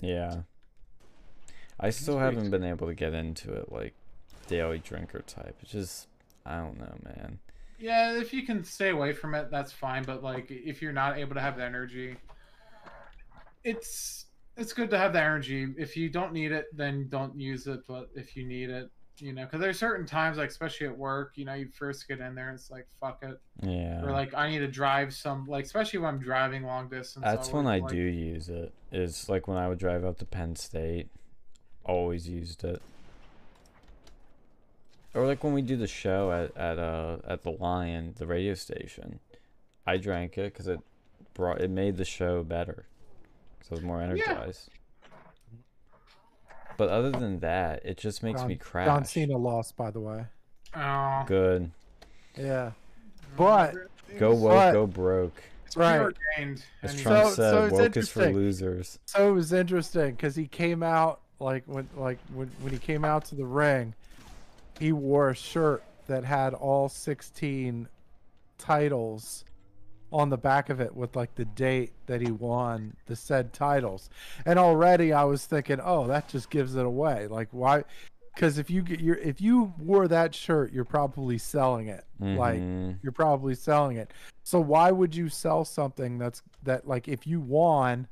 [0.00, 0.42] Yeah.
[1.80, 3.94] I still haven't been able to get into it like
[4.46, 5.56] daily drinker type.
[5.62, 6.08] It's just
[6.44, 7.38] I don't know, man.
[7.82, 10.04] Yeah, if you can stay away from it, that's fine.
[10.04, 12.16] But like, if you're not able to have the energy,
[13.64, 15.66] it's it's good to have the energy.
[15.76, 17.80] If you don't need it, then don't use it.
[17.88, 18.88] But if you need it,
[19.18, 22.20] you know, because there's certain times, like especially at work, you know, you first get
[22.20, 24.02] in there, and it's like fuck it, Yeah.
[24.04, 27.24] or like I need to drive some, like especially when I'm driving long distance.
[27.24, 28.72] That's when I work, do use it.
[28.92, 31.08] Is like when I would drive up to Penn State.
[31.84, 32.80] Always used it.
[35.14, 38.54] Or like when we do the show at at uh at the Lion, the radio
[38.54, 39.20] station.
[39.86, 40.80] I drank it because it
[41.34, 42.86] brought it made the show better.
[43.58, 44.70] Because I was more energized.
[46.78, 48.86] But other than that, it just makes John, me crash.
[48.86, 50.24] John Cena lost, by the way.
[50.74, 51.70] Oh, Good.
[52.36, 52.72] Yeah.
[53.36, 53.74] But
[54.18, 55.42] Go woke, But- go broke.
[55.66, 55.96] It's Right.
[55.98, 58.98] preordained, As and he- Trump So- said, so it's woke is for losers.
[59.06, 63.04] so it was interesting because he came out like when like when when he came
[63.04, 63.94] out to the ring,
[64.78, 67.88] he wore a shirt that had all 16
[68.58, 69.44] titles
[70.12, 74.10] on the back of it with like the date that he won the said titles.
[74.44, 77.84] And already I was thinking, "Oh, that just gives it away." Like why
[78.36, 82.04] cuz if you get your if you wore that shirt, you're probably selling it.
[82.20, 82.98] Like Mhm.
[83.02, 84.12] you're probably selling it.
[84.42, 88.06] So why would you sell something that's that like if you won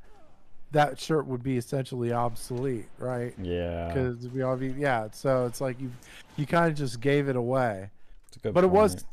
[0.73, 3.35] that shirt would be essentially obsolete, right?
[3.41, 3.89] yeah.
[3.89, 5.09] Because we all be yeah.
[5.13, 5.91] So it's like you
[6.37, 7.91] you kind of just gave it away.
[8.29, 9.05] It's a good but it was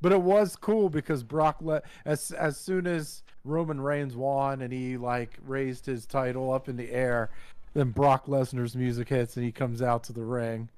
[0.00, 4.72] but it was cool because Brock let as as soon as Roman Reigns won and
[4.72, 7.30] he like raised his title up in the air,
[7.74, 10.68] then Brock Lesnar's music hits and he comes out to the ring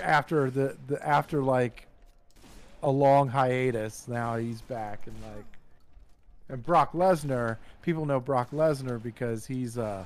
[0.00, 1.86] after the, the after like
[2.82, 4.08] a long hiatus.
[4.08, 5.44] Now he's back and like
[6.50, 10.04] and Brock Lesnar, people know Brock Lesnar because he's uh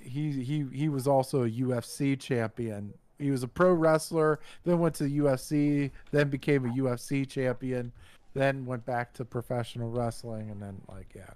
[0.00, 2.92] he he he was also a UFC champion.
[3.18, 7.90] He was a pro wrestler, then went to the UFC, then became a UFC champion,
[8.34, 11.30] then went back to professional wrestling and then like yeah.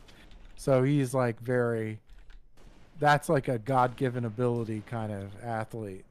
[0.57, 1.99] So he's like very
[3.01, 6.05] that's like a god-given ability kind of athlete.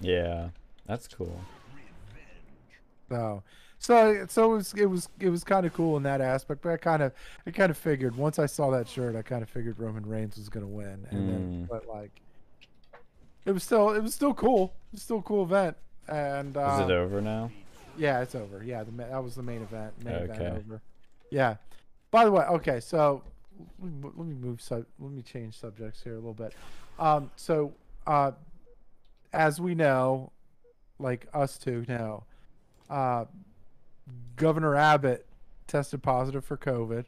[0.00, 0.50] Yeah.
[0.86, 1.40] That's cool.
[3.08, 3.42] So,
[3.78, 6.62] so so it was it was it was kind of cool in that aspect.
[6.62, 7.12] But I kind of
[7.46, 10.36] I kind of figured once I saw that shirt, I kind of figured Roman Reigns
[10.36, 11.06] was gonna win.
[11.10, 11.68] And then, Mm.
[11.68, 12.10] but like,
[13.44, 14.74] it was still it was still cool.
[14.92, 15.76] It was still a cool event.
[16.08, 17.50] And Is uh, it over now?
[17.96, 18.62] yeah, it's over.
[18.64, 19.92] Yeah, the, that was the main event.
[20.04, 20.32] Main Okay.
[20.32, 20.80] event over.
[21.30, 21.56] Yeah.
[22.10, 23.22] By the way, okay, so
[23.80, 24.62] let me, let me move.
[24.62, 26.54] Sub, let me change subjects here a little bit.
[26.98, 27.74] Um, so,
[28.06, 28.32] uh,
[29.34, 30.32] as we know,
[30.98, 32.24] like us two know,
[32.88, 33.26] uh,
[34.36, 35.26] Governor Abbott
[35.66, 37.04] tested positive for COVID.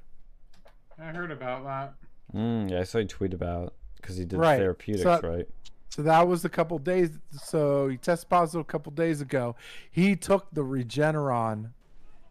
[0.99, 1.95] I heard about that.
[2.35, 4.59] Mm, yeah, I saw you tweet about because he did Right.
[4.59, 5.49] therapeutics, So- right?
[5.89, 7.11] So that was a couple days.
[7.33, 9.57] So he tested positive a couple days ago.
[9.91, 11.71] He took the Regeneron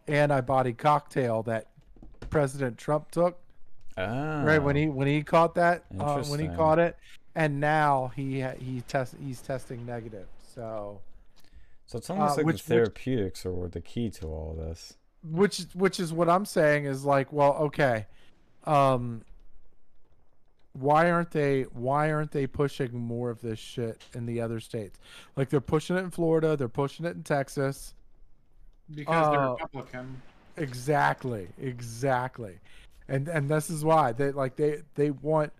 [0.08, 1.66] antibody cocktail that
[2.30, 3.38] President Trump took.
[3.98, 6.96] Ah, right when he when he caught that uh, when he caught it
[7.34, 11.00] and now he he test he's testing negative so
[11.90, 14.96] So it's almost uh, like which- the which- therapeutics are the key to all this.
[15.24, 18.06] which which is what i'm saying is like well okay
[18.64, 19.22] um
[20.72, 24.98] why aren't they why aren't they pushing more of this shit in the other states
[25.36, 27.92] like they're pushing it in florida they're pushing it in texas
[28.94, 30.22] Because they're Uh, Republican.
[30.56, 32.58] Exactly, exactly,
[33.08, 35.52] and and this is why they like they they want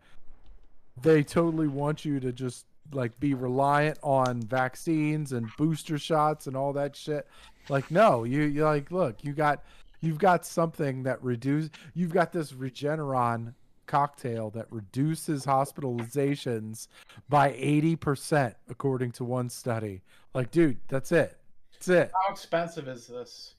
[1.02, 6.56] they totally want you to just like be reliant on vaccines and booster shots and
[6.56, 7.26] all that shit.
[7.68, 9.62] Like no, you you like look, you got
[10.00, 13.54] you've got something that reduce you've got this Regeneron
[13.86, 16.86] cocktail that reduces hospitalizations
[17.28, 20.02] by 80% according to one study.
[20.34, 21.36] Like dude, that's it.
[21.72, 22.12] That's it.
[22.26, 23.54] How expensive is this?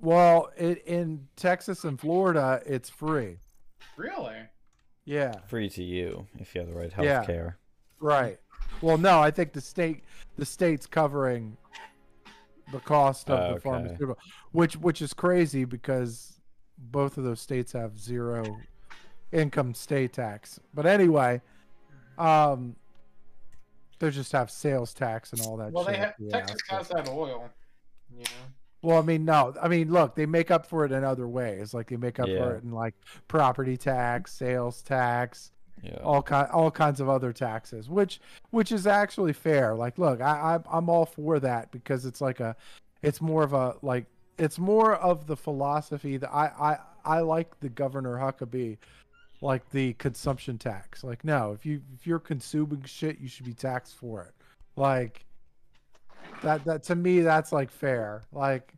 [0.00, 3.38] Well, it, in Texas and Florida, it's free.
[3.96, 4.36] Really?
[5.04, 7.24] Yeah, Free to you if you have the right health Yeah.
[7.24, 7.58] care.
[8.02, 8.38] Right.
[8.82, 10.02] Well, no, I think the state
[10.36, 11.56] the state's covering
[12.72, 13.60] the cost of Oh, the okay.
[13.60, 14.18] pharmaceutical,
[14.52, 16.40] which which is crazy because
[16.78, 18.58] both of those states have zero
[19.30, 20.58] income state tax.
[20.74, 21.40] But anyway,
[22.18, 22.76] um,
[23.98, 25.72] they just have sales tax and all that.
[25.72, 27.48] Well, they have Yeah, Texas so- has that oil.
[28.10, 28.24] You know.
[28.82, 31.72] Well, I mean, no, I mean, look, they make up for it in other ways.
[31.72, 32.38] Like they make up Yeah.
[32.38, 32.94] for it in like
[33.28, 35.52] property tax, sales tax,
[35.82, 35.96] Yeah.
[36.02, 38.20] all kind, all kinds of other taxes, which
[38.50, 39.74] which is actually fair.
[39.74, 42.54] Like, look, I, I I'm all for that because it's like a,
[43.02, 44.06] it's more of a like
[44.38, 48.78] it's more of the philosophy that I I I like the Governor Huckabee,
[49.40, 51.02] like the consumption tax.
[51.02, 54.34] Like, no, if you if you're consuming shit, you should be taxed for it.
[54.76, 55.24] Like.
[56.42, 58.74] That, that to me that's like fair like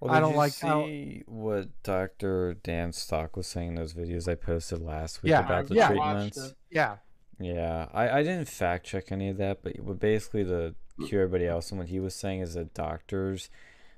[0.00, 2.54] Well, I did don't you like- I don't- see what Dr.
[2.54, 5.88] Dan Stock was saying in those videos I posted last week Yeah, about the yeah.
[5.88, 6.38] Treatments?
[6.38, 6.54] it.
[6.70, 6.96] yeah
[7.38, 10.74] Yeah, I, I didn't fact check any of that, but but basically to
[11.06, 13.48] cue everybody else, and what he was saying is that doctors,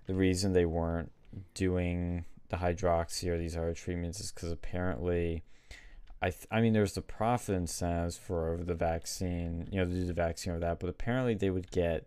[0.07, 1.11] the reason they weren't
[1.55, 5.43] doing the hydroxy or these other treatments is because apparently,
[6.21, 10.05] I th- I mean there's the profit incentives for the vaccine, you know, to do
[10.05, 12.07] the vaccine or that, but apparently they would get,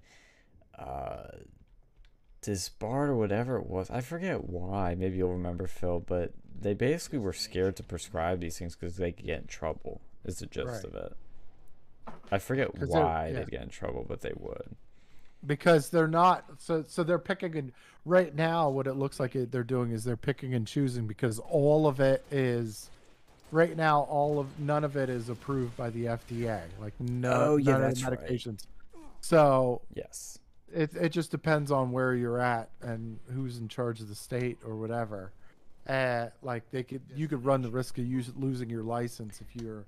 [0.77, 1.27] uh,
[2.45, 3.89] disbarred or whatever it was.
[3.89, 4.95] I forget why.
[4.95, 9.11] Maybe you'll remember Phil, but they basically were scared to prescribe these things because they
[9.11, 10.01] could get in trouble.
[10.23, 10.83] Is the gist Right.
[10.85, 11.13] of it.
[12.31, 13.39] I forget why yeah.
[13.39, 14.75] they'd get in trouble, but they would.
[15.45, 17.71] because they're not so so they're picking and
[18.05, 21.85] right now what it looks like they're doing is they're picking and choosing because all
[21.87, 22.89] of it is
[23.51, 27.55] right now all of none of it is approved by the FDA like no Oh,
[27.57, 28.65] yeah, none of the medications
[29.21, 30.39] so Yes.
[30.75, 34.59] It it just depends on where you're at and who's in charge of the state
[34.63, 35.31] or whatever
[35.87, 39.61] uh, like they could you could run the risk of use, losing your license if
[39.61, 39.85] you're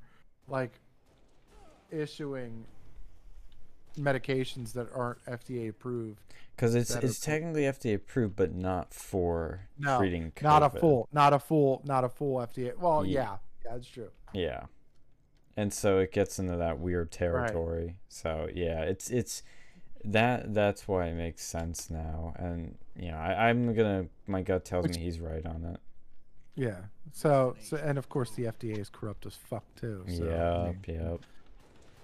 [0.48, 0.72] like
[1.92, 2.66] issuing
[3.98, 6.20] medications that aren't FDA approved.
[6.56, 10.44] Because it's it's technically FDA approved, but not for No, treating COVID.
[10.44, 12.78] Not a full, not a full, not a full FDA.
[12.78, 14.10] Well, Ye- yeah, yeah, that's true.
[14.34, 14.66] Yeah.
[15.56, 17.98] And so it gets into that weird territory.
[18.08, 19.42] So yeah, it's it's
[20.12, 22.34] that that's why it makes sense now.
[22.38, 25.80] And you know, I, I'm gonna my gut tells Which- me he's right on it.
[26.56, 26.78] Yeah.
[27.14, 30.04] So, so, and of course the FDA is corrupt as fuck too.
[30.08, 31.20] So, I mean, yep.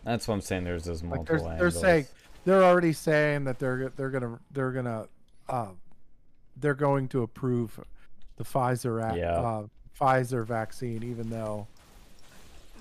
[0.03, 0.63] That's what I'm saying.
[0.63, 2.05] There's those like multiple they're, they're saying
[2.45, 5.07] they're already saying that they're they're gonna they're gonna
[5.49, 5.69] uh,
[6.57, 7.79] they're going to approve
[8.37, 9.33] the Pfizer Yeah.
[9.39, 9.67] uh,
[9.99, 11.65] Pfizer vaccine, even though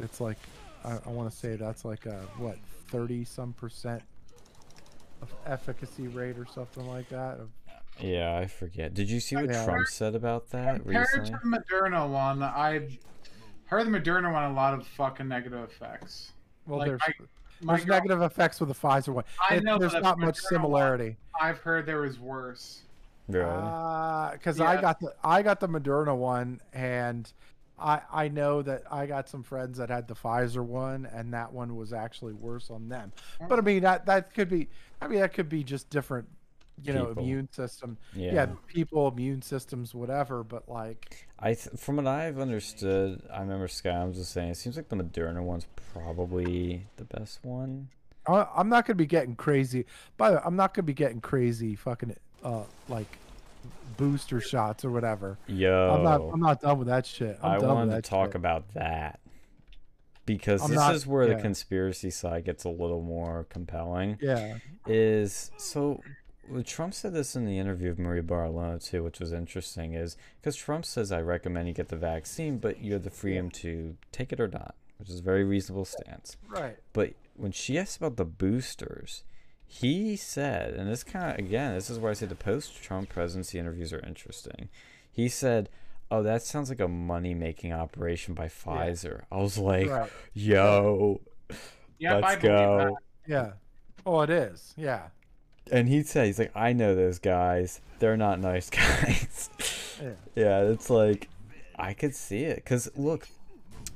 [0.01, 0.39] it's like
[0.85, 4.03] I, I want to say that's like a what thirty some percent
[5.23, 7.39] of efficacy rate or something like that.
[7.99, 8.93] Yeah, I forget.
[8.95, 9.65] Did you see what Yeah.
[9.65, 11.31] Trump said about that Compared recently?
[11.31, 12.99] to the Moderna one, I
[13.67, 16.33] heard the Moderna one a lot of fucking negative effects.
[16.67, 17.27] well, Like, there's my-
[17.65, 19.25] My there's girl- negative effects with the Pfizer one.
[19.49, 21.17] I It- know, there's not much Moderna one- similarity.
[21.41, 22.83] I've heard there was worse.
[23.29, 23.45] Really?
[23.49, 24.81] Uh, because I Yeah.
[24.81, 27.33] got the I got the Moderna one, and
[27.83, 31.53] I I know that I got some friends that had the Pfizer one, and that
[31.53, 33.13] one was actually worse on them.
[33.49, 34.69] But I mean that that could be
[35.01, 36.29] I mean that could be just different,
[36.83, 37.99] you know, immune system.
[38.15, 38.33] yeah.
[38.33, 38.47] Yeah.
[38.67, 40.45] people, immune systems, whatever.
[40.45, 44.57] But like, I th- from what I've understood, I remember Sky was just saying it
[44.57, 47.89] seems like the Moderna one's probably the best one.
[48.27, 49.85] I, I'm not gonna be getting crazy.
[50.17, 53.19] By the way, I'm not gonna be getting crazy, fucking uh like
[53.97, 55.39] booster shots or whatever.
[55.47, 57.39] Yo, I'm not I'm not done with that shit.
[57.43, 58.35] I'm I done with wanted to talk shit.
[58.37, 59.21] about that
[60.27, 64.19] because I'm this not- is where the conspiracy side gets a little more compelling.
[64.21, 64.59] Yeah.
[64.87, 66.01] Is so
[66.65, 69.95] Trump said this in the interview of Maria Bartiromo too, which was interesting.
[69.95, 73.51] Is because Trump says I recommend you get the vaccine, but you have the freedom
[73.51, 76.37] to take it or not, which is a very reasonable stance.
[76.49, 76.77] Right.
[76.93, 79.23] But when she asked about the boosters,
[79.75, 83.59] he said, and this kind of again, this is where I say the post-Trump presidency
[83.59, 84.69] interviews are interesting.
[85.11, 85.71] He said,
[86.11, 90.11] "Oh, that sounds like a money-making operation by Pfizer." I was like, Right.
[90.35, 91.23] "Yo,
[91.99, 93.53] Yeah, let's go!" Yeah.
[94.05, 94.75] Oh, it is.
[94.77, 95.05] Yeah.
[95.71, 97.81] And he said, "He's like, I know those guys.
[97.99, 99.49] They're not nice guys."
[100.03, 100.11] Yeah.
[100.35, 101.31] yeah, it's like
[101.77, 103.27] I could see it because look,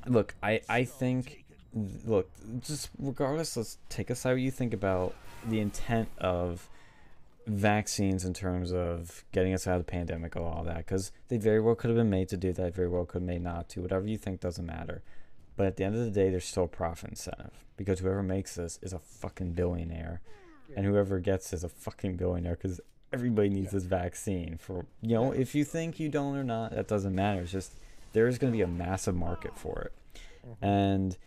[0.07, 1.43] look, I I think
[1.73, 2.29] look
[2.61, 5.15] just regardless, let's take aside what you think about
[5.47, 6.69] the intent of
[7.47, 11.37] vaccines in terms of getting us out of the pandemic or all that because they
[11.37, 13.69] very well could have been made to do that very well could have made not
[13.69, 15.01] to whatever you think doesn't matter.
[15.55, 18.55] But at the end of the day there's still a profit incentive because whoever makes
[18.55, 20.21] this is a fucking billionaire.
[20.75, 22.81] And whoever gets is a fucking billionaire because
[23.13, 26.87] everybody needs this vaccine for you know if you think you don't or not that
[26.87, 27.41] doesn't matter.
[27.41, 27.71] It's just
[28.11, 29.93] there's going to be a massive market for it.
[30.45, 30.65] Mm-hmm.
[30.65, 31.17] And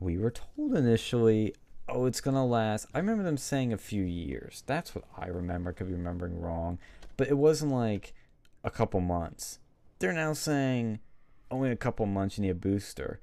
[0.00, 1.54] we were told initially
[1.88, 5.26] oh it's going to last i remember them saying a few years that's what i
[5.26, 6.78] remember I could be remembering wrong
[7.16, 8.14] but it wasn't like
[8.64, 9.58] a couple months
[9.98, 11.00] they're now saying
[11.50, 13.20] only a couple months you need a booster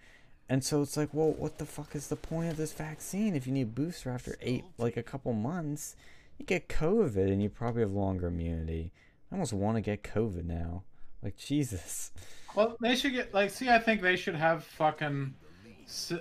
[0.47, 3.47] And so it's like, well, what the fuck is the point of this vaccine if
[3.47, 5.95] you need a booster after eight, like a couple months?
[6.37, 8.91] You get COVID and you probably have longer immunity.
[9.31, 10.83] I almost want to get COVID now.
[11.23, 12.11] Like Jesus.
[12.55, 13.49] Well, they should get like.
[13.49, 15.33] See, I think they should have fucking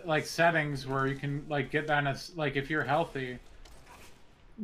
[0.05, 3.39] like settings where you can like get that as like if you're healthy,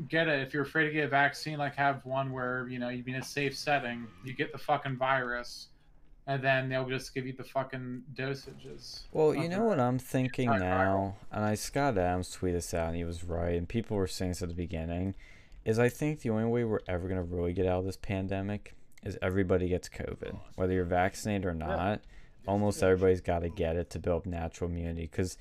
[0.09, 0.47] get it.
[0.47, 3.13] If you're afraid to get a vaccine, like have one where you know you be
[3.13, 5.69] in a safe setting, you get the fucking virus,
[6.27, 9.01] and then they'll just give you the fucking dosages.
[9.13, 10.61] Well, you know what I'm thinking not viral.
[10.61, 14.07] now, and I Scott Adams tweeted this out, and he was right, and people were
[14.07, 15.15] saying this at the beginning,
[15.65, 18.75] is I think the only way we're ever gonna really get out of this pandemic
[19.03, 22.03] is everybody gets COVID, whether you're vaccinated or not.
[22.47, 25.37] Almost everybody's got to get it to build natural immunity, because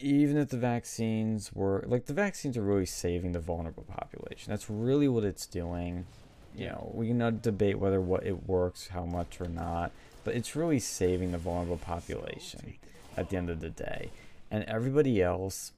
[0.00, 4.50] even if the vaccines were like the vaccines are really saving the vulnerable population.
[4.50, 6.06] That's really what it's doing.
[6.54, 9.92] You know, we can not debate whether what it works, how much or not,
[10.24, 12.74] but it's really saving the vulnerable population
[13.16, 14.10] at the end of the day.
[14.50, 15.72] And everybody else,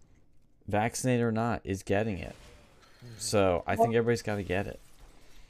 [0.67, 2.35] vaccinated or not, is getting it.
[3.05, 3.15] Mm-hmm.
[3.19, 4.81] So I think everybody's got to get it.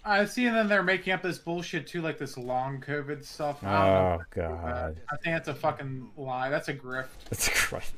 [0.05, 3.62] I see, and then they're making up this bullshit too, like this long COVID stuff.
[3.62, 4.70] I don't know Oh if I.
[4.70, 6.48] God, I think that's a fucking lie.
[6.50, 7.06] That's a grift.
[7.31, 7.94] That's a Christ.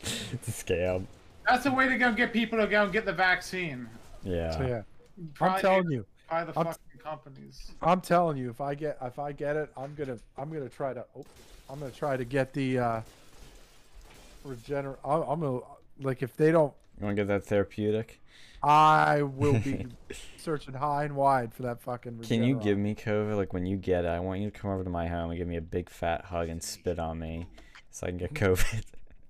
[0.00, 1.04] It's a scam.
[1.48, 3.88] That's a way to go get people to go and get the vaccine.
[4.24, 4.50] Yeah.
[4.50, 4.82] So yeah,
[5.40, 7.70] I'm telling you, by the I'm- fucking companies.
[7.82, 10.92] I'm telling you, if I get if I get it, I'm gonna I'm gonna try
[10.92, 11.24] to oh,
[11.70, 13.00] I'm gonna try to get the uh
[14.46, 14.96] regener.
[15.04, 15.60] I'm, I'm gonna
[16.00, 18.20] like if they don't, You want to get that therapeutic?
[18.62, 19.86] I will be
[20.36, 22.20] searching high and wide for that fucking.
[22.20, 23.36] Can you give me COVID?
[23.36, 25.38] Like when you get it, I want you to come over to my home and
[25.38, 27.46] give me a big fat hug and spit on me,
[27.90, 28.82] so I can get COVID.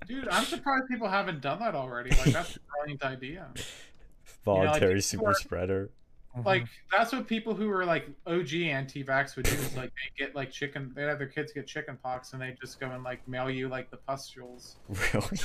[0.07, 2.11] Dude, I'm surprised people haven't done that already.
[2.11, 3.49] Like that's a brilliant idea.
[4.45, 5.91] Voluntary people super spreader.
[6.37, 6.45] Mhm.
[6.45, 9.53] Like that's what people who are like OG anti-vax would do.
[9.55, 10.93] Is like they get like chicken.
[10.95, 13.69] They have their kids get chicken pox, and they just go and like mail you
[13.69, 14.77] like the pustules.
[14.89, 15.39] Really?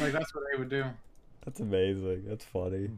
[0.00, 0.84] Like that's what they would do.
[1.44, 2.24] That's amazing.
[2.26, 2.86] That's funny.
[2.86, 2.94] Hmm.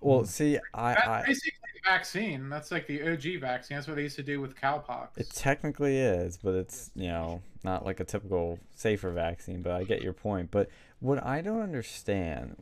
[0.00, 0.24] Well, hmm.
[0.26, 2.48] see, I, That's I basically the vaccine.
[2.48, 3.76] That's like the OG vaccine.
[3.76, 5.08] That's what they used to do with cowpox.
[5.16, 9.62] it technically is, but it's you know not like a typical safer vaccine.
[9.62, 10.50] But I get your point.
[10.50, 10.68] But
[11.00, 12.56] what I don't understand,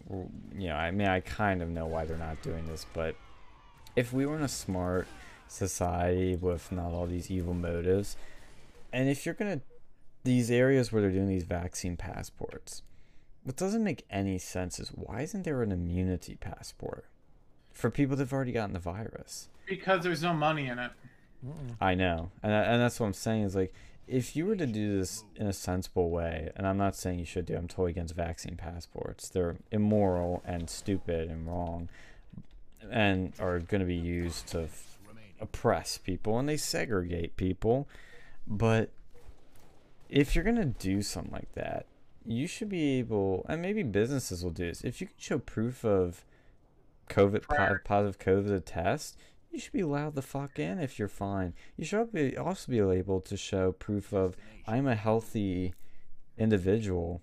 [0.56, 3.14] you know, I mean, I kind of know why they're not doing this, but
[3.96, 5.06] if we were in a smart
[5.48, 8.16] society with not all these evil motives,
[8.92, 9.60] and if you're gonna
[10.24, 12.82] these areas where they're doing these vaccine passports,
[13.44, 17.06] what doesn't make any sense is why isn't there an immunity passport
[17.72, 19.48] for people that've already gotten the virus?
[19.68, 20.90] because there's no money in it.
[21.46, 21.76] Mm-mm.
[21.80, 23.72] I know, and and that's what I'm saying is like
[24.08, 27.26] if you were to do this in a sensible way, and I'm not saying you
[27.26, 29.28] should do, I'm totally against vaccine passports.
[29.28, 31.88] They're immoral and stupid and wrong,
[32.90, 34.98] and are going to be used to f-
[35.40, 37.86] oppress people and they segregate people.
[38.46, 38.90] But
[40.08, 41.84] if you're going to do something like that,
[42.24, 44.82] you should be able, and maybe businesses will do this.
[44.82, 46.24] If you can show proof of
[47.08, 49.16] COVID po- positive COVID test,
[49.50, 51.54] you should be allowed the fuck in if you're fine.
[51.76, 55.74] You should be, also be able to show proof of I'm a healthy
[56.36, 57.22] individual.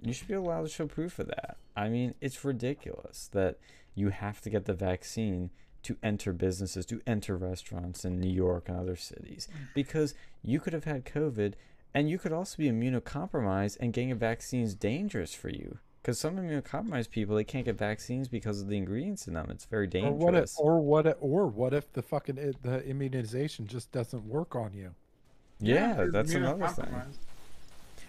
[0.00, 1.56] You should be allowed to show proof of that.
[1.76, 3.58] I mean, it's ridiculous that
[3.94, 5.50] you have to get the vaccine
[5.82, 10.72] to enter businesses, to enter restaurants in New York and other cities, because you could
[10.72, 11.54] have had COVID
[11.98, 15.78] and you could also be immunocompromised, and getting a vaccine is dangerous for you.
[16.00, 19.48] Because some immunocompromised people, they can't get vaccines because of the ingredients in them.
[19.50, 20.14] It's very dangerous.
[20.14, 24.24] Or what if or what if, or what if the fucking the immunization just doesn't
[24.28, 24.94] work on you?
[25.58, 26.86] yeah, they're that's another thing.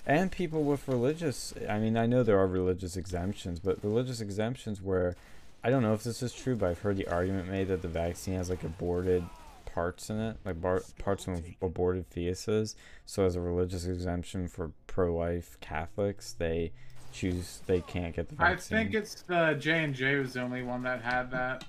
[0.06, 4.84] And people with religious, I mean, I know there are religious exemptions, but religious exemptions
[4.84, 5.16] where
[5.64, 7.88] I don't know if this is true, but I've heard the argument made that the
[7.88, 9.24] vaccine has like aborted
[9.74, 12.76] parts in it, like bar- parts from aborted fetuses.
[13.06, 16.72] So, as a religious exemption for pro life Catholics, they
[17.12, 18.78] choose, they can't get the vaccine.
[18.78, 21.64] I think it's the J and J was the only one that had that.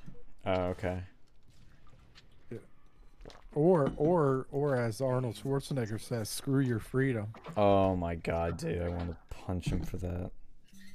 [0.47, 1.03] Oh, okay.
[3.53, 7.29] Or or or as Arnold Schwarzenegger says, screw your freedom.
[7.57, 10.31] Oh my god, dude, I want to punch him for that.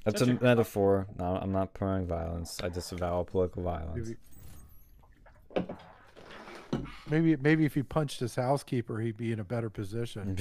[0.06, 1.08] That's Such a a- metaphor.
[1.20, 2.58] No, I'm not promoting violence.
[2.64, 4.12] I disavow political violence.
[7.10, 10.30] Maybe, maybe maybe if he punched his housekeeper, he'd be in a better position.
[10.30, 10.36] uh,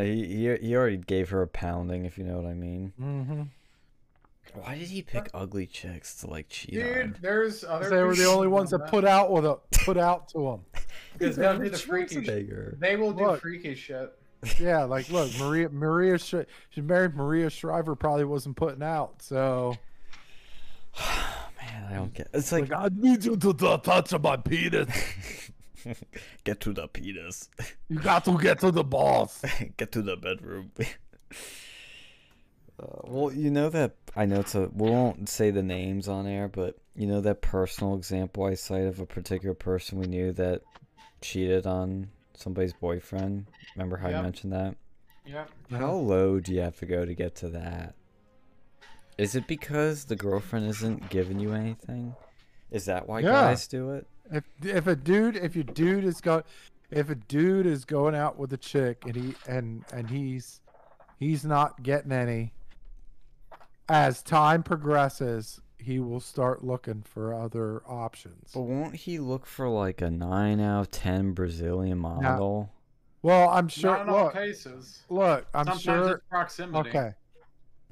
[0.00, 2.92] he, he he already gave her a pounding, if you know what I mean.
[3.00, 3.42] Mm-hmm.
[4.54, 7.16] Why did he pick ugly chicks to like cheat Dude, on?
[7.20, 7.88] there's other.
[7.88, 10.60] They were the only ones doing that put out with a put out to him.
[11.12, 12.80] Because they'll do the freaky shit.
[12.80, 13.40] They will do Look.
[13.40, 14.12] freaky shit.
[14.58, 19.22] Yeah, like look, Maria Maria she married Maria Shriver probably wasn't putting out.
[19.22, 19.76] So
[20.98, 21.41] Man,
[21.90, 22.28] I don't get.
[22.34, 24.88] It's like like I need you to t- touch of my penis.
[26.44, 27.48] Get to the penis.
[27.88, 29.42] You got to get to the boss.
[29.76, 30.70] Get to the bedroom.
[32.82, 34.62] Uh, well, you know that I know it's a.
[34.72, 38.86] We won't say the names on air, but you know that personal example I cite
[38.86, 40.62] of a particular person we knew that
[41.20, 43.46] cheated on somebody's boyfriend.
[43.76, 44.22] Remember how you Yep.
[44.22, 44.76] mentioned that?
[45.26, 45.44] Yeah.
[45.70, 47.94] How low do you have to go to get to that?
[49.18, 52.14] Is it because the girlfriend isn't giving you anything?
[52.70, 53.30] Is that why Yeah.
[53.30, 54.06] guys do it?
[54.30, 56.42] If if a dude if your dude is go
[56.90, 60.60] if a dude is going out with a chick and he and and he's
[61.18, 62.52] he's not getting any
[63.88, 68.52] as time progresses he will start looking for other options.
[68.54, 72.70] But won't he look for like a nine out of ten Brazilian model?
[73.20, 75.02] Well, I'm sure Not in all cases.
[75.08, 76.90] look, I'm Sometimes sure it's proximity.
[76.90, 77.14] Okay.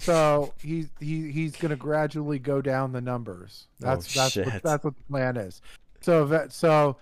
[0.01, 3.67] So he's he he's gonna gradually go down the numbers.
[3.79, 5.61] That's Oh, that's what, that's what the plan is.
[6.01, 6.97] So that so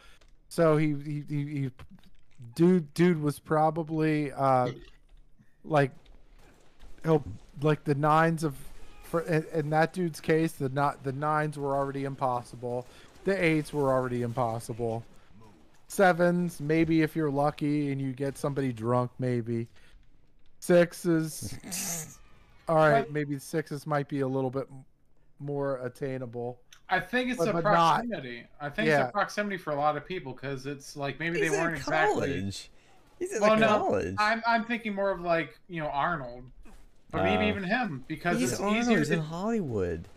[0.49, 1.71] so he he, he, he
[2.57, 4.73] dude dude was probably uh
[5.65, 5.93] like
[7.05, 7.23] he'll
[7.63, 8.57] like the nines of
[9.05, 12.85] for in, in that dude's case the not the nines were already impossible.
[13.25, 15.05] The eights were already impossible.
[15.87, 19.69] Sevens, maybe if you're lucky and you get somebody drunk, maybe.
[20.61, 21.57] Sixes,
[22.69, 24.69] all right, But- maybe sixes might be a little bit
[25.41, 26.59] more attainable.
[26.91, 28.47] I think it's But- a but not- proximity.
[28.61, 29.01] I think Yeah.
[29.03, 31.77] it's a proximity for a lot of people because it's like maybe He's they weren't
[31.77, 32.29] exactly.
[32.29, 32.71] college.
[33.19, 34.15] He's in Well, a no.
[34.19, 36.45] I'm I'm thinking more of like you know Arnold,
[37.11, 38.79] but maybe Uh, even him because He's it's Arnold.
[38.79, 38.99] easier.
[38.99, 40.09] He's in Hollywood.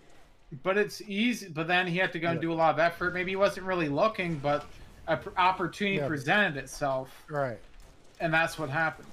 [0.64, 1.48] but it's easy.
[1.48, 3.14] But then he had to go and do a lot of effort.
[3.14, 4.66] Maybe he wasn't really looking, but
[5.08, 6.08] an opportunity Yeah.
[6.08, 7.58] presented itself, Right.
[8.20, 9.08] and that's what happened.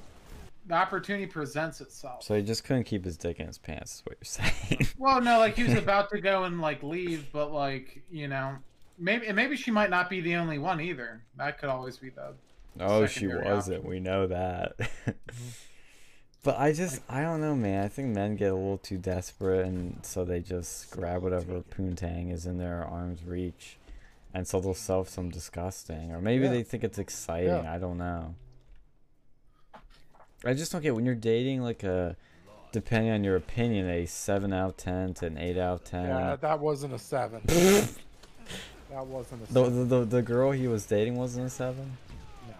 [0.68, 2.22] The opportunity presents itself.
[2.22, 3.97] So he just couldn't keep his dick in his pants.
[3.97, 4.24] Is what you're
[4.70, 4.86] saying?
[4.98, 8.56] Well, no, like he was about to go and like leave, but like you know,
[8.98, 11.22] maybe maybe she might not be the only one either.
[11.36, 12.34] That could always be the.
[12.80, 13.84] oh, she wasn't.
[13.84, 14.78] We know that.
[14.78, 15.10] Mm-hmm.
[16.44, 17.84] but I just, I don't know, man.
[17.84, 22.32] I think men get a little too desperate, and so they just grab whatever poontang
[22.32, 23.78] is in their arm's reach,
[24.34, 26.50] and so they'll sell some disgusting, or maybe Yeah.
[26.50, 27.48] they think it's exciting.
[27.48, 27.72] Yeah.
[27.74, 28.34] I don't know.
[30.44, 32.17] I just don't get when you're dating like a,
[32.73, 36.05] depending on your opinion, a seven out of ten to an eight out of ten.
[36.07, 37.41] Yeah, that wasn't a seven.
[37.47, 39.89] that wasn't a The, seven.
[39.89, 41.97] the, the, the girl he was dating wasn't a seven?
[42.49, 42.55] no,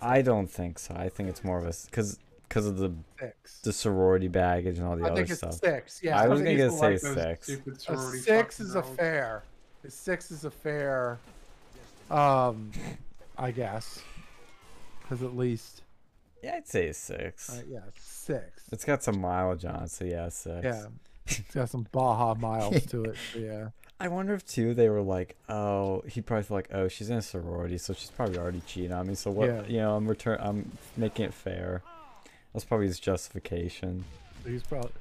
[0.00, 0.94] I don't think so.
[0.94, 2.86] I think it's more of a because because of the
[3.20, 3.60] a six.
[3.60, 5.54] the sorority baggage and all the I other think it's stuff.
[5.54, 6.00] six.
[6.02, 7.48] Yeah, I I was gonna People say like six.
[7.48, 9.42] a six fucking is a fair.
[9.84, 11.18] A six is a fair.
[12.10, 12.70] Um,
[13.38, 14.02] I guess.
[15.02, 15.82] Because at least,
[16.42, 17.50] Yeah, I'd say a six.
[17.50, 18.64] uh, yeah, six.
[18.72, 20.64] It's got some mileage on it, so yeah, six.
[20.64, 20.86] Yeah,
[21.26, 23.16] it's got some Baja miles to it.
[23.32, 23.68] so yeah.
[24.02, 27.18] I wonder if too they were like, oh, he probably thought like, oh, she's in
[27.18, 29.14] a sorority, so she's probably already cheating on me.
[29.14, 29.48] So what?
[29.48, 29.62] Yeah.
[29.66, 30.38] You know, I'm return.
[30.40, 31.82] I'm making it fair.
[32.54, 34.04] That's probably his justification.
[34.46, 34.92] He's probably,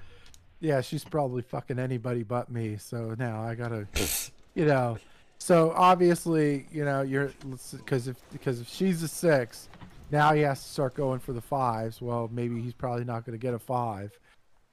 [0.60, 2.76] yeah, she's probably fucking anybody but me.
[2.78, 3.88] So now I gotta,
[4.54, 4.98] you know,
[5.38, 7.32] so obviously, you know, you're
[7.72, 9.70] because if because if she's a six,
[10.12, 12.02] now he has to start going for the fives.
[12.02, 14.18] Well, maybe he's probably not gonna get a five.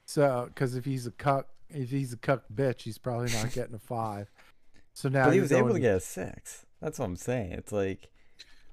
[0.05, 3.75] So because if he's a cuck, if he's a cuck bitch, he's probably not getting
[3.75, 4.29] a five.
[4.93, 6.65] So now but he you're was able to get a six.
[6.81, 7.51] That's what I'm saying.
[7.53, 8.09] It's like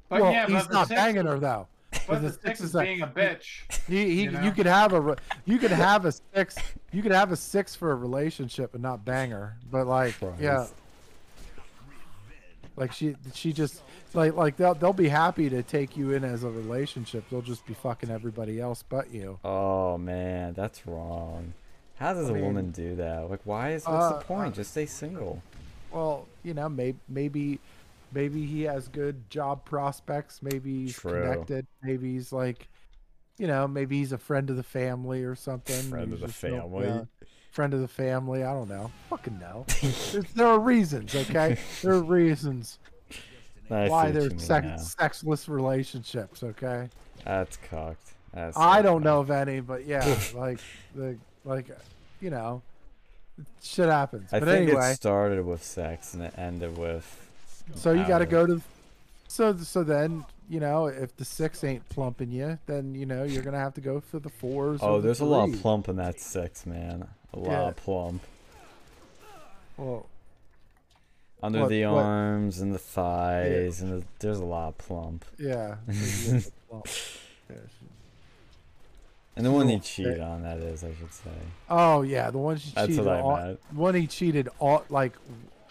[0.09, 1.69] But well, yeah, he's but not six- banging her though.
[2.09, 3.63] But the the six six is is a- being a bitch.
[3.87, 6.57] He, he You you, could have a you could have a six
[6.93, 10.57] you could have a six for a relationship and not bang her but like yeah
[10.57, 10.75] Christ.
[12.77, 13.83] Like she she just
[14.15, 17.65] like like they'll they'll be happy to take you in as a relationship they'll just
[17.67, 21.55] be fucking everybody else but you Oh man, that's wrong.
[21.97, 23.31] How does I a mean- woman do that?
[23.31, 24.55] Like, why is what's Uh, the point?
[24.55, 25.43] uh, Just stay single.
[25.93, 27.61] well you know maybe maybe
[28.13, 31.23] maybe he has good job prospects maybe he's True.
[31.23, 32.69] connected maybe he's like
[33.39, 36.87] you know maybe he's a friend of the family or something Friend of the family.
[36.87, 37.03] yeah.
[37.55, 38.43] Friend of the family.
[38.43, 38.91] I don't know.
[39.11, 39.41] Fucking.
[39.81, 41.57] There's, there are reasons, okay?
[41.83, 42.79] There are reasons
[43.71, 46.89] I why there's sex, sexless relationships, okay?
[47.25, 48.13] That's cocked.
[48.33, 49.05] That's I don't cocked.
[49.05, 50.59] know of any, but yeah, like
[50.95, 51.67] the like
[52.21, 52.63] you know,
[53.63, 54.33] shit happens.
[54.33, 57.31] I but think anyway, it started with sex and it ended with.
[57.75, 58.61] so you got to go to.
[59.29, 63.43] So so then you know if the six ain't plumping you, then you know you're
[63.43, 64.81] gonna have to go for the fours.
[64.83, 67.09] or Oh, the there's a lot of plump in that six, man.
[67.33, 67.69] A lot Yeah.
[67.69, 68.23] of plump
[69.77, 70.07] Well,
[71.43, 75.25] under What- the what- arms and the thighs, and the, there's a lot of plump.
[75.39, 75.77] yeah.
[75.91, 76.87] so you get the plump.
[77.51, 77.57] Yeah,
[79.37, 81.31] And the one he cheated on, that is, I should say.
[81.69, 83.47] Oh yeah, the one she That's cheated what I on.
[83.47, 83.61] meant.
[83.73, 85.13] One he cheated all like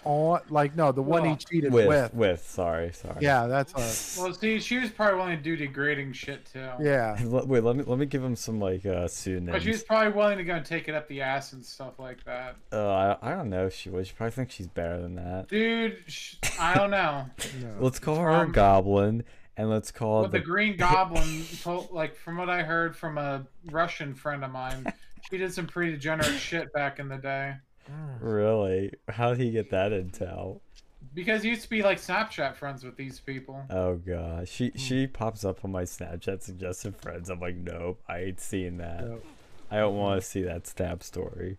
[0.05, 2.13] on like no the one he cheated with, with.
[2.13, 3.71] with sorry sorry Yeah, that's
[4.17, 6.67] a Well, see, she was probably willing to do degrading shit too.
[6.81, 7.23] yeah.
[7.25, 10.37] Wait, let me let me give him some like uh But she was probably willing
[10.37, 12.55] to go and take it up the ass and stuff like that.
[12.71, 12.89] Uh,
[13.21, 14.05] I, I don't know if she would.
[14.07, 15.47] She probably thinks she's better than that.
[15.47, 17.25] Dude, sh- I don't know.
[17.61, 17.75] No.
[17.79, 19.23] Let's call her a Um, goblin,
[19.57, 23.17] and let's call What the the Green Goblin told, like from what I heard from
[23.17, 24.91] a Russian friend of mine,
[25.29, 27.53] she did some pretty degenerate shit back in the day.
[28.19, 28.93] Really.
[29.09, 30.61] How did he get that intel?
[31.13, 33.63] Because he used to be like Snapchat friends with these people.
[33.69, 34.77] Oh god, she hmm.
[34.77, 37.29] she pops up on my Snapchat suggested friends.
[37.29, 39.05] I'm like, nope, I ain't seeing that.
[39.05, 39.25] Nope.
[39.69, 41.57] I don't want to see that snap story.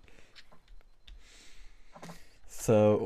[2.49, 2.97] So,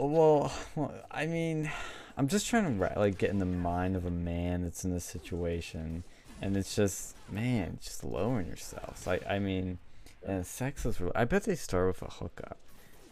[0.00, 1.70] well, well, I mean,
[2.16, 4.92] I'm just trying to ra- like get in the mind of a man that's in
[4.94, 6.04] this situation,
[6.40, 9.06] and it's just, man, just lowering yourself.
[9.06, 9.78] Like, I mean,
[10.26, 11.00] and sex is.
[11.00, 12.58] Real- I bet they start with a hookup.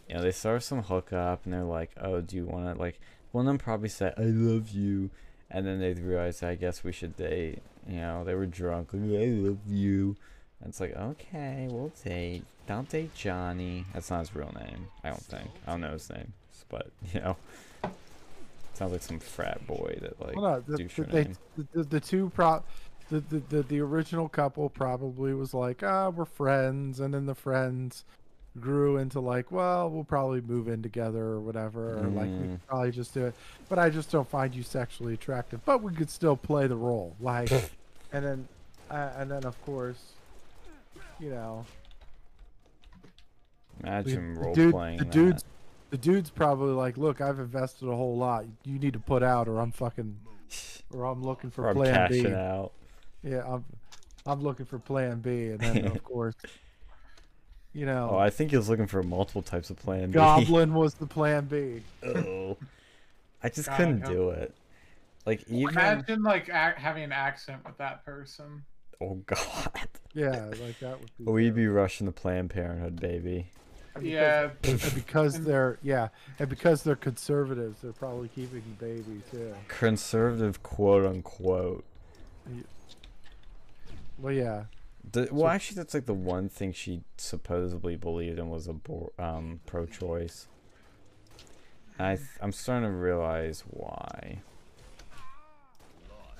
[0.07, 2.79] You know, they start with some hookup, and they're like, "Oh, do you want to
[2.79, 2.99] like?"
[3.31, 5.09] One of them probably said, "I love you,"
[5.49, 8.93] and then they realized, "I guess we should date." You know, they were drunk.
[8.93, 10.15] Like, I love you.
[10.59, 12.43] And it's like, okay, we'll date.
[12.67, 13.85] Don't date Johnny.
[13.93, 14.87] That's not his real name.
[15.03, 15.49] I don't think.
[15.67, 16.33] I don't know his name,
[16.69, 17.37] but you know,
[18.73, 20.35] sounds like some frat boy that like.
[20.35, 21.27] Well, no, the, the, they,
[21.73, 22.63] the, the, two pro,
[23.09, 27.35] the, the, the, the original couple probably was like, ah, we're friends, and then the
[27.35, 28.03] friends
[28.59, 32.51] grew into like, well, we'll probably move in together or whatever, or like we Mm.
[32.51, 33.35] could probably just do it.
[33.69, 35.63] But I just don't find you sexually attractive.
[35.65, 37.51] But we could still play the role, like,
[38.13, 38.47] and then,
[38.89, 40.01] uh, and then of course,
[41.19, 41.65] you know,
[43.83, 45.13] Imagine the role dude- playing the that.
[45.13, 45.43] dude's
[45.91, 48.45] the dude's probably like, look, I've invested a whole lot.
[48.63, 50.17] You need to put out, or I'm fucking,
[50.91, 52.27] or I'm looking for or I'm Plan B.
[52.27, 52.71] out.
[53.25, 53.65] Yeah, I'm
[54.25, 56.35] I'm looking for plan B and then of course
[57.73, 60.13] you know Oh, I think he was looking for multiple types of plan B.
[60.13, 61.81] Goblin was the plan B.
[62.05, 62.57] oh,
[63.43, 64.53] I just God, couldn't I do it.
[65.25, 68.63] Like even Imagine like ac- having an accent with that person.
[69.01, 73.49] oh god, Yeah, like that would be we'd be rushing the Planned Parenthood, baby.
[73.95, 79.21] Because- Yeah, And because they're yeah, and because they're conservatives, they're probably keeping the baby
[79.31, 79.53] too.
[79.67, 81.83] Conservative, quote unquote.
[84.17, 84.65] Well yeah.
[85.11, 89.59] The, well, actually, that's like the one thing she supposedly believed in was abor- um,
[89.65, 90.47] pro-choice.
[91.97, 94.39] And I th- I'm starting to realize why.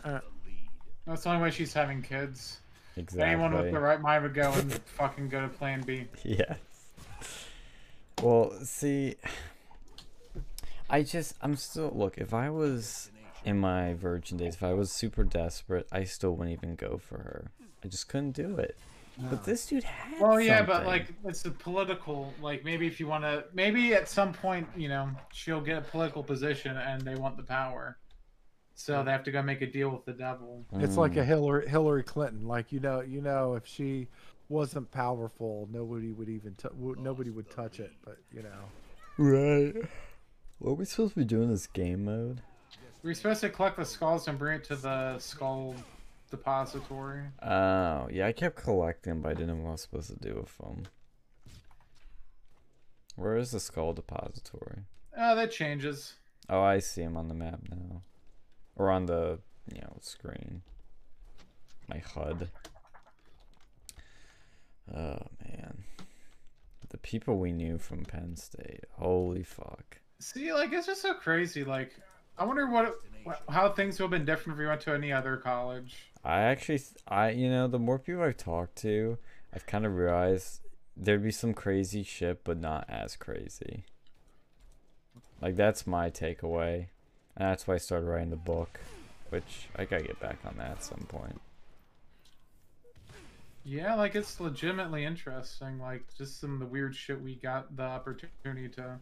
[0.03, 2.59] that's the only way she's having kids.
[2.97, 3.23] Exactly.
[3.23, 6.07] Anyone with the right mind would go and fucking go to Plan B.
[6.23, 6.57] Yes.
[8.21, 9.15] Well, see,
[10.89, 13.11] I just, I'm still, look, if I was
[13.43, 17.17] in my virgin days, if I was super desperate, I still wouldn't even go for
[17.17, 17.51] her.
[17.85, 18.75] I just couldn't do it.
[19.30, 22.33] But this dude had Well, yeah, but like it's a political.
[22.41, 25.81] Like maybe if you want to, maybe at some point, you know, she'll get a
[25.81, 27.97] political position and they want the power,
[28.73, 30.65] so they have to go make a deal with the devil.
[30.73, 31.25] It's like a Mm.
[31.27, 32.45] Hillary Hillary Clinton.
[32.45, 34.07] Like you know, you know, if she
[34.49, 37.93] wasn't powerful, nobody would even t- nobody would touch it.
[38.03, 38.59] But you know,
[39.17, 39.75] Right.
[40.59, 42.41] What are we supposed to be doing this game mode?
[43.01, 45.75] We're supposed to collect the skulls and bring it to the skull
[46.29, 47.23] depository.
[47.41, 50.35] Oh, yeah, I kept collecting, but I didn't know what I was supposed to do
[50.35, 50.83] with them.
[53.15, 54.83] Where is the skull depository?
[55.17, 56.15] Oh, that changes.
[56.49, 58.01] Oh, I see him on the map now.
[58.75, 59.39] Or on the,
[59.73, 60.61] you know, screen.
[61.87, 62.49] My HUD.
[64.93, 65.83] Oh, man.
[66.89, 68.83] The people we knew from Penn State.
[68.91, 69.99] Holy fuck.
[70.19, 71.63] See, like it's just so crazy.
[71.63, 71.93] Like,
[72.38, 75.11] I wonder what, what how things would have been different if we went to any
[75.11, 75.95] other college.
[76.23, 79.17] I actually, I, you know, the more people I've talked to,
[79.53, 80.61] I've kind of realized
[80.97, 83.83] there'd be some crazy shit, but not as crazy.
[85.41, 86.88] Like, that's my takeaway.
[87.38, 88.80] And that's why I started writing the book,
[89.30, 91.41] which I gotta get back on that at some point.
[93.65, 95.80] Yeah, like it's legitimately interesting.
[95.80, 98.99] Like just some of the weird shit we got the opportunity to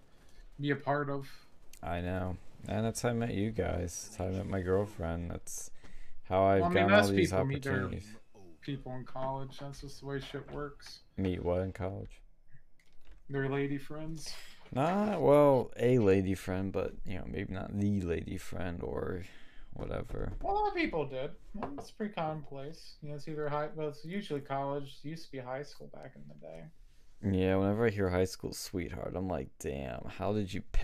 [0.60, 1.30] be a part of.
[1.84, 2.38] I know.
[2.68, 4.06] And that's how I met you guys.
[4.06, 5.30] That's how I met my girlfriend.
[5.32, 5.70] That's
[6.24, 8.16] how I've Well, I mean, gotten all these people their- opportunities.
[8.62, 9.60] People in college.
[9.60, 11.02] That's just the way shit works.
[11.18, 12.22] Meet what in college?
[13.30, 14.34] They're lady friends.
[14.72, 19.24] Nah, well, a lady friend, but you know, maybe not the lady friend or
[19.74, 20.32] whatever.
[20.42, 21.32] Well, a lot of people did.
[21.54, 22.96] Well, It's pretty commonplace.
[23.02, 23.70] You know, it's either high.
[23.76, 24.98] Well, it's usually college.
[25.04, 26.64] It used to be high school back in the day.
[27.38, 30.82] Yeah, whenever I hear high school sweetheart, I'm like, damn, how did you pick